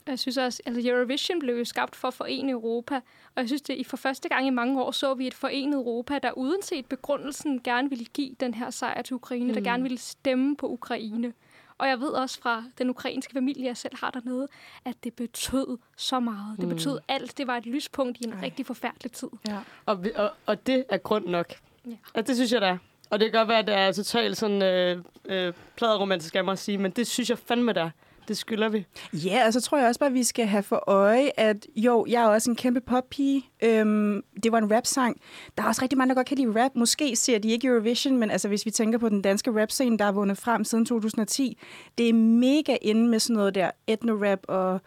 Jeg 0.06 0.18
synes 0.18 0.36
også, 0.36 0.62
altså 0.66 0.90
Eurovision 0.90 1.38
blev 1.38 1.58
jo 1.58 1.64
skabt 1.64 1.96
for 1.96 2.08
at 2.08 2.14
forene 2.14 2.52
Europa, 2.52 2.94
og 3.34 3.36
jeg 3.36 3.48
synes, 3.48 3.62
det 3.62 3.76
i 3.76 3.84
for 3.84 3.96
første 3.96 4.28
gang 4.28 4.46
i 4.46 4.50
mange 4.50 4.82
år 4.82 4.90
så 4.90 5.14
vi 5.14 5.26
et 5.26 5.34
forenet 5.34 5.74
Europa, 5.74 6.18
der 6.18 6.32
uden 6.32 6.62
set 6.62 6.86
begrundelsen 6.86 7.60
gerne 7.62 7.88
ville 7.88 8.04
give 8.04 8.34
den 8.40 8.54
her 8.54 8.70
sejr 8.70 9.02
til 9.02 9.14
Ukraine, 9.14 9.46
mm. 9.46 9.54
der 9.54 9.60
gerne 9.60 9.82
ville 9.82 9.98
stemme 9.98 10.56
på 10.56 10.68
Ukraine. 10.68 11.32
Og 11.78 11.88
jeg 11.88 12.00
ved 12.00 12.08
også 12.08 12.40
fra 12.40 12.64
den 12.78 12.90
ukrainske 12.90 13.32
familie, 13.32 13.66
jeg 13.66 13.76
selv 13.76 13.96
har 13.96 14.10
dernede, 14.10 14.48
at 14.84 14.94
det 15.04 15.14
betød 15.14 15.78
så 15.96 16.20
meget. 16.20 16.60
Det 16.60 16.68
betød 16.68 16.98
alt. 17.08 17.38
Det 17.38 17.46
var 17.46 17.56
et 17.56 17.66
lyspunkt 17.66 18.18
i 18.20 18.24
en 18.24 18.32
Ej. 18.32 18.40
rigtig 18.42 18.66
forfærdelig 18.66 19.12
tid. 19.12 19.28
Ja. 19.48 19.58
Og, 19.86 20.04
og, 20.16 20.30
og 20.46 20.66
det 20.66 20.84
er 20.88 20.96
grund 20.96 21.26
nok. 21.26 21.54
Ja. 21.86 21.90
Ja, 22.16 22.20
det 22.20 22.36
synes 22.36 22.52
jeg, 22.52 22.62
er. 22.62 22.78
Og 23.10 23.20
det 23.20 23.32
kan 23.32 23.38
godt 23.38 23.48
være, 23.48 23.58
at 23.58 23.66
det 23.66 23.74
er 23.74 23.92
totalt 23.92 24.36
sådan 24.36 24.62
øh, 24.62 25.04
øh, 25.24 25.52
pladeromantisk 25.76 26.34
af 26.34 26.44
mig 26.44 26.52
at 26.52 26.58
sige, 26.58 26.78
men 26.78 26.90
det 26.90 27.06
synes 27.06 27.30
jeg 27.30 27.38
fandme, 27.38 27.72
der. 27.72 27.90
Det 28.28 28.36
skylder 28.36 28.68
vi. 28.68 28.86
Ja, 29.12 29.46
og 29.46 29.52
så 29.52 29.60
tror 29.60 29.78
jeg 29.78 29.86
også 29.86 30.00
bare, 30.00 30.10
at 30.10 30.14
vi 30.14 30.22
skal 30.22 30.46
have 30.46 30.62
for 30.62 30.84
øje, 30.86 31.30
at 31.36 31.66
jo, 31.76 32.06
jeg 32.08 32.22
er 32.22 32.26
også 32.26 32.50
en 32.50 32.56
kæmpe 32.56 32.80
poppige. 32.80 33.44
Øhm, 33.62 34.22
det 34.42 34.52
var 34.52 34.58
en 34.58 34.76
rap-sang. 34.76 35.20
Der 35.56 35.64
er 35.64 35.68
også 35.68 35.82
rigtig 35.82 35.98
mange, 35.98 36.08
der 36.08 36.14
godt 36.14 36.26
kan 36.26 36.38
lide 36.38 36.64
rap. 36.64 36.70
Måske 36.74 37.16
ser 37.16 37.38
de 37.38 37.48
ikke 37.48 37.68
Eurovision, 37.68 38.18
men 38.18 38.30
altså, 38.30 38.48
hvis 38.48 38.66
vi 38.66 38.70
tænker 38.70 38.98
på 38.98 39.08
den 39.08 39.22
danske 39.22 39.60
rap-scene, 39.60 39.98
der 39.98 40.04
er 40.04 40.12
vundet 40.12 40.38
frem 40.38 40.64
siden 40.64 40.86
2010, 40.86 41.58
det 41.98 42.08
er 42.08 42.12
mega 42.12 42.76
inde 42.82 43.08
med 43.08 43.18
sådan 43.18 43.36
noget 43.36 43.54
der 43.54 43.70
etno-rap 43.86 44.40
og 44.48 44.80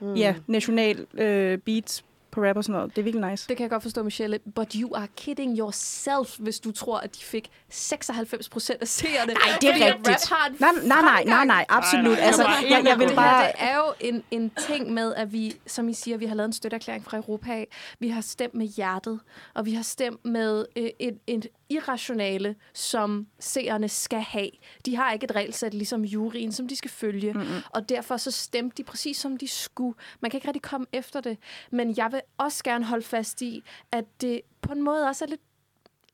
mm. 0.00 0.14
ja, 0.14 0.34
national 0.46 1.06
øh, 1.14 1.58
beats 1.58 2.04
på 2.32 2.40
rap 2.44 2.56
og 2.56 2.64
sådan 2.64 2.72
noget. 2.72 2.96
Det 2.96 3.02
er 3.02 3.04
virkelig 3.04 3.30
nice. 3.30 3.48
Det 3.48 3.56
kan 3.56 3.64
jeg 3.64 3.70
godt 3.70 3.82
forstå, 3.82 4.02
Michelle. 4.02 4.38
But 4.54 4.72
you 4.72 4.94
are 4.94 5.06
kidding 5.16 5.58
yourself, 5.58 6.38
hvis 6.38 6.60
du 6.60 6.72
tror, 6.72 6.98
at 6.98 7.14
de 7.14 7.20
fik 7.24 7.50
96 7.68 8.48
procent 8.48 8.82
af 8.82 8.88
seerne. 8.88 9.32
Nej, 9.32 9.58
det 9.60 9.68
er 9.68 9.74
rigtigt. 9.74 10.08
Rap 10.08 10.38
har 10.38 10.46
en 10.46 10.56
Nej, 10.60 10.70
nej, 10.84 11.02
nej, 11.02 11.24
nej, 11.24 11.44
nej, 11.44 11.64
absolut. 11.68 12.04
Nej, 12.04 12.14
nej. 12.14 12.26
Altså, 12.26 12.42
jeg, 12.70 12.82
jeg 12.84 12.98
vil 12.98 13.08
det 13.08 13.16
bare... 13.16 13.44
her 13.44 13.52
det 13.52 13.54
er 13.58 13.76
jo 13.76 13.92
en, 14.00 14.22
en 14.30 14.50
ting 14.68 14.92
med, 14.92 15.14
at 15.14 15.32
vi, 15.32 15.56
som 15.66 15.88
I 15.88 15.94
siger, 15.94 16.16
vi 16.16 16.26
har 16.26 16.34
lavet 16.34 16.46
en 16.46 16.52
støtteerklæring 16.52 17.04
fra 17.04 17.16
Europa 17.16 17.52
af. 17.52 17.68
Vi 17.98 18.08
har 18.08 18.20
stemt 18.20 18.54
med 18.54 18.66
hjertet, 18.66 19.20
og 19.54 19.66
vi 19.66 19.72
har 19.74 19.82
stemt 19.82 20.24
med 20.24 20.64
øh, 20.76 20.90
et, 20.98 21.18
et 21.26 21.46
irrationale, 21.72 22.56
som 22.74 23.26
seerne 23.38 23.88
skal 23.88 24.20
have. 24.20 24.50
De 24.86 24.96
har 24.96 25.12
ikke 25.12 25.24
et 25.24 25.34
regelsæt 25.34 25.74
ligesom 25.74 26.04
juryen, 26.04 26.52
som 26.52 26.68
de 26.68 26.76
skal 26.76 26.90
følge. 26.90 27.32
Mm-hmm. 27.32 27.62
Og 27.70 27.88
derfor 27.88 28.16
så 28.16 28.30
stemte 28.30 28.76
de 28.76 28.84
præcis 28.84 29.16
som 29.16 29.36
de 29.36 29.48
skulle. 29.48 29.94
Man 30.20 30.30
kan 30.30 30.38
ikke 30.38 30.48
rigtig 30.48 30.62
komme 30.62 30.86
efter 30.92 31.20
det. 31.20 31.38
Men 31.70 31.96
jeg 31.96 32.12
vil 32.12 32.20
også 32.38 32.64
gerne 32.64 32.84
holde 32.84 33.04
fast 33.04 33.42
i, 33.42 33.62
at 33.92 34.04
det 34.20 34.40
på 34.60 34.72
en 34.72 34.82
måde 34.82 35.08
også 35.08 35.24
er 35.24 35.28
lidt 35.28 35.40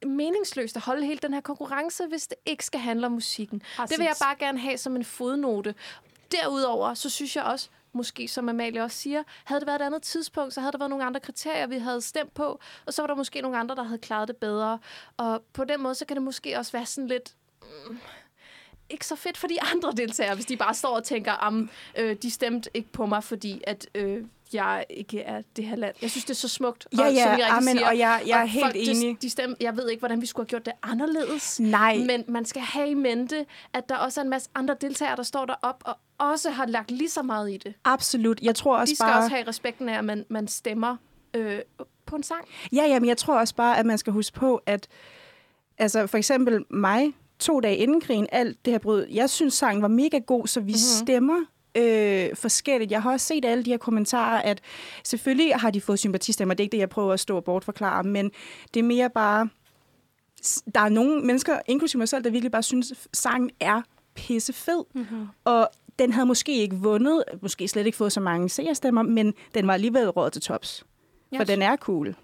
meningsløst 0.07 0.77
at 0.77 0.83
holde 0.83 1.07
hele 1.07 1.19
den 1.23 1.35
her 1.35 1.41
konkurrence, 1.41 2.07
hvis 2.07 2.27
det 2.27 2.39
ikke 2.47 2.65
skal 2.65 2.81
handle 2.81 3.07
om 3.07 3.13
musikken. 3.13 3.63
Præcis. 3.77 3.91
Det 3.91 3.99
vil 3.99 4.05
jeg 4.05 4.17
bare 4.23 4.37
gerne 4.39 4.59
have 4.59 4.79
som 4.79 4.97
en 4.97 5.05
fodnote. 5.05 5.75
Derudover, 6.33 6.95
så 6.95 7.11
synes 7.11 7.37
jeg 7.37 7.45
også, 7.45 7.69
måske 7.93 8.29
som 8.29 8.49
Amalie 8.49 8.83
også 8.83 8.97
siger, 8.97 9.23
havde 9.45 9.61
det 9.61 9.67
været 9.67 9.81
et 9.81 9.85
andet 9.85 10.03
tidspunkt, 10.03 10.55
så 10.55 10.61
havde 10.61 10.73
der 10.73 10.79
været 10.79 10.91
nogle 10.91 11.05
andre 11.05 11.21
kriterier, 11.21 11.67
vi 11.67 11.79
havde 11.79 12.01
stemt 12.01 12.35
på, 12.35 12.61
og 12.87 12.95
så 12.95 13.03
var 13.03 13.07
der 13.07 13.15
måske 13.15 13.41
nogle 13.41 13.59
andre, 13.59 13.75
der 13.75 13.83
havde 13.83 13.99
klaret 13.99 14.29
det 14.29 14.37
bedre. 14.37 14.79
Og 15.17 15.43
på 15.53 15.65
den 15.65 15.83
måde, 15.83 15.95
så 15.95 16.05
kan 16.05 16.17
det 16.17 16.23
måske 16.23 16.59
også 16.59 16.73
være 16.73 16.87
sådan 16.87 17.09
lidt... 17.09 17.35
Mm, 17.63 17.99
ikke 18.91 19.07
så 19.07 19.17
fedt 19.17 19.37
for 19.37 19.47
de 19.47 19.63
andre 19.75 19.93
deltagere, 19.93 20.35
hvis 20.35 20.47
de 20.47 20.57
bare 20.57 20.75
står 20.75 20.97
og 20.97 21.05
tænker, 21.05 21.33
om 21.33 21.71
øh, 21.99 22.17
de 22.23 22.31
stemte 22.31 22.71
ikke 22.75 22.93
på 22.93 23.07
mig, 23.07 23.25
fordi 23.25 23.63
at 23.67 23.89
øh, 23.95 24.25
jeg 24.53 24.85
ikke 24.91 25.21
er 25.21 25.43
det 25.57 25.65
her 25.65 25.77
land. 25.77 25.95
Jeg 26.03 26.11
synes, 26.11 26.25
det 26.25 26.31
er 26.31 26.35
så 26.35 26.49
smukt. 26.49 26.89
Ja, 26.99 27.07
og, 27.07 27.13
ja, 27.15 27.23
som 27.23 27.33
I 27.33 27.35
rigtig 27.35 27.49
amen, 27.51 27.77
siger, 27.77 27.89
og 27.89 27.99
jeg, 27.99 28.23
jeg 28.27 28.39
er 28.39 28.43
og 28.43 28.49
helt 28.49 28.65
folk, 28.65 28.75
de- 28.75 28.91
enig. 28.91 29.23
De 29.23 29.31
stemte, 29.31 29.57
jeg 29.65 29.77
ved 29.77 29.89
ikke, 29.91 30.01
hvordan 30.01 30.21
vi 30.21 30.27
skulle 30.27 30.45
have 30.45 30.49
gjort 30.49 30.67
det 30.67 30.73
anderledes. 30.83 31.61
Nej. 31.61 31.97
Men 32.07 32.25
man 32.29 32.45
skal 32.45 32.63
have 32.63 32.89
i 32.91 32.95
mente, 32.95 33.47
at 33.75 33.89
der 33.89 33.97
også 33.97 34.21
er 34.21 34.25
en 34.25 34.31
masse 34.31 34.49
andre 34.55 34.77
deltagere, 34.81 35.17
der 35.17 35.23
står 35.23 35.45
derop 35.45 35.83
og 35.87 35.95
også 36.19 36.51
har 36.51 36.67
lagt 36.67 36.91
lige 36.91 37.11
så 37.11 37.23
meget 37.23 37.51
i 37.51 37.57
det. 37.57 37.75
Absolut. 37.85 38.41
Jeg 38.41 38.55
tror 38.55 38.77
også 38.79 38.91
De 38.93 38.97
skal 38.97 39.07
bare... 39.07 39.19
også 39.19 39.31
have 39.37 39.49
respekten 39.49 39.89
af, 39.89 39.99
at 39.99 40.05
man, 40.05 40.25
man 40.29 40.49
stemmer 40.49 40.97
øh, 41.35 41.59
på 42.07 42.17
en 42.17 42.23
sang. 42.23 42.45
Ja, 42.73 42.83
ja, 42.87 43.01
men 43.01 43.09
jeg 43.09 43.17
tror 43.17 43.39
også 43.39 43.55
bare, 43.55 43.79
at 43.79 43.87
man 43.87 43.99
skal 43.99 44.13
huske 44.13 44.37
på, 44.37 44.61
at 44.67 44.87
altså 45.79 46.07
for 46.07 46.19
eksempel 46.19 46.65
mig, 46.71 47.13
to 47.39 47.61
dage 47.61 47.77
inden 47.77 48.01
krigen, 48.01 48.27
alt 48.33 48.65
det 48.65 48.73
her 48.73 48.79
brød, 48.79 49.07
jeg 49.11 49.31
synes, 49.31 49.55
sangen 49.55 49.83
var 49.83 49.89
mega 49.89 50.19
god, 50.19 50.47
så 50.47 50.61
vi 50.61 50.65
Mhm. 50.65 50.69
mm-hmm. 50.69 51.07
stemmer 51.07 51.41
øh, 51.75 52.37
forskelligt. 52.37 52.91
Jeg 52.91 53.03
har 53.03 53.13
også 53.13 53.27
set 53.27 53.45
alle 53.45 53.65
de 53.65 53.71
her 53.71 53.79
kommentarer, 53.79 54.43
at 54.43 54.61
selvfølgelig 55.05 55.57
har 55.57 55.71
de 55.71 55.81
fået 55.81 55.99
sympatistemmer. 55.99 56.55
Det 56.55 56.61
er 56.61 56.65
ikke 56.65 56.73
det, 56.73 56.79
jeg 56.79 56.89
prøver 56.89 57.13
at 57.13 57.21
stå 57.21 57.37
og 57.37 57.45
bortforklare, 57.45 58.05
men 58.05 58.31
det 58.75 58.81
er 58.81 58.85
mere 58.85 59.11
bare... 59.11 59.49
Der 60.75 60.81
er 60.81 60.89
nogle 60.89 61.21
mennesker, 61.23 61.59
inklusive 61.67 61.99
mig 61.99 62.09
selv, 62.09 62.25
der 62.25 62.31
virkelig 62.31 62.53
bare 62.53 62.63
synes, 62.63 62.93
at 62.93 62.99
sangen 63.13 63.51
er 63.61 63.83
pissefed. 64.15 64.85
Mm-hmm. 64.95 65.27
Og 65.45 65.69
den 65.99 66.13
havde 66.13 66.27
måske 66.27 66.57
ikke 66.57 66.77
vundet, 66.77 67.25
måske 67.43 67.69
slet 67.69 67.87
ikke 67.87 67.99
fået 67.99 68.13
så 68.13 68.21
mange 68.21 68.49
seerstemmer, 68.49 69.03
men 69.03 69.35
den 69.55 69.67
var 69.67 69.75
alligevel 69.75 70.11
råd 70.11 70.31
til 70.31 70.43
tops. 70.43 70.85
For 71.29 71.37
Jeg, 71.37 71.49
den 71.49 71.63
er 71.63 71.77
cool. 71.77 72.17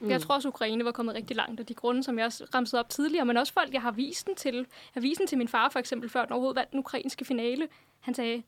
mm. 0.00 0.10
jeg 0.10 0.20
tror 0.20 0.34
også, 0.34 0.48
Ukraine 0.48 0.84
var 0.84 0.92
kommet 0.92 1.14
rigtig 1.14 1.36
langt 1.36 1.60
af 1.60 1.66
de 1.66 1.74
grunde, 1.74 2.02
som 2.02 2.18
jeg 2.18 2.26
også 2.26 2.44
ramsede 2.54 2.80
op 2.80 2.88
tidligere, 2.88 3.24
men 3.24 3.36
også 3.36 3.52
folk, 3.52 3.72
jeg 3.72 3.82
har 3.82 3.90
vist 3.90 4.26
den 4.26 4.34
til. 4.34 4.54
Jeg 4.54 4.64
har 4.94 5.00
vist 5.00 5.18
den 5.18 5.26
til 5.26 5.38
min 5.38 5.48
far 5.48 5.68
for 5.68 5.78
eksempel, 5.78 6.08
før 6.10 6.24
den 6.24 6.32
overhovedet 6.32 6.56
vandt 6.56 6.70
den 6.70 6.78
ukrainske 6.78 7.24
finale. 7.24 7.68
Han 8.00 8.14
sagde, 8.14 8.42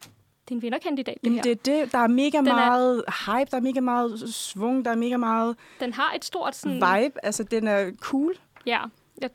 det 0.51 0.55
er 0.55 0.59
en 0.59 0.63
vinderkandidat, 0.63 1.15
det 1.15 1.25
Jamen, 1.25 1.37
her. 1.37 1.43
det 1.43 1.51
er 1.53 1.81
det. 1.85 1.93
Der 1.93 1.99
er 1.99 2.07
mega 2.09 2.39
er- 2.39 2.43
meget 2.43 3.05
hype, 3.27 3.51
der 3.51 3.57
er 3.57 3.61
mega 3.61 3.81
meget 3.81 4.21
svung, 4.35 4.85
der 4.85 4.91
er 4.91 4.95
mega 4.97 5.17
meget 5.17 5.57
Den 5.81 5.93
har 5.93 6.13
et 6.17 6.25
stort 6.25 6.57
sådan... 6.57 6.75
vibe. 6.77 7.25
Altså, 7.25 7.43
den 7.45 7.69
er 7.69 7.91
cool. 8.01 8.35
Ja, 8.67 8.81
jeg, 9.21 9.31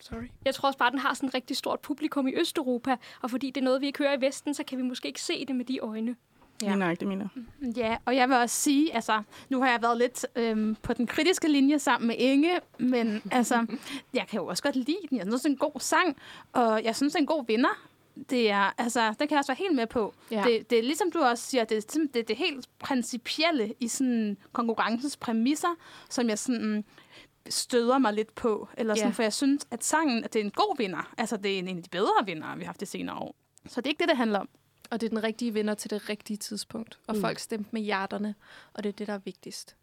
sorry. 0.00 0.22
Jeg 0.44 0.54
tror 0.54 0.66
også 0.66 0.78
bare, 0.78 0.90
den 0.90 0.98
har 0.98 1.14
sådan 1.14 1.28
et 1.28 1.34
rigtig 1.34 1.56
stort 1.56 1.80
publikum 1.80 2.28
i 2.28 2.34
Østeuropa, 2.40 2.96
og 3.22 3.30
fordi 3.30 3.50
det 3.50 3.60
er 3.60 3.64
noget, 3.64 3.80
vi 3.80 3.86
ikke 3.86 3.98
hører 3.98 4.16
i 4.16 4.20
Vesten, 4.20 4.54
så 4.54 4.64
kan 4.64 4.78
vi 4.78 4.82
måske 4.82 5.08
ikke 5.08 5.20
se 5.22 5.44
det 5.46 5.56
med 5.56 5.64
de 5.64 5.78
øjne. 5.78 6.16
Ja. 6.62 6.76
Jeg, 6.76 7.00
det 7.00 7.08
mener. 7.08 7.28
Ja, 7.76 7.96
og 8.04 8.16
jeg 8.16 8.28
vil 8.28 8.36
også 8.36 8.56
sige, 8.56 8.94
altså, 8.94 9.22
nu 9.48 9.60
har 9.62 9.70
jeg 9.70 9.82
været 9.82 9.98
lidt 9.98 10.26
øhm, 10.36 10.76
på 10.82 10.92
den 10.92 11.06
kritiske 11.06 11.48
linje 11.48 11.78
sammen 11.78 12.06
med 12.08 12.16
Inge, 12.18 12.50
men 12.78 13.22
altså, 13.30 13.66
jeg 14.14 14.26
kan 14.30 14.40
jo 14.40 14.46
også 14.46 14.62
godt 14.62 14.76
lide 14.76 14.96
den. 15.10 15.18
Jeg 15.18 15.26
synes, 15.26 15.42
det 15.42 15.48
er 15.48 15.52
en 15.52 15.56
god 15.56 15.80
sang, 15.80 16.16
og 16.52 16.84
jeg 16.84 16.96
synes, 16.96 17.12
det 17.12 17.18
er 17.18 17.22
en 17.22 17.26
god 17.26 17.44
vinder. 17.46 17.84
Det 18.30 18.50
er, 18.50 18.74
altså, 18.78 19.08
det 19.10 19.18
kan 19.18 19.30
jeg 19.30 19.38
også 19.38 19.52
være 19.52 19.58
helt 19.58 19.76
med 19.76 19.86
på. 19.86 20.14
Ja. 20.30 20.44
Det, 20.46 20.70
det 20.70 20.78
er 20.78 20.82
ligesom 20.82 21.10
du 21.10 21.18
også 21.18 21.44
siger, 21.44 21.64
det 21.64 21.76
er 21.76 22.06
det, 22.14 22.28
det 22.28 22.36
helt 22.36 22.68
principielle 22.78 23.74
i 23.80 23.88
sådan 23.88 24.36
konkurrencens 24.52 25.16
præmisser, 25.16 25.74
som 26.10 26.28
jeg 26.28 26.38
sådan 26.38 26.84
støder 27.48 27.98
mig 27.98 28.12
lidt 28.12 28.34
på. 28.34 28.68
Eller 28.76 28.94
sådan, 28.94 29.08
Ja. 29.08 29.12
For 29.12 29.22
jeg 29.22 29.32
synes, 29.32 29.66
at 29.70 29.84
sangen 29.84 30.24
at 30.24 30.32
det 30.32 30.40
er 30.40 30.44
en 30.44 30.50
god 30.50 30.78
vinder. 30.78 31.14
Altså, 31.18 31.36
det 31.36 31.54
er 31.54 31.58
en 31.58 31.68
af 31.68 31.82
de 31.82 31.88
bedre 31.90 32.26
vinder, 32.26 32.56
vi 32.56 32.62
har 32.62 32.66
haft 32.66 32.80
det 32.80 32.88
senere 32.88 33.16
år. 33.16 33.34
Så 33.66 33.80
det 33.80 33.86
er 33.86 33.90
ikke 33.90 34.00
det, 34.00 34.08
det 34.08 34.16
handler 34.16 34.38
om. 34.38 34.48
Og 34.90 35.00
det 35.00 35.06
er 35.06 35.10
den 35.10 35.22
rigtige 35.22 35.54
vinder 35.54 35.74
til 35.74 35.90
det 35.90 36.08
rigtige 36.08 36.36
tidspunkt. 36.36 36.98
Og 37.06 37.14
mm. 37.14 37.20
folk 37.20 37.38
stemte 37.38 37.70
med 37.72 37.82
hjerterne, 37.82 38.34
og 38.72 38.82
det 38.82 38.88
er 38.88 38.92
det, 38.92 39.06
der 39.06 39.12
er 39.12 39.18
vigtigst. 39.18 39.76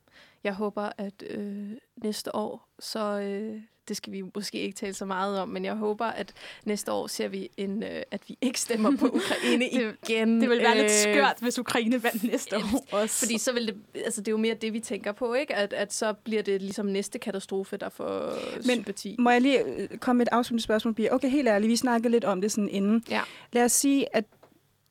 Jeg 0.43 0.53
håber, 0.53 0.89
at 0.97 1.23
øh, 1.29 1.71
næste 1.95 2.36
år, 2.36 2.69
så 2.79 3.19
øh, 3.19 3.61
det 3.88 3.97
skal 3.97 4.13
vi 4.13 4.23
måske 4.36 4.59
ikke 4.59 4.75
tale 4.75 4.93
så 4.93 5.05
meget 5.05 5.39
om, 5.39 5.49
men 5.49 5.65
jeg 5.65 5.73
håber, 5.73 6.05
at 6.05 6.33
næste 6.65 6.91
år 6.91 7.07
ser 7.07 7.27
vi, 7.27 7.49
en, 7.57 7.83
øh, 7.83 8.01
at 8.11 8.21
vi 8.27 8.38
ikke 8.41 8.59
stemmer 8.59 8.97
på 8.97 9.05
Ukraine 9.05 9.65
Det- 9.73 9.95
igen. 10.09 10.41
Det 10.41 10.49
vil 10.49 10.59
være 10.59 10.75
lidt 10.75 10.86
Øh, 10.86 11.13
skørt, 11.13 11.36
hvis 11.41 11.59
Ukraine 11.59 12.03
vandt 12.03 12.23
næste 12.23 12.57
år 12.57 12.86
også. 12.91 13.19
Fordi 13.19 13.38
så 13.38 13.53
vil 13.53 13.67
det, 13.67 13.75
altså 14.05 14.21
det 14.21 14.27
er 14.27 14.31
jo 14.31 14.38
mere 14.38 14.53
det, 14.53 14.73
vi 14.73 14.79
tænker 14.79 15.11
på, 15.11 15.33
ikke? 15.33 15.55
At, 15.55 15.73
at 15.73 15.93
så 15.93 16.13
bliver 16.13 16.41
det 16.43 16.61
ligesom 16.61 16.86
næste 16.86 17.19
katastrofe, 17.19 17.77
der 17.77 17.89
får 17.89 18.33
Men- 18.55 18.63
sympati. 18.63 19.15
Må 19.19 19.29
jeg 19.29 19.41
lige 19.41 19.59
øh, 19.63 19.97
komme 19.97 20.17
med 20.17 20.25
et 20.27 20.31
afsluttende 20.33 20.63
spørgsmål, 20.63 20.93
Pia? 20.93 21.13
Okay, 21.15 21.29
helt 21.29 21.47
ærligt, 21.47 21.69
vi 21.69 21.75
snakkede 21.75 22.11
lidt 22.11 22.25
om 22.25 22.41
det 22.41 22.51
sådan 22.51 22.69
inden. 22.69 23.03
Ja. 23.09 23.21
Lad 23.53 23.63
os 23.63 23.71
sige, 23.71 24.15
at 24.15 24.23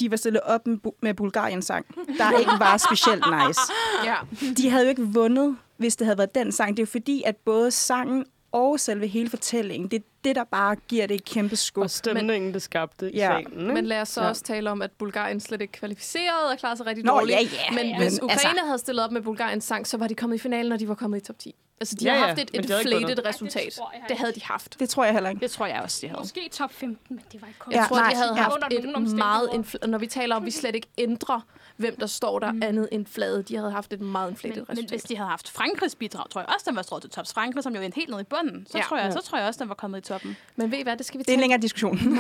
de 0.00 0.10
var 0.10 0.16
stillet 0.16 0.40
op 0.42 0.66
med, 0.66 0.78
med 1.02 1.14
Bulgariens 1.14 1.64
sang, 1.64 1.86
der 2.18 2.38
ikke 2.38 2.50
var 2.58 2.76
specielt 2.76 3.24
nice. 3.46 3.60
Ja. 4.04 4.14
De 4.56 4.70
havde 4.70 4.84
jo 4.84 4.88
ikke 4.88 5.02
vundet, 5.02 5.56
hvis 5.76 5.96
det 5.96 6.06
havde 6.06 6.18
været 6.18 6.34
den 6.34 6.52
sang. 6.52 6.76
Det 6.76 6.82
er 6.82 6.82
jo 6.82 6.90
fordi, 6.90 7.22
at 7.26 7.36
både 7.36 7.70
sangen 7.70 8.24
og 8.54 8.80
selve 8.80 9.06
hele 9.06 9.30
fortællingen, 9.30 9.90
det 9.90 9.96
er 9.96 10.04
det, 10.24 10.36
der 10.36 10.44
bare 10.44 10.76
giver 10.88 11.06
det 11.06 11.14
et 11.14 11.24
kæmpe 11.24 11.56
skub. 11.56 11.82
Og 11.82 11.90
stemningen, 11.90 12.54
det 12.54 12.62
skabte 12.62 13.12
i 13.12 13.16
Ja. 13.16 13.26
salen. 13.26 13.60
Ikke? 13.60 13.74
Men 13.74 13.86
lad 13.86 14.00
os 14.00 14.08
så 14.08 14.20
Ja. 14.20 14.24
ja. 14.24 14.30
også 14.30 14.42
tale 14.42 14.70
om, 14.70 14.82
at 14.82 14.90
Bulgarien 14.92 15.40
slet 15.40 15.60
ikke 15.60 15.72
kvalificerede 15.72 16.50
og 16.52 16.58
klarede 16.58 16.76
sig 16.76 16.86
rigtig 16.86 17.04
Nå, 17.04 17.12
dårligt. 17.12 17.38
ja, 17.38 17.42
ja. 17.42 17.74
Men 17.74 17.86
Ja. 17.86 17.98
hvis 17.98 18.12
Men 18.12 18.24
Ukraine 18.24 18.32
altså- 18.48 18.64
havde 18.66 18.78
stillet 18.78 19.04
op 19.04 19.12
med 19.12 19.20
Bulgariens 19.22 19.64
sang, 19.64 19.86
så 19.86 19.96
var 19.96 20.06
de 20.08 20.14
kommet 20.14 20.36
i 20.36 20.38
finalen, 20.38 20.72
og 20.72 20.80
de 20.80 20.88
var 20.88 20.94
kommet 20.94 21.18
i 21.22 21.24
top 21.24 21.38
10. 21.38 21.54
Altså, 21.80 21.94
de 22.00 22.04
Ja, 22.04 22.10
har 22.12 22.18
ja, 22.18 22.26
haft 22.26 22.40
et, 22.40 22.50
men 22.52 22.64
et 22.64 22.70
Ej, 22.70 22.76
resultat. 22.76 23.62
det 23.66 23.72
tror 23.72 23.90
jeg 23.94 24.02
Det 24.08 24.16
havde 24.18 24.32
de 24.32 24.40
haft. 24.44 24.76
Det 24.80 24.88
tror 24.88 25.04
jeg 25.04 25.12
heller 25.12 25.30
ikke. 25.30 25.40
Det 25.40 25.50
tror 25.50 25.66
jeg 25.66 25.80
også, 25.82 25.98
de 26.02 26.08
havde. 26.08 26.20
Måske 26.20 26.48
top 26.52 26.72
15, 26.72 27.16
men 27.16 27.24
det 27.32 27.40
var 27.42 27.48
ikke 27.48 27.58
kun. 27.58 27.72
Jeg 27.72 27.80
Ja, 27.80 27.86
tror, 27.88 27.96
nej, 27.96 28.10
de 28.10 28.16
havde 28.16 28.34
ja. 28.36 28.42
haft 28.42 28.56
et 28.70 29.16
meget... 29.16 29.48
Infl- 29.48 29.86
når 29.86 29.98
vi 29.98 30.06
taler 30.06 30.36
om, 30.36 30.42
at 30.42 30.46
vi 30.46 30.50
slet 30.50 30.74
ikke 30.74 30.88
ændrer, 30.98 31.40
hvem 31.76 31.96
der 31.96 32.06
står 32.06 32.38
der 32.38 32.52
Mm. 32.52 32.62
andet 32.62 32.88
end 32.92 33.06
fladet. 33.06 33.48
De 33.48 33.56
havde 33.56 33.70
haft 33.70 33.92
et 33.92 34.00
meget 34.00 34.30
inflated 34.30 34.56
Men, 34.56 34.64
men 34.68 34.70
resultat. 34.70 34.90
hvis 34.90 35.02
de 35.02 35.16
havde 35.16 35.30
haft 35.30 35.50
Frankrigs 35.50 35.94
bidrag, 35.94 36.30
tror 36.30 36.40
jeg 36.40 36.48
også, 36.54 36.64
den 36.68 36.76
var 36.76 36.82
strået 36.82 37.02
til 37.02 37.10
tops. 37.10 37.32
Frankrig, 37.32 37.62
som 37.62 37.74
jo 37.74 37.80
er 37.82 37.90
helt 37.94 38.10
nede 38.10 38.20
i 38.20 38.24
bunden, 38.24 38.66
så, 38.70 38.78
Ja. 38.78 38.84
tror 38.84 38.96
jeg, 38.96 39.06
Ja. 39.06 39.10
så 39.10 39.20
tror 39.20 39.38
jeg 39.38 39.46
også, 39.46 39.58
den 39.60 39.68
var 39.68 39.74
kommet 39.74 39.98
i 39.98 40.00
toppen. 40.00 40.36
Men 40.56 40.70
ved 40.70 40.78
I 40.78 40.82
hvad, 40.82 40.96
det 40.96 41.06
skal 41.06 41.18
vi 41.18 41.22
Det 41.22 41.28
er 41.30 41.34
en 41.34 41.40
længere 41.40 41.60
diskussion. 41.60 41.98
Det 41.98 42.18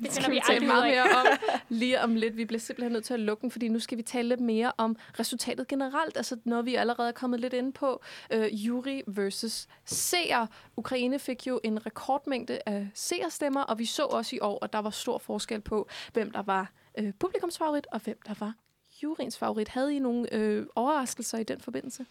Det 0.00 0.12
skal 0.12 0.30
vi 0.30 0.40
tale 0.46 0.66
meget 0.66 0.84
mere 0.86 1.02
om 1.02 1.26
lige 1.68 2.02
om 2.02 2.14
lidt. 2.14 2.36
Vi 2.36 2.44
bliver 2.44 2.60
simpelthen 2.60 2.92
nødt 2.92 3.04
til 3.04 3.14
at 3.14 3.20
lukke 3.20 3.42
den, 3.42 3.50
fordi 3.50 3.68
nu 3.68 3.78
skal 3.78 3.98
vi 3.98 4.02
tale 4.02 4.28
lidt 4.28 4.40
mere 4.40 4.72
om 4.78 4.96
resultatet 5.20 5.68
generelt. 5.68 6.16
Altså 6.16 6.36
noget, 6.44 6.66
vi 6.66 6.74
allerede 6.74 7.08
er 7.08 7.12
kommet 7.12 7.40
lidt 7.40 7.52
ind 7.52 7.72
på. 7.72 8.02
Uh, 8.36 8.66
jury 8.66 9.00
versus 9.06 9.66
seer. 9.84 10.46
Ukraine 10.76 11.18
fik 11.18 11.46
jo 11.46 11.60
en 11.64 11.86
rekordmængde 11.86 12.58
af 12.66 12.88
seerstemmer, 12.94 13.62
og 13.62 13.78
vi 13.78 13.84
så 13.84 14.02
også 14.02 14.36
i 14.36 14.38
år, 14.42 14.64
at 14.64 14.72
der 14.72 14.78
var 14.78 14.90
stor 14.90 15.18
forskel 15.18 15.60
på, 15.60 15.88
hvem 16.12 16.30
der 16.30 16.42
var 16.42 16.70
uh, 17.02 17.10
publikumsfavorit, 17.20 17.86
og 17.92 18.00
hvem 18.00 18.18
der 18.26 18.34
var 18.40 18.54
juryens 19.02 19.38
favorit. 19.38 19.68
Havde 19.68 19.96
I 19.96 19.98
nogle 19.98 20.34
øh, 20.34 20.66
overraskelser 20.74 21.38
i 21.38 21.44
den 21.44 21.60
forbindelse? 21.60 22.06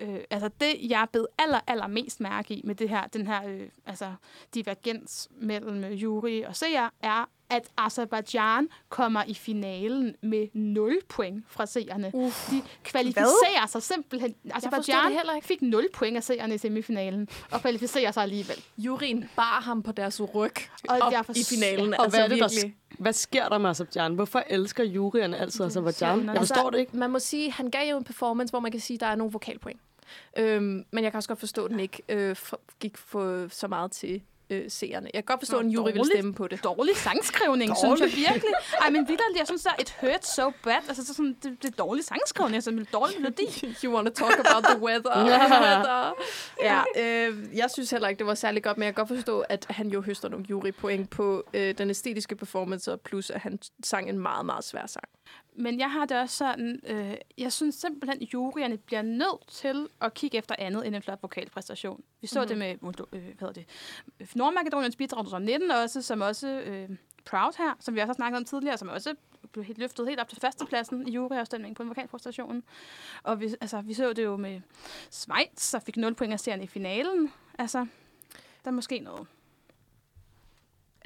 Øh, 0.00 0.20
altså 0.30 0.50
det, 0.60 0.90
jeg 0.90 1.06
bed 1.12 1.26
aller, 1.38 1.60
aller 1.66 1.86
mest 1.86 2.20
mærke 2.20 2.54
i 2.54 2.62
med 2.64 2.74
det 2.74 2.88
her, 2.88 3.06
den 3.06 3.26
her 3.26 3.48
øh, 3.48 3.68
altså, 3.86 4.14
divergens 4.54 5.28
mellem 5.30 5.84
øh, 5.84 6.02
jury 6.02 6.44
og 6.44 6.56
seer, 6.56 6.90
er, 7.00 7.30
at 7.50 7.62
Azerbaijan 7.76 8.68
kommer 8.88 9.22
i 9.26 9.34
finalen 9.34 10.16
med 10.22 10.46
0 10.54 10.98
point 11.08 11.44
fra 11.48 11.66
seerne. 11.66 12.10
Uff. 12.14 12.50
De 12.50 12.62
kvalificerer 12.84 13.60
Hvad? 13.60 13.68
sig 13.68 13.82
simpelthen. 13.82 14.34
Azerbaijan 14.54 15.12
heller 15.12 15.34
ikke. 15.34 15.46
fik 15.46 15.62
0 15.62 15.88
point 15.94 16.16
af 16.16 16.22
seerne 16.24 16.54
i 16.54 16.58
semifinalen, 16.58 17.28
og 17.50 17.60
kvalificerer 17.60 18.10
sig 18.10 18.22
alligevel. 18.22 18.64
Juryen 18.78 19.24
bar 19.36 19.60
ham 19.60 19.82
på 19.82 19.92
deres 19.92 20.20
ryg 20.34 20.52
Og 20.88 20.98
op 21.00 21.12
derfor- 21.12 21.32
i 21.32 21.44
finalen. 21.48 21.94
Og 21.94 22.10
hvad 22.10 22.20
er 22.20 22.28
det, 22.28 22.38
der. 22.38 22.70
Hvad 22.98 23.12
sker 23.12 23.48
der 23.48 23.58
med 23.58 23.70
Azerbaijan? 23.70 24.14
Hvorfor 24.14 24.42
elsker 24.48 24.84
juryerne 24.84 25.36
altid 25.38 25.64
Azerbaijan? 25.64 26.26
Jeg 26.28 26.36
forstår 26.36 26.70
det 26.70 26.78
ikke. 26.78 26.90
Altså, 26.90 26.98
Man 26.98 27.10
må 27.10 27.18
sige, 27.18 27.52
han 27.52 27.70
gav 27.70 27.90
jo 27.90 27.96
en 27.96 28.04
performance, 28.04 28.50
hvor 28.52 28.60
man 28.60 28.70
kan 28.72 28.80
sige, 28.80 28.94
at 28.94 29.00
der 29.00 29.06
er 29.06 29.14
nogle 29.14 29.32
vokalpoint. 29.32 29.80
Øhm, 30.38 30.84
men 30.90 31.04
jeg 31.04 31.12
kan 31.12 31.16
også 31.16 31.28
godt 31.28 31.38
forstå, 31.38 31.64
at 31.64 31.70
den 31.70 31.80
ikke 31.80 32.02
øh, 32.08 32.36
for, 32.36 32.60
gik 32.80 32.96
for 32.98 33.48
så 33.50 33.68
meget 33.68 33.92
til 33.92 34.22
øh, 34.50 34.64
seerne. 34.68 35.10
Jeg 35.14 35.24
kan 35.24 35.32
godt 35.32 35.40
forstå, 35.40 35.58
at 35.58 35.64
en 35.64 35.70
jury 35.70 35.84
vil 35.84 35.96
dårligt. 35.96 36.14
stemme 36.14 36.34
på 36.34 36.48
det. 36.48 36.64
Dårlig 36.64 36.96
sangskrivning, 36.96 37.76
synes 37.76 38.00
jeg 38.00 38.08
virkelig. 38.08 38.54
Ej, 38.80 38.90
men 38.90 39.08
vidderligt, 39.08 39.38
jeg 39.38 39.46
synes, 39.46 39.62
der 39.62 39.70
er 39.70 39.74
et 39.80 39.94
hurt 40.00 40.26
so 40.26 40.50
bad. 40.62 40.72
Altså, 40.88 41.06
så 41.06 41.14
sådan, 41.14 41.36
det, 41.42 41.62
det 41.62 41.68
er 41.72 41.76
dårlig 41.84 42.04
sangskrivning, 42.04 42.54
altså, 42.54 42.70
det 42.70 42.80
er 42.80 42.98
dårlig 42.98 43.20
melodi. 43.20 43.46
You 43.84 43.94
want 43.94 44.06
to 44.08 44.24
talk 44.24 44.38
about 44.38 44.64
the 44.64 44.82
weather. 44.82 45.24
weather. 45.24 46.14
Ja, 46.60 46.82
øh, 46.96 47.56
jeg 47.56 47.70
synes 47.70 47.90
heller 47.90 48.08
ikke, 48.08 48.18
det 48.18 48.26
var 48.26 48.34
særlig 48.34 48.62
godt, 48.62 48.78
men 48.78 48.84
jeg 48.84 48.94
kan 48.94 49.06
godt 49.06 49.16
forstå, 49.16 49.40
at 49.40 49.66
han 49.70 49.88
jo 49.88 50.00
høster 50.00 50.28
nogle 50.28 50.46
jurypoint 50.50 51.10
på 51.10 51.44
øh, 51.54 51.78
den 51.78 51.90
æstetiske 51.90 52.36
performance, 52.36 52.92
og 52.92 53.00
plus 53.00 53.30
at 53.30 53.40
han 53.40 53.58
sang 53.84 54.08
en 54.08 54.18
meget, 54.18 54.46
meget 54.46 54.64
svær 54.64 54.86
sang. 54.86 55.08
Men 55.58 55.78
jeg 55.80 55.90
har 55.92 56.04
det 56.04 56.16
også 56.20 56.36
sådan, 56.36 56.80
øh, 56.86 57.14
jeg 57.38 57.52
synes 57.52 57.74
simpelthen, 57.74 58.22
at 58.22 58.34
juryerne 58.34 58.78
bliver 58.78 59.02
nødt 59.02 59.48
til 59.48 59.88
at 60.00 60.14
kigge 60.14 60.38
efter 60.38 60.54
andet 60.58 60.86
end 60.86 60.96
en 60.96 61.02
flot 61.02 61.22
vokalpræstation. 61.22 62.02
Vi 62.20 62.26
så 62.26 62.40
Mhm. 62.40 62.48
mm-hmm. 62.48 62.60
det 62.60 62.80
med 62.82 62.90
Moldo- 62.90 63.16
øh, 63.16 63.38
hvad 63.38 63.54
det, 63.54 63.66
Nordmakedoniens 64.36 64.96
bidrag 64.96 65.28
som 65.28 65.42
19 65.42 65.70
også, 65.70 66.02
som 66.02 66.20
også 66.20 66.48
øh, 66.48 66.88
Proud 67.24 67.52
her, 67.58 67.74
som 67.80 67.94
vi 67.94 68.00
også 68.00 68.06
har 68.08 68.14
snakket 68.14 68.38
om 68.38 68.44
tidligere, 68.44 68.78
som 68.78 68.88
også 68.88 69.14
blev 69.52 69.64
helt 69.64 69.78
løftet 69.78 70.08
helt 70.08 70.20
op 70.20 70.28
til 70.28 70.40
førstepladsen 70.40 71.08
i 71.08 71.12
juryafstemningen 71.12 71.74
på 71.74 71.82
en 71.82 71.88
vokalpræstation. 71.88 72.62
Og 73.22 73.40
vi, 73.40 73.54
altså, 73.60 73.80
vi 73.80 73.94
så 73.94 74.12
det 74.12 74.24
jo 74.24 74.36
med 74.36 74.60
Schweiz, 75.10 75.72
der 75.72 75.78
fik 75.78 75.96
0 75.96 76.14
point 76.14 76.48
af 76.48 76.58
i 76.62 76.66
finalen. 76.66 77.32
Altså, 77.58 77.78
der 78.64 78.70
er 78.70 78.74
måske 78.74 78.98
noget. 78.98 79.26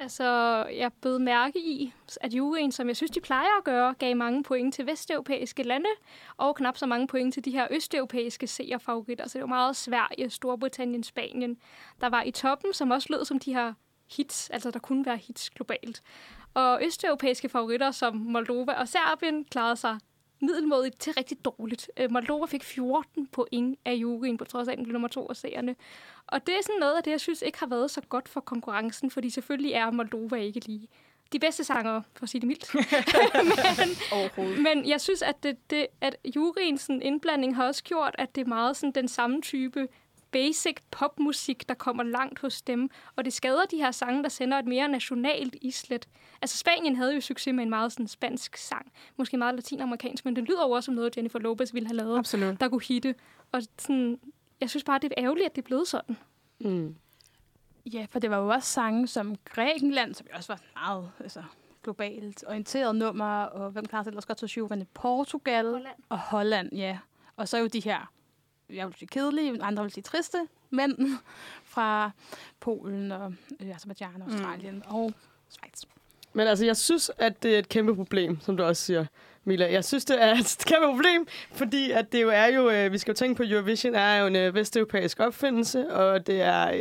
Altså, 0.01 0.23
jeg 0.65 0.91
bød 1.01 1.19
mærke 1.19 1.59
i, 1.59 1.93
at 2.21 2.33
juryen, 2.33 2.71
som 2.71 2.87
jeg 2.87 2.95
synes, 2.95 3.11
de 3.11 3.21
plejer 3.21 3.57
at 3.57 3.63
gøre, 3.63 3.93
gav 3.99 4.15
mange 4.15 4.43
point 4.43 4.73
til 4.73 4.85
vesteuropæiske 4.85 5.63
lande, 5.63 5.89
og 6.37 6.55
knap 6.55 6.77
så 6.77 6.85
mange 6.85 7.07
point 7.07 7.33
til 7.33 7.45
de 7.45 7.51
her 7.51 7.67
østeuropæiske 7.71 8.47
seerfavoritter. 8.47 9.27
Så 9.27 9.33
det 9.33 9.41
var 9.41 9.47
meget 9.47 9.75
Sverige, 9.75 10.29
Storbritannien, 10.29 11.03
Spanien, 11.03 11.57
der 12.01 12.09
var 12.09 12.23
i 12.23 12.31
toppen, 12.31 12.73
som 12.73 12.91
også 12.91 13.07
lød 13.11 13.25
som 13.25 13.39
de 13.39 13.53
her 13.53 13.73
hits, 14.17 14.49
altså 14.49 14.71
der 14.71 14.79
kunne 14.79 15.05
være 15.05 15.17
hits 15.17 15.49
globalt. 15.49 16.01
Og 16.53 16.85
østeuropæiske 16.85 17.49
favoritter 17.49 17.91
som 17.91 18.15
Moldova 18.15 18.73
og 18.73 18.87
Serbien 18.87 19.45
klarede 19.45 19.75
sig 19.75 19.97
middelmådigt 20.41 20.99
til 20.99 21.13
rigtig 21.13 21.45
dårligt. 21.45 21.91
Øh, 21.97 22.11
Moldova 22.11 22.45
fik 22.45 22.63
14 22.63 23.27
point 23.27 23.79
af 23.85 23.93
juryen, 23.93 24.37
på 24.37 24.45
trods 24.45 24.67
af, 24.67 24.71
at 24.71 24.77
den 24.77 24.83
blev 24.83 24.93
nummer 24.93 25.07
to 25.07 25.27
af 25.29 25.35
seerne. 25.35 25.75
Og 26.27 26.47
det 26.47 26.55
er 26.55 26.61
sådan 26.61 26.79
noget 26.79 26.97
af 26.97 27.03
det, 27.03 27.11
jeg 27.11 27.21
synes 27.21 27.41
ikke 27.41 27.59
har 27.59 27.67
været 27.67 27.91
så 27.91 28.01
godt 28.09 28.29
for 28.29 28.39
konkurrencen, 28.39 29.11
fordi 29.11 29.29
selvfølgelig 29.29 29.73
er 29.73 29.91
Moldova 29.91 30.35
ikke 30.35 30.59
lige 30.59 30.87
de 31.31 31.39
bedste 31.39 31.63
sanger, 31.63 32.01
for 32.13 32.23
at 32.23 32.29
sige 32.29 32.41
det 32.41 32.47
mildt. 32.47 32.75
men, 34.37 34.63
men 34.63 34.89
jeg 34.89 35.01
synes, 35.01 35.21
at, 35.21 35.43
det, 35.43 35.69
det, 35.69 35.87
at 36.01 36.15
juryens 36.35 36.89
indblanding 36.89 37.55
har 37.55 37.67
også 37.67 37.83
gjort, 37.83 38.15
at 38.17 38.35
det 38.35 38.41
er 38.41 38.45
meget 38.45 38.77
sådan, 38.77 38.91
den 38.91 39.07
samme 39.07 39.41
type 39.41 39.87
basic 40.31 40.75
popmusik, 40.91 41.69
der 41.69 41.75
kommer 41.75 42.03
langt 42.03 42.39
hos 42.39 42.61
dem. 42.61 42.89
Og 43.15 43.25
det 43.25 43.33
skader 43.33 43.65
de 43.65 43.77
her 43.77 43.91
sange, 43.91 44.23
der 44.23 44.29
sender 44.29 44.59
et 44.59 44.65
mere 44.65 44.87
nationalt 44.87 45.55
islet. 45.61 46.07
Altså 46.41 46.57
Spanien 46.57 46.95
havde 46.95 47.13
jo 47.13 47.21
succes 47.21 47.53
med 47.53 47.63
en 47.63 47.69
meget 47.69 47.91
sådan, 47.91 48.07
spansk 48.07 48.57
sang. 48.57 48.91
Måske 49.17 49.37
meget 49.37 49.55
latinamerikansk, 49.55 50.25
men 50.25 50.35
den 50.35 50.45
lyder 50.45 50.67
jo 50.67 50.71
også 50.71 50.85
som 50.85 50.93
noget, 50.93 51.17
Jennifer 51.17 51.39
Lopez 51.39 51.73
ville 51.73 51.87
have 51.87 51.97
lavet, 51.97 52.17
Absolut. 52.17 52.61
der 52.61 52.69
kunne 52.69 52.81
hitte. 52.87 53.15
Og 53.51 53.61
sådan, 53.77 54.19
jeg 54.61 54.69
synes 54.69 54.83
bare, 54.83 54.99
det 54.99 55.13
er 55.17 55.23
ærgerligt, 55.23 55.45
at 55.45 55.55
det 55.55 55.61
er 55.61 55.65
blevet 55.65 55.87
sådan. 55.87 56.17
Mm. 56.59 56.95
Ja, 57.93 58.05
for 58.09 58.19
det 58.19 58.29
var 58.31 58.37
jo 58.37 58.47
også 58.47 58.69
sange 58.69 59.07
som 59.07 59.35
Grækenland, 59.45 60.13
som 60.13 60.27
jo 60.31 60.37
også 60.37 60.53
var 60.53 60.61
meget 60.75 61.11
altså, 61.19 61.43
globalt 61.83 62.43
orienteret 62.47 62.95
nummer, 62.95 63.43
og 63.43 63.71
hvem 63.71 63.85
klarer 63.85 64.03
sig 64.03 64.09
ellers 64.09 64.25
godt 64.25 64.37
til 64.37 64.49
juryen? 64.57 64.87
Portugal 64.93 65.65
Holland. 65.65 65.95
og 66.09 66.19
Holland, 66.19 66.73
ja. 66.73 66.97
Og 67.35 67.47
så 67.47 67.57
er 67.57 67.61
jo 67.61 67.67
de 67.67 67.79
her, 67.79 68.11
jeg 68.73 68.87
vil 68.87 68.95
sige 68.99 69.07
kedelige, 69.07 69.63
andre 69.63 69.83
vil 69.83 69.91
sige 69.91 70.03
triste, 70.03 70.37
mænd 70.69 70.97
fra 71.73 72.11
Polen 72.59 73.11
og 73.11 73.33
øh, 73.59 73.75
Azerbaijan 73.75 74.21
og 74.21 74.31
Australien 74.31 74.75
mm. 74.75 74.95
og 74.95 75.13
Schweiz. 75.49 75.83
Men 76.33 76.47
altså, 76.47 76.65
jeg 76.65 76.77
synes, 76.77 77.11
at 77.17 77.43
det 77.43 77.55
er 77.55 77.59
et 77.59 77.69
kæmpe 77.69 77.95
problem, 77.95 78.41
som 78.41 78.57
du 78.57 78.63
også 78.63 78.83
siger, 78.83 79.05
Mila. 79.43 79.71
Jeg 79.71 79.85
synes, 79.85 80.05
det 80.05 80.23
er 80.23 80.33
et 80.39 80.63
kæmpe 80.65 80.87
problem, 80.87 81.27
fordi 81.51 81.91
at 81.91 82.11
det 82.11 82.21
jo 82.21 82.29
er 82.29 82.47
jo, 82.47 82.69
øh, 82.69 82.91
vi 82.91 82.97
skal 82.97 83.11
jo 83.11 83.15
tænke 83.15 83.35
på, 83.35 83.43
Eurovision 83.43 83.95
er 83.95 84.15
jo 84.15 84.27
en 84.27 84.35
øh, 84.35 84.55
vesteuropæisk 84.55 85.19
opfindelse, 85.19 85.93
og 85.93 86.27
det 86.27 86.41
er, 86.41 86.71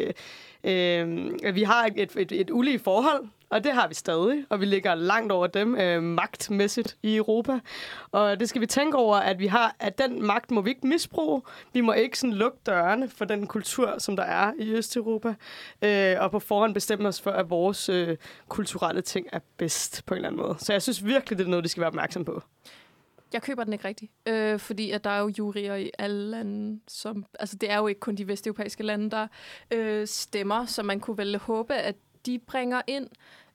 øh, 0.64 1.02
øh, 1.44 1.54
vi 1.54 1.62
har 1.62 1.90
et, 1.96 2.16
et, 2.16 2.32
et 2.32 2.50
ulige 2.50 2.78
forhold, 2.78 3.28
og 3.50 3.64
det 3.64 3.72
har 3.72 3.88
vi 3.88 3.94
stadig, 3.94 4.44
og 4.48 4.60
vi 4.60 4.64
ligger 4.64 4.94
langt 4.94 5.32
over 5.32 5.46
dem 5.46 5.76
øh, 5.76 6.02
magtmæssigt 6.02 6.96
i 7.02 7.16
Europa. 7.16 7.60
Og 8.12 8.40
det 8.40 8.48
skal 8.48 8.60
vi 8.60 8.66
tænke 8.66 8.96
over, 8.96 9.16
at 9.16 9.38
vi 9.38 9.46
har, 9.46 9.76
at 9.78 9.98
den 9.98 10.26
magt 10.26 10.50
må 10.50 10.60
vi 10.60 10.70
ikke 10.70 10.86
misbruge. 10.86 11.42
Vi 11.72 11.80
må 11.80 11.92
ikke 11.92 12.18
sådan 12.18 12.34
lukke 12.34 12.58
dørene 12.66 13.08
for 13.08 13.24
den 13.24 13.46
kultur, 13.46 13.98
som 13.98 14.16
der 14.16 14.22
er 14.22 14.52
i 14.58 14.72
Østeuropa, 14.72 15.34
øh, 15.82 16.16
og 16.20 16.30
på 16.30 16.38
forhånd 16.38 16.74
bestemme 16.74 17.08
os 17.08 17.20
for, 17.20 17.30
at 17.30 17.50
vores 17.50 17.88
øh, 17.88 18.16
kulturelle 18.48 19.02
ting 19.02 19.26
er 19.32 19.40
bedst 19.56 20.06
på 20.06 20.14
en 20.14 20.18
eller 20.18 20.28
anden 20.28 20.42
måde. 20.42 20.56
Så 20.58 20.72
jeg 20.72 20.82
synes 20.82 21.04
virkelig, 21.04 21.38
det 21.38 21.44
er 21.44 21.48
noget, 21.48 21.64
de 21.64 21.68
skal 21.68 21.80
være 21.80 21.88
opmærksom 21.88 22.24
på. 22.24 22.42
Jeg 23.32 23.42
køber 23.42 23.64
den 23.64 23.72
ikke 23.72 23.88
rigtigt, 23.88 24.12
øh, 24.26 24.58
fordi 24.58 24.90
at 24.90 25.04
der 25.04 25.10
er 25.10 25.20
jo 25.20 25.32
jurier 25.38 25.74
i 25.74 25.90
alle 25.98 26.30
lande, 26.30 26.80
som, 26.88 27.24
altså 27.40 27.56
det 27.56 27.70
er 27.70 27.76
jo 27.76 27.86
ikke 27.86 28.00
kun 28.00 28.14
de 28.14 28.28
vesteuropæiske 28.28 28.82
lande, 28.82 29.10
der 29.10 29.26
øh, 29.70 30.06
stemmer, 30.06 30.66
så 30.66 30.82
man 30.82 31.00
kunne 31.00 31.18
vel 31.18 31.38
håbe, 31.38 31.74
at 31.74 31.94
de 32.26 32.38
bringer 32.38 32.82
ind, 32.86 33.08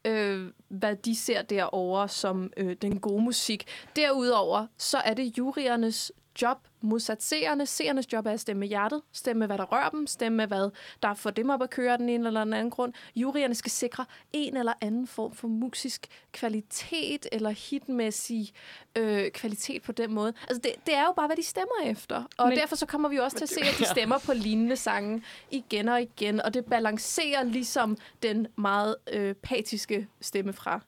øh, 0.05 0.51
hvad 0.67 0.95
de 0.95 1.15
ser 1.15 1.41
derovre 1.41 2.09
som 2.09 2.51
øh, 2.57 2.75
den 2.81 2.99
gode 2.99 3.23
musik. 3.23 3.67
Derudover, 3.95 4.67
så 4.77 4.97
er 4.97 5.13
det 5.13 5.37
juryernes 5.37 6.11
job 6.41 6.57
modsat 6.81 7.23
seerne. 7.23 7.65
Seernes 7.65 8.13
job 8.13 8.25
er 8.25 8.31
at 8.31 8.39
stemme 8.39 8.59
med 8.59 8.67
hjertet, 8.67 9.01
stemme 9.11 9.45
hvad 9.45 9.57
der 9.57 9.63
rører 9.65 9.89
dem, 9.89 10.07
stemme 10.07 10.45
hvad 10.45 10.69
der 11.03 11.13
får 11.13 11.29
dem 11.29 11.49
op 11.49 11.61
at 11.61 11.69
køre 11.69 11.97
den 11.97 12.09
ene 12.09 12.27
eller 12.27 12.43
den 12.43 12.53
anden 12.53 12.71
grund. 12.71 12.93
Juryerne 13.15 13.55
skal 13.55 13.71
sikre 13.71 14.05
en 14.33 14.57
eller 14.57 14.73
anden 14.81 15.07
form 15.07 15.33
for 15.33 15.47
musisk 15.47 16.07
kvalitet 16.31 17.27
eller 17.31 17.49
hitmæssig 17.49 18.53
øh, 18.95 19.31
kvalitet 19.31 19.81
på 19.81 19.91
den 19.91 20.13
måde. 20.13 20.33
Altså 20.49 20.61
det, 20.63 20.71
det 20.85 20.95
er 20.95 21.03
jo 21.05 21.13
bare, 21.15 21.27
hvad 21.27 21.37
de 21.37 21.43
stemmer 21.43 21.75
efter. 21.85 22.23
Og 22.37 22.47
Men- 22.47 22.57
derfor 22.57 22.75
så 22.75 22.85
kommer 22.85 23.09
vi 23.09 23.17
også 23.19 23.37
til 23.37 23.43
at 23.43 23.49
se, 23.49 23.61
at 23.61 23.75
de 23.79 23.85
stemmer 23.97 24.17
på 24.25 24.33
lignende 24.33 24.75
sange 24.75 25.23
igen 25.51 25.89
og 25.89 26.01
igen, 26.01 26.41
og 26.41 26.53
det 26.53 26.65
balancerer 26.65 27.43
ligesom 27.43 27.97
den 28.23 28.47
meget 28.55 28.95
øh, 29.11 29.35
patiske 29.35 30.07
stemme 30.21 30.53
fra 30.53 30.79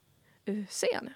øh, 0.48 0.66
seerne? 0.70 1.14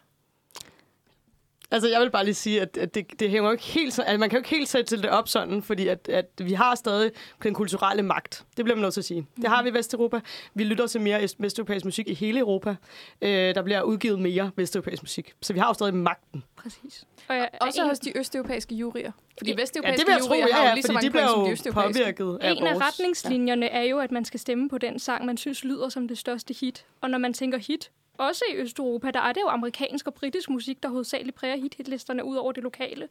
Altså, 1.72 1.90
jeg 1.90 2.02
vil 2.02 2.10
bare 2.12 2.26
lige 2.26 2.34
sige, 2.36 2.62
at, 2.62 2.78
at 2.78 2.96
det, 2.96 3.20
det 3.20 3.30
hænger 3.30 3.50
jo 3.50 3.52
ikke 3.52 3.64
helt 3.64 3.94
så, 3.94 4.02
altså, 4.02 4.18
man 4.20 4.30
kan 4.30 4.38
jo 4.38 4.40
ikke 4.40 4.50
helt 4.50 4.70
sætte 4.70 4.90
til 4.90 5.02
det 5.04 5.10
op 5.10 5.28
sådan, 5.28 5.64
fordi 5.64 5.88
at, 5.88 6.10
at 6.10 6.26
vi 6.38 6.54
har 6.54 6.76
stadig 6.76 7.12
den 7.44 7.54
kulturelle 7.54 8.04
magt. 8.04 8.46
Det 8.58 8.66
bliver 8.66 8.76
man 8.76 8.82
nødt 8.82 8.94
til 8.94 9.02
at 9.02 9.06
sige. 9.06 9.28
Det 9.42 9.48
har 9.50 9.64
vi 9.64 9.70
i 9.70 9.74
Vesteuropa. 9.74 10.20
Vi 10.54 10.64
lytter 10.64 10.88
til 10.88 11.02
mere 11.02 11.24
est- 11.24 11.36
vesteuropæisk 11.40 11.86
musik 11.86 12.08
i 12.08 12.14
hele 12.14 12.40
Europa. 12.40 12.76
Øh, 13.22 13.30
der 13.56 13.62
bliver 13.62 13.82
udgivet 13.82 14.20
mere 14.20 14.52
vesteuropæisk 14.56 15.04
musik. 15.04 15.34
Så 15.42 15.54
vi 15.54 15.60
har 15.60 15.68
jo 15.68 15.74
stadig 15.74 15.94
magten. 15.94 16.44
Præcis. 16.56 17.04
Og 17.28 17.36
jeg, 17.36 17.50
Også 17.62 17.82
en, 17.82 17.88
hos 17.88 18.00
de 18.00 18.18
østeuropæiske 18.18 18.76
jurier. 18.76 19.12
Fordi 19.38 19.52
Ja, 19.52 19.56
Ja, 19.58 19.62
vesteuropæiske 19.62 20.06
det 20.06 20.12
jeg 20.14 20.22
tro, 20.22 20.28
jurier 20.28 20.48
ja, 20.48 20.54
har 20.54 20.62
jo 20.62 20.68
ja, 20.68 20.74
lige 20.74 20.84
så 20.84 20.94
mange 20.94 21.08
de 21.08 21.12
point 21.12 21.30
som 21.30 21.36
de 21.40 21.42
bliver 21.42 21.48
jo 21.48 21.52
østeuropæiske. 21.52 22.04
påvirket 22.04 22.38
af 22.42 22.52
en 22.52 22.68
af 22.68 22.74
vores... 22.76 22.86
retningslinjerne 22.88 23.66
er 23.68 23.82
jo, 23.84 24.00
at 24.00 24.12
man 24.12 24.26
skal 24.26 24.40
stemme 24.40 24.70
på 24.70 24.78
den 24.78 25.00
sang, 25.00 25.26
man 25.26 25.38
synes 25.38 25.64
lyder 25.64 25.90
som 25.90 26.08
det 26.08 26.18
største 26.18 26.54
hit. 26.62 26.86
Og 27.02 27.10
når 27.10 27.18
man 27.18 27.34
tænker 27.34 27.58
hit, 27.58 27.92
også 28.28 28.44
i 28.52 28.56
Østeuropa, 28.56 29.12
der 29.12 29.20
er 29.20 29.34
det 29.34 29.42
jo 29.42 29.48
amerikansk 29.48 30.08
og 30.08 30.14
britisk 30.14 30.50
musik, 30.50 30.84
der 30.84 30.90
hovedsageligt 30.90 31.36
præger 31.36 31.56
hit-hitlisterne 31.56 32.24
ud 32.24 32.36
over 32.36 32.52
det 32.52 32.64
lokale. 32.64 33.10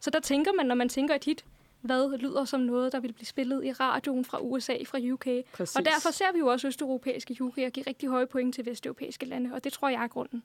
Så 0.00 0.10
der 0.10 0.20
tænker 0.20 0.52
man, 0.52 0.66
når 0.66 0.74
man 0.74 0.88
tænker 0.88 1.14
et 1.14 1.24
hit, 1.24 1.44
hvad 1.80 2.18
lyder 2.18 2.44
som 2.44 2.60
noget, 2.60 2.92
der 2.92 3.00
vil 3.00 3.12
blive 3.12 3.26
spillet 3.26 3.64
i 3.64 3.72
radioen 3.72 4.24
fra 4.24 4.38
USA, 4.40 4.76
fra 4.86 4.98
UK. 5.12 5.26
Præcis. 5.52 5.76
Og 5.76 5.84
derfor 5.84 6.10
ser 6.10 6.32
vi 6.32 6.38
jo 6.38 6.46
også 6.46 6.68
østeuropæiske 6.68 7.36
jurier 7.40 7.70
give 7.70 7.86
rigtig 7.86 8.08
høje 8.08 8.26
point 8.26 8.54
til 8.54 8.66
vesteuropæiske 8.66 9.26
lande, 9.26 9.54
og 9.54 9.64
det 9.64 9.72
tror 9.72 9.88
jeg 9.88 10.02
er 10.02 10.08
grunden. 10.08 10.42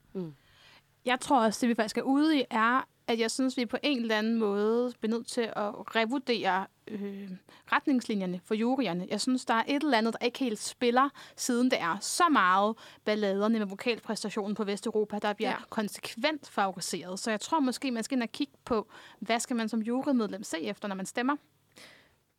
Jeg 1.06 1.20
tror 1.20 1.40
også, 1.46 1.58
det 1.62 1.70
vi 1.70 1.76
faktisk 1.76 1.98
er 1.98 2.02
ude 2.02 2.40
i, 2.40 2.44
er, 2.50 2.88
at 3.08 3.20
jeg 3.20 3.32
synes, 3.32 3.58
vi 3.58 3.66
på 3.66 3.78
en 3.84 4.02
eller 4.02 4.18
anden 4.18 4.36
måde 4.40 4.94
bliver 5.00 5.16
nødt 5.18 5.28
til 5.28 5.42
at 5.42 5.96
revurdere 5.96 6.66
øh, 6.88 7.30
retningslinjerne 7.72 8.42
for 8.46 8.54
juryerne. 8.56 9.08
Jeg 9.10 9.22
synes, 9.22 9.46
der 9.46 9.54
er 9.54 9.64
et 9.68 9.84
eller 9.84 9.98
andet, 9.98 10.14
der 10.20 10.26
ikke 10.26 10.40
helt 10.40 10.60
spiller, 10.60 11.10
siden 11.36 11.72
det 11.72 11.82
er 11.82 11.98
så 12.02 12.24
meget 12.32 12.76
balladerne 13.06 13.60
med 13.60 13.68
vokalpræstationen 13.68 14.56
på 14.56 14.64
Vesteuropa, 14.64 15.20
der 15.20 15.34
bliver 15.34 15.50
Ja. 15.50 15.56
ja. 15.56 15.64
konsekvent 15.70 16.50
favoriseret. 16.50 17.20
Så 17.20 17.32
jeg 17.32 17.42
tror 17.42 17.60
måske, 17.60 17.92
man 17.92 18.04
skal 18.04 18.16
ind 18.16 18.24
og 18.24 18.32
kigge 18.32 18.54
på, 18.66 18.88
hvad 19.20 19.40
skal 19.40 19.56
man 19.56 19.70
som 19.70 19.82
jurymedlem 19.82 20.44
se 20.44 20.62
efter, 20.62 20.88
når 20.88 20.96
man 20.96 21.06
stemmer? 21.06 21.36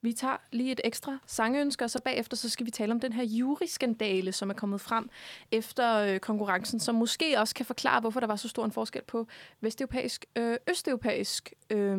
Vi 0.02 0.12
tager 0.12 0.36
lige 0.52 0.72
et 0.72 0.80
ekstra 0.84 1.18
sangønske, 1.26 1.84
og 1.84 1.90
så 1.90 2.02
bagefter 2.04 2.36
så 2.36 2.48
skal 2.48 2.66
vi 2.66 2.70
tale 2.70 2.92
om 2.92 3.00
den 3.00 3.12
her 3.12 3.22
juryskandale, 3.22 4.32
som 4.32 4.50
er 4.50 4.54
kommet 4.54 4.80
frem 4.80 5.10
efter 5.52 5.94
øh, 5.98 6.20
konkurrencen, 6.20 6.80
som 6.80 6.94
måske 6.94 7.38
også 7.40 7.54
kan 7.54 7.66
forklare, 7.66 8.00
hvorfor 8.00 8.20
der 8.20 8.26
var 8.26 8.36
så 8.36 8.48
stor 8.48 8.64
en 8.64 8.72
forskel 8.72 9.02
på 9.02 9.26
vesteuropæisk, 9.60 10.24
øh, 10.36 10.56
østeuropæisk, 10.70 11.52
øh, 11.70 11.92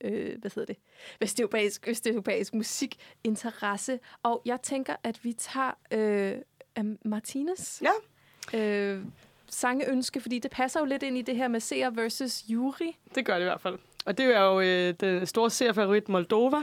øh, 0.00 0.38
hvad 0.38 0.50
hedder 0.54 0.64
det, 0.64 0.76
vesteuropæisk, 1.20 1.88
østeuropæisk 1.88 2.54
musikinteresse. 2.54 4.00
Og 4.22 4.42
jeg 4.44 4.62
tænker, 4.62 4.96
at 5.02 5.24
vi 5.24 5.32
tager 5.32 5.72
øh, 5.92 6.84
Martinez 7.04 7.82
Ja. 7.82 8.58
øh, 8.58 9.04
sangeønske, 9.48 10.20
fordi 10.20 10.38
det 10.38 10.50
passer 10.50 10.80
jo 10.80 10.86
lidt 10.86 11.02
ind 11.02 11.18
i 11.18 11.22
det 11.22 11.36
her 11.36 11.48
med 11.48 11.60
seer 11.60 11.90
versus 11.90 12.44
jury. 12.48 12.92
Det 13.14 13.24
gør 13.26 13.34
det 13.34 13.40
i 13.40 13.44
hvert 13.44 13.60
fald. 13.60 13.78
Og 14.06 14.18
det 14.18 14.26
er 14.36 14.40
jo 14.42 14.60
øh, 14.60 14.94
den 15.00 15.26
store 15.26 15.50
seriefavorit 15.50 16.08
Moldova, 16.08 16.56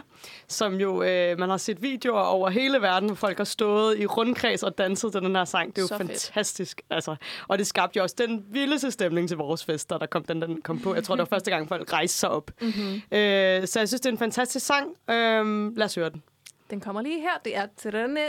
som 0.48 0.74
jo, 0.74 1.04
øh, 1.04 1.40
man 1.40 1.50
har 1.50 1.58
set 1.58 1.82
videoer 1.82 2.20
over 2.22 2.50
hele 2.50 2.82
verden, 2.82 3.10
hvor 3.10 3.16
folk 3.16 3.38
har 3.38 3.44
stået 3.44 4.00
i 4.00 4.06
rundkreds 4.06 4.64
og 4.64 4.78
danset 4.78 5.12
til 5.12 5.22
den 5.22 5.36
her 5.36 5.46
sang. 5.46 5.70
Det 5.76 5.78
er 5.78 5.82
jo 5.82 5.88
Så 5.88 5.98
fedt. 5.98 6.10
fantastisk. 6.10 6.82
Altså. 6.90 7.16
Og 7.48 7.58
det 7.58 7.68
skabte 7.68 7.98
jo 7.98 8.04
også 8.04 8.16
den 8.20 8.46
vildeste 8.50 8.92
stemning 8.92 9.28
til 9.28 9.38
vores 9.38 9.66
fester, 9.66 9.98
der 9.98 10.06
kom 10.06 10.24
den, 10.24 10.42
den 10.42 10.62
kom 10.62 10.80
på. 10.80 10.96
Jeg 10.96 11.04
tror, 11.04 11.16
det 11.16 11.20
var 11.20 11.36
første 11.36 11.52
gang, 11.52 11.68
folk 11.68 11.94
rejste 11.94 12.18
sig 12.18 12.30
op. 12.30 12.52
Mm-hmm. 12.62 12.94
Øh, 13.12 13.68
så 13.68 13.80
jeg 13.80 13.88
synes, 13.88 13.92
det 14.02 14.06
er 14.06 14.10
en 14.12 14.18
fantastisk 14.18 14.66
sang. 14.66 14.88
Øh, 15.10 15.78
lad 15.78 15.86
os 15.86 15.96
høre 15.96 16.10
den. 16.10 16.24
Den 16.70 16.80
kommer 16.82 17.02
lige 17.02 17.20
her. 17.22 17.38
Det 17.46 17.58
er 17.58 17.68
Trene, 17.78 18.20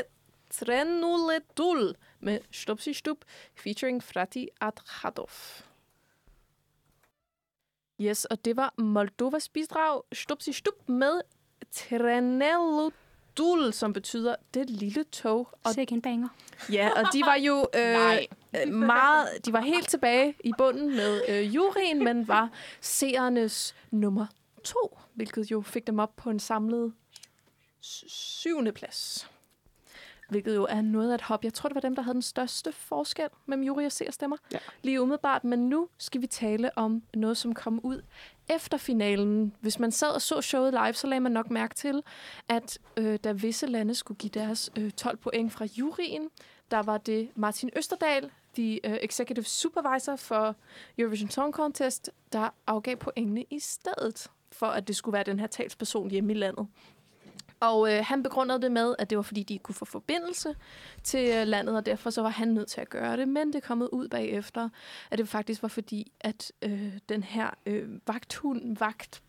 Trenuledul 0.50 1.94
med 2.20 2.38
Stupsi 2.52 2.92
Stup, 2.92 3.16
featuring 3.56 4.02
Frati 4.02 4.48
Adhadov. 4.60 5.30
Yes, 8.00 8.24
og 8.24 8.44
det 8.44 8.56
var 8.56 8.74
Moldovas 8.78 9.48
bidrag 9.48 10.02
Stupsi 10.12 10.52
Stup 10.52 10.88
med 10.88 11.20
Treneludul, 11.72 13.72
som 13.72 13.92
betyder 13.92 14.36
det 14.54 14.70
lille 14.70 15.04
tog. 15.04 15.48
Og, 15.64 15.74
Second 15.74 16.02
banger. 16.02 16.28
ja, 16.72 16.90
og 16.96 17.12
de 17.12 17.20
var 17.20 17.34
jo 17.36 17.66
øh, 17.74 18.72
meget, 18.72 19.28
de 19.46 19.52
var 19.52 19.60
helt 19.60 19.88
tilbage 19.88 20.34
i 20.44 20.52
bunden 20.58 20.96
med 20.96 21.22
øh, 21.28 21.54
juryen, 21.54 22.04
men 22.04 22.28
var 22.28 22.50
seernes 22.80 23.74
nummer 23.90 24.26
to, 24.64 24.98
hvilket 25.14 25.50
jo 25.50 25.60
fik 25.60 25.86
dem 25.86 25.98
op 25.98 26.16
på 26.16 26.30
en 26.30 26.38
samlet 26.40 26.92
sy- 27.80 28.04
syvende 28.08 28.72
plads. 28.72 29.30
Hvilket 30.28 30.54
jo 30.54 30.66
er 30.70 30.80
noget 30.80 31.10
af 31.10 31.14
et 31.14 31.20
hop. 31.20 31.44
Jeg 31.44 31.54
tror, 31.54 31.68
det 31.68 31.74
var 31.74 31.80
dem, 31.80 31.94
der 31.94 32.02
havde 32.02 32.14
den 32.14 32.22
største 32.22 32.72
forskel 32.72 33.28
mellem 33.46 33.64
jury 33.64 33.84
og 33.84 33.92
seerstemmer. 33.92 34.36
Ja. 34.52 34.58
Lige 34.82 35.02
umiddelbart. 35.02 35.44
Men 35.44 35.68
nu 35.68 35.88
skal 35.98 36.20
vi 36.20 36.26
tale 36.26 36.78
om 36.78 37.02
noget, 37.14 37.36
som 37.36 37.54
kom 37.54 37.80
ud 37.82 38.02
efter 38.50 38.76
finalen. 38.76 39.54
Hvis 39.60 39.78
man 39.78 39.92
sad 39.92 40.08
og 40.08 40.22
så 40.22 40.40
showet 40.40 40.72
live, 40.72 40.92
så 40.92 41.06
lagde 41.06 41.20
man 41.20 41.32
nok 41.32 41.50
mærke 41.50 41.74
til, 41.74 42.02
at 42.48 42.78
øh, 42.96 43.18
da 43.24 43.32
visse 43.32 43.66
lande 43.66 43.94
skulle 43.94 44.18
give 44.18 44.30
deres 44.30 44.70
øh, 44.78 44.90
12 44.90 45.16
point 45.16 45.52
fra 45.52 45.64
juryen, 45.64 46.30
der 46.70 46.82
var 46.82 46.98
det 46.98 47.28
Martin 47.34 47.70
Østerdal, 47.76 48.30
the 48.54 48.80
uh, 48.84 48.96
executive 49.02 49.44
supervisor 49.44 50.16
for 50.16 50.56
Eurovision 50.98 51.30
Song 51.30 51.54
Contest, 51.54 52.10
der 52.32 52.48
afgav 52.66 52.96
pointene 52.96 53.44
i 53.50 53.58
stedet 53.58 54.30
for, 54.52 54.66
at 54.66 54.88
det 54.88 54.96
skulle 54.96 55.12
være 55.12 55.24
den 55.24 55.40
her 55.40 55.46
talsperson 55.46 56.10
hjemme 56.10 56.32
i 56.32 56.36
landet. 56.36 56.66
Og 57.60 57.92
øh, 57.92 58.04
han 58.04 58.22
begrundede 58.22 58.60
det 58.60 58.72
med, 58.72 58.94
at 58.98 59.10
det 59.10 59.16
var 59.16 59.22
fordi, 59.22 59.42
de 59.42 59.54
ikke 59.54 59.62
kunne 59.62 59.74
få 59.74 59.84
forbindelse 59.84 60.54
til 61.02 61.30
øh, 61.30 61.46
landet, 61.46 61.76
og 61.76 61.86
derfor 61.86 62.10
så 62.10 62.22
var 62.22 62.28
han 62.28 62.48
nødt 62.48 62.68
til 62.68 62.80
at 62.80 62.88
gøre 62.88 63.16
det. 63.16 63.28
Men 63.28 63.52
det 63.52 63.62
kom 63.62 63.88
ud 63.92 64.08
bagefter, 64.08 64.68
at 65.10 65.18
det 65.18 65.28
faktisk 65.28 65.62
var 65.62 65.68
fordi, 65.68 66.12
at 66.20 66.52
øh, 66.62 66.92
den 67.08 67.22
her 67.22 67.50
øh, 67.66 67.88
vagthund, 68.06 68.76
vagt 68.78 69.22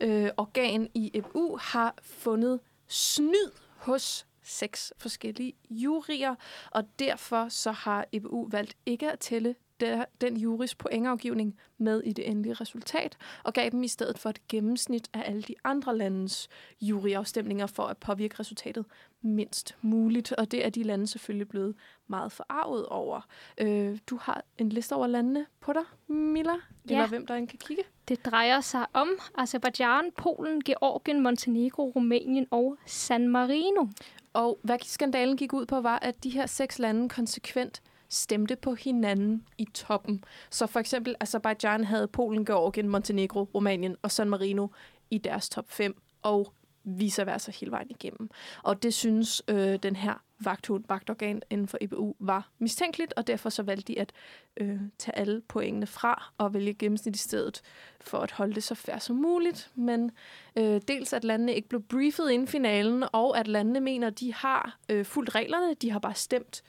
øh, 0.00 0.30
organ 0.36 0.88
i 0.94 1.10
EBU 1.14 1.56
har 1.60 1.94
fundet 2.02 2.60
snyd 2.88 3.50
hos 3.76 4.26
seks 4.42 4.92
forskellige 4.98 5.52
jurier, 5.70 6.34
og 6.70 6.84
derfor 6.98 7.48
så 7.48 7.72
har 7.72 8.06
EBU 8.12 8.48
valgt 8.50 8.76
ikke 8.86 9.12
at 9.12 9.18
tælle 9.18 9.54
der, 9.80 10.04
den 10.20 10.36
juris 10.36 10.74
pointafgivning 10.74 11.58
med 11.78 12.02
i 12.04 12.12
det 12.12 12.28
endelige 12.28 12.54
resultat, 12.54 13.16
og 13.44 13.52
gav 13.52 13.70
dem 13.70 13.82
i 13.82 13.88
stedet 13.88 14.18
for 14.18 14.30
et 14.30 14.48
gennemsnit 14.48 15.08
af 15.14 15.22
alle 15.26 15.42
de 15.42 15.54
andre 15.64 15.96
landes 15.96 16.48
juryafstemninger 16.80 17.66
for 17.66 17.82
at 17.82 17.96
påvirke 17.96 18.34
resultatet 18.40 18.84
mindst 19.22 19.76
muligt. 19.82 20.32
Og 20.32 20.50
det 20.50 20.66
er 20.66 20.70
de 20.70 20.82
lande 20.82 21.06
selvfølgelig 21.06 21.48
blevet 21.48 21.74
meget 22.06 22.32
forarvet 22.32 22.86
over. 22.86 23.20
Øh, 23.58 23.98
du 24.06 24.18
har 24.22 24.44
en 24.58 24.68
liste 24.68 24.94
over 24.94 25.06
landene 25.06 25.46
på 25.60 25.72
dig, 25.72 25.82
Mila, 26.14 26.52
Ja. 26.52 26.94
eller 26.94 27.06
hvem 27.06 27.26
der 27.26 27.34
end 27.34 27.48
kan 27.48 27.58
kigge. 27.58 27.82
Det 28.08 28.26
drejer 28.26 28.60
sig 28.60 28.86
om 28.92 29.08
Azerbaijan, 29.38 30.10
Polen, 30.16 30.60
Georgien, 30.64 31.20
Montenegro, 31.22 31.92
Rumænien 31.96 32.46
og 32.50 32.76
San 32.86 33.28
Marino. 33.28 33.86
Og 34.32 34.58
hvad 34.62 34.78
skandalen 34.82 35.36
gik 35.36 35.52
ud 35.52 35.66
på, 35.66 35.80
var, 35.80 35.98
at 36.02 36.24
de 36.24 36.30
her 36.30 36.46
seks 36.46 36.78
lande 36.78 37.08
konsekvent 37.08 37.82
stemte 38.08 38.56
på 38.56 38.74
hinanden 38.74 39.44
i 39.58 39.64
toppen. 39.74 40.24
Så 40.50 40.66
for 40.66 40.80
eksempel 40.80 41.14
Azerbaijan 41.20 41.84
havde 41.84 42.08
Polen, 42.08 42.44
Georgien, 42.44 42.88
Montenegro, 42.88 43.42
Rumænien 43.54 43.96
og 44.02 44.10
San 44.10 44.30
Marino 44.30 44.66
i 45.10 45.18
deres 45.18 45.48
top 45.48 45.70
5, 45.70 46.02
og 46.22 46.52
vice 46.84 47.26
versa 47.26 47.52
hele 47.60 47.70
vejen 47.70 47.90
igennem. 47.90 48.30
Og 48.62 48.82
det 48.82 48.94
synes 48.94 49.42
øh, 49.48 49.76
den 49.76 49.96
her 49.96 50.22
vagthund, 50.40 50.84
vagtorgan 50.88 51.42
inden 51.50 51.68
for 51.68 51.78
EBU 51.80 52.14
var 52.18 52.50
mistænkeligt, 52.58 53.14
og 53.16 53.26
derfor 53.26 53.48
så 53.48 53.62
valgte 53.62 53.92
de 53.92 54.00
at 54.00 54.12
øh, 54.56 54.80
tage 54.98 55.18
alle 55.18 55.40
pointene 55.48 55.86
fra 55.86 56.32
og 56.38 56.54
vælge 56.54 56.74
gennemsnit 56.74 57.16
i 57.16 57.18
stedet 57.18 57.62
for 58.00 58.18
at 58.18 58.30
holde 58.30 58.54
det 58.54 58.62
så 58.62 58.74
fair 58.74 58.98
som 58.98 59.16
muligt. 59.16 59.70
Men 59.74 60.10
øh, 60.56 60.80
dels 60.88 61.12
at 61.12 61.24
landene 61.24 61.54
ikke 61.54 61.68
blev 61.68 61.82
briefet 61.82 62.30
inden 62.30 62.48
finalen, 62.48 63.04
og 63.12 63.38
at 63.38 63.48
landene 63.48 63.80
mener, 63.80 64.06
at 64.06 64.20
de 64.20 64.34
har 64.34 64.78
øh, 64.88 65.04
fuldt 65.04 65.34
reglerne, 65.34 65.74
de 65.74 65.90
har 65.90 65.98
bare 65.98 66.14
stemt 66.14 66.62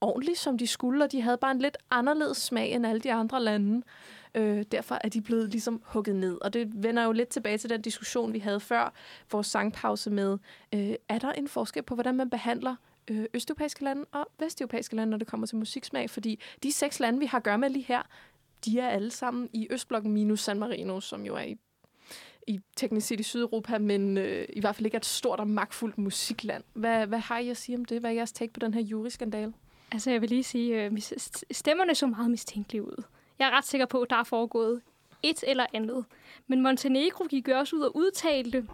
ordentligt, 0.00 0.38
som 0.38 0.58
de 0.58 0.66
skulle, 0.66 1.04
og 1.04 1.12
de 1.12 1.20
havde 1.20 1.36
bare 1.36 1.50
en 1.50 1.58
lidt 1.58 1.76
anderledes 1.90 2.38
smag 2.38 2.72
end 2.72 2.86
alle 2.86 3.00
de 3.00 3.12
andre 3.12 3.42
lande. 3.42 3.82
Øh, 4.34 4.64
derfor 4.72 4.98
er 5.04 5.08
de 5.08 5.20
blevet 5.20 5.50
ligesom 5.50 5.82
hugget 5.84 6.16
ned. 6.16 6.38
Og 6.40 6.52
det 6.52 6.82
vender 6.82 7.04
jo 7.04 7.12
lidt 7.12 7.28
tilbage 7.28 7.58
til 7.58 7.70
den 7.70 7.82
diskussion, 7.82 8.32
vi 8.32 8.38
havde 8.38 8.60
før 8.60 8.92
vores 9.32 9.46
sangpause 9.46 10.10
med, 10.10 10.38
øh, 10.74 10.94
er 11.08 11.18
der 11.18 11.32
en 11.32 11.48
forskel 11.48 11.82
på, 11.82 11.94
hvordan 11.94 12.14
man 12.14 12.30
behandler 12.30 12.76
øh, 13.10 13.24
østeuropæiske 13.34 13.84
lande 13.84 14.04
og 14.12 14.26
vesteuropæiske 14.38 14.96
lande, 14.96 15.10
når 15.10 15.18
det 15.18 15.26
kommer 15.26 15.46
til 15.46 15.56
musiksmag? 15.56 16.10
Fordi 16.10 16.40
de 16.62 16.72
seks 16.72 17.00
lande, 17.00 17.18
vi 17.18 17.26
har 17.26 17.38
at 17.38 17.44
gøre 17.44 17.58
med 17.58 17.70
lige 17.70 17.84
her, 17.88 18.02
de 18.64 18.80
er 18.80 18.88
alle 18.88 19.10
sammen 19.10 19.48
i 19.52 19.66
Østblokken 19.70 20.12
minus 20.12 20.40
San 20.40 20.58
Marino, 20.58 21.00
som 21.00 21.26
jo 21.26 21.34
er 21.34 21.42
i 21.42 21.58
i 22.46 22.60
teknisk 22.76 23.06
set 23.06 23.20
i 23.20 23.22
Sydeuropa, 23.22 23.78
men 23.78 24.18
øh, 24.18 24.46
i 24.52 24.60
hvert 24.60 24.76
fald 24.76 24.86
ikke 24.86 24.94
er 24.94 25.00
et 25.00 25.06
stort 25.06 25.40
og 25.40 25.48
magtfuldt 25.48 25.98
musikland. 25.98 26.64
Hvad, 26.72 27.06
hvad 27.06 27.18
har 27.18 27.38
I 27.38 27.48
at 27.48 27.56
sige 27.56 27.78
om 27.78 27.84
det? 27.84 28.00
Hvad 28.00 28.10
er 28.10 28.14
jeres 28.14 28.32
take 28.32 28.52
på 28.52 28.60
den 28.60 28.74
her 28.74 28.80
juriskandale? 28.80 29.52
Altså, 29.92 30.10
jeg 30.10 30.20
vil 30.20 30.28
lige 30.28 30.44
sige, 30.44 30.84
øh, 30.84 30.98
stemmerne 31.50 31.94
så 31.94 32.06
meget 32.06 32.30
mistænkelige 32.30 32.82
ud. 32.82 33.02
Jeg 33.38 33.46
er 33.46 33.50
ret 33.50 33.64
sikker 33.64 33.86
på, 33.86 34.02
at 34.02 34.10
der 34.10 34.16
er 34.16 34.24
foregået 34.24 34.80
et 35.22 35.44
eller 35.46 35.66
andet. 35.72 36.04
Men 36.46 36.62
Montenegro 36.62 37.24
gik 37.24 37.48
jo 37.48 37.58
også 37.58 37.76
ud 37.76 37.80
og 37.80 37.96
udtalte 37.96 38.66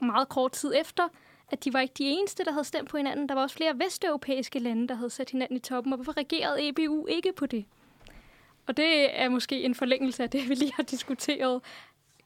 meget 0.00 0.28
kort 0.28 0.52
tid 0.52 0.72
efter, 0.76 1.08
at 1.50 1.64
de 1.64 1.72
var 1.72 1.80
ikke 1.80 1.94
de 1.98 2.04
eneste, 2.04 2.44
der 2.44 2.52
havde 2.52 2.64
stemt 2.64 2.88
på 2.88 2.96
hinanden. 2.96 3.28
Der 3.28 3.34
var 3.34 3.42
også 3.42 3.56
flere 3.56 3.78
vesteuropæiske 3.78 4.58
lande, 4.58 4.88
der 4.88 4.94
havde 4.94 5.10
sat 5.10 5.30
hinanden 5.30 5.56
i 5.56 5.60
toppen, 5.60 5.92
og 5.92 5.96
hvorfor 5.96 6.16
reagerede 6.16 6.68
EBU 6.68 7.06
ikke 7.06 7.32
på 7.32 7.46
det? 7.46 7.64
Og 8.66 8.76
det 8.76 9.20
er 9.20 9.28
måske 9.28 9.62
en 9.62 9.74
forlængelse 9.74 10.22
af 10.22 10.30
det, 10.30 10.48
vi 10.48 10.54
lige 10.54 10.72
har 10.74 10.82
diskuteret. 10.82 11.62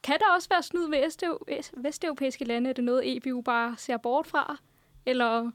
Kan 0.02 0.18
der 0.18 0.34
også 0.34 0.48
være 0.48 0.62
snyd 0.62 0.88
ved 0.88 1.82
vesteuropæiske 1.82 2.44
lande? 2.44 2.70
Er 2.70 2.74
det 2.74 2.84
noget, 2.84 3.16
EBU 3.16 3.40
bare 3.40 3.74
ser 3.78 3.96
bort 3.96 4.26
fra? 4.26 4.56
Eller 5.06 5.50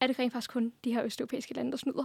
er 0.00 0.06
det 0.06 0.18
rent 0.18 0.32
faktisk 0.32 0.50
kun 0.50 0.72
de 0.84 0.92
her 0.92 1.04
østeuropæiske 1.04 1.54
lande, 1.54 1.70
der 1.70 1.76
snyder? 1.76 2.04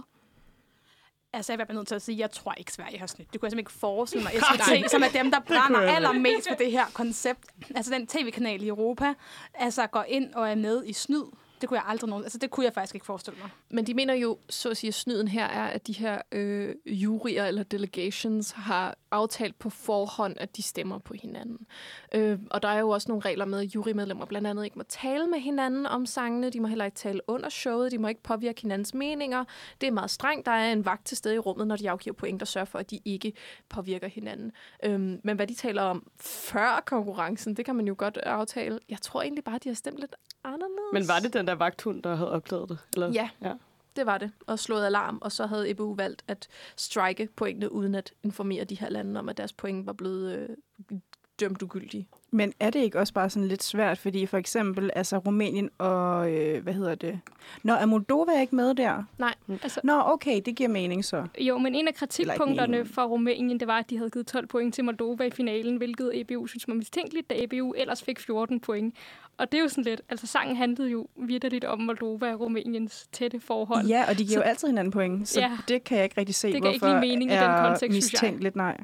Altså, 1.32 1.52
jeg 1.52 1.66
er 1.68 1.72
nødt 1.72 1.88
til 1.88 1.94
at 1.94 2.02
sige, 2.02 2.16
at 2.16 2.20
jeg 2.20 2.30
tror 2.30 2.52
ikke, 2.52 2.72
Sverige 2.72 2.98
har 2.98 3.06
snydt. 3.06 3.32
Det 3.32 3.40
kunne 3.40 3.46
jeg 3.46 3.50
simpelthen 3.50 3.70
ikke 3.70 3.80
forestille 3.80 4.24
mig. 4.24 4.32
SVT, 4.42 4.90
som 4.90 5.02
er 5.02 5.08
dem, 5.08 5.30
der 5.30 5.40
brænder 5.40 5.80
allermest 5.80 6.48
for 6.48 6.54
det 6.54 6.70
her 6.70 6.86
koncept. 6.94 7.46
Altså, 7.74 7.92
den 7.92 8.06
tv-kanal 8.06 8.62
i 8.62 8.68
Europa, 8.68 9.14
altså 9.54 9.86
går 9.86 10.04
ind 10.08 10.34
og 10.34 10.50
er 10.50 10.54
med 10.54 10.84
i 10.84 10.92
snyd. 10.92 11.24
Det 11.60 11.68
kunne 11.68 11.78
jeg 11.78 11.86
aldrig 11.88 12.10
nogen. 12.10 12.24
Altså, 12.24 12.38
det 12.38 12.50
kunne 12.50 12.64
jeg 12.64 12.72
faktisk 12.72 12.94
ikke 12.94 13.06
forestille 13.06 13.38
mig. 13.40 13.50
Men 13.70 13.86
de 13.86 13.94
mener 13.94 14.14
jo, 14.14 14.38
så 14.50 14.70
at 14.70 14.76
sige, 14.76 14.88
at 14.88 14.94
snyden 14.94 15.28
her 15.28 15.44
er, 15.44 15.66
at 15.66 15.86
de 15.86 15.92
her 15.92 16.22
øh, 16.32 16.74
jurier 16.86 17.46
eller 17.46 17.62
delegations 17.62 18.50
har 18.50 18.96
aftalt 19.10 19.58
på 19.58 19.70
forhånd, 19.70 20.34
at 20.36 20.56
de 20.56 20.62
stemmer 20.62 20.98
på 20.98 21.14
hinanden. 21.14 21.66
Øh, 22.14 22.38
og 22.50 22.62
der 22.62 22.68
er 22.68 22.78
jo 22.78 22.88
også 22.88 23.08
nogle 23.08 23.22
regler 23.24 23.44
med, 23.44 23.60
at 23.60 23.74
jurymedlemmer 23.74 24.26
blandt 24.26 24.48
andet 24.48 24.64
ikke 24.64 24.78
må 24.78 24.82
tale 24.88 25.26
med 25.26 25.38
hinanden 25.38 25.86
om 25.86 26.06
sangene. 26.06 26.50
De 26.50 26.60
må 26.60 26.68
heller 26.68 26.84
ikke 26.84 26.96
tale 26.96 27.20
under 27.26 27.48
showet. 27.48 27.92
De 27.92 27.98
må 27.98 28.08
ikke 28.08 28.22
påvirke 28.22 28.62
hinandens 28.62 28.94
meninger. 28.94 29.44
Det 29.80 29.86
er 29.86 29.90
meget 29.90 30.10
strengt. 30.10 30.46
Der 30.46 30.52
er 30.52 30.72
en 30.72 30.84
vagt 30.84 31.06
til 31.06 31.16
stede 31.16 31.34
i 31.34 31.38
rummet, 31.38 31.66
når 31.66 31.76
de 31.76 31.90
afgiver 31.90 32.14
point, 32.14 32.40
der 32.40 32.46
sørger 32.46 32.64
for, 32.64 32.78
at 32.78 32.90
de 32.90 33.00
ikke 33.04 33.32
påvirker 33.68 34.08
hinanden. 34.08 34.52
Øh, 34.84 35.00
men 35.00 35.36
hvad 35.36 35.46
de 35.46 35.54
taler 35.54 35.82
om 35.82 36.10
før 36.20 36.82
konkurrencen, 36.86 37.56
det 37.56 37.64
kan 37.64 37.74
man 37.74 37.86
jo 37.86 37.94
godt 37.98 38.16
aftale. 38.16 38.78
Jeg 38.88 38.98
tror 39.02 39.22
egentlig 39.22 39.44
bare, 39.44 39.58
de 39.64 39.68
har 39.68 39.74
stemt 39.74 39.98
lidt 39.98 40.14
anderledes. 40.44 40.92
Men 40.92 41.08
var 41.08 41.18
det 41.18 41.32
den 41.32 41.45
der 41.46 41.54
vagthund, 41.54 42.02
der 42.02 42.14
havde 42.14 42.30
opklaret 42.30 42.68
det? 42.68 42.78
Eller? 42.94 43.12
Ja. 43.12 43.30
ja. 43.42 43.54
Det 43.96 44.06
var 44.06 44.18
det, 44.18 44.30
og 44.46 44.58
slået 44.58 44.86
alarm, 44.86 45.18
og 45.22 45.32
så 45.32 45.46
havde 45.46 45.70
EBU 45.70 45.94
valgt 45.94 46.24
at 46.28 46.48
strike 46.76 47.28
pointene, 47.36 47.72
uden 47.72 47.94
at 47.94 48.12
informere 48.22 48.64
de 48.64 48.74
her 48.74 48.88
lande 48.88 49.20
om, 49.20 49.28
at 49.28 49.36
deres 49.36 49.52
point 49.52 49.86
var 49.86 49.92
blevet 49.92 50.48
øh, 50.90 50.98
dømt 51.40 51.62
ugyldige. 51.62 52.08
Men 52.30 52.52
er 52.60 52.70
det 52.70 52.80
ikke 52.80 52.98
også 52.98 53.12
bare 53.12 53.30
sådan 53.30 53.48
lidt 53.48 53.62
svært, 53.62 53.98
fordi 53.98 54.26
for 54.26 54.38
eksempel 54.38 54.90
altså 54.96 55.18
Rumænien 55.18 55.70
og, 55.78 56.32
øh, 56.32 56.62
hvad 56.62 56.72
hedder 56.72 56.94
det? 56.94 57.20
Nå, 57.62 57.72
er 57.72 57.86
Moldova 57.86 58.40
ikke 58.40 58.56
med 58.56 58.74
der? 58.74 59.02
Nej. 59.18 59.34
Altså, 59.62 59.80
Nå, 59.84 60.02
okay, 60.06 60.40
det 60.46 60.56
giver 60.56 60.68
mening 60.68 61.04
så. 61.04 61.26
Jo, 61.38 61.58
men 61.58 61.74
en 61.74 61.88
af 61.88 61.94
kritikpunkterne 61.94 62.84
for 62.84 63.02
Rumænien, 63.04 63.60
det 63.60 63.68
var, 63.68 63.78
at 63.78 63.90
de 63.90 63.96
havde 63.96 64.10
givet 64.10 64.26
12 64.26 64.46
point 64.46 64.74
til 64.74 64.84
Moldova 64.84 65.24
i 65.24 65.30
finalen, 65.30 65.76
hvilket 65.76 66.10
EBU 66.20 66.46
synes 66.46 66.68
var 66.68 66.74
mistænkeligt, 66.74 67.30
da 67.30 67.34
EBU 67.38 67.72
ellers 67.76 68.02
fik 68.02 68.20
14 68.20 68.60
point. 68.60 68.94
Og 69.38 69.52
det 69.52 69.58
er 69.58 69.62
jo 69.62 69.68
sådan 69.68 69.84
lidt, 69.84 70.00
altså 70.08 70.26
sangen 70.26 70.56
handlede 70.56 70.90
jo 70.90 71.06
vidderligt 71.16 71.64
om 71.64 71.80
Moldova 71.80 72.32
og 72.34 72.40
Rumæniens 72.40 73.06
tætte 73.12 73.40
forhold. 73.40 73.86
Ja, 73.86 74.04
og 74.08 74.18
de 74.18 74.24
giver 74.24 74.28
Så- 74.28 74.34
jo 74.36 74.42
altid 74.42 74.68
hinanden 74.68 74.92
point, 74.92 75.28
så 75.28 75.40
Ja. 75.40 75.50
det 75.68 75.84
kan 75.84 75.96
jeg 75.96 76.04
ikke 76.04 76.20
rigtig 76.20 76.34
se, 76.34 76.48
Det 76.48 76.54
ikke 76.54 76.68
hvorfor 76.68 76.86
lige 76.88 77.00
mening 77.00 77.30
i 77.30 77.34
den 77.34 77.42
er 77.42 77.62
kontekst, 77.68 77.80
synes 77.80 77.92
jeg. 77.92 78.18
mistænkeligt, 78.28 78.56
nej. 78.56 78.76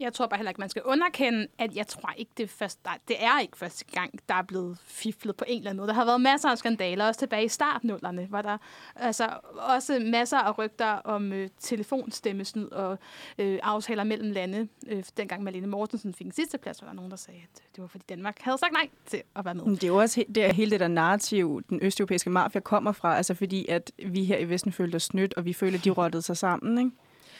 Jeg 0.00 0.12
tror 0.12 0.26
bare 0.26 0.38
heller 0.38 0.50
ikke, 0.50 0.60
man 0.60 0.68
skal 0.68 0.82
underkende, 0.82 1.46
at 1.58 1.76
jeg 1.76 1.86
tror 1.86 2.10
ikke, 2.16 2.30
det 2.36 2.42
er, 2.42 2.48
først, 2.48 2.84
nej, 2.84 2.98
det 3.08 3.16
er 3.24 3.40
ikke 3.40 3.56
første 3.56 3.84
gang, 3.84 4.10
der 4.28 4.34
er 4.34 4.42
blevet 4.42 4.78
fiflet 4.84 5.36
på 5.36 5.44
en 5.48 5.58
eller 5.58 5.70
anden 5.70 5.80
måde. 5.80 5.88
Der 5.88 5.94
har 5.94 6.04
været 6.04 6.20
masser 6.20 6.48
af 6.48 6.58
skandaler, 6.58 7.06
også 7.06 7.18
tilbage 7.20 7.44
i 7.44 7.48
startnullerne, 7.48 8.26
hvor 8.26 8.42
der 8.42 8.58
altså 8.96 9.28
også 9.58 9.98
masser 10.12 10.38
af 10.38 10.58
rygter 10.58 10.86
om 10.86 11.32
øh, 11.32 11.48
telefonstemmesnyd 11.60 12.66
og 12.66 12.98
øh, 13.38 13.58
aftaler 13.62 14.04
mellem 14.04 14.30
lande. 14.32 14.68
Øh, 14.86 15.04
dengang 15.16 15.42
Malene 15.42 15.66
Mortensen 15.66 16.14
fik 16.14 16.26
en 16.26 16.32
sidste 16.32 16.58
plads, 16.58 16.82
var 16.82 16.88
der 16.88 16.94
nogen, 16.94 17.10
der 17.10 17.16
sagde, 17.16 17.40
at 17.54 17.62
det 17.76 17.82
var 17.82 17.86
fordi 17.88 18.04
Danmark 18.08 18.36
havde 18.40 18.58
sagt 18.58 18.72
nej 18.72 18.88
til 19.06 19.22
at 19.36 19.44
være 19.44 19.54
med. 19.54 19.64
Men 19.64 19.74
Det 19.74 19.84
er 19.84 19.88
jo 19.88 19.96
også 19.96 20.20
he- 20.20 20.32
det 20.32 20.44
er 20.44 20.52
hele 20.52 20.70
det 20.70 20.80
der 20.80 20.88
narrativ, 20.88 21.62
den 21.70 21.78
østeuropæiske 21.82 22.30
mafia 22.30 22.60
kommer 22.60 22.92
fra, 22.92 23.16
altså 23.16 23.34
fordi 23.34 23.66
at 23.68 23.92
vi 24.06 24.24
her 24.24 24.38
i 24.38 24.44
Vesten 24.48 24.72
følte 24.72 24.96
os 24.96 25.02
snydt, 25.02 25.34
og 25.34 25.44
vi 25.44 25.52
følte, 25.52 25.78
at 25.78 25.84
de 25.84 25.90
rottede 25.90 26.22
sig 26.22 26.36
sammen, 26.36 26.78
ikke? 26.78 26.90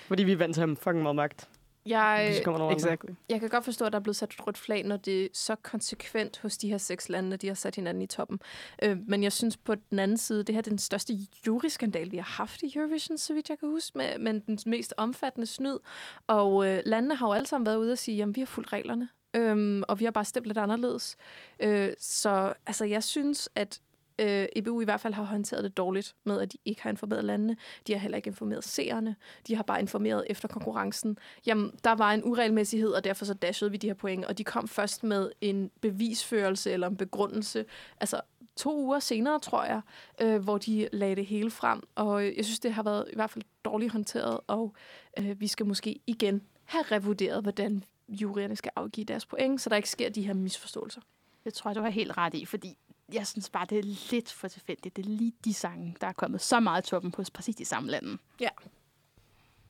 Fordi 0.08 0.22
vi 0.22 0.32
er 0.32 0.36
vant 0.36 0.54
til 0.54 0.60
at 0.62 0.68
have 0.68 0.76
fucking 0.76 1.02
meget 1.02 1.16
magt. 1.16 1.48
Jeg. 1.86 2.42
Exactly. 2.72 3.10
jeg 3.28 3.40
kan 3.40 3.48
godt 3.48 3.64
forstå, 3.64 3.84
at 3.84 3.92
der 3.92 3.98
er 3.98 4.02
blevet 4.02 4.16
sat 4.16 4.32
et 4.32 4.46
rødt 4.46 4.58
flag, 4.58 4.84
når 4.84 4.96
det 4.96 5.24
er 5.24 5.28
så 5.32 5.54
konsekvent 5.54 6.38
hos 6.38 6.58
de 6.58 6.68
her 6.68 6.78
seks 6.78 7.08
lande, 7.08 7.34
at 7.34 7.42
de 7.42 7.46
har 7.46 7.54
sat 7.54 7.76
hinanden 7.76 8.02
i 8.02 8.06
toppen. 8.06 8.40
Øh, 8.82 8.98
men 9.08 9.22
jeg 9.22 9.32
synes 9.32 9.56
på 9.56 9.74
den 9.74 9.98
anden 9.98 10.16
side, 10.16 10.44
det 10.44 10.54
her 10.54 10.60
er 10.60 10.62
den 10.62 10.78
største 10.78 11.14
juryskandal, 11.46 12.10
vi 12.10 12.16
har 12.16 12.24
haft 12.24 12.62
i 12.62 12.72
Eurovision, 12.76 13.18
så 13.18 13.34
vidt 13.34 13.48
jeg 13.48 13.58
kan 13.58 13.68
huske, 13.68 13.98
med, 13.98 14.18
med 14.18 14.40
den 14.40 14.58
mest 14.66 14.94
omfattende 14.96 15.46
snyd. 15.46 15.78
Og 16.26 16.66
øh, 16.66 16.82
landene 16.86 17.14
har 17.14 17.26
jo 17.26 17.32
alle 17.32 17.46
sammen 17.46 17.66
været 17.66 17.76
ude 17.76 17.92
og 17.92 17.98
sige, 17.98 18.22
at 18.22 18.36
vi 18.36 18.40
har 18.40 18.46
fulgt 18.46 18.72
reglerne, 18.72 19.08
øhm, 19.36 19.82
og 19.88 20.00
vi 20.00 20.04
har 20.04 20.12
bare 20.12 20.24
stemt 20.24 20.46
lidt 20.46 20.58
anderledes. 20.58 21.16
Øh, 21.60 21.92
så 21.98 22.52
altså, 22.66 22.84
jeg 22.84 23.04
synes, 23.04 23.48
at 23.54 23.80
øh, 24.18 24.46
EBU 24.56 24.80
i 24.80 24.84
hvert 24.84 25.00
fald 25.00 25.14
har 25.14 25.24
håndteret 25.24 25.64
det 25.64 25.76
dårligt 25.76 26.14
med, 26.24 26.40
at 26.40 26.52
de 26.52 26.58
ikke 26.64 26.82
har 26.82 26.90
informeret 26.90 27.24
landene. 27.24 27.56
De 27.86 27.92
har 27.92 28.00
heller 28.00 28.16
ikke 28.16 28.28
informeret 28.28 28.64
seerne. 28.64 29.16
De 29.46 29.54
har 29.54 29.62
bare 29.62 29.80
informeret 29.80 30.24
efter 30.30 30.48
konkurrencen. 30.48 31.18
Jamen, 31.46 31.72
der 31.84 31.92
var 31.92 32.12
en 32.12 32.24
uregelmæssighed, 32.24 32.90
og 32.90 33.04
derfor 33.04 33.24
så 33.24 33.34
dashede 33.34 33.70
vi 33.70 33.76
de 33.76 33.86
her 33.86 33.94
point. 33.94 34.24
Og 34.24 34.38
de 34.38 34.44
kom 34.44 34.68
først 34.68 35.04
med 35.04 35.30
en 35.40 35.70
bevisførelse 35.80 36.72
eller 36.72 36.86
en 36.86 36.96
begrundelse. 36.96 37.64
Altså 38.00 38.20
to 38.56 38.78
uger 38.78 38.98
senere, 38.98 39.38
tror 39.38 39.64
jeg, 39.64 39.80
øh, 40.20 40.42
hvor 40.42 40.58
de 40.58 40.88
lagde 40.92 41.16
det 41.16 41.26
hele 41.26 41.50
frem. 41.50 41.82
Og 41.94 42.26
øh, 42.26 42.36
jeg 42.36 42.44
synes, 42.44 42.60
det 42.60 42.72
har 42.72 42.82
været 42.82 43.08
i 43.12 43.14
hvert 43.14 43.30
fald 43.30 43.44
dårligt 43.64 43.92
håndteret, 43.92 44.40
og 44.46 44.74
øh, 45.18 45.40
vi 45.40 45.46
skal 45.46 45.66
måske 45.66 46.00
igen 46.06 46.42
have 46.64 46.82
revurderet, 46.82 47.42
hvordan 47.42 47.84
juryerne 48.08 48.56
skal 48.56 48.70
afgive 48.76 49.04
deres 49.04 49.26
point, 49.26 49.60
så 49.60 49.70
der 49.70 49.76
ikke 49.76 49.90
sker 49.90 50.08
de 50.08 50.22
her 50.22 50.34
misforståelser. 50.34 51.00
Det 51.44 51.54
tror 51.54 51.70
jeg, 51.70 51.76
du 51.76 51.80
har 51.80 51.90
helt 51.90 52.16
ret 52.16 52.34
i, 52.34 52.44
fordi 52.44 52.76
jeg 53.12 53.26
synes 53.26 53.50
bare, 53.50 53.66
det 53.70 53.78
er 53.78 54.10
lidt 54.10 54.32
for 54.32 54.48
tilfældigt. 54.48 54.96
Det 54.96 55.06
er 55.06 55.10
lige 55.10 55.32
de 55.44 55.54
sange, 55.54 55.96
der 56.00 56.06
er 56.06 56.12
kommet 56.12 56.40
så 56.40 56.60
meget 56.60 56.84
toppen 56.84 57.10
på 57.12 57.22
præcis 57.34 57.56
de 57.56 57.64
samme 57.64 57.90
lande. 57.90 58.18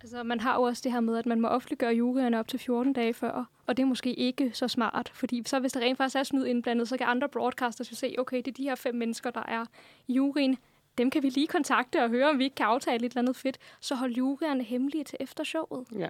Altså, 0.02 0.22
man 0.22 0.40
har 0.40 0.54
jo 0.54 0.62
også 0.62 0.80
det 0.84 0.92
her 0.92 1.00
med, 1.00 1.16
at 1.16 1.26
man 1.26 1.40
må 1.40 1.48
offentliggøre 1.48 1.94
juryerne 1.94 2.38
op 2.38 2.48
til 2.48 2.58
14 2.58 2.92
dage 2.92 3.14
før, 3.14 3.44
og 3.66 3.76
det 3.76 3.82
er 3.82 3.86
måske 3.86 4.14
ikke 4.14 4.50
så 4.54 4.68
smart, 4.68 5.10
fordi 5.14 5.42
så 5.46 5.58
hvis 5.58 5.72
der 5.72 5.80
rent 5.80 5.98
faktisk 5.98 6.16
er 6.16 6.22
snyd 6.22 6.44
indblandet, 6.44 6.88
så 6.88 6.96
kan 6.96 7.06
andre 7.06 7.28
broadcasters 7.28 7.90
jo 7.90 7.96
se, 7.96 8.14
okay, 8.18 8.36
det 8.36 8.48
er 8.48 8.52
de 8.52 8.62
her 8.62 8.74
fem 8.74 8.94
mennesker, 8.94 9.30
der 9.30 9.42
er 9.48 9.64
i 10.06 10.12
juryen, 10.12 10.56
dem 10.98 11.10
kan 11.10 11.22
vi 11.22 11.28
lige 11.28 11.46
kontakte 11.46 12.02
og 12.02 12.08
høre, 12.08 12.30
om 12.30 12.38
vi 12.38 12.44
ikke 12.44 12.56
kan 12.56 12.66
aftale 12.66 13.06
et 13.06 13.10
eller 13.10 13.22
andet 13.22 13.36
fedt, 13.36 13.58
så 13.80 13.94
hold 13.94 14.12
juryerne 14.12 14.64
hemmelige 14.64 15.04
til 15.04 15.16
efter 15.20 15.44
showet. 15.44 15.86
Ja. 15.98 16.08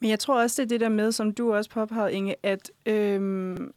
Men 0.00 0.10
jeg 0.10 0.18
tror 0.18 0.40
også, 0.42 0.62
det 0.62 0.66
er 0.66 0.68
det 0.68 0.80
der 0.80 0.88
med, 0.88 1.12
som 1.12 1.32
du 1.32 1.54
også 1.54 1.70
påpegede, 1.70 2.12
Inge, 2.12 2.34
at 2.42 2.70
øhm, 2.86 3.72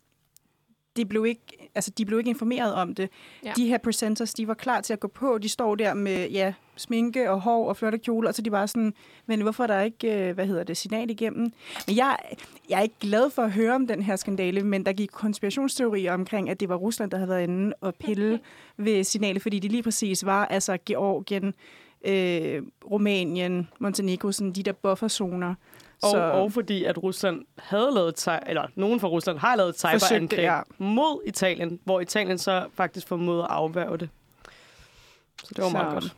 de, 0.97 1.05
blev 1.05 1.25
ikke, 1.25 1.69
altså, 1.75 1.91
de 1.97 2.05
blev 2.05 2.19
ikke 2.19 2.29
informeret 2.29 2.73
om 2.73 2.95
det. 2.95 3.09
Ja. 3.45 3.53
De 3.55 3.67
her 3.67 3.77
presenters, 3.77 4.33
de 4.33 4.47
var 4.47 4.53
klar 4.53 4.81
til 4.81 4.93
at 4.93 4.99
gå 4.99 5.07
på. 5.07 5.37
De 5.37 5.49
står 5.49 5.75
der 5.75 5.93
med 5.93 6.29
ja, 6.29 6.53
sminke 6.75 7.31
og 7.31 7.41
hår 7.41 7.69
og 7.69 7.77
flotte 7.77 7.97
kjoler, 7.97 8.29
og 8.29 8.35
så 8.35 8.41
de 8.41 8.51
bare 8.51 8.67
sådan, 8.67 8.93
men 9.25 9.41
hvorfor 9.41 9.63
er 9.63 9.67
der 9.67 9.81
ikke, 9.81 10.27
øh, 10.29 10.35
hvad 10.35 10.47
hedder 10.47 10.63
det, 10.63 10.77
signal 10.77 11.09
igennem? 11.09 11.51
Men 11.87 11.95
jeg, 11.95 12.17
jeg 12.69 12.77
er 12.77 12.83
ikke 12.83 12.99
glad 12.99 13.29
for 13.29 13.41
at 13.41 13.51
høre 13.51 13.75
om 13.75 13.87
den 13.87 14.01
her 14.01 14.15
skandale, 14.15 14.63
men 14.63 14.85
der 14.85 14.93
gik 14.93 15.09
konspirationsteorier 15.13 16.13
omkring, 16.13 16.49
at 16.49 16.59
det 16.59 16.69
var 16.69 16.75
Rusland, 16.75 17.11
der 17.11 17.17
havde 17.17 17.29
været 17.29 17.43
inde 17.43 17.73
og 17.81 17.95
pille 17.95 18.39
ved 18.77 19.03
signalet, 19.03 19.41
fordi 19.41 19.59
det 19.59 19.71
lige 19.71 19.83
præcis 19.83 20.25
var 20.25 20.45
altså 20.45 20.77
Georgien, 20.85 21.53
øh, 22.05 22.61
Rumænien, 22.91 23.69
Montenegro, 23.79 24.31
sådan 24.31 24.51
de 24.51 24.63
der 24.63 24.71
bufferzoner. 24.71 25.55
Og, 26.03 26.09
Så- 26.11 26.17
og 26.31 26.51
fordi 26.51 26.83
at 26.83 27.03
Rusland 27.03 27.45
havde 27.59 27.91
lavet, 27.93 28.27
eller 28.47 28.67
nogen 28.75 28.99
fra 28.99 29.07
Rusland 29.07 29.37
har 29.37 29.55
lavet 29.55 29.69
et 29.69 29.79
cyberangreb 29.79 30.39
ja. 30.39 30.59
mod 30.77 31.21
Italien, 31.27 31.79
hvor 31.83 31.99
Italien 31.99 32.37
så 32.37 32.65
faktisk 32.73 33.07
formåede 33.07 33.43
at 33.43 33.49
afværge 33.49 33.97
det. 33.97 34.09
Så 35.43 35.53
det 35.55 35.63
var 35.63 35.69
meget 35.69 35.87
Så- 35.87 35.93
godt. 36.09 36.15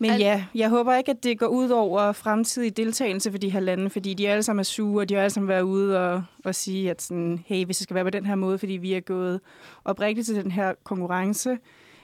Men 0.00 0.10
Al- 0.10 0.20
ja, 0.20 0.44
jeg 0.54 0.68
håber 0.68 0.94
ikke, 0.96 1.10
at 1.10 1.22
det 1.22 1.38
går 1.38 1.46
ud 1.46 1.70
over 1.70 2.12
fremtidig 2.12 2.76
deltagelse 2.76 3.30
for 3.30 3.38
de 3.38 3.50
her 3.50 3.60
lande, 3.60 3.90
fordi 3.90 4.14
de 4.14 4.28
alle 4.28 4.42
sammen 4.42 4.60
er 4.60 4.64
sure, 4.64 5.02
og 5.02 5.08
de 5.08 5.14
har 5.14 5.20
alle 5.20 5.30
sammen 5.30 5.48
været 5.48 5.62
ude 5.62 5.98
og, 6.12 6.22
og 6.44 6.54
sige, 6.54 6.90
at 6.90 7.02
sådan, 7.02 7.44
hey, 7.46 7.64
hvis 7.64 7.76
det 7.76 7.84
skal 7.84 7.94
være 7.94 8.04
på 8.04 8.10
den 8.10 8.26
her 8.26 8.34
måde, 8.34 8.58
fordi 8.58 8.72
vi 8.72 8.92
er 8.94 9.00
gået 9.00 9.40
oprigtigt 9.84 10.26
til 10.26 10.34
den 10.36 10.50
her 10.50 10.74
konkurrence, 10.84 11.58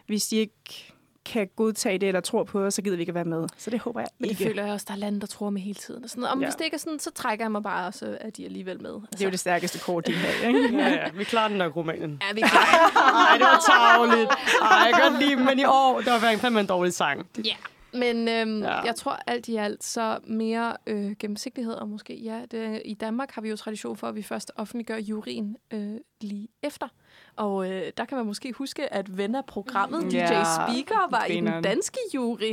hvis 0.07 0.27
de 0.27 0.37
ikke 0.37 0.94
kan 1.27 1.49
godtage 1.57 1.99
det 1.99 2.07
eller 2.09 2.21
tror 2.21 2.45
på 2.45 2.61
os, 2.65 2.75
så 2.75 2.83
gider 2.83 2.97
vi 2.97 3.03
ikke 3.03 3.11
at 3.11 3.15
være 3.15 3.25
med. 3.25 3.47
Så 3.57 3.71
det 3.71 3.81
håber 3.81 4.01
jeg 4.01 4.09
Men 4.19 4.25
det 4.29 4.31
ikke. 4.41 4.45
føler 4.51 4.65
jeg 4.65 4.73
også, 4.73 4.85
der 4.89 4.95
er 4.95 4.99
lande, 4.99 5.21
der 5.21 5.27
tror 5.27 5.51
med 5.51 5.61
hele 5.63 5.75
tiden. 5.75 6.05
Og 6.05 6.11
sådan, 6.11 6.25
om 6.25 6.41
Ja. 6.41 6.47
hvis 6.47 6.55
det 6.55 6.65
ikke 6.65 6.75
er 6.75 6.79
sådan, 6.79 6.99
så 6.99 7.11
trækker 7.11 7.45
jeg 7.45 7.53
mig 7.53 7.63
bare, 7.63 7.87
og 7.87 7.95
så 7.95 8.19
er 8.21 8.31
de 8.31 8.45
alligevel 8.45 8.83
med. 8.83 8.91
Altså, 8.95 9.09
Det 9.13 9.21
er 9.21 9.25
jo 9.25 9.31
det 9.31 9.41
stærkeste 9.41 9.79
kort, 9.79 10.07
de 10.07 10.13
har, 10.15 10.49
ikke? 10.49 10.77
Ja, 10.79 10.89
ja, 10.89 11.11
vi 11.15 11.25
klarer 11.25 11.49
den 11.49 11.59
nok, 11.59 11.77
Rumænien. 11.77 12.23
er 12.31 12.35
vi 12.35 12.41
klar? 12.41 13.03
Nej, 13.13 13.39
det 13.39 13.47
var 13.47 13.63
tavligt. 13.71 14.31
Ej, 14.63 14.69
jeg 14.87 14.95
kan 14.95 15.11
godt 15.11 15.23
lide 15.23 15.37
men 15.37 15.59
i 15.59 15.65
år, 15.65 16.01
der 16.01 16.21
var 16.21 16.37
fandme 16.39 16.61
en 16.61 16.67
dårlig 16.67 16.93
sang. 16.93 17.27
Ja. 17.45 17.55
Men 17.93 18.29
øhm, 18.29 18.63
Ja. 18.63 18.71
ja. 18.73 18.81
jeg 18.81 18.97
tror 18.97 19.19
alt 19.27 19.49
i 19.49 19.57
alt, 19.57 19.85
så 19.85 20.19
mere 20.27 20.77
øh, 20.87 21.13
gennemsigtighed, 21.19 21.73
og 21.75 21.89
måske, 21.89 22.15
ja, 22.17 22.41
det, 22.51 22.83
i 22.85 22.95
Danmark 22.95 23.31
har 23.33 23.43
vi 23.43 23.49
jo 23.49 23.57
tradition 23.57 23.97
for, 23.97 24.07
at 24.07 24.15
vi 24.15 24.23
først 24.23 24.53
offentliggør 24.57 24.97
juryen 24.97 25.57
øh, 25.73 25.91
lige 26.21 26.49
efter. 26.63 26.89
Og 27.37 27.71
øh, 27.71 27.83
der 27.97 28.05
kan 28.05 28.17
man 28.19 28.27
måske 28.27 28.53
huske, 28.53 28.95
at 28.95 29.19
ven 29.19 29.35
af 29.35 29.45
programmet, 29.47 30.13
DJ 30.13 30.17
Ja, 30.17 30.45
Speaker, 30.45 31.11
var 31.11 31.25
i 31.25 31.33
grineren. 31.33 31.55
den 31.55 31.63
danske 31.63 31.99
jury. 32.15 32.53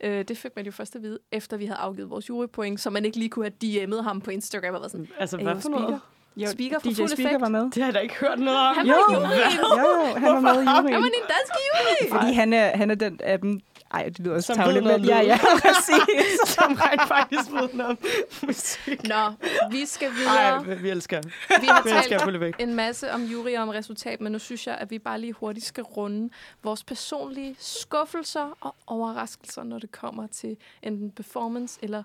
Øh, 0.00 0.24
det 0.24 0.38
fik 0.38 0.50
man 0.56 0.64
jo 0.66 0.72
først 0.72 0.96
at 0.96 1.02
vide, 1.02 1.18
efter 1.32 1.56
vi 1.56 1.66
havde 1.66 1.78
afgivet 1.78 2.10
vores 2.10 2.28
jurypoint, 2.28 2.80
så 2.80 2.90
man 2.90 3.04
ikke 3.04 3.18
lige 3.18 3.28
kunne 3.28 3.44
have 3.60 3.84
DM'et 3.94 4.02
ham 4.02 4.20
på 4.20 4.30
Instagram 4.30 4.74
og 4.74 4.80
været 4.80 4.90
sådan, 4.90 5.08
Altså, 5.18 5.36
"Er 5.36 5.42
hvad 5.42 5.52
jeg 5.52 5.62
for 5.62 5.68
noget? 5.68 5.84
speaker?" 5.86 5.98
Jo, 6.36 6.46
Speaker 6.46 6.78
for 6.78 6.88
DJ 6.90 6.94
fuld 6.94 7.08
Speaker 7.08 7.28
effekt. 7.28 7.40
var 7.40 7.48
med. 7.48 7.64
Det 7.64 7.76
har 7.76 7.84
jeg 7.84 7.94
da 7.94 7.98
ikke 7.98 8.14
hørt 8.14 8.38
noget 8.38 8.58
om. 8.58 8.74
Han 8.76 8.86
Jo, 8.86 8.92
var 8.92 9.10
i 9.10 9.14
juryen! 9.14 9.30
jo, 9.60 9.66
jo, 9.78 10.14
han 10.20 10.32
var 10.34 10.40
med 10.40 10.62
i 10.62 10.64
Han 10.66 10.76
juryen. 10.76 10.92
var 10.94 11.06
i 11.06 11.12
den 11.20 11.26
danske 11.36 11.58
jury! 11.68 12.10
Fordi 12.20 12.32
han 12.32 12.52
er, 12.52 12.76
han 12.76 12.90
er 12.90 12.94
den 12.94 13.20
af 13.22 13.40
dem, 13.40 13.60
Ej, 13.94 14.04
det 14.08 14.18
lyder 14.18 14.34
også 14.34 14.54
tavligt, 14.54 14.84
men 14.84 15.04
ja, 15.04 15.20
ja, 15.20 15.38
præcis. 15.62 16.40
Som 16.54 16.72
rent 16.80 17.08
faktisk 17.08 17.50
ved 17.52 17.68
noget 17.72 17.90
om 17.90 17.98
musik. 18.46 19.08
Nå, 19.08 19.32
vi 19.70 19.86
skal 19.86 20.10
videre. 20.14 20.36
Ej, 20.38 20.74
vi 20.74 20.90
elsker. 20.90 21.20
Vi 21.60 21.66
har 21.66 21.82
Vi 21.84 21.90
elsker 21.90 22.18
talt 22.18 22.40
væk. 22.40 22.54
en 22.58 22.74
masse 22.74 23.12
om 23.12 23.22
jury 23.22 23.56
og 23.56 23.62
om 23.62 23.68
resultat, 23.68 24.20
men 24.20 24.32
nu 24.32 24.38
synes 24.38 24.66
jeg, 24.66 24.74
at 24.74 24.90
vi 24.90 24.98
bare 24.98 25.20
lige 25.20 25.32
hurtigt 25.32 25.66
skal 25.66 25.84
runde 25.84 26.30
vores 26.62 26.84
personlige 26.84 27.56
skuffelser 27.58 28.56
og 28.60 28.74
overraskelser, 28.86 29.62
når 29.62 29.78
det 29.78 29.92
kommer 29.92 30.26
til 30.26 30.56
enten 30.82 31.10
performance 31.10 31.78
eller 31.82 32.02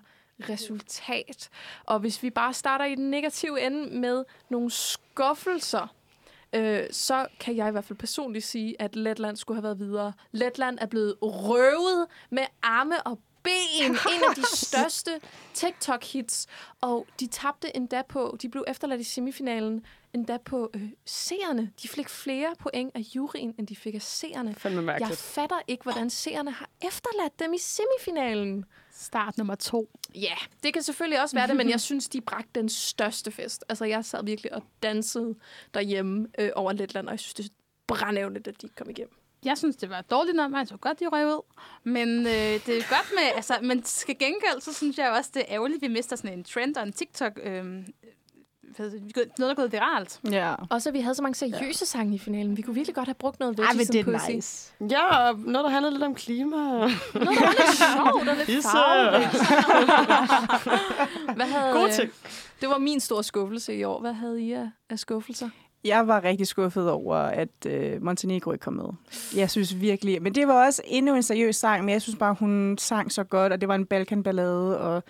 resultat. 0.48 1.48
Og 1.84 1.98
hvis 1.98 2.22
vi 2.22 2.30
bare 2.30 2.54
starter 2.54 2.84
i 2.84 2.94
den 2.94 3.10
negative 3.10 3.60
ende 3.66 3.98
med 3.98 4.24
nogle 4.48 4.70
skuffelser, 4.70 5.92
øh, 6.56 6.86
så 6.90 7.26
kan 7.40 7.56
jeg 7.56 7.68
i 7.68 7.70
hvert 7.70 7.84
fald 7.84 7.98
personligt 7.98 8.44
sige, 8.44 8.82
at 8.82 8.96
Letland 8.96 9.36
skulle 9.36 9.56
have 9.56 9.62
været 9.62 9.78
videre. 9.78 10.12
Letland 10.32 10.78
er 10.80 10.86
blevet 10.86 11.14
røvet 11.22 12.06
med 12.30 12.44
arme 12.62 13.02
og 13.02 13.18
ben. 13.42 13.90
En 14.14 14.22
af 14.28 14.34
de 14.36 14.56
største 14.56 15.10
TikTok-hits. 15.54 16.46
Og 16.80 17.06
de 17.20 17.26
tabte 17.26 17.76
endda 17.76 18.02
på, 18.08 18.36
de 18.42 18.48
blev 18.48 18.64
efterladt 18.68 19.00
i 19.00 19.04
semifinalen, 19.04 19.86
endda 20.14 20.36
på 20.36 20.70
øh, 20.74 20.88
seerne. 21.04 21.70
De 21.82 21.88
fik 21.88 22.08
flere 22.08 22.54
point 22.58 22.90
af 22.94 23.00
juryen, 23.00 23.54
end 23.58 23.66
de 23.66 23.76
fik 23.76 23.94
af 23.94 24.02
seerne. 24.02 24.54
Jeg 25.08 25.16
fatter 25.18 25.58
ikke, 25.68 25.82
hvordan 25.82 26.10
seerne 26.10 26.50
har 26.50 26.68
efterladt 26.82 27.38
dem 27.38 27.52
i 27.52 27.58
semifinalen. 27.58 28.64
Start 28.98 29.38
nummer 29.38 29.54
to. 29.54 29.90
Ja, 30.14 30.34
det 30.62 30.72
kan 30.72 30.82
selvfølgelig 30.82 31.22
også 31.22 31.36
være 31.36 31.46
det, 31.46 31.56
men 31.56 31.70
jeg 31.70 31.80
synes, 31.80 32.08
de 32.08 32.20
bragte 32.20 32.60
den 32.60 32.68
største 32.68 33.30
fest. 33.30 33.64
Altså, 33.68 33.84
jeg 33.84 34.04
sad 34.04 34.24
virkelig 34.24 34.54
og 34.54 34.62
dansede 34.82 35.34
derhjemme 35.74 36.28
øh, 36.38 36.50
over 36.54 36.72
Letland, 36.72 37.06
og 37.06 37.12
jeg 37.12 37.20
synes, 37.20 37.34
det 37.34 37.44
er 37.44 37.48
brændævligt, 37.86 38.48
at 38.48 38.62
de 38.62 38.66
ikke 38.66 38.76
kom 38.76 38.90
igennem. 38.90 39.14
Jeg 39.44 39.58
synes, 39.58 39.76
det 39.76 39.90
var 39.90 39.98
et 39.98 40.10
dårligt 40.10 40.36
nummer. 40.36 40.58
Jeg 40.58 40.68
så 40.68 40.76
godt, 40.76 41.00
de 41.00 41.06
røg 41.06 41.26
ud. 41.26 41.42
Men 41.84 42.08
øh, 42.08 42.32
det 42.66 42.68
er 42.68 42.88
godt 42.88 43.12
med... 43.14 43.22
Altså, 43.36 43.58
men 43.62 43.84
skal 43.84 44.18
gengæld, 44.18 44.60
så 44.60 44.72
synes 44.72 44.98
jeg 44.98 45.10
også, 45.10 45.30
det 45.34 45.42
er 45.42 45.54
ærgerligt, 45.54 45.82
at 45.84 45.88
vi 45.88 45.94
mister 45.94 46.16
sådan 46.16 46.38
en 46.38 46.44
trend 46.44 46.76
og 46.76 46.82
en 46.82 46.92
TikTok... 46.92 47.40
Øh, 47.42 47.64
noget, 48.78 49.38
der 49.38 49.50
er 49.50 49.54
gået 49.54 49.72
viralt. 49.72 50.20
Ja. 50.30 50.54
Også, 50.70 50.88
at 50.88 50.92
vi 50.94 51.00
havde 51.00 51.14
så 51.14 51.22
mange 51.22 51.34
seriøse 51.34 51.82
ja. 51.82 51.86
sange 51.86 52.14
i 52.14 52.18
finalen. 52.18 52.56
Vi 52.56 52.62
kunne 52.62 52.74
virkelig 52.74 52.94
godt 52.94 53.08
have 53.08 53.14
brugt 53.14 53.40
noget 53.40 53.58
Ej, 53.58 53.64
veggie 53.64 53.76
men 53.76 53.86
som 53.86 53.92
det 53.92 54.14
er 54.14 54.34
nice. 54.34 54.72
Ja, 54.90 55.28
og 55.28 55.38
noget, 55.38 55.64
der 55.64 55.70
handler 55.70 55.90
lidt 55.90 56.02
om 56.02 56.14
klima. 56.14 56.56
Noget, 56.56 56.90
der 57.14 57.24
var 57.24 57.54
lidt 57.58 57.78
sjovt 57.78 58.28
og 58.28 58.36
lidt 58.46 58.62
farverigt. 58.62 59.32
Hvad 61.36 61.46
havde, 61.46 61.72
Gode 61.72 61.84
øh, 61.88 61.92
ting. 61.92 62.10
Det 62.60 62.68
var 62.68 62.78
min 62.78 63.00
store 63.00 63.24
skuffelse 63.24 63.74
i 63.74 63.84
år. 63.84 64.00
Hvad 64.00 64.12
havde 64.12 64.42
I 64.42 64.52
af, 64.52 64.68
af 64.90 64.98
skuffelser? 64.98 65.48
Jeg 65.84 66.08
var 66.08 66.24
rigtig 66.24 66.46
skuffet 66.46 66.90
over, 66.90 67.16
at 67.16 67.66
øh, 67.66 68.02
Montenegro 68.02 68.52
ikke 68.52 68.62
kom 68.62 68.72
med. 68.72 68.88
Jeg 69.36 69.50
synes 69.50 69.80
virkelig... 69.80 70.22
Men 70.22 70.34
det 70.34 70.48
var 70.48 70.66
også 70.66 70.82
endnu 70.84 71.14
en 71.14 71.22
seriøs 71.22 71.56
sang, 71.56 71.84
men 71.84 71.92
jeg 71.92 72.02
synes 72.02 72.18
bare, 72.18 72.34
hun 72.34 72.78
sang 72.78 73.12
så 73.12 73.24
godt, 73.24 73.52
og 73.52 73.60
det 73.60 73.68
var 73.68 73.74
en 73.74 73.86
Balkan-ballade, 73.86 74.78
og 74.80 75.02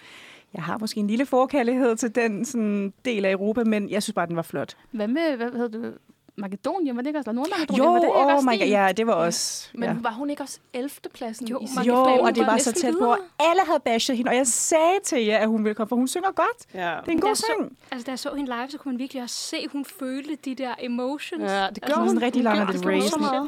jeg 0.54 0.62
har 0.62 0.78
måske 0.78 1.00
en 1.00 1.06
lille 1.06 1.26
forkærlighed 1.26 1.96
til 1.96 2.14
den 2.14 2.44
sådan, 2.44 2.92
del 3.04 3.24
af 3.24 3.32
Europa, 3.32 3.64
men 3.64 3.90
jeg 3.90 4.02
synes 4.02 4.14
bare, 4.14 4.26
den 4.26 4.36
var 4.36 4.42
flot. 4.42 4.76
Hvad 4.90 5.08
med, 5.08 5.36
hvad 5.36 5.50
hedder 5.52 5.68
det, 5.80 5.94
Makedonien? 6.38 6.96
Var 6.96 7.02
det 7.02 7.08
ikke 7.08 7.18
også? 7.18 7.30
Eller 7.30 7.42
Nordmakedonien? 7.42 7.84
Jo, 7.84 7.92
var 7.92 7.98
det 7.98 8.06
ikke 8.06 8.16
oh 8.18 8.34
også 8.34 8.46
my 8.50 8.58
god, 8.58 8.68
ja, 8.68 8.92
det 8.96 9.06
var 9.06 9.12
også... 9.12 9.68
Men 9.74 9.82
ja. 9.84 9.96
var 10.00 10.10
hun 10.10 10.30
ikke 10.30 10.42
også 10.42 10.58
11. 10.72 10.90
pladsen? 11.14 11.48
Jo, 11.48 11.58
i 11.58 11.66
Mark- 11.76 11.86
Jo, 11.86 11.94
og 11.96 12.34
det 12.34 12.46
var 12.46 12.58
så 12.58 12.72
tæt 12.72 12.92
på. 12.92 12.98
videre. 12.98 13.18
Alle 13.38 13.62
havde 13.66 13.80
bashet 13.84 14.16
hende, 14.16 14.28
og 14.28 14.36
jeg 14.36 14.46
sagde 14.46 14.98
til 15.04 15.24
jer, 15.24 15.38
at 15.38 15.48
hun 15.48 15.64
ville 15.64 15.74
komme, 15.74 15.88
for 15.88 15.96
hun 15.96 16.08
synger 16.08 16.30
godt. 16.32 16.74
Ja. 16.74 16.96
Det 17.00 17.08
er 17.08 17.12
en 17.12 17.20
god 17.20 17.34
så- 17.34 17.46
sang. 17.58 17.76
Altså, 17.90 18.04
da 18.06 18.10
jeg 18.10 18.18
så 18.18 18.30
hende 18.36 18.50
live, 18.50 18.68
så 18.70 18.78
kunne 18.78 18.92
man 18.92 18.98
virkelig 18.98 19.22
også 19.22 19.36
se, 19.36 19.56
at 19.56 19.70
hun 19.72 19.84
følte 19.84 20.36
de 20.44 20.54
der 20.54 20.74
emotions. 20.80 21.42
Ja, 21.42 21.46
det 21.46 21.60
Altså, 21.66 21.80
gør 21.86 21.94
Hun 21.94 22.02
hun. 22.02 22.08
sådan 22.08 22.22
rigtig 22.22 22.42
lang 22.42 22.60
og 22.60 22.72
det 22.72 22.84
meget. 22.84 23.02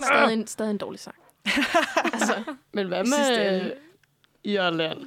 Stadig 0.04 0.32
en, 0.32 0.46
stadig 0.46 0.70
en 0.70 0.78
dårlig 0.78 1.00
sang. 1.00 1.16
altså, 2.14 2.34
Men 2.72 2.88
hvad 2.88 3.04
sidste 3.06 3.32
med. 3.36 3.72
Irland? 4.44 4.98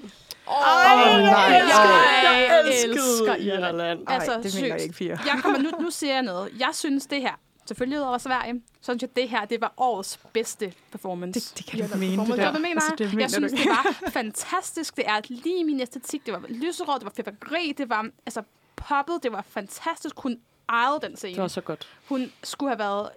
Åh, 0.48 1.22
nej, 1.24 1.34
Jeg 1.34 2.62
jeg 2.70 2.84
elsker 2.84 3.36
Irland. 3.36 4.08
Ej, 4.08 4.14
Altså, 4.16 4.40
det 4.44 4.56
mener 4.56 4.68
jeg 4.76 4.84
ikke, 4.84 4.96
fire. 4.96 5.18
Jeg 5.26 5.40
kommer, 5.44 5.60
nu, 5.60 5.70
nu 5.82 5.92
siger 5.92 6.14
jeg 6.14 6.22
noget. 6.22 6.50
Jeg 6.60 6.70
synes, 6.74 7.06
det 7.06 7.22
her, 7.22 7.40
selvfølgelig 7.66 8.06
over 8.06 8.18
Sverige, 8.18 8.62
så 8.82 8.86
synes 8.92 9.02
jeg, 9.02 9.16
det 9.16 9.30
her, 9.30 9.46
det 9.46 9.62
var 9.62 9.74
årets 9.78 10.20
bedste 10.34 10.74
performance. 10.92 11.40
Det, 11.40 11.58
det 11.58 11.66
kan 11.66 11.80
du 11.80 11.86
Irland 11.86 12.00
mene, 12.00 12.26
det 12.26 12.38
der. 12.38 12.52
Hvad 12.52 12.62
mener 12.62 12.76
Altså, 12.76 12.96
det 12.98 13.08
mener 13.10 13.22
jeg 13.22 13.30
du 13.30 13.34
synes, 13.34 13.52
ikke. 13.52 13.64
det 13.64 13.70
var 13.70 14.10
fantastisk. 14.22 14.96
Det 14.98 15.04
er 15.08 15.22
lige 15.30 15.64
min 15.64 15.80
æstetik. 15.82 16.26
Det 16.26 16.34
var 16.34 16.42
lyserød, 16.50 17.00
det 17.00 17.06
var 17.06 17.14
fyrværkeri, 17.18 17.74
det 17.78 17.90
var 17.90 18.08
altså, 18.26 18.42
poppet, 18.76 19.20
det 19.24 19.32
var 19.32 19.46
fantastisk. 19.50 20.16
Hun 20.20 20.40
ejede 20.70 21.00
den 21.02 21.16
scene. 21.18 21.34
Det 21.34 21.42
var 21.42 21.48
så 21.48 21.62
godt. 21.62 21.88
Hun 22.10 22.32
skulle 22.44 22.70
have 22.70 22.80
været 22.80 23.10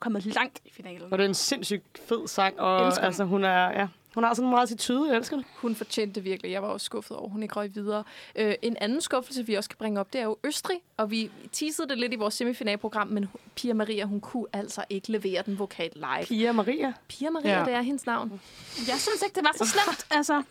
kommet 0.00 0.26
langt 0.26 0.60
i 0.64 0.70
finalen. 0.72 1.12
Og 1.12 1.18
det 1.18 1.24
er 1.24 1.28
en 1.28 1.34
sindssygt 1.34 2.00
fed 2.08 2.28
sang, 2.28 2.60
og 2.60 3.04
altså, 3.04 3.24
hun 3.24 3.44
er, 3.44 3.70
ja, 3.80 3.88
hun 4.20 4.24
har 4.24 4.34
sådan 4.34 4.50
meget 4.50 4.62
attitude, 4.62 5.08
jeg 5.10 5.16
elsker 5.16 5.36
det. 5.36 5.46
Hun 5.56 5.74
fortjente 5.74 6.14
det 6.14 6.24
virkelig. 6.24 6.52
Jeg 6.52 6.62
var 6.62 6.68
også 6.68 6.84
skuffet 6.84 7.16
over, 7.16 7.26
at 7.26 7.32
hun 7.32 7.42
ikke 7.42 7.54
røg 7.54 7.74
videre. 7.74 8.04
Øh, 8.36 8.54
en 8.62 8.76
anden 8.80 9.00
skuffelse, 9.00 9.46
vi 9.46 9.54
også 9.54 9.70
kan 9.70 9.76
bringe 9.78 10.00
op, 10.00 10.12
det 10.12 10.20
er 10.20 10.24
jo 10.24 10.36
Østrig. 10.44 10.76
Og 10.96 11.10
vi 11.10 11.30
teasede 11.52 11.88
det 11.88 11.98
lidt 11.98 12.12
i 12.12 12.16
vores 12.16 12.34
semifinalprogram, 12.34 13.08
men 13.08 13.28
Pia 13.56 13.74
Maria, 13.74 14.04
hun 14.04 14.20
kunne 14.20 14.46
altså 14.52 14.84
ikke 14.90 15.12
levere 15.12 15.42
den 15.46 15.58
vokal 15.58 15.90
live. 15.94 16.26
Pia 16.26 16.52
Maria. 16.52 16.92
Pia 17.08 17.30
Maria, 17.30 17.58
Ja. 17.58 17.64
det 17.64 17.72
er 17.74 17.82
hendes 17.82 18.06
navn. 18.06 18.40
Jeg 18.88 18.96
synes 18.98 19.22
ikke, 19.26 19.34
det 19.34 19.42
var 19.44 19.64
så 19.64 19.70
slemt. 19.70 20.06
Altså, 20.10 20.42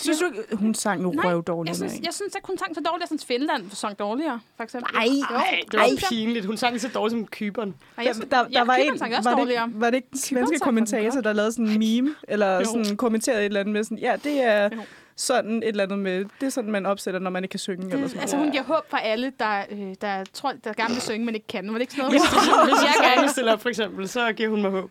Synes 0.00 0.18
du 0.18 0.26
ikke, 0.26 0.56
hun 0.56 0.74
sang 0.74 1.14
Nej, 1.14 1.24
røv 1.26 1.44
dårligt? 1.44 1.68
jeg, 1.68 1.90
synes, 1.90 2.04
jeg 2.06 2.14
synes 2.14 2.34
ikke, 2.34 2.46
hun 2.46 2.58
sang 2.58 2.74
så 2.74 2.80
dårligt. 2.80 3.00
Jeg 3.00 3.08
synes, 3.08 3.24
Finland 3.24 3.70
sang 3.70 3.98
dårligere, 3.98 4.40
for 4.56 4.64
eksempel. 4.64 4.94
Nej, 4.94 5.02
Ej, 5.04 5.60
det 5.70 5.78
var 5.78 5.84
Ej. 5.84 5.88
pinligt. 6.08 6.46
Hun 6.46 6.56
sang 6.56 6.80
så 6.80 6.88
dårligt 6.88 7.12
som 7.18 7.26
Kyberen. 7.26 7.74
Der, 7.96 8.02
jeg 8.02 8.14
der, 8.14 8.22
der 8.22 8.44
ja, 8.52 8.64
var, 8.64 8.74
Cypern 8.76 8.92
en, 8.92 8.98
sang 8.98 9.16
også 9.16 9.30
var, 9.30 9.36
det, 9.36 9.42
dårligere. 9.42 9.70
var 9.74 9.90
det 9.90 9.96
ikke 9.96 10.08
den 10.10 10.18
svenske 10.18 10.58
kommentator, 10.58 11.20
der 11.20 11.32
lavede 11.32 11.52
sådan 11.52 11.66
en 11.68 11.78
meme, 11.78 12.14
eller 12.28 12.64
sådan 12.64 12.96
kommenterede 13.16 13.40
et 13.40 13.44
eller 13.46 13.60
andet 13.60 13.72
med 13.72 13.84
sådan, 13.84 13.98
ja, 13.98 14.16
det 14.24 14.42
er 14.42 14.68
Jo. 14.76 14.82
sådan 15.16 15.56
et 15.62 15.68
eller 15.68 15.82
andet 15.84 15.98
med, 15.98 16.24
det 16.40 16.46
er 16.46 16.50
sådan, 16.50 16.70
man 16.70 16.86
opsætter, 16.86 17.20
når 17.20 17.30
man 17.30 17.44
ikke 17.44 17.50
kan 17.50 17.58
synge, 17.60 17.84
eller 17.84 17.96
Det, 18.00 18.10
sådan 18.10 18.20
altså, 18.20 18.36
hun 18.36 18.50
giver 18.50 18.62
håb 18.64 18.90
for 18.90 18.96
alle, 18.96 19.32
der, 19.40 19.64
øh, 19.70 19.94
der 20.00 20.24
tror, 20.32 20.52
der 20.64 20.72
gerne 20.72 20.94
vil 20.94 21.02
synge, 21.02 21.26
men 21.26 21.34
ikke 21.34 21.46
kan. 21.46 21.66
Var 21.66 21.72
det 21.72 21.80
ikke 21.80 21.92
sådan 21.92 22.04
noget? 22.10 22.20
Hvis 22.20 22.30
Hvis 22.70 22.82
jeg 22.82 23.14
gerne 23.16 23.28
stiller 23.28 23.52
op, 23.52 23.60
for 23.60 23.68
eksempel, 23.68 24.08
så 24.08 24.32
giver 24.32 24.48
hun 24.48 24.62
mig 24.62 24.70
håb. 24.70 24.90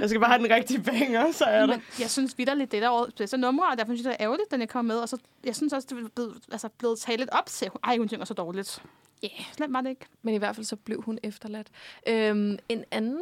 Jeg 0.00 0.08
skal 0.08 0.20
bare 0.20 0.30
have 0.30 0.42
den 0.42 0.54
rigtige 0.54 0.82
banger, 0.82 1.32
så 1.32 1.44
er 1.44 1.60
der. 1.60 1.66
Men 1.66 1.82
jeg 2.00 2.10
synes 2.10 2.38
vidderligt, 2.38 2.72
det 2.72 2.82
der 2.82 2.90
årets 2.90 3.14
bedste 3.14 3.36
numre, 3.36 3.66
og 3.72 3.78
derfor 3.78 3.92
synes 3.92 4.04
jeg, 4.04 4.12
det 4.12 4.16
er 4.20 4.24
ærgerligt, 4.24 4.46
at 4.46 4.50
den 4.50 4.60
ikke 4.60 4.72
kom 4.72 4.84
med. 4.84 4.96
Og 4.96 5.08
så, 5.08 5.16
jeg 5.44 5.56
synes 5.56 5.72
også, 5.72 5.88
det 5.90 6.04
er 6.04 6.08
blevet, 6.14 6.34
altså, 6.52 6.68
blevet 6.78 6.98
talt 6.98 7.18
lidt 7.18 7.30
op 7.32 7.46
til. 7.46 7.68
Ej, 7.84 7.96
hun 7.98 8.08
synger 8.08 8.24
så 8.24 8.34
dårligt. 8.34 8.82
Ja, 9.22 9.28
yeah. 9.28 9.44
slemt 9.56 9.72
var 9.72 9.80
det 9.80 9.90
ikke. 9.90 10.06
Men 10.22 10.34
i 10.34 10.38
hvert 10.38 10.54
fald 10.54 10.66
så 10.66 10.76
blev 10.76 11.02
hun 11.02 11.18
efterladt. 11.22 11.66
Øhm, 12.08 12.58
en 12.68 12.84
anden 12.90 13.20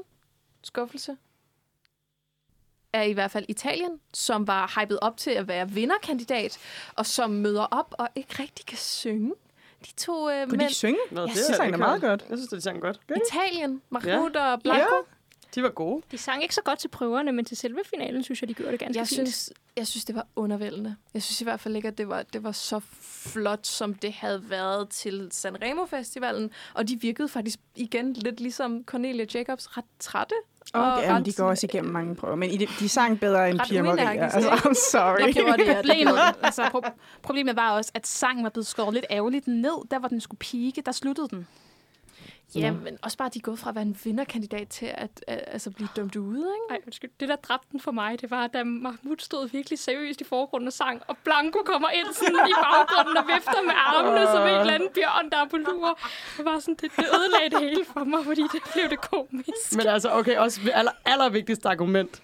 skuffelse 0.63 1.17
er 2.97 3.03
i 3.03 3.13
hvert 3.13 3.31
fald 3.31 3.45
Italien, 3.49 4.01
som 4.15 4.47
var 4.47 4.81
hypet 4.81 4.99
op 5.03 5.17
til 5.17 5.31
at 5.31 5.49
være 5.49 5.71
vinderkandidat, 5.71 6.59
og 6.95 7.07
som 7.07 7.31
møder 7.31 7.63
op 7.63 7.95
og 7.99 8.09
ikke 8.15 8.43
rigtig 8.43 8.67
kan 8.67 8.79
synge. 8.79 9.33
De 9.87 9.93
to 9.97 10.31
øh, 10.31 10.35
Kunne 10.35 10.43
de 10.45 10.51
mænd, 10.51 10.63
ikke 10.63 10.75
synge? 10.75 10.99
Nå, 11.11 11.21
Jeg 11.21 11.29
det 11.29 11.37
synes, 11.45 11.59
ikke 11.65 11.73
er 11.75 11.77
meget 11.77 12.01
godt. 12.01 12.25
Jeg 12.31 12.39
synes, 12.39 12.51
det 12.51 12.63
sang 12.63 12.81
godt. 12.81 13.01
Italien, 13.31 13.83
Mahmoud 13.91 14.37
og 14.37 14.63
Blanco. 14.63 14.81
Ja. 14.95 15.01
De 15.55 15.63
var 15.63 15.69
gode. 15.69 16.03
De 16.11 16.19
sang 16.19 16.43
ikke 16.43 16.55
så 16.55 16.63
godt 16.63 16.79
til 16.79 16.89
prøverne, 16.89 17.33
men 17.33 17.45
til 17.45 17.57
selve 17.57 17.81
finalen 17.95 18.23
synes 18.23 18.41
jeg, 18.43 18.49
de 18.49 18.55
gjorde 18.55 18.73
det 18.73 18.81
ganske 18.81 18.99
Jeg 18.99 19.07
fint. 19.09 19.17
synes, 19.29 19.53
jeg 19.77 19.87
synes, 19.87 20.05
det 20.05 20.15
var 20.15 20.27
undervældende. 20.37 20.97
Jeg 21.15 21.23
synes 21.23 21.41
i 21.41 21.45
hvert 21.45 21.61
fald 21.61 21.77
ikke, 21.77 21.89
at 21.89 21.99
det 21.99 22.09
var, 22.09 22.23
det 22.23 22.43
var 22.43 22.53
så 22.53 22.81
flot, 23.03 23.67
som 23.67 23.95
det 23.95 24.13
havde 24.13 24.51
været 24.51 24.89
til 24.89 25.29
Sanremo 25.33 25.87
Festivalen. 25.87 26.51
Og 26.75 26.89
de 26.89 27.01
virkede 27.01 27.29
faktisk 27.29 27.59
igen 27.75 28.13
lidt 28.13 28.41
ligesom 28.41 28.85
Cornelia 28.85 29.27
Jacobs 29.35 29.77
ret 29.77 29.85
trætte. 29.99 30.35
Og 30.75 30.93
Okay, 30.93 31.03
jamen, 31.03 31.17
ret- 31.17 31.27
de 31.27 31.33
går 31.33 31.45
også 31.49 31.67
igennem 31.73 31.93
mange 31.93 32.15
prøver, 32.15 32.37
men 32.37 32.51
i 32.51 32.57
det- 32.57 32.69
de 32.81 32.89
sang 32.89 33.21
bedre 33.21 33.51
end 33.51 33.61
Pia 33.69 33.83
Maria. 33.83 34.23
Altså? 34.35 34.51
I'm 34.51 34.75
sorry. 34.91 35.27
Det, 35.27 35.35
det 35.67 35.77
Problemet, 35.77 36.19
altså, 36.43 36.63
pro- 36.63 36.91
problemet 37.23 37.57
var 37.57 37.71
også, 37.71 37.91
at 37.95 38.07
sangen 38.07 38.45
var 38.45 38.51
blevet 38.51 38.67
skåret 38.67 38.95
lidt 38.95 39.07
ærgerligt 39.11 39.47
ned. 39.47 39.89
Der, 39.91 39.99
hvor 39.99 40.09
den 40.09 40.21
skulle 40.21 40.39
pike, 40.39 40.83
der 40.87 40.93
sluttede 40.93 41.29
den. 41.31 41.47
Ja, 42.55 42.73
men 42.73 42.99
også 43.03 43.19
bare, 43.19 43.27
at 43.27 43.35
de 43.35 43.39
er 43.39 43.43
gået 43.43 43.59
fra 43.59 43.69
at 43.69 43.75
være 43.75 43.83
en 43.83 43.99
vinderkandidat 44.05 44.69
til 44.69 44.87
at, 44.87 45.25
at 45.27 45.45
altså, 45.47 45.71
blive 45.71 45.89
dømt 45.97 46.17
ude, 46.17 46.39
ikke? 46.39 46.75
Ej, 46.75 46.81
undskyld. 46.87 47.11
Det, 47.21 47.29
der 47.29 47.37
dræbte 47.37 47.67
den 47.73 47.81
for 47.81 47.91
mig, 47.93 48.21
det 48.21 48.31
var, 48.31 48.47
da 48.47 48.65
Mahmoud 48.65 49.17
stod 49.19 49.49
virkelig 49.49 49.79
seriøst 49.79 50.21
i 50.21 50.25
forgrunden 50.25 50.67
og 50.67 50.73
sang, 50.73 51.03
og 51.09 51.17
Blanco 51.25 51.59
kommer 51.65 51.91
ind 51.91 52.15
sådan 52.15 52.49
i 52.49 52.53
baggrunden 52.63 53.17
og 53.17 53.25
vifter 53.35 53.63
med 53.63 53.73
armene 53.77 54.27
som 54.27 54.43
en 54.43 54.61
eller 54.61 54.75
anden 54.75 54.89
bjørn, 54.95 55.31
der 55.31 55.37
er 55.37 55.49
på 55.49 55.57
lur. 55.57 55.99
Det 56.37 56.45
var 56.45 56.59
sådan, 56.59 56.75
det, 56.75 56.93
det 56.97 57.05
ødelagde 57.17 57.51
det 57.51 57.61
hele 57.61 57.85
for 57.85 58.05
mig, 58.05 58.25
fordi 58.25 58.43
det 58.43 58.63
blev 58.73 58.91
det 58.91 59.01
komisk. 59.01 59.77
Men 59.77 59.87
altså, 59.87 60.11
okay, 60.11 60.37
også 60.37 60.61
det 60.65 60.73
aller, 60.75 60.93
aller 61.05 61.29
vigtigste 61.29 61.69
argument. 61.69 62.23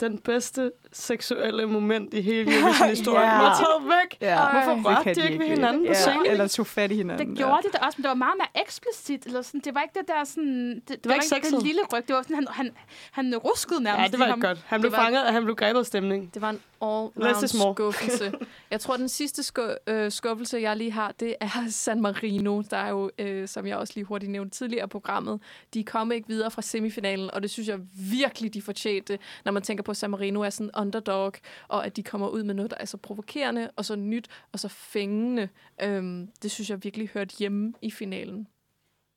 Den 0.00 0.18
bedste 0.18 0.72
seksuelle 0.92 1.66
moment 1.66 2.14
i 2.14 2.20
hele 2.20 2.58
Eurovision-historien 2.58 3.22
Ja. 3.28 3.32
yeah. 3.32 3.42
var 3.42 3.54
taget 3.56 3.84
væk. 4.02 4.18
Ja, 4.20 4.50
Hvorfor 4.52 4.74
det 4.74 4.86
rørte 4.98 5.04
de 5.04 5.10
ikke 5.10 5.38
ved 5.38 5.44
ikke. 5.46 5.54
hinanden 5.54 5.82
på 5.82 5.92
Ja, 5.92 5.94
scenen? 6.00 6.26
eller 6.26 6.48
tog 6.48 6.66
fat 6.66 6.92
i 6.92 6.94
hinanden. 6.96 7.28
Det 7.28 7.36
gjorde 7.36 7.58
de 7.62 7.68
da 7.72 7.78
også, 7.86 7.96
men 7.98 8.02
det 8.02 8.08
var 8.08 8.14
meget 8.14 8.34
mere 8.38 8.62
eksplicit. 8.64 9.26
Eller 9.26 9.42
sådan, 9.42 9.60
det 9.64 9.74
var 9.74 9.82
ikke 9.82 9.98
det 9.98 10.08
der 10.08 10.24
sådan... 10.24 10.74
Det, 10.74 10.88
det 10.88 10.98
var 11.06 11.14
ikke 11.14 11.26
den 11.34 11.42
sexet. 11.44 11.62
lille 11.62 11.80
ryg. 11.92 12.08
Det 12.08 12.16
var 12.16 12.22
sådan, 12.22 12.36
han, 12.36 12.46
han, 12.50 12.70
han 13.10 13.36
ruskede 13.36 13.82
nærmest. 13.82 14.02
Ja, 14.02 14.08
det 14.12 14.18
var 14.18 14.26
ikke 14.34 14.46
godt. 14.46 14.58
Han 14.66 14.80
blev 14.80 14.90
Det 14.90 14.98
var- 14.98 15.04
fanget, 15.04 15.26
og 15.26 15.32
han 15.32 15.44
blev 15.44 15.56
grebet 15.56 15.80
af 15.80 15.86
stemning. 15.86 16.34
Det 16.34 16.42
var 16.42 16.50
en 16.50 16.60
all-round 16.84 17.46
skuffelse. 17.46 18.32
Jeg 18.70 18.80
tror, 18.80 18.96
den 18.96 19.08
sidste 19.08 19.42
sku- 19.42 19.92
øh, 19.92 20.10
skuffelse, 20.12 20.58
jeg 20.60 20.76
lige 20.76 20.90
har, 20.92 21.12
det 21.20 21.34
er 21.40 21.48
San 21.70 22.00
Marino. 22.00 22.62
Der 22.70 22.76
er 22.76 22.88
jo, 22.90 23.10
øh, 23.18 23.48
som 23.48 23.66
jeg 23.66 23.76
også 23.76 23.92
lige 23.96 24.04
hurtigt 24.04 24.32
nævnte 24.32 24.56
tidligere 24.58 24.84
i 24.84 24.88
programmet, 24.88 25.40
de 25.74 25.84
kom 25.84 26.12
ikke 26.12 26.28
videre 26.28 26.50
fra 26.50 26.62
semifinalen, 26.62 27.30
og 27.32 27.42
det 27.42 27.50
synes 27.50 27.68
jeg 27.68 27.78
virkelig, 27.94 28.54
de 28.54 28.62
fortjente, 28.62 29.18
når 29.44 29.52
man 29.52 29.62
tænker 29.62 29.82
på, 29.84 29.90
at 29.90 29.96
San 29.96 30.10
Marino 30.10 30.40
er 30.40 30.50
sådan 30.50 30.70
underdog, 30.82 31.32
og 31.68 31.86
at 31.86 31.96
de 31.96 32.02
kommer 32.02 32.28
ud 32.28 32.42
med 32.42 32.54
noget, 32.54 32.70
der 32.70 32.76
er 32.80 32.84
så 32.84 32.96
provokerende, 32.96 33.70
og 33.76 33.84
så 33.84 33.96
nyt, 33.96 34.28
og 34.52 34.58
så 34.60 34.68
fængende. 34.68 35.48
Øhm, 35.82 36.28
det 36.42 36.50
synes 36.50 36.70
jeg 36.70 36.84
virkelig 36.84 37.08
hørte 37.14 37.36
hjemme 37.38 37.72
i 37.82 37.90
finalen. 37.90 38.46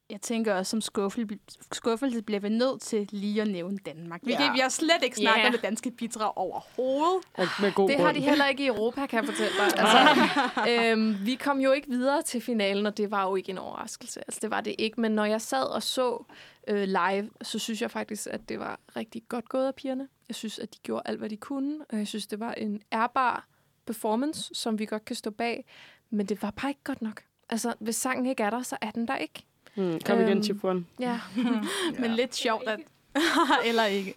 Jeg 0.10 0.22
tænker 0.22 0.54
også, 0.54 0.70
som 0.70 0.82
skuffelse, 0.82 1.38
skuffelse 1.72 2.22
bliver 2.22 2.40
vi 2.40 2.50
nødt 2.50 2.82
til 2.82 3.08
lige 3.12 3.42
at 3.42 3.48
nævne 3.48 3.78
Danmark. 3.78 4.22
Vi, 4.24 4.32
Ja. 4.32 4.52
vi 4.54 4.60
har 4.60 4.70
slet 4.70 5.04
ikke 5.04 5.16
snakket 5.16 5.42
Ja. 5.42 5.46
om 5.48 5.52
det 5.52 5.62
danske 5.62 5.92
bidrag 5.92 6.32
overhovedet. 6.38 7.24
Og 7.34 7.48
med 7.62 7.72
god 7.74 7.90
Det 7.90 7.98
har 8.00 8.12
de 8.12 8.20
heller 8.20 8.48
ikke 8.48 8.64
i 8.64 8.68
Europa, 8.68 9.06
kan 9.06 9.18
jeg 9.20 9.26
fortælle 9.26 9.52
dig. 9.58 9.66
Altså, 9.80 10.72
øhm, 10.92 11.16
vi 11.26 11.36
kom 11.36 11.60
jo 11.60 11.72
ikke 11.72 11.90
videre 11.90 12.22
til 12.22 12.42
finalen, 12.42 12.86
og 12.86 12.98
det 12.98 13.12
var 13.12 13.24
jo 13.30 13.36
ikke 13.36 13.50
en 13.50 13.58
overraskelse. 13.58 14.20
Altså, 14.20 14.40
det 14.42 14.52
var 14.52 14.62
det 14.62 14.76
ikke. 14.78 15.02
Men 15.02 15.12
når 15.12 15.26
jeg 15.26 15.42
sad 15.42 15.64
og 15.64 15.84
så 15.84 16.24
øh, 16.68 16.84
live, 16.88 17.30
så 17.42 17.60
synes 17.60 17.82
jeg 17.82 17.92
faktisk, 17.92 18.28
at 18.32 18.50
det 18.50 18.60
var 18.60 18.80
rigtig 18.96 19.22
godt 19.30 19.50
gået 19.50 19.68
af 19.68 19.76
pigerne. 19.76 20.08
Jeg 20.30 20.36
synes, 20.36 20.60
at 20.60 20.74
de 20.74 20.80
gjorde 20.84 21.02
alt, 21.06 21.20
hvad 21.20 21.30
de 21.30 21.38
kunne. 21.38 21.86
Og 21.90 21.98
jeg 21.98 22.08
synes, 22.08 22.28
det 22.28 22.40
var 22.40 22.54
en 22.54 22.82
ærbar 22.94 23.48
performance, 23.86 24.56
som 24.56 24.80
vi 24.80 24.86
godt 24.86 25.06
kan 25.06 25.16
stå 25.16 25.32
bag. 25.32 25.66
Men 26.10 26.26
det 26.26 26.42
var 26.42 26.52
bare 26.52 26.70
ikke 26.70 26.84
godt 26.84 27.02
nok. 27.02 27.24
Altså, 27.50 27.74
hvis 27.80 27.96
sangen 27.96 28.26
ikke 28.26 28.44
er 28.44 28.50
der, 28.50 28.62
så 28.62 28.78
er 28.82 28.92
den 28.92 29.08
der 29.08 29.18
ikke. 29.18 29.46
Mm, 29.76 30.00
kom 30.06 30.20
igen, 30.20 30.30
Øhm, 30.30 30.44
Chip 30.44 30.64
One. 30.64 30.86
Ja. 31.00 31.20
Men 32.00 32.12
lidt 32.12 32.36
sjovt, 32.36 32.68
at... 32.68 32.80
Eller 33.70 33.86
ikke. 33.86 34.16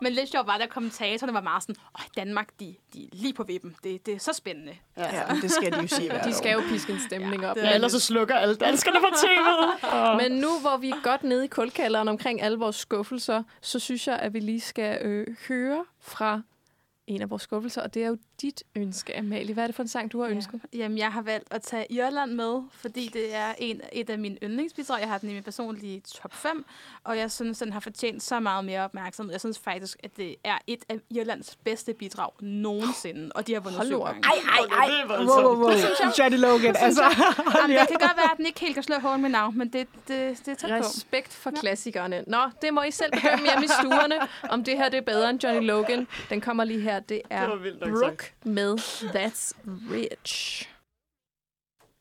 Men 0.00 0.12
lidt 0.12 0.30
sjovt 0.30 0.46
var 0.46 0.56
det, 0.56 0.62
at 0.64 0.70
kommentatorerne 0.70 1.34
var 1.34 1.40
meget 1.40 1.62
sådan, 1.62 1.76
Åh, 1.98 2.04
Danmark, 2.16 2.48
de, 2.60 2.74
de 2.94 3.04
er 3.04 3.08
lige 3.12 3.32
på 3.34 3.42
vippen. 3.42 3.76
Det, 3.84 4.06
det 4.06 4.14
er 4.14 4.18
så 4.18 4.32
spændende. 4.32 4.76
Ja, 4.96 5.22
det 5.42 5.50
skal 5.50 5.72
de 5.72 5.80
jo 5.80 5.86
sige 5.86 6.08
De 6.24 6.28
år. 6.28 6.32
skal 6.32 6.52
jo 6.52 6.60
piske 6.68 6.92
en 6.92 7.00
stemning 7.00 7.46
op. 7.46 7.56
det 7.56 7.62
Ja, 7.62 7.74
ellers 7.74 7.92
så 7.92 8.00
slukker 8.00 8.34
alle 8.34 8.54
danskerne 8.54 8.98
på 9.00 9.06
tv'et. 9.06 10.16
Men 10.22 10.32
nu, 10.40 10.48
hvor 10.60 10.76
vi 10.76 10.90
er 10.90 11.02
godt 11.02 11.22
nede 11.24 11.44
i 11.44 11.48
kulkælderen 11.48 12.08
omkring 12.08 12.42
alle 12.42 12.58
vores 12.58 12.76
skuffelser, 12.76 13.42
så 13.60 13.78
synes 13.78 14.06
jeg, 14.08 14.18
at 14.18 14.34
vi 14.34 14.40
lige 14.40 14.60
skal 14.60 14.98
øh, 15.06 15.26
høre 15.48 15.84
fra 16.00 16.40
en 17.06 17.22
af 17.22 17.30
vores 17.30 17.42
skuffelser, 17.42 17.82
og 17.82 17.94
det 17.94 18.04
er 18.04 18.08
jo 18.08 18.16
dit 18.42 18.62
ønske, 18.76 19.18
Amalie. 19.18 19.54
Hvad 19.54 19.64
er 19.64 19.66
det 19.68 19.76
for 19.76 19.82
en 19.82 19.88
sang, 19.88 20.12
du 20.12 20.20
har 20.22 20.28
ønsket? 20.28 20.60
Ja. 20.72 20.78
Jamen, 20.78 20.98
jeg 20.98 21.12
har 21.12 21.22
valgt 21.22 21.54
at 21.54 21.62
tage 21.62 21.86
Irland 21.92 22.32
med, 22.32 22.62
fordi 22.70 23.10
det 23.12 23.34
er 23.34 23.54
en, 23.58 23.80
et 23.92 24.10
af 24.10 24.18
mine 24.18 24.36
yndlingsbidrag. 24.42 25.00
Jeg 25.00 25.08
har 25.08 25.18
den 25.18 25.30
i 25.30 25.32
min 25.32 25.42
personlige 25.42 26.00
top 26.00 26.34
5, 26.34 26.64
og 27.04 27.18
jeg 27.18 27.30
synes, 27.30 27.58
den 27.58 27.72
har 27.72 27.80
fortjent 27.80 28.22
så 28.22 28.40
meget 28.40 28.64
mere 28.64 28.80
opmærksomhed. 28.80 29.32
Jeg 29.32 29.40
synes 29.40 29.58
faktisk, 29.58 29.98
at 30.02 30.16
det 30.16 30.36
er 30.44 30.58
et 30.66 30.84
af 30.88 30.96
Irlands 31.10 31.56
bedste 31.64 31.94
bidrag 31.94 32.30
nogensinde, 32.40 33.30
og 33.34 33.46
de 33.46 33.52
har 33.52 33.60
vundet 33.60 33.76
Hold 33.76 33.88
syv 33.88 34.00
gange. 34.00 34.22
Ej, 34.24 34.38
ej, 34.48 34.86
ej. 35.08 35.16
Wow, 35.18 35.44
wow, 35.44 35.56
wow. 35.56 35.70
Johnny 36.18 36.38
Logan, 36.38 36.76
altså. 36.78 37.02
Jamen, 37.60 37.78
det 37.78 37.88
kan 37.88 37.98
godt 38.00 38.16
være, 38.16 38.30
at 38.32 38.36
den 38.36 38.46
ikke 38.46 38.60
helt 38.60 38.74
kan 38.74 38.82
slå 38.82 38.98
Hold 38.98 39.20
Me 39.20 39.28
Now, 39.28 39.50
men 39.50 39.68
det, 39.72 39.86
det, 40.08 40.38
det 40.46 40.48
er 40.48 40.54
tæt 40.54 40.70
på. 40.70 40.74
Respekt 40.74 41.32
for 41.32 41.50
klassikerne. 41.50 42.24
Nå, 42.26 42.38
det 42.62 42.74
må 42.74 42.82
I 42.82 42.90
selv 42.90 43.12
bedømme 43.12 43.44
hjemme 43.44 43.64
i 43.64 43.68
stuerne, 43.80 44.14
om 44.48 44.64
det 44.64 44.76
her 44.76 44.88
det 44.88 44.96
er 44.98 45.02
bedre 45.02 45.30
end 45.30 45.44
Johnny 45.44 45.66
Logan. 45.66 46.06
Den 46.30 46.40
kommer 46.40 46.64
lige 46.64 46.80
her. 46.80 47.00
Det 47.00 47.22
er 47.30 47.40
Det 47.40 47.50
var 47.50 47.56
vildt 47.56 47.80
nok 47.80 47.90
Brooke 48.00 48.31
med 48.44 48.78
That's 49.14 49.52
Rich. 49.66 50.68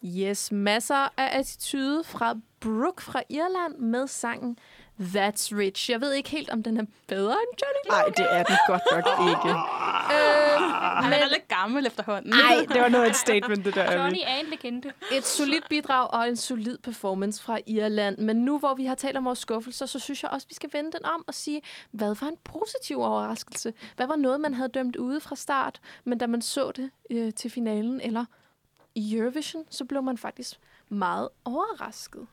Yes, 0.04 0.52
masser 0.52 1.20
af 1.20 1.40
attitude 1.40 2.04
fra 2.04 2.36
Brooke 2.60 3.04
fra 3.04 3.24
Irland 3.30 3.78
med 3.78 4.08
sangen 4.08 4.58
That's 5.00 5.58
Rich. 5.58 5.90
Jeg 5.92 6.02
ved 6.02 6.14
ikke 6.14 6.30
helt, 6.30 6.50
om 6.50 6.64
den 6.64 6.78
er 6.78 6.84
bedre 7.08 7.32
end 7.34 7.60
Johnny 7.62 7.90
Nej, 7.90 8.06
det 8.18 8.28
er 8.38 8.44
den 8.44 8.58
godt 8.68 8.82
nok 8.92 9.06
ikke. 9.30 9.50
Øh, 9.50 10.62
Han 11.04 11.14
er 11.14 11.28
lidt 11.30 11.48
gammel 11.48 11.86
efterhånden. 11.86 12.30
Nej, 12.30 12.66
det 12.74 12.82
var 12.82 12.88
noget 12.90 13.06
af 13.06 13.10
et 13.10 13.16
statement, 13.16 13.66
det 13.66 13.76
der. 13.76 14.02
Johnny 14.02 14.20
er 14.26 14.36
en 14.36 14.46
legende. 14.46 14.92
et 15.12 15.26
solidt 15.26 15.70
bidrag 15.70 16.08
og 16.14 16.28
en 16.30 16.36
solid 16.38 16.78
performance 16.78 17.44
fra 17.44 17.60
Irland. 17.68 18.18
Men 18.18 18.36
nu, 18.38 18.60
hvor 18.60 18.74
vi 18.74 18.86
har 18.86 18.96
talt 18.96 19.18
om 19.18 19.26
vores 19.26 19.40
skuffelser, 19.40 19.86
så 19.86 20.00
synes 20.00 20.24
jeg 20.24 20.32
også, 20.32 20.48
vi 20.50 20.56
skal 20.56 20.70
vende 20.74 20.92
den 20.92 21.06
om 21.06 21.24
og 21.28 21.34
sige, 21.34 21.62
hvad 21.92 22.16
var 22.22 22.28
en 22.28 22.38
positiv 22.44 23.00
overraskelse? 23.00 23.74
Hvad 23.96 24.08
var 24.08 24.16
noget, 24.16 24.42
man 24.42 24.54
havde 24.54 24.70
dømt 24.70 24.96
ude 24.96 25.20
fra 25.20 25.36
start, 25.36 25.80
men 26.04 26.18
da 26.18 26.28
man 26.28 26.42
så 26.42 26.72
det 26.72 26.90
øh, 27.12 27.34
til 27.34 27.52
finalen, 27.52 28.02
eller 28.02 28.26
i 28.96 29.16
Eurovision, 29.18 29.64
så 29.70 29.86
blev 29.86 30.04
man 30.04 30.18
faktisk 30.18 30.60
meget 30.90 31.30
overrasket. 31.46 32.28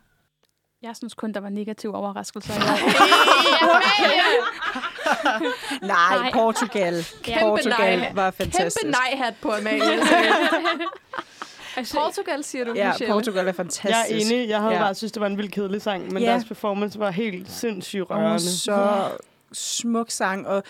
Jeg 0.82 0.96
synes 0.96 1.14
kun, 1.14 1.32
der 1.32 1.40
var 1.40 1.48
negative 1.48 1.94
overraskelser. 1.96 2.52
i. 2.62 2.66
Nej, 5.86 6.18
Nej. 6.18 6.30
Portugal. 6.32 7.04
Kæmpe 7.22 7.40
Portugal 7.40 7.98
nej. 7.98 8.12
var 8.14 8.30
fantastisk. 8.30 8.82
Kæmpe 8.84 8.96
nej-hat 8.98 9.34
på, 9.42 9.52
Amalie. 9.52 9.82
Altså, 11.76 11.96
Portugal, 11.98 12.44
siger 12.44 12.64
du, 12.64 12.72
Ja, 12.74 12.88
Michelle. 12.88 13.12
Portugal 13.12 13.40
er 13.40 13.44
Jeg 13.44 13.54
fantastisk. 13.54 14.30
er 14.30 14.36
enig. 14.36 14.48
Jeg 14.48 14.60
havde 14.60 14.72
Ja. 14.74 14.80
bare 14.80 14.94
synes, 14.94 15.12
det 15.12 15.20
var 15.20 15.26
en 15.26 15.36
vildt 15.38 15.52
kedelig 15.52 15.82
sang, 15.82 16.12
men 16.12 16.22
Ja. 16.22 16.30
deres 16.30 16.44
performance 16.44 16.98
var 16.98 17.10
helt 17.10 17.50
sindssygt 17.50 18.02
Og 18.02 18.10
rørende. 18.10 18.40
så 18.50 19.08
smuk 19.52 20.10
sang, 20.10 20.46
og 20.46 20.62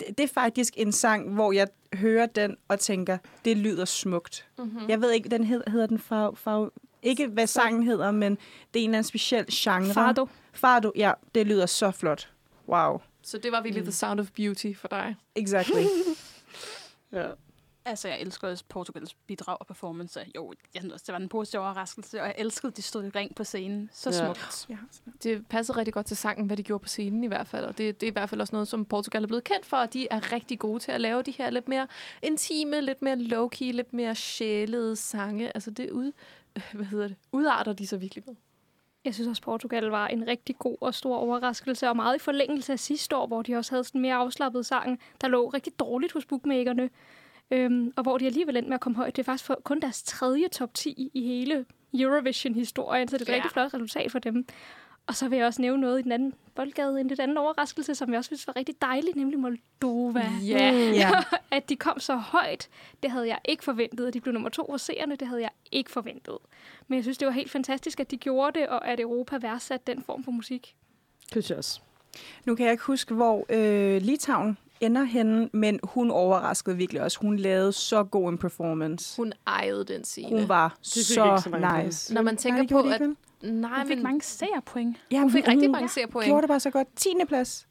det, 0.00 0.18
det 0.18 0.24
er 0.24 0.28
faktisk 0.34 0.74
en 0.76 0.92
sang, 0.92 1.34
hvor 1.34 1.52
jeg 1.52 1.66
hører 1.94 2.26
den 2.26 2.56
og 2.68 2.80
tænker, 2.80 3.18
det 3.44 3.56
lyder 3.56 3.84
smukt. 3.84 4.46
Mm-hmm. 4.58 4.88
Jeg 4.88 5.00
ved 5.00 5.10
ikke, 5.10 5.28
den 5.28 5.44
hed, 5.44 5.62
hedder 5.66 5.86
den 5.86 5.98
fag, 5.98 6.38
fag, 6.38 6.68
ikke 7.04 7.26
hvad 7.26 7.46
sangen 7.46 7.82
hedder, 7.82 8.10
men 8.10 8.32
det 8.74 8.80
er 8.80 8.84
en 8.84 8.90
eller 8.90 8.98
anden 8.98 9.08
speciel 9.08 9.46
genre. 9.52 9.92
Fardo. 9.94 10.28
Fardo, 10.52 10.92
ja, 10.96 11.12
det 11.34 11.46
lyder 11.46 11.66
så 11.66 11.90
flot. 11.90 12.30
Wow, 12.68 13.00
Så 13.22 13.38
det 13.38 13.52
var 13.52 13.62
virkelig 13.62 13.82
Mm. 13.82 13.86
The 13.86 13.92
Sound 13.92 14.20
of 14.20 14.30
Beauty 14.30 14.72
for 14.76 14.88
dig. 14.88 15.16
exactly. 15.34 15.82
Ja. 17.12 17.26
Altså, 17.86 18.08
jeg 18.08 18.20
elsker 18.20 18.48
også 18.48 18.64
Portugals 18.68 19.14
bidrag 19.14 19.56
og 19.60 19.66
performance. 19.66 20.20
Jo, 20.36 20.52
jeg 20.74 20.80
synes 20.82 20.92
også, 20.92 21.04
det 21.06 21.12
var 21.12 21.18
en 21.18 21.28
positiv 21.28 21.60
overraskelse, 21.60 22.20
og 22.20 22.26
jeg 22.26 22.34
elskede, 22.38 22.70
at 22.70 22.76
de 22.76 22.82
stod 22.82 23.04
i 23.04 23.08
ring 23.08 23.34
på 23.34 23.44
scenen. 23.44 23.90
Så 23.92 24.10
Ja. 24.10 24.16
smukt. 24.24 24.66
ja. 24.70 24.76
Det 25.22 25.46
passede 25.46 25.78
rigtig 25.78 25.94
godt 25.94 26.06
til 26.06 26.16
sangen, 26.16 26.46
hvad 26.46 26.56
de 26.56 26.62
gjorde 26.62 26.82
på 26.82 26.88
scenen 26.88 27.24
i 27.24 27.26
hvert 27.26 27.48
fald. 27.48 27.64
Og 27.64 27.78
det, 27.78 28.00
det 28.00 28.06
er 28.06 28.10
i 28.10 28.12
hvert 28.12 28.30
fald 28.30 28.40
også 28.40 28.54
noget, 28.54 28.68
som 28.68 28.84
Portugal 28.84 29.22
er 29.22 29.26
blevet 29.26 29.44
kendt 29.44 29.66
for, 29.66 29.76
og 29.76 29.92
de 29.92 30.08
er 30.10 30.32
rigtig 30.32 30.58
gode 30.58 30.80
til 30.80 30.92
at 30.92 31.00
lave 31.00 31.22
de 31.22 31.30
her 31.30 31.50
lidt 31.50 31.68
mere 31.68 31.86
intime, 32.22 32.80
lidt 32.80 33.02
mere 33.02 33.16
low-key, 33.16 33.64
lidt 33.72 33.92
mere 33.92 34.14
sjælede 34.14 34.96
sange. 34.96 35.50
Altså 35.54 35.70
det 35.70 35.90
ud, 35.90 36.12
hvad 36.74 36.84
hedder 36.86 37.08
det, 37.08 37.16
udarter 37.32 37.72
de 37.72 37.86
så 37.86 37.96
virkelig 37.96 38.24
med. 38.26 38.34
Jeg 39.04 39.14
synes 39.14 39.28
også, 39.28 39.42
Portugal 39.42 39.84
var 39.84 40.06
en 40.08 40.26
rigtig 40.26 40.56
god 40.58 40.76
og 40.80 40.94
stor 40.94 41.16
overraskelse, 41.16 41.88
og 41.88 41.96
meget 41.96 42.16
i 42.16 42.18
forlængelse 42.18 42.72
af 42.72 42.78
sidste 42.78 43.16
år, 43.16 43.26
hvor 43.26 43.42
de 43.42 43.56
også 43.56 43.72
havde 43.72 43.84
sådan 43.84 44.00
mere 44.00 44.14
afslappet 44.14 44.66
sang, 44.66 45.00
der 45.20 45.28
lå 45.28 45.48
rigtig 45.48 45.78
dårligt 45.78 46.12
hos 46.12 46.24
bookmakerne, 46.26 46.90
øhm, 47.50 47.92
og 47.96 48.02
hvor 48.02 48.18
de 48.18 48.26
alligevel 48.26 48.56
endte 48.56 48.68
med 48.68 48.74
at 48.74 48.80
komme 48.80 48.96
højt. 48.96 49.16
Det 49.16 49.22
er 49.22 49.24
faktisk 49.24 49.50
kun 49.64 49.80
deres 49.80 50.02
tredje 50.02 50.48
top 50.48 50.74
10 50.74 51.10
i 51.14 51.22
hele 51.26 51.64
Eurovision-historien, 51.94 53.08
så 53.08 53.18
det 53.18 53.28
er 53.28 53.32
et 53.32 53.36
Ja. 53.36 53.42
rigtig 53.44 53.50
flot 53.52 53.74
resultat 53.74 54.12
for 54.12 54.18
dem. 54.18 54.46
Og 55.06 55.14
så 55.14 55.28
vil 55.28 55.36
jeg 55.36 55.46
også 55.46 55.62
nævne 55.62 55.80
noget 55.80 55.98
i 55.98 56.02
den 56.02 56.12
anden 56.12 56.34
boldgade, 56.54 57.00
en 57.00 57.08
lidt 57.08 57.20
anden 57.20 57.36
overraskelse, 57.36 57.94
som 57.94 58.10
jeg 58.10 58.18
også 58.18 58.28
synes 58.28 58.46
var 58.46 58.56
rigtig 58.56 58.74
dejlig, 58.82 59.16
nemlig 59.16 59.38
Moldova. 59.38 60.30
Ja. 60.42 60.72
ja. 60.72 61.10
At 61.56 61.68
de 61.68 61.76
kom 61.76 62.00
så 62.00 62.16
højt, 62.16 62.68
det 63.02 63.10
havde 63.10 63.28
jeg 63.28 63.38
ikke 63.44 63.64
forventet. 63.64 64.06
At 64.06 64.14
de 64.14 64.20
blev 64.20 64.32
nummer 64.32 64.48
to 64.48 64.66
for 64.70 64.76
seerne, 64.76 65.16
det 65.16 65.28
havde 65.28 65.42
jeg 65.42 65.50
ikke 65.72 65.90
forventet. 65.90 66.38
Men 66.88 66.96
jeg 66.96 67.04
synes, 67.04 67.18
det 67.18 67.26
var 67.26 67.32
helt 67.32 67.50
fantastisk, 67.50 68.00
at 68.00 68.10
de 68.10 68.16
gjorde 68.16 68.60
det, 68.60 68.68
og 68.68 68.88
at 68.88 69.00
Europa 69.00 69.38
værdsatte 69.38 69.92
den 69.92 70.02
form 70.02 70.24
for 70.24 70.30
musik. 70.30 70.74
Synes 71.30 71.50
jeg 71.50 71.58
også. 71.58 71.80
Nu 72.44 72.54
kan 72.54 72.64
jeg 72.64 72.72
ikke 72.72 72.84
huske, 72.84 73.14
hvor 73.14 73.46
øh, 73.48 74.02
Litauen 74.02 74.58
ender 74.80 75.04
henne, 75.04 75.50
men 75.52 75.80
hun 75.82 76.10
overraskede 76.10 76.76
virkelig 76.76 77.02
også. 77.02 77.18
Hun 77.20 77.36
lavede 77.36 77.72
så 77.72 78.04
god 78.04 78.28
en 78.28 78.38
performance. 78.38 79.16
Hun 79.16 79.32
ejede 79.46 79.84
den 79.84 80.04
scene. 80.04 80.28
Hun 80.38 80.48
var 80.48 80.76
så, 80.82 81.04
så 81.44 81.48
mange 81.50 81.84
nice. 81.84 82.14
Når 82.14 82.22
man 82.22 82.34
Nej, 82.34 82.38
tænker 82.38 82.60
det 82.60 82.70
på, 82.70 82.78
at... 82.80 83.00
ikke? 83.00 83.16
Nej, 83.42 83.78
Hun 83.78 83.86
fik 83.88 83.96
men 83.96 84.02
mange 84.02 84.22
seerpoint. 84.22 84.96
Ja, 85.10 85.20
hun 85.20 85.30
fik 85.30 85.48
rigtig 85.48 85.70
mange 85.70 85.88
seerpoint. 85.88 86.26
gjorde 86.26 86.42
det 86.42 86.48
bare 86.48 86.60
så 86.60 86.70
godt. 86.70 86.88
10. 86.96 87.08
plads. 87.28 87.66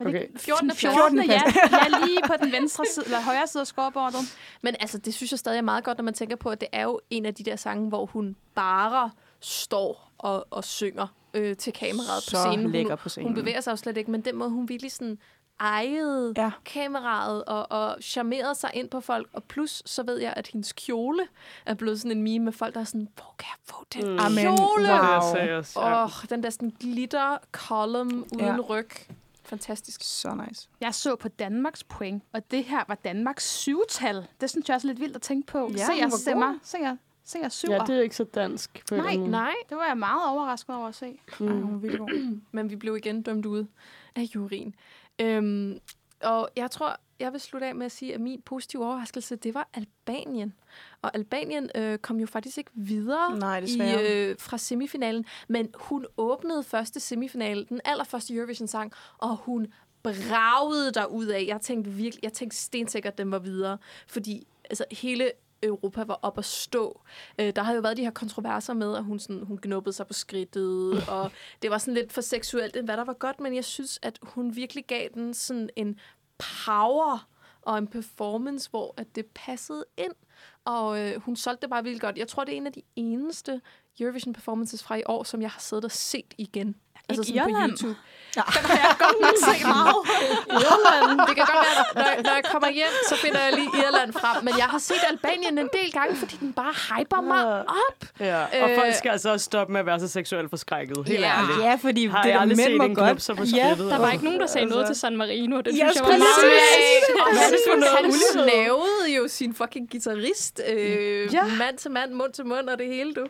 Okay. 0.00 0.26
14. 0.36 0.68
plads. 0.68 0.80
14. 0.80 0.94
14. 0.94 1.18
plads. 1.24 1.42
Ja, 1.72 1.76
jeg 1.76 1.86
er 1.92 2.06
lige 2.06 2.18
på 2.26 2.32
den 2.42 2.52
venstre 2.52 2.84
side, 2.94 3.04
eller 3.04 3.20
højre 3.20 3.46
side 3.46 3.60
af 3.60 3.66
scoreboardet. 3.66 4.18
Men 4.62 4.74
altså, 4.80 4.98
det 4.98 5.14
synes 5.14 5.30
jeg 5.32 5.38
stadig 5.38 5.58
er 5.58 5.62
meget 5.62 5.84
godt, 5.84 5.98
når 5.98 6.04
man 6.04 6.14
tænker 6.14 6.36
på, 6.36 6.48
at 6.48 6.60
det 6.60 6.68
er 6.72 6.82
jo 6.82 7.00
en 7.10 7.26
af 7.26 7.34
de 7.34 7.42
der 7.42 7.56
sange, 7.56 7.88
hvor 7.88 8.06
hun 8.06 8.36
bare 8.54 9.10
står 9.40 10.12
og, 10.18 10.46
og 10.50 10.64
synger 10.64 11.06
øh, 11.36 11.56
til 11.56 11.72
kameraet 11.72 12.22
på 12.26 12.30
Så 12.30 12.36
scenen. 12.50 12.70
lækker 12.70 12.90
Hun, 12.90 12.98
på 12.98 13.08
scenen. 13.08 13.28
hun 13.28 13.34
bevæger 13.34 13.60
sig 13.60 13.70
jo 13.70 13.76
slet 13.76 13.96
ikke, 13.96 14.10
men 14.10 14.20
den 14.20 14.36
måde, 14.36 14.50
hun 14.50 14.68
virkelig 14.68 14.92
sådan 14.92 15.18
ejede 15.60 16.34
Ja. 16.36 16.50
kameraet 16.64 17.44
og, 17.44 17.72
og 17.72 17.96
charmerede 18.02 18.54
sig 18.54 18.70
ind 18.74 18.88
på 18.90 19.00
folk. 19.00 19.28
Og 19.32 19.44
plus, 19.44 19.82
så 19.86 20.02
ved 20.02 20.18
jeg, 20.20 20.32
at 20.36 20.46
hendes 20.46 20.72
kjole 20.72 21.22
er 21.66 21.74
blevet 21.74 22.00
sådan 22.00 22.16
en 22.16 22.22
meme 22.22 22.44
med 22.44 22.52
folk, 22.52 22.74
der 22.74 22.80
er 22.80 22.84
sådan, 22.84 23.08
hvor 23.14 23.34
kan 23.38 23.46
jeg 23.48 23.74
få 23.74 23.84
den 23.94 24.10
Mm. 24.12 24.56
Kjole? 24.56 24.88
Wow. 24.88 25.92
Åh, 25.92 26.02
oh, 26.04 26.10
den 26.30 26.42
der 26.42 26.50
sådan 26.50 26.72
glitter 26.80 27.38
column 27.52 28.12
uden 28.32 28.40
Ja. 28.40 28.56
ryg. 28.60 28.88
Fantastisk. 29.44 30.00
Så 30.04 30.34
nice. 30.48 30.68
Jeg 30.80 30.94
så 30.94 31.16
på 31.16 31.28
Danmarks 31.28 31.84
point, 31.84 32.22
og 32.32 32.50
det 32.50 32.64
her 32.64 32.84
var 32.88 32.94
Danmarks 32.94 33.50
syvtal. 33.54 34.26
Det 34.40 34.50
synes 34.50 34.68
jeg 34.68 34.74
også 34.74 34.88
er 34.88 34.90
lidt 34.92 35.00
vildt 35.00 35.16
at 35.16 35.22
tænke 35.22 35.46
på. 35.46 35.70
Ja, 35.76 35.86
se 35.86 35.92
jer 35.98 36.10
god. 36.10 36.58
Se 36.62 36.78
jer, 36.78 36.96
se 37.26 37.38
jer 37.38 37.48
syver. 37.48 37.74
ja, 37.74 37.80
det 37.86 37.96
er 37.96 38.02
ikke 38.02 38.16
så 38.16 38.24
dansk. 38.24 38.84
På 38.88 38.96
Nej. 38.96 39.16
Nej, 39.16 39.54
det 39.68 39.76
var 39.76 39.86
jeg 39.86 39.98
meget 39.98 40.30
overrasket 40.30 40.76
over 40.76 40.88
at 40.88 40.94
se. 40.94 41.20
Mm. 41.40 41.62
Hun 41.62 41.82
virkelig 41.82 41.98
god. 41.98 42.40
men 42.52 42.70
vi 42.70 42.76
blev 42.76 42.96
igen 42.96 43.22
dømt 43.22 43.46
ud 43.46 43.66
af 44.16 44.22
juryen. 44.34 44.74
Øhm, 45.18 45.78
og 46.22 46.48
jeg 46.56 46.70
tror, 46.70 46.96
jeg 47.20 47.32
vil 47.32 47.40
slutte 47.40 47.66
af 47.66 47.74
med 47.74 47.86
at 47.86 47.92
sige, 47.92 48.14
at 48.14 48.20
min 48.20 48.42
positive 48.42 48.86
overraskelse, 48.86 49.36
det 49.36 49.54
var 49.54 49.68
Albanien. 49.74 50.54
Og 51.02 51.14
Albanien 51.14 51.70
øh, 51.74 51.98
kom 51.98 52.20
jo 52.20 52.26
faktisk 52.26 52.58
ikke 52.58 52.70
videre 52.74 53.38
Nej, 53.38 53.58
i, 53.58 53.80
øh, 54.10 54.36
fra 54.38 54.58
semifinalen, 54.58 55.24
men 55.48 55.68
hun 55.74 56.06
åbnede 56.16 56.62
første 56.62 57.00
semifinale, 57.00 57.64
den 57.64 57.80
allerførste 57.84 58.34
Eurovision-sang, 58.34 58.92
og 59.18 59.36
hun 59.36 59.66
bragede 60.02 60.92
der 60.92 61.06
ud 61.06 61.26
af. 61.26 61.44
Jeg 61.46 61.60
tænkte 61.60 61.90
virkelig, 61.90 62.24
jeg 62.24 62.32
tænkte 62.32 62.56
stensikkert, 62.56 63.12
at 63.12 63.18
den 63.18 63.30
var 63.30 63.38
videre, 63.38 63.78
fordi 64.06 64.46
altså, 64.64 64.84
hele 64.90 65.32
Europa 65.62 66.04
var 66.04 66.18
op 66.22 66.38
at 66.38 66.44
stå. 66.44 67.00
Øh, 67.40 67.52
der 67.56 67.62
har 67.62 67.74
jo 67.74 67.80
været 67.80 67.96
de 67.96 68.02
her 68.02 68.10
kontroverser 68.10 68.74
med, 68.74 68.96
at 68.96 69.04
hun, 69.04 69.18
sådan, 69.18 69.42
hun 69.42 69.58
knuppede 69.58 69.92
sig 69.92 70.06
på 70.06 70.12
skridtet, 70.12 71.02
og 71.08 71.30
det 71.62 71.70
var 71.70 71.78
sådan 71.78 71.94
lidt 71.94 72.12
for 72.12 72.20
seksuelt, 72.20 72.76
end 72.76 72.86
hvad 72.86 72.96
der 72.96 73.04
var 73.04 73.12
godt, 73.12 73.40
men 73.40 73.54
jeg 73.54 73.64
synes, 73.64 73.98
at 74.02 74.18
hun 74.22 74.56
virkelig 74.56 74.84
gav 74.86 75.08
den 75.14 75.34
sådan 75.34 75.70
en 75.76 76.00
power 76.38 77.28
og 77.62 77.78
en 77.78 77.86
performance, 77.86 78.70
hvor 78.70 78.94
at 78.96 79.06
det 79.14 79.26
passede 79.26 79.84
ind, 79.96 80.14
og 80.64 81.00
øh, 81.00 81.20
hun 81.20 81.36
solgte 81.36 81.62
det 81.62 81.70
bare 81.70 81.82
vildt 81.84 82.00
godt. 82.00 82.18
Jeg 82.18 82.28
tror, 82.28 82.44
det 82.44 82.52
er 82.52 82.56
en 82.56 82.66
af 82.66 82.72
de 82.72 82.82
eneste 82.96 83.60
Eurovision 84.00 84.32
performances 84.32 84.82
fra 84.82 84.96
i 84.96 85.02
år, 85.06 85.22
som 85.22 85.42
jeg 85.42 85.50
har 85.50 85.60
siddet 85.60 85.84
og 85.84 85.90
set 85.90 86.34
igen. 86.38 86.76
Altså 87.08 87.22
sådan 87.22 87.42
på 87.42 87.48
Irland? 87.48 87.70
YouTube. 87.72 87.96
Ja. 88.36 88.42
Den 88.56 88.64
har 88.70 88.88
jeg 88.88 88.96
godt 89.04 89.16
nok 89.20 89.36
set 89.48 89.66
meget. 89.66 89.96
Irland. 90.66 91.18
Det 91.28 91.34
kan 91.36 91.44
godt 91.52 91.66
være, 91.66 91.76
når, 92.16 92.22
når 92.22 92.34
jeg 92.38 92.44
kommer 92.52 92.70
hjem, 92.70 92.92
så 93.08 93.16
finder 93.16 93.40
jeg 93.44 93.52
lige 93.52 93.70
Irland 93.86 94.12
frem. 94.12 94.44
Men 94.44 94.54
jeg 94.58 94.64
har 94.64 94.78
set 94.78 95.02
Albanien 95.10 95.58
en 95.58 95.68
del 95.72 95.92
gange, 95.92 96.16
fordi 96.16 96.36
den 96.40 96.52
bare 96.52 96.72
hyper 96.98 97.20
mig 97.20 97.44
op. 97.58 97.98
Ja, 98.20 98.42
og 98.62 98.70
Øh, 98.70 98.78
folk 98.78 98.94
skal 98.94 99.10
altså 99.10 99.32
også 99.32 99.44
stoppe 99.44 99.72
med 99.72 99.80
at 99.80 99.86
være 99.86 100.00
så 100.00 100.08
seksuelt 100.08 100.50
forskrækket. 100.50 100.96
Helt 101.08 101.20
Ja. 101.20 101.26
ærligt. 101.38 101.58
Ja, 101.64 101.74
fordi 101.82 102.06
Har 102.06 102.22
det 102.22 102.28
jeg 102.28 102.34
der 102.34 102.40
aldrig 102.40 102.56
mænd 102.56 102.66
set 102.66 102.74
en 102.74 102.94
godt. 102.94 103.06
knop 103.08 103.20
så 103.20 103.34
på 103.34 103.46
skridtet? 103.46 103.90
Der 103.90 103.98
var 103.98 104.12
ikke 104.12 104.24
nogen, 104.24 104.40
der 104.40 104.46
sagde 104.46 104.66
noget 104.66 104.80
Altså. 104.82 104.94
til 104.94 105.00
San 105.00 105.16
Marino. 105.16 105.56
Det 105.60 105.66
Ja, 105.66 105.70
synes 105.72 105.94
jeg 105.94 106.02
var 106.04 106.08
præcis. 106.10 106.24
meget... 106.40 107.32
Hvad 107.32 107.42
er 107.46 107.50
det 107.50 107.58
for 107.70 107.76
noget 107.76 107.96
han 108.04 108.12
snavede 108.32 109.16
jo 109.16 109.28
sin 109.28 109.54
fucking 109.54 109.90
guitarist 109.90 110.60
øh, 110.68 111.34
Ja. 111.34 111.44
mand 111.58 111.78
til 111.78 111.90
mand, 111.90 112.12
mund 112.12 112.32
til 112.32 112.46
mund 112.46 112.68
og 112.68 112.78
det 112.78 112.86
hele, 112.86 113.14
du. 113.14 113.26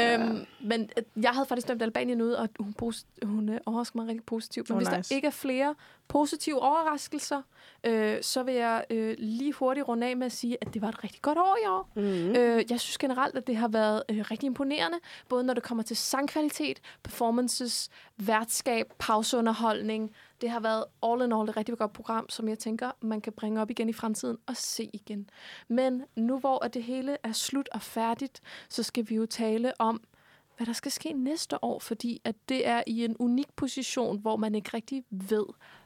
Øhm, 0.00 0.46
men 0.60 0.90
øh, 0.96 1.24
jeg 1.24 1.30
havde 1.30 1.46
faktisk 1.48 1.68
dømt 1.68 1.82
Albanien 1.82 2.22
ud, 2.22 2.32
og 2.32 2.48
hun, 2.60 2.74
pos- 2.82 3.04
hun 3.24 3.48
øh, 3.48 3.60
overraskede 3.66 3.98
mig 3.98 4.08
rigtig 4.08 4.24
positivt. 4.24 4.68
Men 4.68 4.74
Oh, 4.74 4.78
hvis 4.78 4.88
der 4.88 4.96
nice. 4.96 5.14
ikke 5.14 5.26
er 5.26 5.30
flere 5.30 5.74
positive 6.08 6.62
overraskelser, 6.62 7.42
øh, 7.84 8.22
så 8.22 8.42
vil 8.42 8.54
jeg 8.54 8.84
øh, 8.90 9.14
lige 9.18 9.52
hurtigt 9.52 9.88
runde 9.88 10.06
af 10.06 10.16
med 10.16 10.26
at 10.26 10.32
sige, 10.32 10.56
at 10.60 10.74
det 10.74 10.82
var 10.82 10.88
et 10.88 11.04
rigtig 11.04 11.22
godt 11.22 11.38
år 11.38 11.56
i 11.64 11.66
år. 11.68 11.88
Mm. 11.94 12.02
Øh, 12.36 12.64
jeg 12.70 12.80
synes 12.80 12.98
generelt, 12.98 13.36
at 13.36 13.46
det 13.46 13.56
har 13.56 13.68
været 13.68 14.02
øh, 14.08 14.24
rigtig 14.30 14.46
imponerende, 14.46 14.98
både 15.28 15.44
når 15.44 15.54
det 15.54 15.62
kommer 15.62 15.82
til 15.84 15.96
sangkvalitet, 15.96 16.80
performances, 17.02 17.88
værtskab, 18.16 18.92
pauseunderholdning. 18.98 20.10
Det 20.40 20.50
har 20.50 20.60
været 20.60 20.84
all 21.02 21.22
in 21.22 21.32
all 21.32 21.48
et 21.48 21.56
rigtig 21.56 21.78
godt 21.78 21.92
program, 21.92 22.28
som 22.28 22.48
jeg 22.48 22.58
tænker, 22.58 22.90
man 23.00 23.20
kan 23.20 23.32
bringe 23.32 23.60
op 23.60 23.70
igen 23.70 23.88
i 23.88 23.92
fremtiden 23.92 24.38
og 24.46 24.56
se 24.56 24.90
igen. 24.92 25.30
Men 25.68 26.02
nu 26.16 26.38
hvor 26.38 26.64
at 26.64 26.74
det 26.74 26.82
hele 26.82 27.16
er 27.22 27.32
slut 27.32 27.68
og 27.72 27.82
færdigt, 27.82 28.40
så 28.68 28.82
skal 28.82 29.08
vi 29.08 29.14
jo 29.14 29.26
tale 29.26 29.72
om, 29.78 30.00
hvad 30.60 30.66
der 30.66 30.72
skal 30.72 30.92
ske 30.92 31.12
næste 31.12 31.64
år, 31.64 31.78
fordi 31.78 32.20
at 32.24 32.34
det 32.48 32.66
er 32.66 32.82
i 32.86 33.04
en 33.04 33.16
unik 33.18 33.46
position, 33.56 34.18
hvor 34.18 34.36
man 34.36 34.54
ikke 34.54 34.70
rigtig 34.74 35.04
ved, 35.10 35.44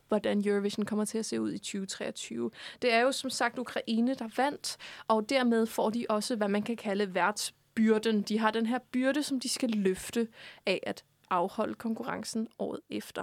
hvordan 0.08 0.42
Eurovision 0.46 0.84
kommer 0.84 1.04
til 1.04 1.18
at 1.18 1.26
se 1.26 1.40
ud 1.40 1.52
i 1.52 1.58
2023. 1.58 2.50
Det 2.82 2.92
er 2.92 3.00
jo 3.00 3.12
som 3.12 3.30
sagt 3.30 3.58
Ukraine, 3.58 4.14
der 4.14 4.28
vandt, 4.36 4.76
og 5.08 5.28
dermed 5.28 5.66
får 5.66 5.90
de 5.90 6.06
også, 6.08 6.36
hvad 6.36 6.48
man 6.48 6.62
kan 6.62 6.76
kalde 6.76 7.14
værtsbyrden. 7.14 8.22
De 8.22 8.38
har 8.38 8.50
den 8.50 8.66
her 8.66 8.78
byrde, 8.78 9.22
som 9.22 9.40
de 9.40 9.48
skal 9.48 9.70
løfte 9.70 10.28
af 10.66 10.80
at 10.86 11.04
afholde 11.30 11.74
konkurrencen 11.74 12.48
året 12.58 12.80
efter. 12.90 13.22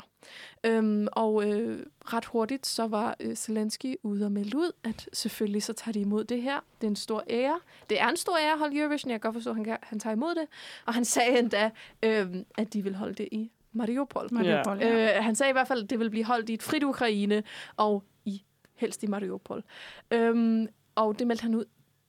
Øhm, 0.64 1.08
og 1.12 1.50
øh, 1.50 1.86
ret 2.06 2.26
hurtigt 2.26 2.68
så 2.68 2.88
var 2.88 3.16
øh, 3.20 3.36
Zelensky 3.36 3.96
ude 4.04 4.26
og 4.26 4.32
melde 4.32 4.58
ud, 4.58 4.72
at 4.84 5.10
selvfølgelig 5.14 5.64
så 5.64 5.74
tager 5.74 5.94
de 5.94 6.00
imod 6.00 6.24
det 6.24 6.42
her. 6.42 6.60
Det 6.82 6.88
er 6.88 6.92
en 6.92 6.96
stor 6.96 7.24
ære. 7.30 7.60
Det 7.90 8.02
er 8.02 8.10
en 8.10 8.18
stor 8.18 8.38
ære 8.38 8.52
at 8.52 8.60
holde 8.60 8.80
Eurovision. 8.80 9.12
Jeg 9.12 9.22
kan 9.22 9.32
godt 9.32 9.36
forstå, 9.36 9.50
at 9.50 9.56
han, 9.56 9.66
kan, 9.66 9.78
han 9.82 10.00
tager 10.00 10.14
imod 10.14 10.36
det. 10.36 10.48
Og 10.86 10.94
han 10.94 11.06
sagde 11.06 11.40
endda, 11.40 11.72
øh, 12.04 12.36
at 12.58 12.74
de 12.74 12.84
vil 12.84 12.96
holde 12.96 13.14
det 13.14 13.28
i 13.32 13.52
Mariupol. 13.72 14.28
Mariupol, 14.32 14.78
ja. 14.78 15.18
Øh, 15.18 15.24
han 15.24 15.36
sagde 15.36 15.50
i 15.50 15.54
hvert 15.54 15.68
fald, 15.68 15.84
at 15.84 15.90
det 15.90 16.00
vil 16.00 16.10
blive 16.10 16.26
holdt 16.26 16.50
i 16.50 16.54
et 16.54 16.64
frit 16.64 16.84
Ukraine, 16.84 17.44
og 17.78 18.04
i 18.26 18.44
helst 18.76 19.04
i 19.04 19.08
Mariupol. 19.08 19.64
Øhm, 20.12 20.68
og 20.96 21.20
det 21.20 21.28
meldte 21.28 21.44
han 21.44 21.56
ud 21.56 21.66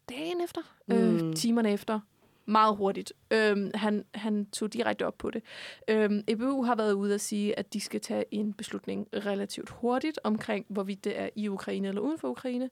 dagen 0.08 0.40
efter, 0.40 0.60
mm. 0.86 0.94
øh, 0.94 1.36
timerne 1.36 1.72
efter, 1.72 2.00
meget 2.46 2.76
hurtigt. 2.76 3.12
Øhm, 3.30 3.70
han, 3.74 4.04
han 4.14 4.46
tog 4.46 4.72
direkte 4.72 5.06
op 5.06 5.18
på 5.18 5.30
det. 5.30 5.42
Øhm, 5.88 6.24
EBU 6.28 6.62
har 6.62 6.74
været 6.74 6.92
ude 6.92 7.14
at 7.14 7.20
sige, 7.20 7.58
at 7.58 7.72
de 7.72 7.80
skal 7.80 8.00
tage 8.00 8.24
en 8.30 8.52
beslutning 8.52 9.08
relativt 9.12 9.70
hurtigt 9.70 10.18
omkring, 10.24 10.66
hvorvidt 10.68 11.04
det 11.04 11.20
er 11.20 11.28
i 11.36 11.48
Ukraine 11.48 11.88
eller 11.88 12.00
uden 12.00 12.18
for 12.18 12.28
Ukraine. 12.28 12.70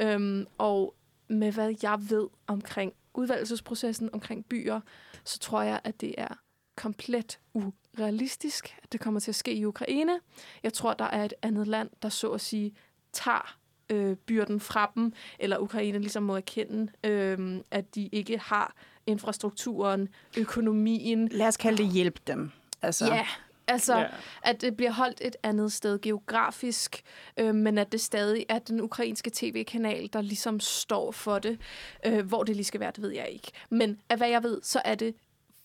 Øhm, 0.00 0.46
og 0.58 0.94
med 1.28 1.52
hvad 1.52 1.74
jeg 1.82 1.98
ved 2.08 2.28
omkring 2.46 2.92
udvalgelsesprocessen, 3.14 4.10
omkring 4.12 4.46
byer, 4.46 4.80
så 5.24 5.38
tror 5.38 5.62
jeg, 5.62 5.80
at 5.84 6.00
det 6.00 6.14
er 6.18 6.34
komplet 6.76 7.38
urealistisk, 7.54 8.76
at 8.82 8.92
det 8.92 9.00
kommer 9.00 9.20
til 9.20 9.30
at 9.30 9.34
ske 9.34 9.54
i 9.54 9.64
Ukraine. 9.64 10.20
Jeg 10.62 10.72
tror, 10.72 10.94
der 10.94 11.04
er 11.04 11.24
et 11.24 11.34
andet 11.42 11.66
land, 11.66 11.90
der 12.02 12.08
så 12.08 12.30
at 12.30 12.40
sige 12.40 12.74
tager 13.12 13.58
øh, 13.90 14.16
byrden 14.16 14.60
fra 14.60 14.92
dem, 14.94 15.12
eller 15.38 15.58
Ukraine 15.58 15.98
ligesom 15.98 16.22
må 16.22 16.36
erkende, 16.36 16.92
øh, 17.04 17.60
at 17.70 17.94
de 17.94 18.06
ikke 18.06 18.38
har 18.38 18.74
infrastrukturen, 19.06 20.08
økonomien. 20.38 21.28
Lad 21.28 21.46
os 21.48 21.56
kalde 21.56 21.82
det 21.82 21.92
hjælp 21.92 22.26
dem. 22.26 22.50
Altså, 22.82 23.06
Ja, 23.06 23.26
altså, 23.66 23.98
Ja. 23.98 24.06
at 24.42 24.60
det 24.60 24.76
bliver 24.76 24.92
holdt 24.92 25.20
et 25.24 25.36
andet 25.42 25.72
sted 25.72 26.00
geografisk, 26.00 27.02
øh, 27.36 27.54
men 27.54 27.78
at 27.78 27.92
det 27.92 28.00
stadig 28.00 28.46
er 28.48 28.58
den 28.58 28.80
ukrainske 28.80 29.30
tv-kanal, 29.34 30.08
der 30.12 30.20
ligesom 30.20 30.60
står 30.60 31.12
for 31.12 31.38
det. 31.38 31.58
Øh, 32.06 32.26
hvor 32.26 32.42
det 32.44 32.56
lige 32.56 32.64
skal 32.64 32.80
være, 32.80 32.90
det 32.90 33.02
ved 33.02 33.10
jeg 33.10 33.28
ikke. 33.28 33.52
Men 33.70 34.00
af 34.08 34.16
hvad 34.16 34.28
jeg 34.28 34.42
ved, 34.42 34.60
så 34.62 34.80
er 34.84 34.94
det 34.94 35.14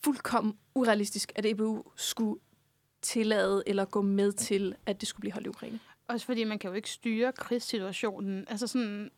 fuldkommen 0.04 0.58
urealistisk, 0.76 1.32
at 1.36 1.46
EBU 1.46 1.84
skulle 1.96 2.40
tillade 3.02 3.64
eller 3.66 3.86
gå 3.86 4.02
med 4.02 4.32
til, 4.32 4.76
at 4.86 5.00
det 5.02 5.08
skulle 5.08 5.22
blive 5.22 5.34
holdt 5.34 5.46
i 5.46 5.50
Ukraine. 5.50 5.80
Også 6.08 6.26
fordi 6.26 6.44
man 6.44 6.60
kan 6.60 6.70
jo 6.70 6.76
ikke 6.76 6.90
styre 6.90 7.32
krigssituationen. 7.32 8.46
Altså 8.50 8.68
sådan, 8.68 9.12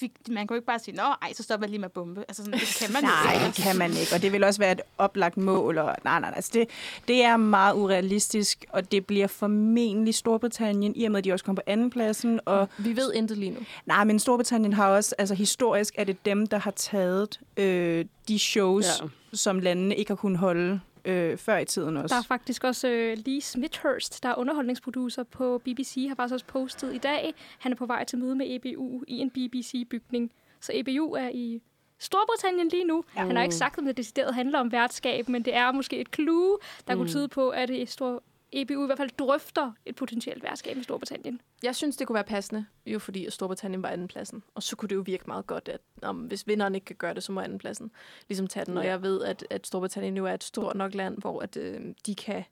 vi- 0.00 0.12
man 0.28 0.46
kan 0.46 0.54
jo 0.54 0.54
ikke 0.54 0.66
bare 0.66 0.78
sige, 0.78 0.94
nå, 0.96 1.02
ej, 1.02 1.32
så 1.32 1.42
stopper 1.42 1.66
jeg 1.66 1.70
lige 1.70 1.78
med 1.80 1.84
at 1.88 1.92
bombe. 1.92 2.20
Altså 2.28 2.44
sådan, 2.44 2.60
det 2.60 2.76
kan 2.80 2.92
man 2.92 3.02
Nej, 3.24 3.34
ikke. 3.34 3.46
det 3.46 3.54
kan 3.54 3.76
man 3.76 3.90
ikke. 3.90 4.14
Og 4.14 4.22
det 4.22 4.32
vil 4.32 4.44
også 4.44 4.60
være 4.60 4.72
et 4.72 4.80
oplagt 4.98 5.36
mål. 5.36 5.78
Og, 5.78 5.84
nej, 5.84 5.96
nej, 6.04 6.20
nej. 6.20 6.32
Altså 6.36 6.50
det, 6.54 6.68
det 7.08 7.24
er 7.24 7.36
meget 7.36 7.74
urealistisk, 7.74 8.64
og 8.70 8.92
det 8.92 9.06
bliver 9.06 9.26
formentlig 9.26 10.14
Storbritannien, 10.14 10.92
i 10.96 11.04
og 11.04 11.12
med, 11.12 11.18
at 11.18 11.24
de 11.24 11.32
også 11.32 11.44
kommer 11.44 11.62
på 11.62 11.70
andenpladsen. 11.70 12.40
Og 12.44 12.68
Vi 12.78 12.96
ved 12.96 13.12
intet 13.14 13.38
lige 13.38 13.50
nu. 13.50 13.60
nej, 13.86 14.04
men 14.04 14.18
Storbritannien 14.18 14.72
har 14.72 14.88
også, 14.88 15.14
altså 15.18 15.34
historisk 15.34 15.94
er 15.98 16.04
det 16.04 16.24
dem, 16.24 16.46
der 16.46 16.58
har 16.58 16.70
taget 16.70 17.40
øh, 17.56 18.04
de 18.28 18.38
shows, 18.38 18.86
ja. 19.02 19.08
som 19.32 19.58
landene 19.58 19.96
ikke 19.96 20.10
har 20.10 20.16
kunnet 20.16 20.38
holde 20.38 20.80
øh, 21.04 21.36
før 21.36 21.58
i 21.58 21.64
tiden 21.64 21.96
også. 21.96 22.14
Der 22.14 22.18
er 22.18 22.24
faktisk 22.24 22.64
også 22.64 22.88
øh, 22.88 23.16
Lee 23.26 23.40
Smithhurst, 23.40 24.22
der 24.22 24.28
er 24.28 24.34
underholdningsproducer 24.34 25.22
på 25.22 25.58
BBC, 25.64 26.04
har 26.08 26.14
faktisk 26.14 26.34
også 26.34 26.46
postet 26.46 26.94
i 26.94 26.98
dag. 26.98 27.34
Han 27.58 27.72
er 27.72 27.76
på 27.76 27.86
vej 27.86 28.04
til 28.04 28.18
møde 28.18 28.34
med 28.34 28.46
EBU 28.48 29.02
i 29.08 29.18
en 29.18 29.30
BBC-bygning. 29.30 30.32
Så 30.60 30.72
EBU 30.74 31.12
er 31.12 31.28
i 31.28 31.62
Storbritannien 31.98 32.68
lige 32.68 32.84
nu. 32.84 33.04
Ja. 33.16 33.20
Han 33.26 33.36
har 33.36 33.42
ikke 33.42 33.54
sagt, 33.54 33.78
om 33.78 33.84
det 33.84 33.96
decideret 33.96 34.34
handler 34.34 34.58
om 34.58 34.72
værtskab, 34.72 35.28
men 35.28 35.44
det 35.44 35.54
er 35.54 35.72
måske 35.72 36.00
et 36.00 36.08
clue, 36.14 36.58
der 36.86 36.94
mm. 36.94 37.00
kunne 37.00 37.08
tyde 37.08 37.28
på, 37.28 37.48
at 37.48 37.68
det 37.68 37.88
stor 37.88 38.22
EBU 38.52 38.82
i 38.82 38.86
hvert 38.86 38.98
fald 38.98 39.10
drøfter 39.18 39.72
et 39.86 39.96
potentielt 39.96 40.42
værtskab 40.42 40.76
i 40.76 40.82
Storbritannien. 40.82 41.40
Jeg 41.62 41.76
synes, 41.76 41.96
det 41.96 42.06
kunne 42.06 42.14
være 42.14 42.24
passende, 42.24 42.66
jo 42.86 42.98
fordi 42.98 43.26
at 43.26 43.32
Storbritannien 43.32 43.82
var 43.82 43.88
andenpladsen. 43.88 44.42
Og 44.54 44.62
så 44.62 44.76
kunne 44.76 44.88
det 44.88 44.94
jo 44.94 45.02
virke 45.06 45.24
meget 45.26 45.46
godt, 45.46 45.68
at 45.68 45.80
om, 46.02 46.16
hvis 46.16 46.46
vinderen 46.46 46.74
ikke 46.74 46.84
kan 46.84 46.96
gøre 46.96 47.14
det, 47.14 47.22
så 47.22 47.32
må 47.32 47.40
andenpladsen 47.40 47.90
ligesom 48.28 48.46
tage 48.46 48.66
den. 48.66 48.78
Og 48.78 48.86
jeg 48.86 49.02
ved, 49.02 49.22
at, 49.22 49.46
at 49.50 49.66
Storbritannien 49.66 50.16
jo 50.16 50.26
er 50.26 50.34
et 50.34 50.44
stort 50.44 50.76
nok 50.76 50.94
land, 50.94 51.18
hvor 51.18 51.40
at, 51.40 51.56
øh, 51.56 51.80
de 52.06 52.14
kan 52.14 52.44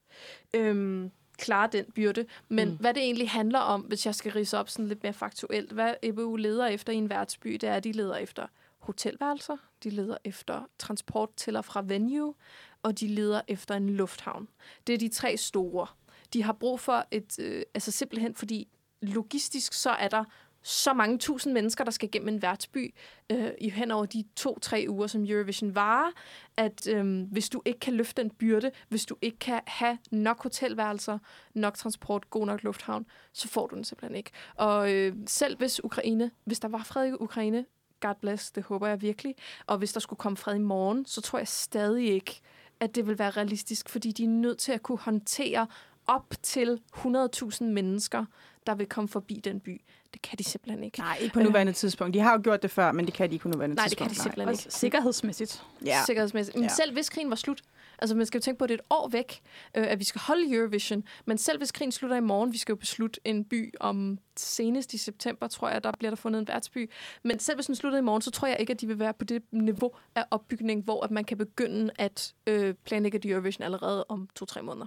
øh, 0.55 1.11
klare 1.39 1.69
den 1.73 1.85
byrde. 1.95 2.27
Men 2.49 2.69
mm. 2.69 2.77
hvad 2.77 2.95
det 2.95 3.03
egentlig 3.03 3.31
handler 3.31 3.59
om, 3.59 3.81
hvis 3.81 4.07
jeg 4.07 4.15
skal 4.15 4.33
rise 4.33 4.59
op 4.59 4.69
sådan 4.69 4.89
lidt 4.89 5.03
mere 5.03 5.13
faktuelt, 5.13 5.73
hvad 5.73 5.95
EBU 6.03 6.37
leder 6.37 6.67
efter 6.67 6.93
i 6.93 6.97
en 6.97 7.11
værtsby, 7.11 7.53
det 7.53 7.65
er, 7.65 7.75
at 7.75 7.85
de 7.85 7.93
leder 7.93 8.17
efter 8.17 8.47
hotelværelser, 8.79 9.57
de 9.85 9.91
leder 9.91 10.17
efter 10.25 10.69
transport 10.79 11.29
til 11.37 11.57
og 11.57 11.65
fra 11.65 11.83
venue, 11.87 12.35
og 12.83 13.01
de 13.01 13.09
leder 13.09 13.41
efter 13.49 13.75
en 13.75 13.89
lufthavn. 13.89 14.49
Det 14.87 14.95
er 14.95 14.99
de 14.99 15.09
tre 15.09 15.37
store. 15.37 15.87
De 16.33 16.43
har 16.43 16.53
brug 16.53 16.81
for 16.81 17.07
et, 17.11 17.39
øh, 17.41 17.63
altså 17.75 17.91
simpelthen 17.91 18.35
fordi 18.35 18.69
logistisk 19.03 19.73
så 19.73 19.91
er 19.91 20.09
der 20.09 20.25
så 20.63 20.93
mange 20.93 21.19
tusind 21.19 21.53
mennesker, 21.53 21.85
der 21.85 21.91
skal 21.91 22.11
gennem 22.11 22.29
en 22.29 22.43
værtsby 22.43 22.95
øh, 23.31 23.51
i 23.61 23.71
hen 23.71 23.91
over 23.91 24.07
de 24.07 24.25
to-tre 24.37 24.87
uger, 24.89 25.07
som 25.07 25.25
Eurovision 25.25 25.75
varer, 25.75 26.11
at 26.57 26.89
øh, 26.89 27.23
hvis 27.33 27.49
du 27.49 27.63
ikke 27.65 27.81
kan 27.81 27.95
løfte 27.95 28.23
den 28.23 28.31
byrde, 28.31 28.71
hvis 28.89 29.07
du 29.07 29.17
ikke 29.23 29.39
kan 29.39 29.61
have 29.67 29.99
nok 30.11 30.43
hotelværelser, 30.43 31.19
nok 31.55 31.77
transport, 31.77 32.31
god 32.31 32.47
nok 32.47 32.63
lufthavn, 32.63 33.07
så 33.33 33.49
får 33.49 33.67
du 33.67 33.75
den 33.75 33.85
simpelthen 33.85 34.17
ikke. 34.17 34.31
Og 34.55 34.93
øh, 34.93 35.17
selv 35.27 35.57
hvis 35.59 35.85
Ukraine, 35.85 36.31
hvis 36.45 36.61
der 36.61 36.69
var 36.69 36.83
fred 36.83 37.09
i 37.09 37.13
Ukraine, 37.13 37.65
God 38.01 38.15
bless, 38.21 38.51
det 38.51 38.63
håber 38.63 38.87
jeg 38.87 39.03
virkelig, 39.03 39.35
og 39.67 39.79
hvis 39.79 39.93
der 39.93 40.01
skulle 40.01 40.19
komme 40.19 40.37
fred 40.37 40.55
i 40.55 40.59
morgen, 40.59 41.07
så 41.07 41.21
tror 41.21 41.39
jeg 41.39 41.49
stadig 41.49 42.09
ikke, 42.09 42.41
at 42.81 42.95
det 42.95 43.07
vil 43.07 43.19
være 43.19 43.31
realistisk, 43.31 43.89
fordi 43.89 44.13
de 44.13 44.25
er 44.25 44.29
nødt 44.29 44.59
til 44.59 44.73
at 44.73 44.83
kunne 44.83 44.99
håndtere 44.99 45.67
op 46.07 46.35
til 46.43 46.81
100.000 46.97 47.65
mennesker, 47.65 48.25
der 48.67 48.75
vil 48.75 48.87
komme 48.87 49.09
forbi 49.09 49.41
den 49.45 49.61
by. 49.61 49.81
Det 50.13 50.23
kan 50.23 50.39
de 50.39 50.45
simpelthen 50.45 50.85
ikke. 50.85 50.99
Nej, 50.99 51.19
ikke 51.21 51.33
på 51.35 51.41
nuværende 51.41 51.73
tidspunkt. 51.73 52.15
De 52.15 52.21
har 52.21 52.33
jo 52.33 52.41
gjort 52.45 52.63
det 52.63 52.71
før, 52.71 52.93
men 52.93 53.07
det 53.07 53.15
kan 53.15 53.29
de 53.29 53.35
ikke 53.35 53.43
på 53.43 53.49
nuværende 53.49 53.77
Nej, 53.77 53.85
det 53.85 53.91
tidspunkt. 53.91 54.09
kan 54.11 54.17
de 54.17 54.23
simpelthen 54.23 54.49
Også 54.49 54.67
ikke. 54.69 54.75
sikkerhedsmæssigt. 54.75 55.63
Ja. 55.85 56.03
Sikkerhedsmæssigt. 56.07 56.57
Men 56.57 56.65
Ja. 56.65 56.69
selv 56.75 56.93
hvis 56.93 57.09
krigen 57.09 57.31
var 57.31 57.37
slut, 57.37 57.61
Altså, 58.01 58.17
man 58.17 58.27
skal 58.27 58.39
jo 58.39 58.43
tænke 58.43 58.59
på, 58.59 58.65
at 58.65 58.69
det 58.69 58.75
er 58.75 58.79
et 58.79 58.87
år 58.91 59.09
væk, 59.09 59.41
øh, 59.77 59.87
at 59.87 59.99
vi 59.99 60.05
skal 60.05 60.21
holde 60.21 60.55
Eurovision. 60.55 61.05
Men 61.27 61.39
selv 61.39 61.59
hvis 61.59 61.73
krigen 61.73 61.93
slutter 61.93 62.17
i 62.17 62.21
morgen, 62.21 62.53
vi 62.53 62.59
skal 62.59 62.73
jo 62.73 62.77
beslutte 62.77 63.21
en 63.25 63.45
by 63.45 63.75
om 63.81 64.19
senest 64.37 64.95
i 64.95 64.99
september, 64.99 65.47
tror 65.47 65.69
jeg, 65.69 65.85
der 65.85 65.93
bliver 65.99 66.11
der 66.11 66.17
fundet 66.17 66.41
en 66.41 66.49
værtsby. 66.49 66.91
Men 67.23 67.39
selv 67.39 67.57
hvis 67.57 67.67
den 67.67 67.75
slutter 67.75 67.99
i 67.99 68.03
morgen, 68.03 68.23
så 68.23 68.31
tror 68.31 68.49
jeg 68.49 68.61
ikke, 68.61 68.71
at 68.71 68.81
de 68.81 68.87
vil 68.87 68.99
være 68.99 69.15
på 69.15 69.25
det 69.25 69.43
niveau 69.53 69.91
af 70.15 70.25
opbygning, 70.31 70.85
hvor 70.85 71.05
at 71.05 71.11
man 71.11 71.25
kan 71.25 71.39
begynde 71.39 71.91
at 71.99 72.35
øh, 72.47 72.75
planlægge 72.75 73.31
Eurovision 73.31 73.65
allerede 73.65 74.05
om 74.09 74.29
to-tre 74.35 74.63
måneder. 74.63 74.87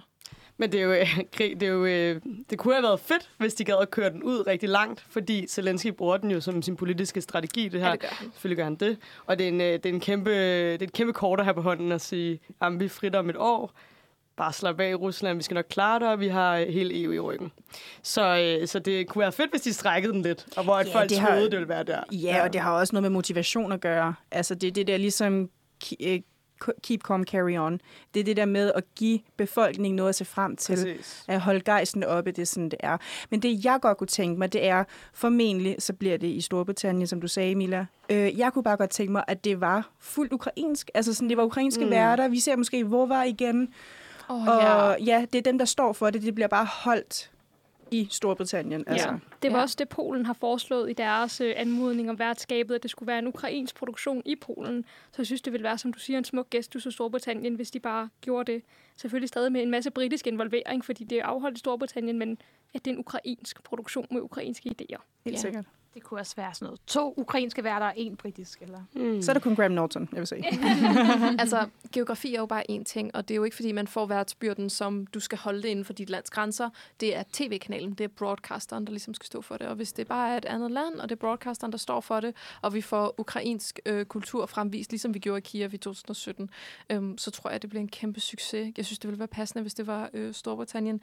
Men 0.56 0.72
det 0.72 0.80
er 0.80 0.84
jo, 0.84 0.92
øh, 0.92 1.18
det, 1.38 1.62
er 1.62 1.66
jo 1.68 1.84
øh, 1.84 2.20
det 2.50 2.58
kunne 2.58 2.74
have 2.74 2.82
været 2.82 3.00
fedt, 3.00 3.30
hvis 3.38 3.54
de 3.54 3.64
gad 3.64 3.76
at 3.82 3.90
køre 3.90 4.10
den 4.10 4.22
ud 4.22 4.46
rigtig 4.46 4.68
langt, 4.68 5.04
fordi 5.10 5.46
Zelensky 5.48 5.86
bruger 5.88 6.16
den 6.16 6.30
jo 6.30 6.40
som 6.40 6.62
sin 6.62 6.76
politiske 6.76 7.20
strategi, 7.20 7.68
det 7.68 7.80
her. 7.80 7.86
Ja, 7.86 7.92
det 7.92 8.00
gør 8.00 8.08
han. 8.08 8.30
Selvfølgelig 8.32 8.56
gør 8.56 8.64
han 8.64 8.74
det. 8.74 8.98
Og 9.26 9.38
det 9.38 9.44
er, 9.44 9.48
en, 9.48 9.60
øh, 9.60 9.66
det 9.72 9.86
er, 9.86 9.90
en 9.90 10.00
kæmpe, 10.00 10.30
det 10.72 10.82
er 10.82 10.86
et 10.86 10.92
kæmpe 10.92 11.12
kort 11.12 11.38
at 11.40 11.46
have 11.46 11.54
på 11.54 11.60
hånden 11.62 11.92
at 11.92 12.00
sige, 12.00 12.40
at 12.62 12.80
vi 12.80 12.84
er 12.84 12.88
frit 12.88 13.14
om 13.14 13.30
et 13.30 13.36
år. 13.38 13.72
Bare 14.36 14.52
slap 14.52 14.80
af 14.80 14.90
i 14.90 14.94
Rusland, 14.94 15.36
vi 15.36 15.42
skal 15.42 15.54
nok 15.54 15.64
klare 15.68 16.00
det, 16.00 16.08
og 16.08 16.20
vi 16.20 16.28
har 16.28 16.58
hele 16.58 17.02
EU 17.02 17.12
i 17.12 17.18
ryggen. 17.18 17.52
Så, 18.02 18.58
så 18.66 18.78
det 18.78 19.08
kunne 19.08 19.20
være 19.20 19.32
fedt, 19.32 19.50
hvis 19.50 19.60
de 19.62 19.72
strækkede 19.72 20.12
den 20.12 20.22
lidt, 20.22 20.46
og 20.56 20.64
hvor 20.64 20.78
Ja, 20.78 20.94
folk 20.94 21.10
det 21.10 21.18
har- 21.18 21.28
troede, 21.28 21.44
det 21.44 21.52
ville 21.52 21.68
være 21.68 21.82
der. 21.84 22.00
Ja, 22.12 22.42
og 22.42 22.52
det 22.52 22.60
har 22.60 22.72
også 22.72 22.94
noget 22.94 23.02
med 23.02 23.10
motivation 23.10 23.72
at 23.72 23.80
gøre. 23.80 24.14
Altså, 24.30 24.54
det 24.54 24.66
er 24.66 24.70
det 24.72 24.86
der 24.86 24.96
ligesom 24.96 25.50
keep 26.82 27.00
calm, 27.06 27.24
carry 27.24 27.56
on. 27.58 27.80
Det 28.14 28.20
er 28.20 28.24
det 28.24 28.36
der 28.36 28.44
med 28.44 28.72
at 28.74 28.84
give 28.96 29.20
befolkningen 29.36 29.96
noget 29.96 30.08
at 30.08 30.14
se 30.14 30.24
frem 30.24 30.56
til. 30.56 30.74
Præcis. 30.74 31.24
At 31.28 31.40
holde 31.40 31.60
gejsten 31.60 32.04
oppe, 32.04 32.30
det 32.32 32.42
er 32.42 32.46
sådan, 32.46 32.68
det 32.68 32.78
er. 32.80 32.96
Men 33.30 33.40
det, 33.42 33.64
jeg 33.64 33.78
godt 33.82 33.98
kunne 33.98 34.06
tænke 34.08 34.38
mig, 34.38 34.52
det 34.52 34.66
er, 34.66 34.84
formentlig, 35.14 35.76
så 35.78 35.92
bliver 35.92 36.16
det 36.16 36.28
i 36.28 36.40
Storbritannien, 36.40 37.06
som 37.06 37.20
du 37.20 37.28
sagde, 37.28 37.54
Mila. 37.54 37.86
Øh, 38.10 38.38
jeg 38.38 38.52
kunne 38.52 38.62
bare 38.62 38.76
godt 38.76 38.90
tænke 38.90 39.12
mig, 39.12 39.24
at 39.28 39.44
det 39.44 39.60
var 39.60 39.88
fuldt 40.00 40.32
ukrainsk. 40.32 40.90
Altså 40.94 41.14
sådan, 41.14 41.28
det 41.28 41.36
var 41.36 41.44
ukrainske 41.44 41.84
Mm. 41.84 41.90
værter. 41.90 42.28
Vi 42.28 42.40
ser 42.40 42.56
måske 42.56 42.86
Vova 42.86 43.22
igen. 43.22 43.68
Oh, 44.28 44.48
Og 44.48 44.96
ja, 45.00 45.24
det 45.32 45.38
er 45.38 45.42
dem, 45.42 45.58
der 45.58 45.64
står 45.64 45.92
for 45.92 46.10
det. 46.10 46.22
Det 46.22 46.34
bliver 46.34 46.48
bare 46.48 46.64
holdt 46.64 47.30
i 47.90 48.08
Storbritannien. 48.10 48.84
Altså. 48.86 49.08
Ja. 49.08 49.14
Det 49.42 49.52
var 49.52 49.56
Ja. 49.58 49.62
også 49.62 49.76
det, 49.78 49.88
Polen 49.88 50.26
har 50.26 50.32
foreslået 50.32 50.90
i 50.90 50.92
deres 50.92 51.40
øh, 51.40 51.52
anmodning 51.56 52.10
om 52.10 52.18
værtskabet, 52.18 52.74
at 52.74 52.82
det 52.82 52.90
skulle 52.90 53.06
være 53.06 53.18
en 53.18 53.26
ukrainsk 53.26 53.74
produktion 53.76 54.22
i 54.24 54.36
Polen. 54.36 54.84
Så 55.12 55.14
jeg 55.18 55.26
synes, 55.26 55.42
det 55.42 55.52
ville 55.52 55.64
være, 55.64 55.78
som 55.78 55.92
du 55.92 55.98
siger, 55.98 56.18
en 56.18 56.24
smuk 56.24 56.50
gestus 56.50 56.86
af 56.86 56.92
Storbritannien, 56.92 57.54
hvis 57.54 57.70
de 57.70 57.80
bare 57.80 58.08
gjorde 58.20 58.52
det. 58.52 58.62
Selvfølgelig 58.96 59.28
stadig 59.28 59.52
med 59.52 59.62
en 59.62 59.70
masse 59.70 59.90
britisk 59.90 60.26
involvering, 60.26 60.84
fordi 60.84 61.04
det 61.04 61.18
er 61.18 61.24
afholdt 61.24 61.56
i 61.56 61.58
Storbritannien, 61.58 62.18
men 62.18 62.38
at 62.74 62.84
det 62.84 62.90
er 62.90 62.94
en 62.94 63.00
ukrainsk 63.00 63.62
produktion 63.64 64.06
med 64.10 64.20
ukrainske 64.20 64.68
idéer. 64.68 65.00
Helt 65.24 65.36
Ja. 65.36 65.40
sikkert. 65.40 65.64
Det 65.94 66.02
kunne 66.02 66.20
også 66.20 66.36
være 66.36 66.54
sådan 66.54 66.66
noget. 66.66 66.80
To 66.86 67.14
ukrainske 67.16 67.64
værter 67.64 67.86
og 67.86 67.92
en 67.96 68.16
britisk. 68.16 68.62
Eller? 68.62 68.80
Mm. 68.92 69.22
Så 69.22 69.30
er 69.30 69.34
det 69.34 69.42
kun 69.42 69.56
Graham 69.56 69.72
Norton, 69.72 70.08
jeg 70.12 70.18
vil 70.18 70.26
sige. 70.26 70.44
altså, 71.42 71.68
geografi 71.92 72.34
er 72.34 72.40
jo 72.40 72.46
bare 72.46 72.70
én 72.70 72.84
ting, 72.84 73.14
og 73.14 73.28
det 73.28 73.34
er 73.34 73.36
jo 73.36 73.44
ikke, 73.44 73.56
fordi 73.56 73.72
man 73.72 73.86
får 73.86 74.06
værtsbyrden, 74.06 74.70
som 74.70 75.06
du 75.06 75.20
skal 75.20 75.38
holde 75.38 75.62
det 75.62 75.68
inden 75.68 75.84
for 75.84 75.92
dit 75.92 76.10
lands 76.10 76.30
grænser. 76.30 76.70
Det 77.00 77.16
er 77.16 77.22
tv-kanalen, 77.32 77.94
det 77.94 78.04
er 78.04 78.08
broadcasteren, 78.08 78.84
der 78.84 78.90
ligesom 78.90 79.14
skal 79.14 79.26
stå 79.26 79.40
for 79.40 79.56
det. 79.56 79.66
Og 79.66 79.74
hvis 79.74 79.92
det 79.92 80.06
bare 80.06 80.32
er 80.32 80.36
et 80.36 80.44
andet 80.44 80.70
land, 80.70 80.94
og 80.94 81.08
det 81.08 81.14
er 81.14 81.20
broadcasteren, 81.20 81.72
der 81.72 81.78
står 81.78 82.00
for 82.00 82.20
det, 82.20 82.36
og 82.62 82.74
vi 82.74 82.80
får 82.80 83.14
ukrainsk 83.18 83.80
øh, 83.86 84.06
kultur 84.06 84.46
fremvist, 84.46 84.90
ligesom 84.92 85.14
vi 85.14 85.18
gjorde 85.18 85.38
i 85.38 85.40
Kiev 85.40 85.74
i 85.74 85.76
2017, 85.76 86.50
øhm, 86.90 87.18
så 87.18 87.30
tror 87.30 87.50
jeg, 87.50 87.62
det 87.62 87.70
bliver 87.70 87.80
en 87.80 87.88
kæmpe 87.88 88.20
succes. 88.20 88.72
Jeg 88.76 88.84
synes, 88.84 88.98
det 88.98 89.08
ville 89.08 89.18
være 89.18 89.28
passende, 89.28 89.62
hvis 89.62 89.74
det 89.74 89.86
var 89.86 90.10
øh, 90.14 90.34
Storbritannien. 90.34 91.00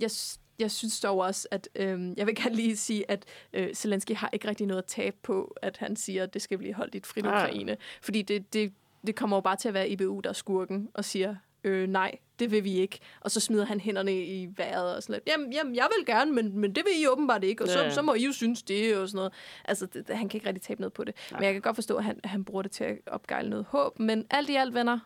Jeg, 0.00 0.10
jeg 0.58 0.70
synes 0.70 1.00
dog 1.00 1.18
også, 1.18 1.48
at 1.50 1.68
øh, 1.76 2.12
jeg 2.16 2.26
vil 2.26 2.34
gerne 2.34 2.54
lige 2.54 2.76
sige, 2.76 3.10
at 3.10 3.24
øh, 3.52 3.74
Zelensky 3.74 4.14
har 4.14 4.30
ikke 4.32 4.48
rigtig 4.48 4.66
noget 4.66 4.82
at 4.82 4.86
tabe 4.86 5.16
på, 5.22 5.56
at 5.62 5.76
han 5.76 5.96
siger, 5.96 6.22
at 6.22 6.34
det 6.34 6.42
skal 6.42 6.58
blive 6.58 6.74
holdt 6.74 6.94
i 6.94 6.98
et 6.98 7.06
frit 7.06 7.24
Nej. 7.24 7.34
Ukraine. 7.34 7.76
Fordi 8.02 8.22
det, 8.22 8.52
det, 8.52 8.72
det 9.06 9.14
kommer 9.14 9.36
jo 9.36 9.40
bare 9.40 9.56
til 9.56 9.68
at 9.68 9.74
være 9.74 9.88
IBU, 9.88 10.20
der 10.20 10.30
er 10.30 10.34
skurken 10.34 10.88
og 10.94 11.04
siger, 11.04 11.36
øh, 11.64 11.88
nej, 11.88 12.18
det 12.38 12.50
vil 12.50 12.64
vi 12.64 12.72
ikke. 12.72 12.98
Og 13.20 13.30
så 13.30 13.40
smider 13.40 13.64
han 13.64 13.80
hænderne 13.80 14.24
i 14.24 14.48
vejret 14.56 14.96
og 14.96 15.02
sådan 15.02 15.12
lidt, 15.12 15.24
jamen, 15.26 15.52
jamen 15.52 15.76
jeg 15.76 15.88
vil 15.96 16.06
gerne, 16.06 16.32
men, 16.32 16.58
men 16.58 16.74
det 16.74 16.84
vil 16.84 17.02
I 17.02 17.06
åbenbart 17.06 17.44
ikke, 17.44 17.64
og 17.64 17.68
så, 17.68 17.82
Ja, 17.82 17.90
så 17.90 18.02
må 18.02 18.14
I 18.14 18.24
jo 18.24 18.32
synes 18.32 18.62
det 18.62 18.96
og 18.96 19.08
sådan 19.08 19.16
noget. 19.16 19.32
Altså, 19.64 19.86
det, 19.86 20.08
det, 20.08 20.16
han 20.16 20.28
kan 20.28 20.38
ikke 20.38 20.46
rigtig 20.46 20.62
tabe 20.62 20.80
noget 20.80 20.92
på 20.92 21.04
det. 21.04 21.14
Nej. 21.30 21.40
Men 21.40 21.44
jeg 21.44 21.52
kan 21.52 21.62
godt 21.62 21.74
forstå, 21.74 21.96
at 21.96 22.04
han, 22.04 22.20
han 22.24 22.44
bruger 22.44 22.62
det 22.62 22.70
til 22.70 22.84
at 22.84 22.98
opgejle 23.06 23.50
noget 23.50 23.66
håb. 23.68 23.98
Men 23.98 24.26
alt 24.30 24.50
i 24.50 24.54
alt, 24.54 24.74
venner, 24.74 24.98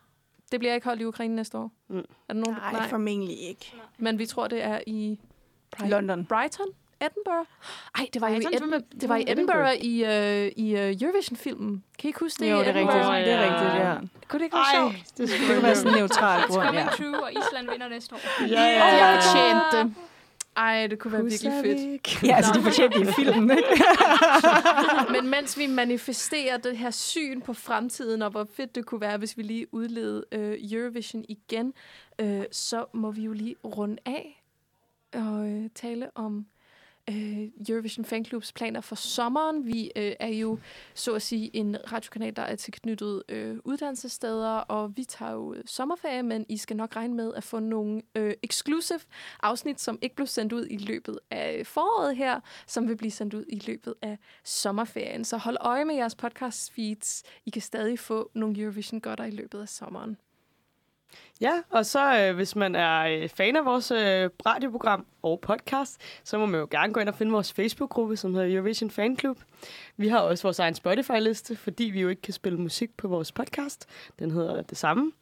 det 0.52 0.60
bliver 0.60 0.74
ikke 0.74 0.86
holdt 0.86 1.02
i 1.02 1.04
Ukraine 1.04 1.36
næste 1.36 1.58
år. 1.58 1.72
Mm. 1.88 1.98
Er 1.98 2.02
der 2.28 2.34
nogen? 2.34 2.56
Nej, 2.72 2.88
formentlig 2.88 3.38
ikke. 3.40 3.74
Men 3.98 4.18
vi 4.18 4.26
tror, 4.26 4.48
det 4.48 4.62
er 4.62 4.80
i 4.86 5.18
Brighton. 5.70 5.90
London. 5.90 6.24
Brighton? 6.24 6.66
Edinburgh? 7.00 7.46
Ej, 7.98 8.06
det 8.14 8.20
var 8.22 8.28
jo 8.28 8.34
i, 8.34 8.40
Brighton, 8.42 8.74
Ed- 8.74 8.98
det 9.00 9.08
var 9.08 9.16
i 9.16 9.24
Edinburgh 9.28 9.74
i, 9.74 10.04
øh, 10.04 10.52
i 10.56 10.74
uh, 10.74 11.02
Eurovision-filmen. 11.02 11.84
Kan 11.98 12.04
I 12.04 12.06
ikke 12.08 12.20
huske 12.20 12.44
det? 12.44 12.50
Jo, 12.52 12.58
det 12.58 12.68
er 12.68 12.74
rigtigt. 12.74 12.88
Edinburgh? 12.90 13.24
Det 13.24 13.32
er 13.32 13.42
rigtigt, 13.42 13.84
ja. 13.84 13.94
Kunne 14.28 14.38
det 14.38 14.44
ikke 14.44 14.56
være 14.56 14.74
sjovt? 14.74 15.18
det 15.18 15.28
Det 15.28 15.36
kunne 15.48 15.62
være 15.62 15.76
sådan 15.76 15.92
en 15.92 15.98
neutral 15.98 16.40
It's 16.40 16.46
grund, 16.46 16.62
coming 16.66 16.84
ja. 16.84 16.90
true, 16.96 17.22
og 17.22 17.30
Island 17.32 17.70
vinder 17.70 17.88
næste 17.88 18.14
år. 18.14 18.18
Ja, 18.40 18.46
Ja, 18.46 18.62
ja, 18.62 18.84
jeg 18.84 18.98
ja. 18.98 19.16
fortjente 19.16 19.76
det. 19.78 19.94
Ej, 20.56 20.86
det 20.86 20.98
kunne 20.98 21.12
være 21.12 21.22
virkelig 21.24 21.52
fedt. 21.64 22.22
Ja, 22.22 22.36
altså, 22.36 22.52
de 22.54 22.62
fortjente 22.62 22.98
det 23.00 23.08
i 23.08 23.12
filmen, 23.12 23.50
ikke? 23.58 23.84
Men 25.22 25.28
mens 25.30 25.58
vi 25.58 25.66
manifesterer 25.66 26.56
det 26.56 26.78
her 26.78 26.90
syn 26.90 27.40
på 27.40 27.52
fremtiden, 27.52 28.22
og 28.22 28.30
hvor 28.30 28.46
fedt 28.56 28.74
det 28.74 28.86
kunne 28.86 29.00
være, 29.00 29.16
hvis 29.18 29.36
vi 29.36 29.42
lige 29.42 29.74
udlede 29.74 30.24
øh, 30.32 30.58
Eurovision 30.72 31.24
igen, 31.28 31.72
øh, 32.18 32.42
så 32.52 32.84
må 32.94 33.10
vi 33.10 33.22
jo 33.22 33.32
lige 33.32 33.54
runde 33.64 33.96
af 34.06 34.35
og 35.16 35.48
øh, 35.48 35.70
tale 35.74 36.10
om 36.14 36.46
øh, 37.10 37.48
Eurovision 37.68 38.04
Fanclubs 38.04 38.52
planer 38.52 38.80
for 38.80 38.94
sommeren. 38.94 39.66
Vi 39.66 39.92
øh, 39.96 40.12
er 40.20 40.28
jo, 40.28 40.58
så 40.94 41.14
at 41.14 41.22
sige, 41.22 41.56
en 41.56 41.76
radiokanal, 41.92 42.36
der 42.36 42.42
er 42.42 42.56
tilknyttet 42.56 43.22
øh, 43.28 43.56
uddannelsessteder, 43.64 44.58
og 44.58 44.96
vi 44.96 45.04
tager 45.04 45.32
jo 45.32 45.54
øh, 45.54 45.62
sommerferie, 45.66 46.22
men 46.22 46.46
I 46.48 46.56
skal 46.56 46.76
nok 46.76 46.96
regne 46.96 47.14
med 47.14 47.34
at 47.34 47.44
få 47.44 47.58
nogle 47.58 48.02
øh, 48.14 48.34
exclusive 48.42 49.00
afsnit, 49.42 49.80
som 49.80 49.98
ikke 50.02 50.16
blev 50.16 50.26
sendt 50.26 50.52
ud 50.52 50.66
i 50.70 50.76
løbet 50.76 51.18
af 51.30 51.66
foråret 51.66 52.16
her, 52.16 52.40
som 52.66 52.88
vil 52.88 52.96
blive 52.96 53.10
sendt 53.10 53.34
ud 53.34 53.44
i 53.48 53.62
løbet 53.66 53.94
af 54.02 54.18
sommerferien. 54.44 55.24
Så 55.24 55.36
hold 55.36 55.56
øje 55.60 55.84
med 55.84 55.94
jeres 55.94 56.14
podcast 56.14 56.72
feeds. 56.72 57.22
I 57.46 57.50
kan 57.50 57.62
stadig 57.62 57.98
få 57.98 58.30
nogle 58.34 58.60
Eurovision 58.60 59.00
godter 59.00 59.24
i 59.24 59.30
løbet 59.30 59.60
af 59.60 59.68
sommeren. 59.68 60.16
Ja, 61.40 61.52
og 61.70 61.86
så 61.86 62.18
øh, 62.20 62.34
hvis 62.34 62.56
man 62.56 62.74
er 62.74 63.00
øh, 63.02 63.28
fan 63.28 63.56
af 63.56 63.64
vores 63.64 63.90
øh, 63.90 64.30
radioprogram 64.46 65.06
og 65.22 65.40
podcast, 65.40 66.00
så 66.24 66.38
må 66.38 66.46
man 66.46 66.60
jo 66.60 66.68
gerne 66.70 66.92
gå 66.92 67.00
ind 67.00 67.08
og 67.08 67.14
finde 67.14 67.32
vores 67.32 67.52
Facebook-gruppe, 67.52 68.16
som 68.16 68.34
hedder 68.34 68.56
Eurovision 68.56 68.90
Fan 68.90 69.18
Club. 69.18 69.38
Vi 69.96 70.08
har 70.08 70.18
også 70.18 70.42
vores 70.42 70.58
egen 70.58 70.74
Spotify-liste, 70.74 71.56
fordi 71.56 71.84
vi 71.84 72.00
jo 72.00 72.08
ikke 72.08 72.22
kan 72.22 72.32
spille 72.32 72.58
musik 72.58 72.96
på 72.96 73.08
vores 73.08 73.32
podcast. 73.32 73.86
Den 74.18 74.30
hedder 74.30 74.62
det 74.62 74.78
samme. 74.78 75.12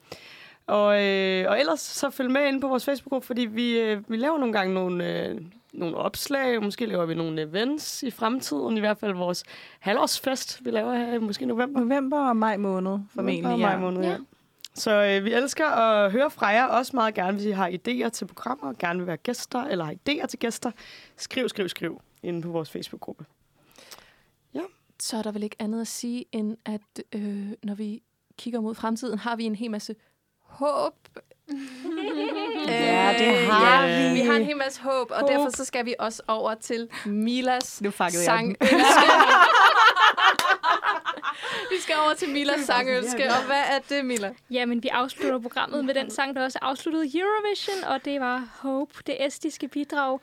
Og, 0.67 1.05
øh, 1.05 1.51
og 1.51 1.61
ellers 1.61 1.81
så 1.81 2.11
følg 2.11 2.31
med 2.31 2.49
ind 2.49 2.61
på 2.61 2.69
vores 2.69 2.85
Facebook-gruppe, 2.85 3.27
fordi 3.27 3.43
vi, 3.43 3.79
øh, 3.79 4.11
vi 4.11 4.17
laver 4.17 4.39
nogle 4.39 4.53
gange 4.53 4.75
nogle, 4.75 5.29
øh, 5.29 5.41
nogle 5.73 5.97
opslag, 5.97 6.63
måske 6.63 6.87
laver 6.87 7.07
vi 7.07 7.15
nogle 7.15 7.43
events 7.43 8.03
i 8.03 8.11
fremtiden, 8.11 8.77
i 8.77 8.81
hvert 8.81 8.99
fald 8.99 9.15
vores 9.15 9.45
halvårsfest, 9.81 10.65
vi 10.65 10.71
laver 10.71 10.95
her 10.95 11.15
i 11.15 11.19
måske 11.19 11.47
november. 11.47 11.81
November 11.81 12.29
og 12.29 12.37
maj 12.37 12.57
måned, 12.57 12.99
formentlig, 13.15 13.43
November 13.43 13.67
og 13.67 13.73
maj 13.73 13.79
måned, 13.79 14.03
ja. 14.03 14.11
Ja. 14.11 14.17
Så 14.75 14.91
øh, 14.91 15.25
vi 15.25 15.33
elsker 15.33 15.67
at 15.67 16.13
høre 16.13 16.31
fra 16.31 16.47
jer 16.47 16.65
også 16.65 16.93
meget 16.95 17.15
gerne, 17.15 17.33
hvis 17.33 17.45
I 17.45 17.51
har 17.51 17.69
idéer 17.69 18.09
til 18.09 18.27
programmer, 18.27 18.73
gerne 18.79 18.99
vil 18.99 19.07
være 19.07 19.17
gæster, 19.17 19.65
eller 19.65 19.85
har 19.85 19.95
idéer 20.09 20.27
til 20.27 20.39
gæster. 20.39 20.71
Skriv, 21.17 21.49
skriv, 21.49 21.69
skriv 21.69 22.01
inde 22.23 22.43
på 22.43 22.49
vores 22.49 22.71
Facebook-gruppe. 22.71 23.25
Så 25.01 25.17
er 25.17 25.23
der 25.23 25.33
vel 25.33 25.43
ikke 25.43 25.57
andet 25.59 25.81
at 25.81 25.87
sige, 25.87 26.25
end 26.33 26.57
at 26.65 26.81
øh, 27.13 27.51
når 27.63 27.75
vi 27.75 28.03
kigger 28.39 28.61
mod 28.61 28.75
fremtiden, 28.75 29.19
har 29.19 29.37
vi 29.37 29.45
en 29.45 29.55
hel 29.55 29.71
masse 29.71 29.95
håb. 30.41 30.95
Ja, 32.69 33.15
det 33.19 33.47
har 33.47 33.85
ja, 33.87 34.09
vi. 34.09 34.21
Vi 34.21 34.27
har 34.27 34.35
en 34.35 34.45
hel 34.45 34.57
masse 34.57 34.83
håb, 34.83 35.11
og 35.11 35.21
Håb. 35.21 35.31
derfor 35.31 35.51
så 35.51 35.65
skal 35.65 35.87
vi 35.87 35.95
også 35.99 36.23
over 36.29 36.55
til 36.55 36.89
Milas 37.07 37.81
Nu 37.83 37.91
fuckede 37.91 38.17
jeg 38.17 38.25
sang. 38.25 38.57
vi 41.73 41.81
skal 41.81 41.95
over 42.05 42.15
til 42.15 42.29
Milas 42.29 42.61
sangønske, 42.61 43.25
og 43.25 43.47
hvad 43.47 43.63
er 43.71 43.79
det, 43.89 44.05
Mila? 44.05 44.35
Jamen, 44.51 44.83
vi 44.83 44.89
afslutter 44.89 45.39
programmet 45.39 45.85
med 45.85 45.95
den 45.95 46.11
sang, 46.11 46.37
der 46.37 46.45
også 46.45 46.59
afsluttede 46.63 47.19
Eurovision, 47.19 47.85
og 47.85 48.05
det 48.05 48.21
var 48.21 48.49
Hope, 48.61 48.95
det 49.07 49.27
estiske 49.27 49.69
bidrag. 49.69 50.21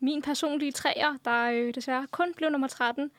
Min 0.00 0.22
personlige 0.22 0.72
træer, 0.72 1.16
der 1.24 1.50
øh, 1.50 1.74
desværre 1.74 2.06
kun 2.10 2.34
blev 2.34 2.50
nummer 2.50 2.68
13. 2.68 3.10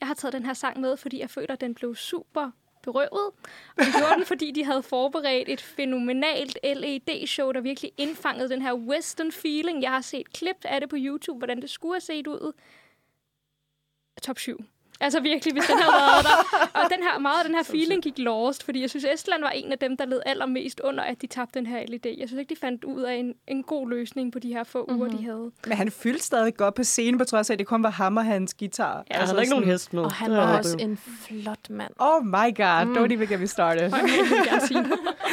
Jeg 0.00 0.06
har 0.06 0.14
taget 0.14 0.32
den 0.32 0.46
her 0.46 0.54
sang 0.54 0.80
med, 0.80 0.96
fordi 0.96 1.20
jeg 1.20 1.30
føler, 1.30 1.52
at 1.52 1.60
den 1.60 1.74
blev 1.74 1.94
super 1.96 2.50
berøvet. 2.82 3.30
Og 3.76 3.84
det 3.84 3.94
gjorde 3.98 4.14
den, 4.16 4.24
fordi 4.26 4.50
de 4.50 4.64
havde 4.64 4.82
forberedt 4.82 5.48
et 5.48 5.60
fænomenalt 5.60 6.58
LED-show, 6.64 7.52
der 7.52 7.60
virkelig 7.60 7.92
indfangede 7.96 8.48
den 8.48 8.62
her 8.62 8.74
western 8.74 9.32
feeling. 9.32 9.82
Jeg 9.82 9.90
har 9.90 10.00
set 10.00 10.32
klip 10.32 10.56
af 10.64 10.80
det 10.80 10.90
på 10.90 10.96
YouTube, 10.98 11.38
hvordan 11.38 11.62
det 11.62 11.70
skulle 11.70 11.94
have 11.94 12.00
set 12.00 12.26
ud. 12.26 12.52
Top 14.22 14.38
7. 14.38 14.64
Altså 15.02 15.20
virkelig, 15.20 15.52
hvis 15.54 15.64
den 15.64 15.78
havde 15.78 15.92
været 15.92 16.24
der. 16.24 16.36
Og 16.84 16.90
den 16.90 17.02
her, 17.02 17.18
meget 17.18 17.38
af 17.38 17.44
den 17.44 17.54
her 17.54 17.62
feeling 17.62 18.02
gik 18.02 18.18
lost, 18.18 18.64
fordi 18.64 18.80
jeg 18.80 18.90
synes, 18.90 19.04
Estland 19.14 19.42
var 19.42 19.50
en 19.50 19.72
af 19.72 19.78
dem, 19.78 19.96
der 19.96 20.04
led 20.06 20.20
allermest 20.26 20.80
under, 20.84 21.04
at 21.04 21.22
de 21.22 21.26
tabte 21.26 21.58
den 21.58 21.66
her 21.66 21.78
LED. 21.88 22.00
Jeg 22.18 22.28
synes 22.28 22.40
ikke, 22.40 22.54
de 22.54 22.60
fandt 22.60 22.84
ud 22.84 23.02
af 23.02 23.14
en, 23.14 23.34
en 23.48 23.62
god 23.62 23.90
løsning 23.90 24.32
på 24.32 24.38
de 24.38 24.48
her 24.52 24.64
få 24.64 24.86
uger, 24.90 25.08
de 25.08 25.24
havde. 25.24 25.50
Men 25.66 25.76
han 25.76 25.90
fyldte 25.90 26.22
stadig 26.24 26.56
godt 26.56 26.74
på 26.74 26.84
scenen, 26.84 27.18
på 27.18 27.24
trods 27.24 27.50
af, 27.50 27.54
at 27.54 27.58
det 27.58 27.66
kun 27.66 27.82
var 27.82 27.90
ham 27.90 28.16
og 28.16 28.24
hans 28.24 28.54
guitar. 28.54 29.04
Ja, 29.10 29.18
altså, 29.20 29.32
der 29.34 29.38
er 29.38 29.42
ikke 29.42 29.54
nogen 29.54 29.66
hest 29.70 29.92
med. 29.92 30.02
Og 30.02 30.12
han 30.12 30.30
var 30.30 30.58
også 30.58 30.76
det 30.76 30.80
en 30.84 30.96
flot 30.96 31.70
mand. 31.70 31.92
Oh 31.98 32.24
my 32.26 32.56
god, 32.56 32.84
Mm. 32.86 32.92
don't 32.96 33.12
even 33.12 33.28
get 33.28 33.40
me 33.40 33.46
started. 33.46 33.92
Og 33.92 33.98
jeg 33.98 34.04
vil 34.30 34.48
gerne 34.50 34.66
sige. 34.66 34.84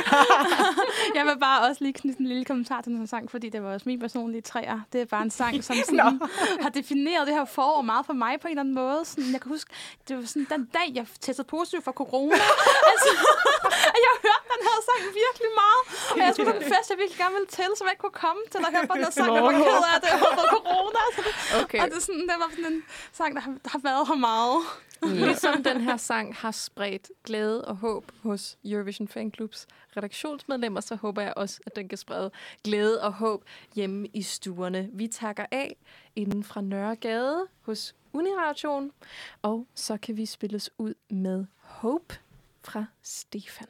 jeg 1.17 1.25
vil 1.25 1.37
bare 1.39 1.59
også 1.67 1.83
lige 1.83 1.93
knytte 1.93 2.19
en 2.19 2.27
lille 2.27 2.45
kommentar 2.45 2.81
til 2.81 2.91
den 2.91 2.99
her 2.99 3.05
sang, 3.05 3.31
fordi 3.31 3.49
det 3.49 3.63
var 3.63 3.73
også 3.73 3.89
min 3.89 3.99
personlige 3.99 4.41
træer. 4.41 4.79
Det 4.93 5.01
er 5.01 5.05
bare 5.05 5.21
en 5.21 5.31
sang, 5.31 5.63
som 5.63 5.75
sådan, 5.89 6.21
har 6.61 6.69
defineret 6.69 7.27
det 7.27 7.35
her 7.35 7.45
forår 7.45 7.81
meget 7.81 8.05
for 8.05 8.13
mig 8.13 8.39
på 8.41 8.47
en 8.47 8.51
eller 8.51 8.61
anden 8.61 8.75
måde. 8.75 9.05
Sådan, 9.05 9.31
jeg 9.33 9.41
kan 9.41 9.49
huske, 9.49 9.69
det 10.07 10.17
var 10.17 10.23
sådan 10.23 10.47
den 10.49 10.65
dag, 10.65 10.87
jeg 10.93 11.05
testede 11.21 11.47
positiv 11.47 11.81
for 11.81 11.91
corona. 11.91 12.35
altså, 12.91 13.09
jeg 14.05 14.13
hørte 14.25 14.45
den 14.53 14.61
her 14.67 14.77
sang 14.89 15.01
virkelig 15.23 15.51
meget. 15.63 15.81
Og 16.11 16.17
jeg 16.25 16.33
skulle 16.33 16.51
på 16.51 16.57
en 16.57 16.63
fest, 16.73 16.87
jeg 16.89 16.97
virkelig 17.03 17.19
gerne 17.23 17.35
ville 17.37 17.51
til, 17.57 17.69
som 17.77 17.83
jeg 17.87 17.93
ikke 17.93 18.03
kunne 18.07 18.19
komme 18.25 18.41
til 18.51 18.59
at 18.67 18.71
høre 18.75 18.87
på 18.89 18.93
den 18.95 19.03
her 19.03 19.11
sang. 19.11 19.35
Jeg 19.35 19.43
var 19.43 19.55
ked 19.63 19.83
af 19.93 19.99
det, 20.03 20.11
fået 20.37 20.49
corona. 20.57 21.03
Okay. 21.63 21.79
Og 21.81 21.85
det, 21.89 21.97
er 22.01 22.05
sådan, 22.09 22.25
det 22.29 22.37
var 22.43 22.49
sådan 22.55 22.73
en 22.73 22.83
sang, 23.19 23.31
der 23.35 23.41
har, 23.45 23.51
der 23.65 23.69
har 23.75 23.81
været 23.89 24.03
her 24.09 24.19
meget. 24.29 24.59
Ligesom 25.25 25.63
den 25.63 25.81
her 25.81 25.97
sang 25.97 26.35
har 26.35 26.51
spredt 26.51 27.11
glæde 27.23 27.65
og 27.65 27.75
håb 27.75 28.11
hos 28.23 28.57
Eurovision 28.65 29.07
Fanclubs 29.07 29.67
redaktionsmedlemmer, 29.97 30.81
så 30.81 30.95
håber 30.95 31.21
jeg 31.21 31.33
også, 31.35 31.59
at 31.65 31.75
den 31.75 31.89
kan 31.89 31.97
sprede 31.97 32.31
glæde 32.63 33.03
og 33.03 33.13
håb 33.13 33.43
hjemme 33.75 34.07
i 34.13 34.21
stuerne. 34.21 34.89
Vi 34.93 35.07
takker 35.07 35.45
af 35.51 35.75
inden 36.15 36.43
fra 36.43 36.61
Nørregade 36.61 37.47
hos 37.61 37.95
Uniration, 38.13 38.91
og 39.41 39.67
så 39.75 39.97
kan 39.97 40.17
vi 40.17 40.25
spilles 40.25 40.69
ud 40.77 40.93
med 41.09 41.45
Hope 41.57 42.15
fra 42.63 42.85
Stefan. 43.01 43.67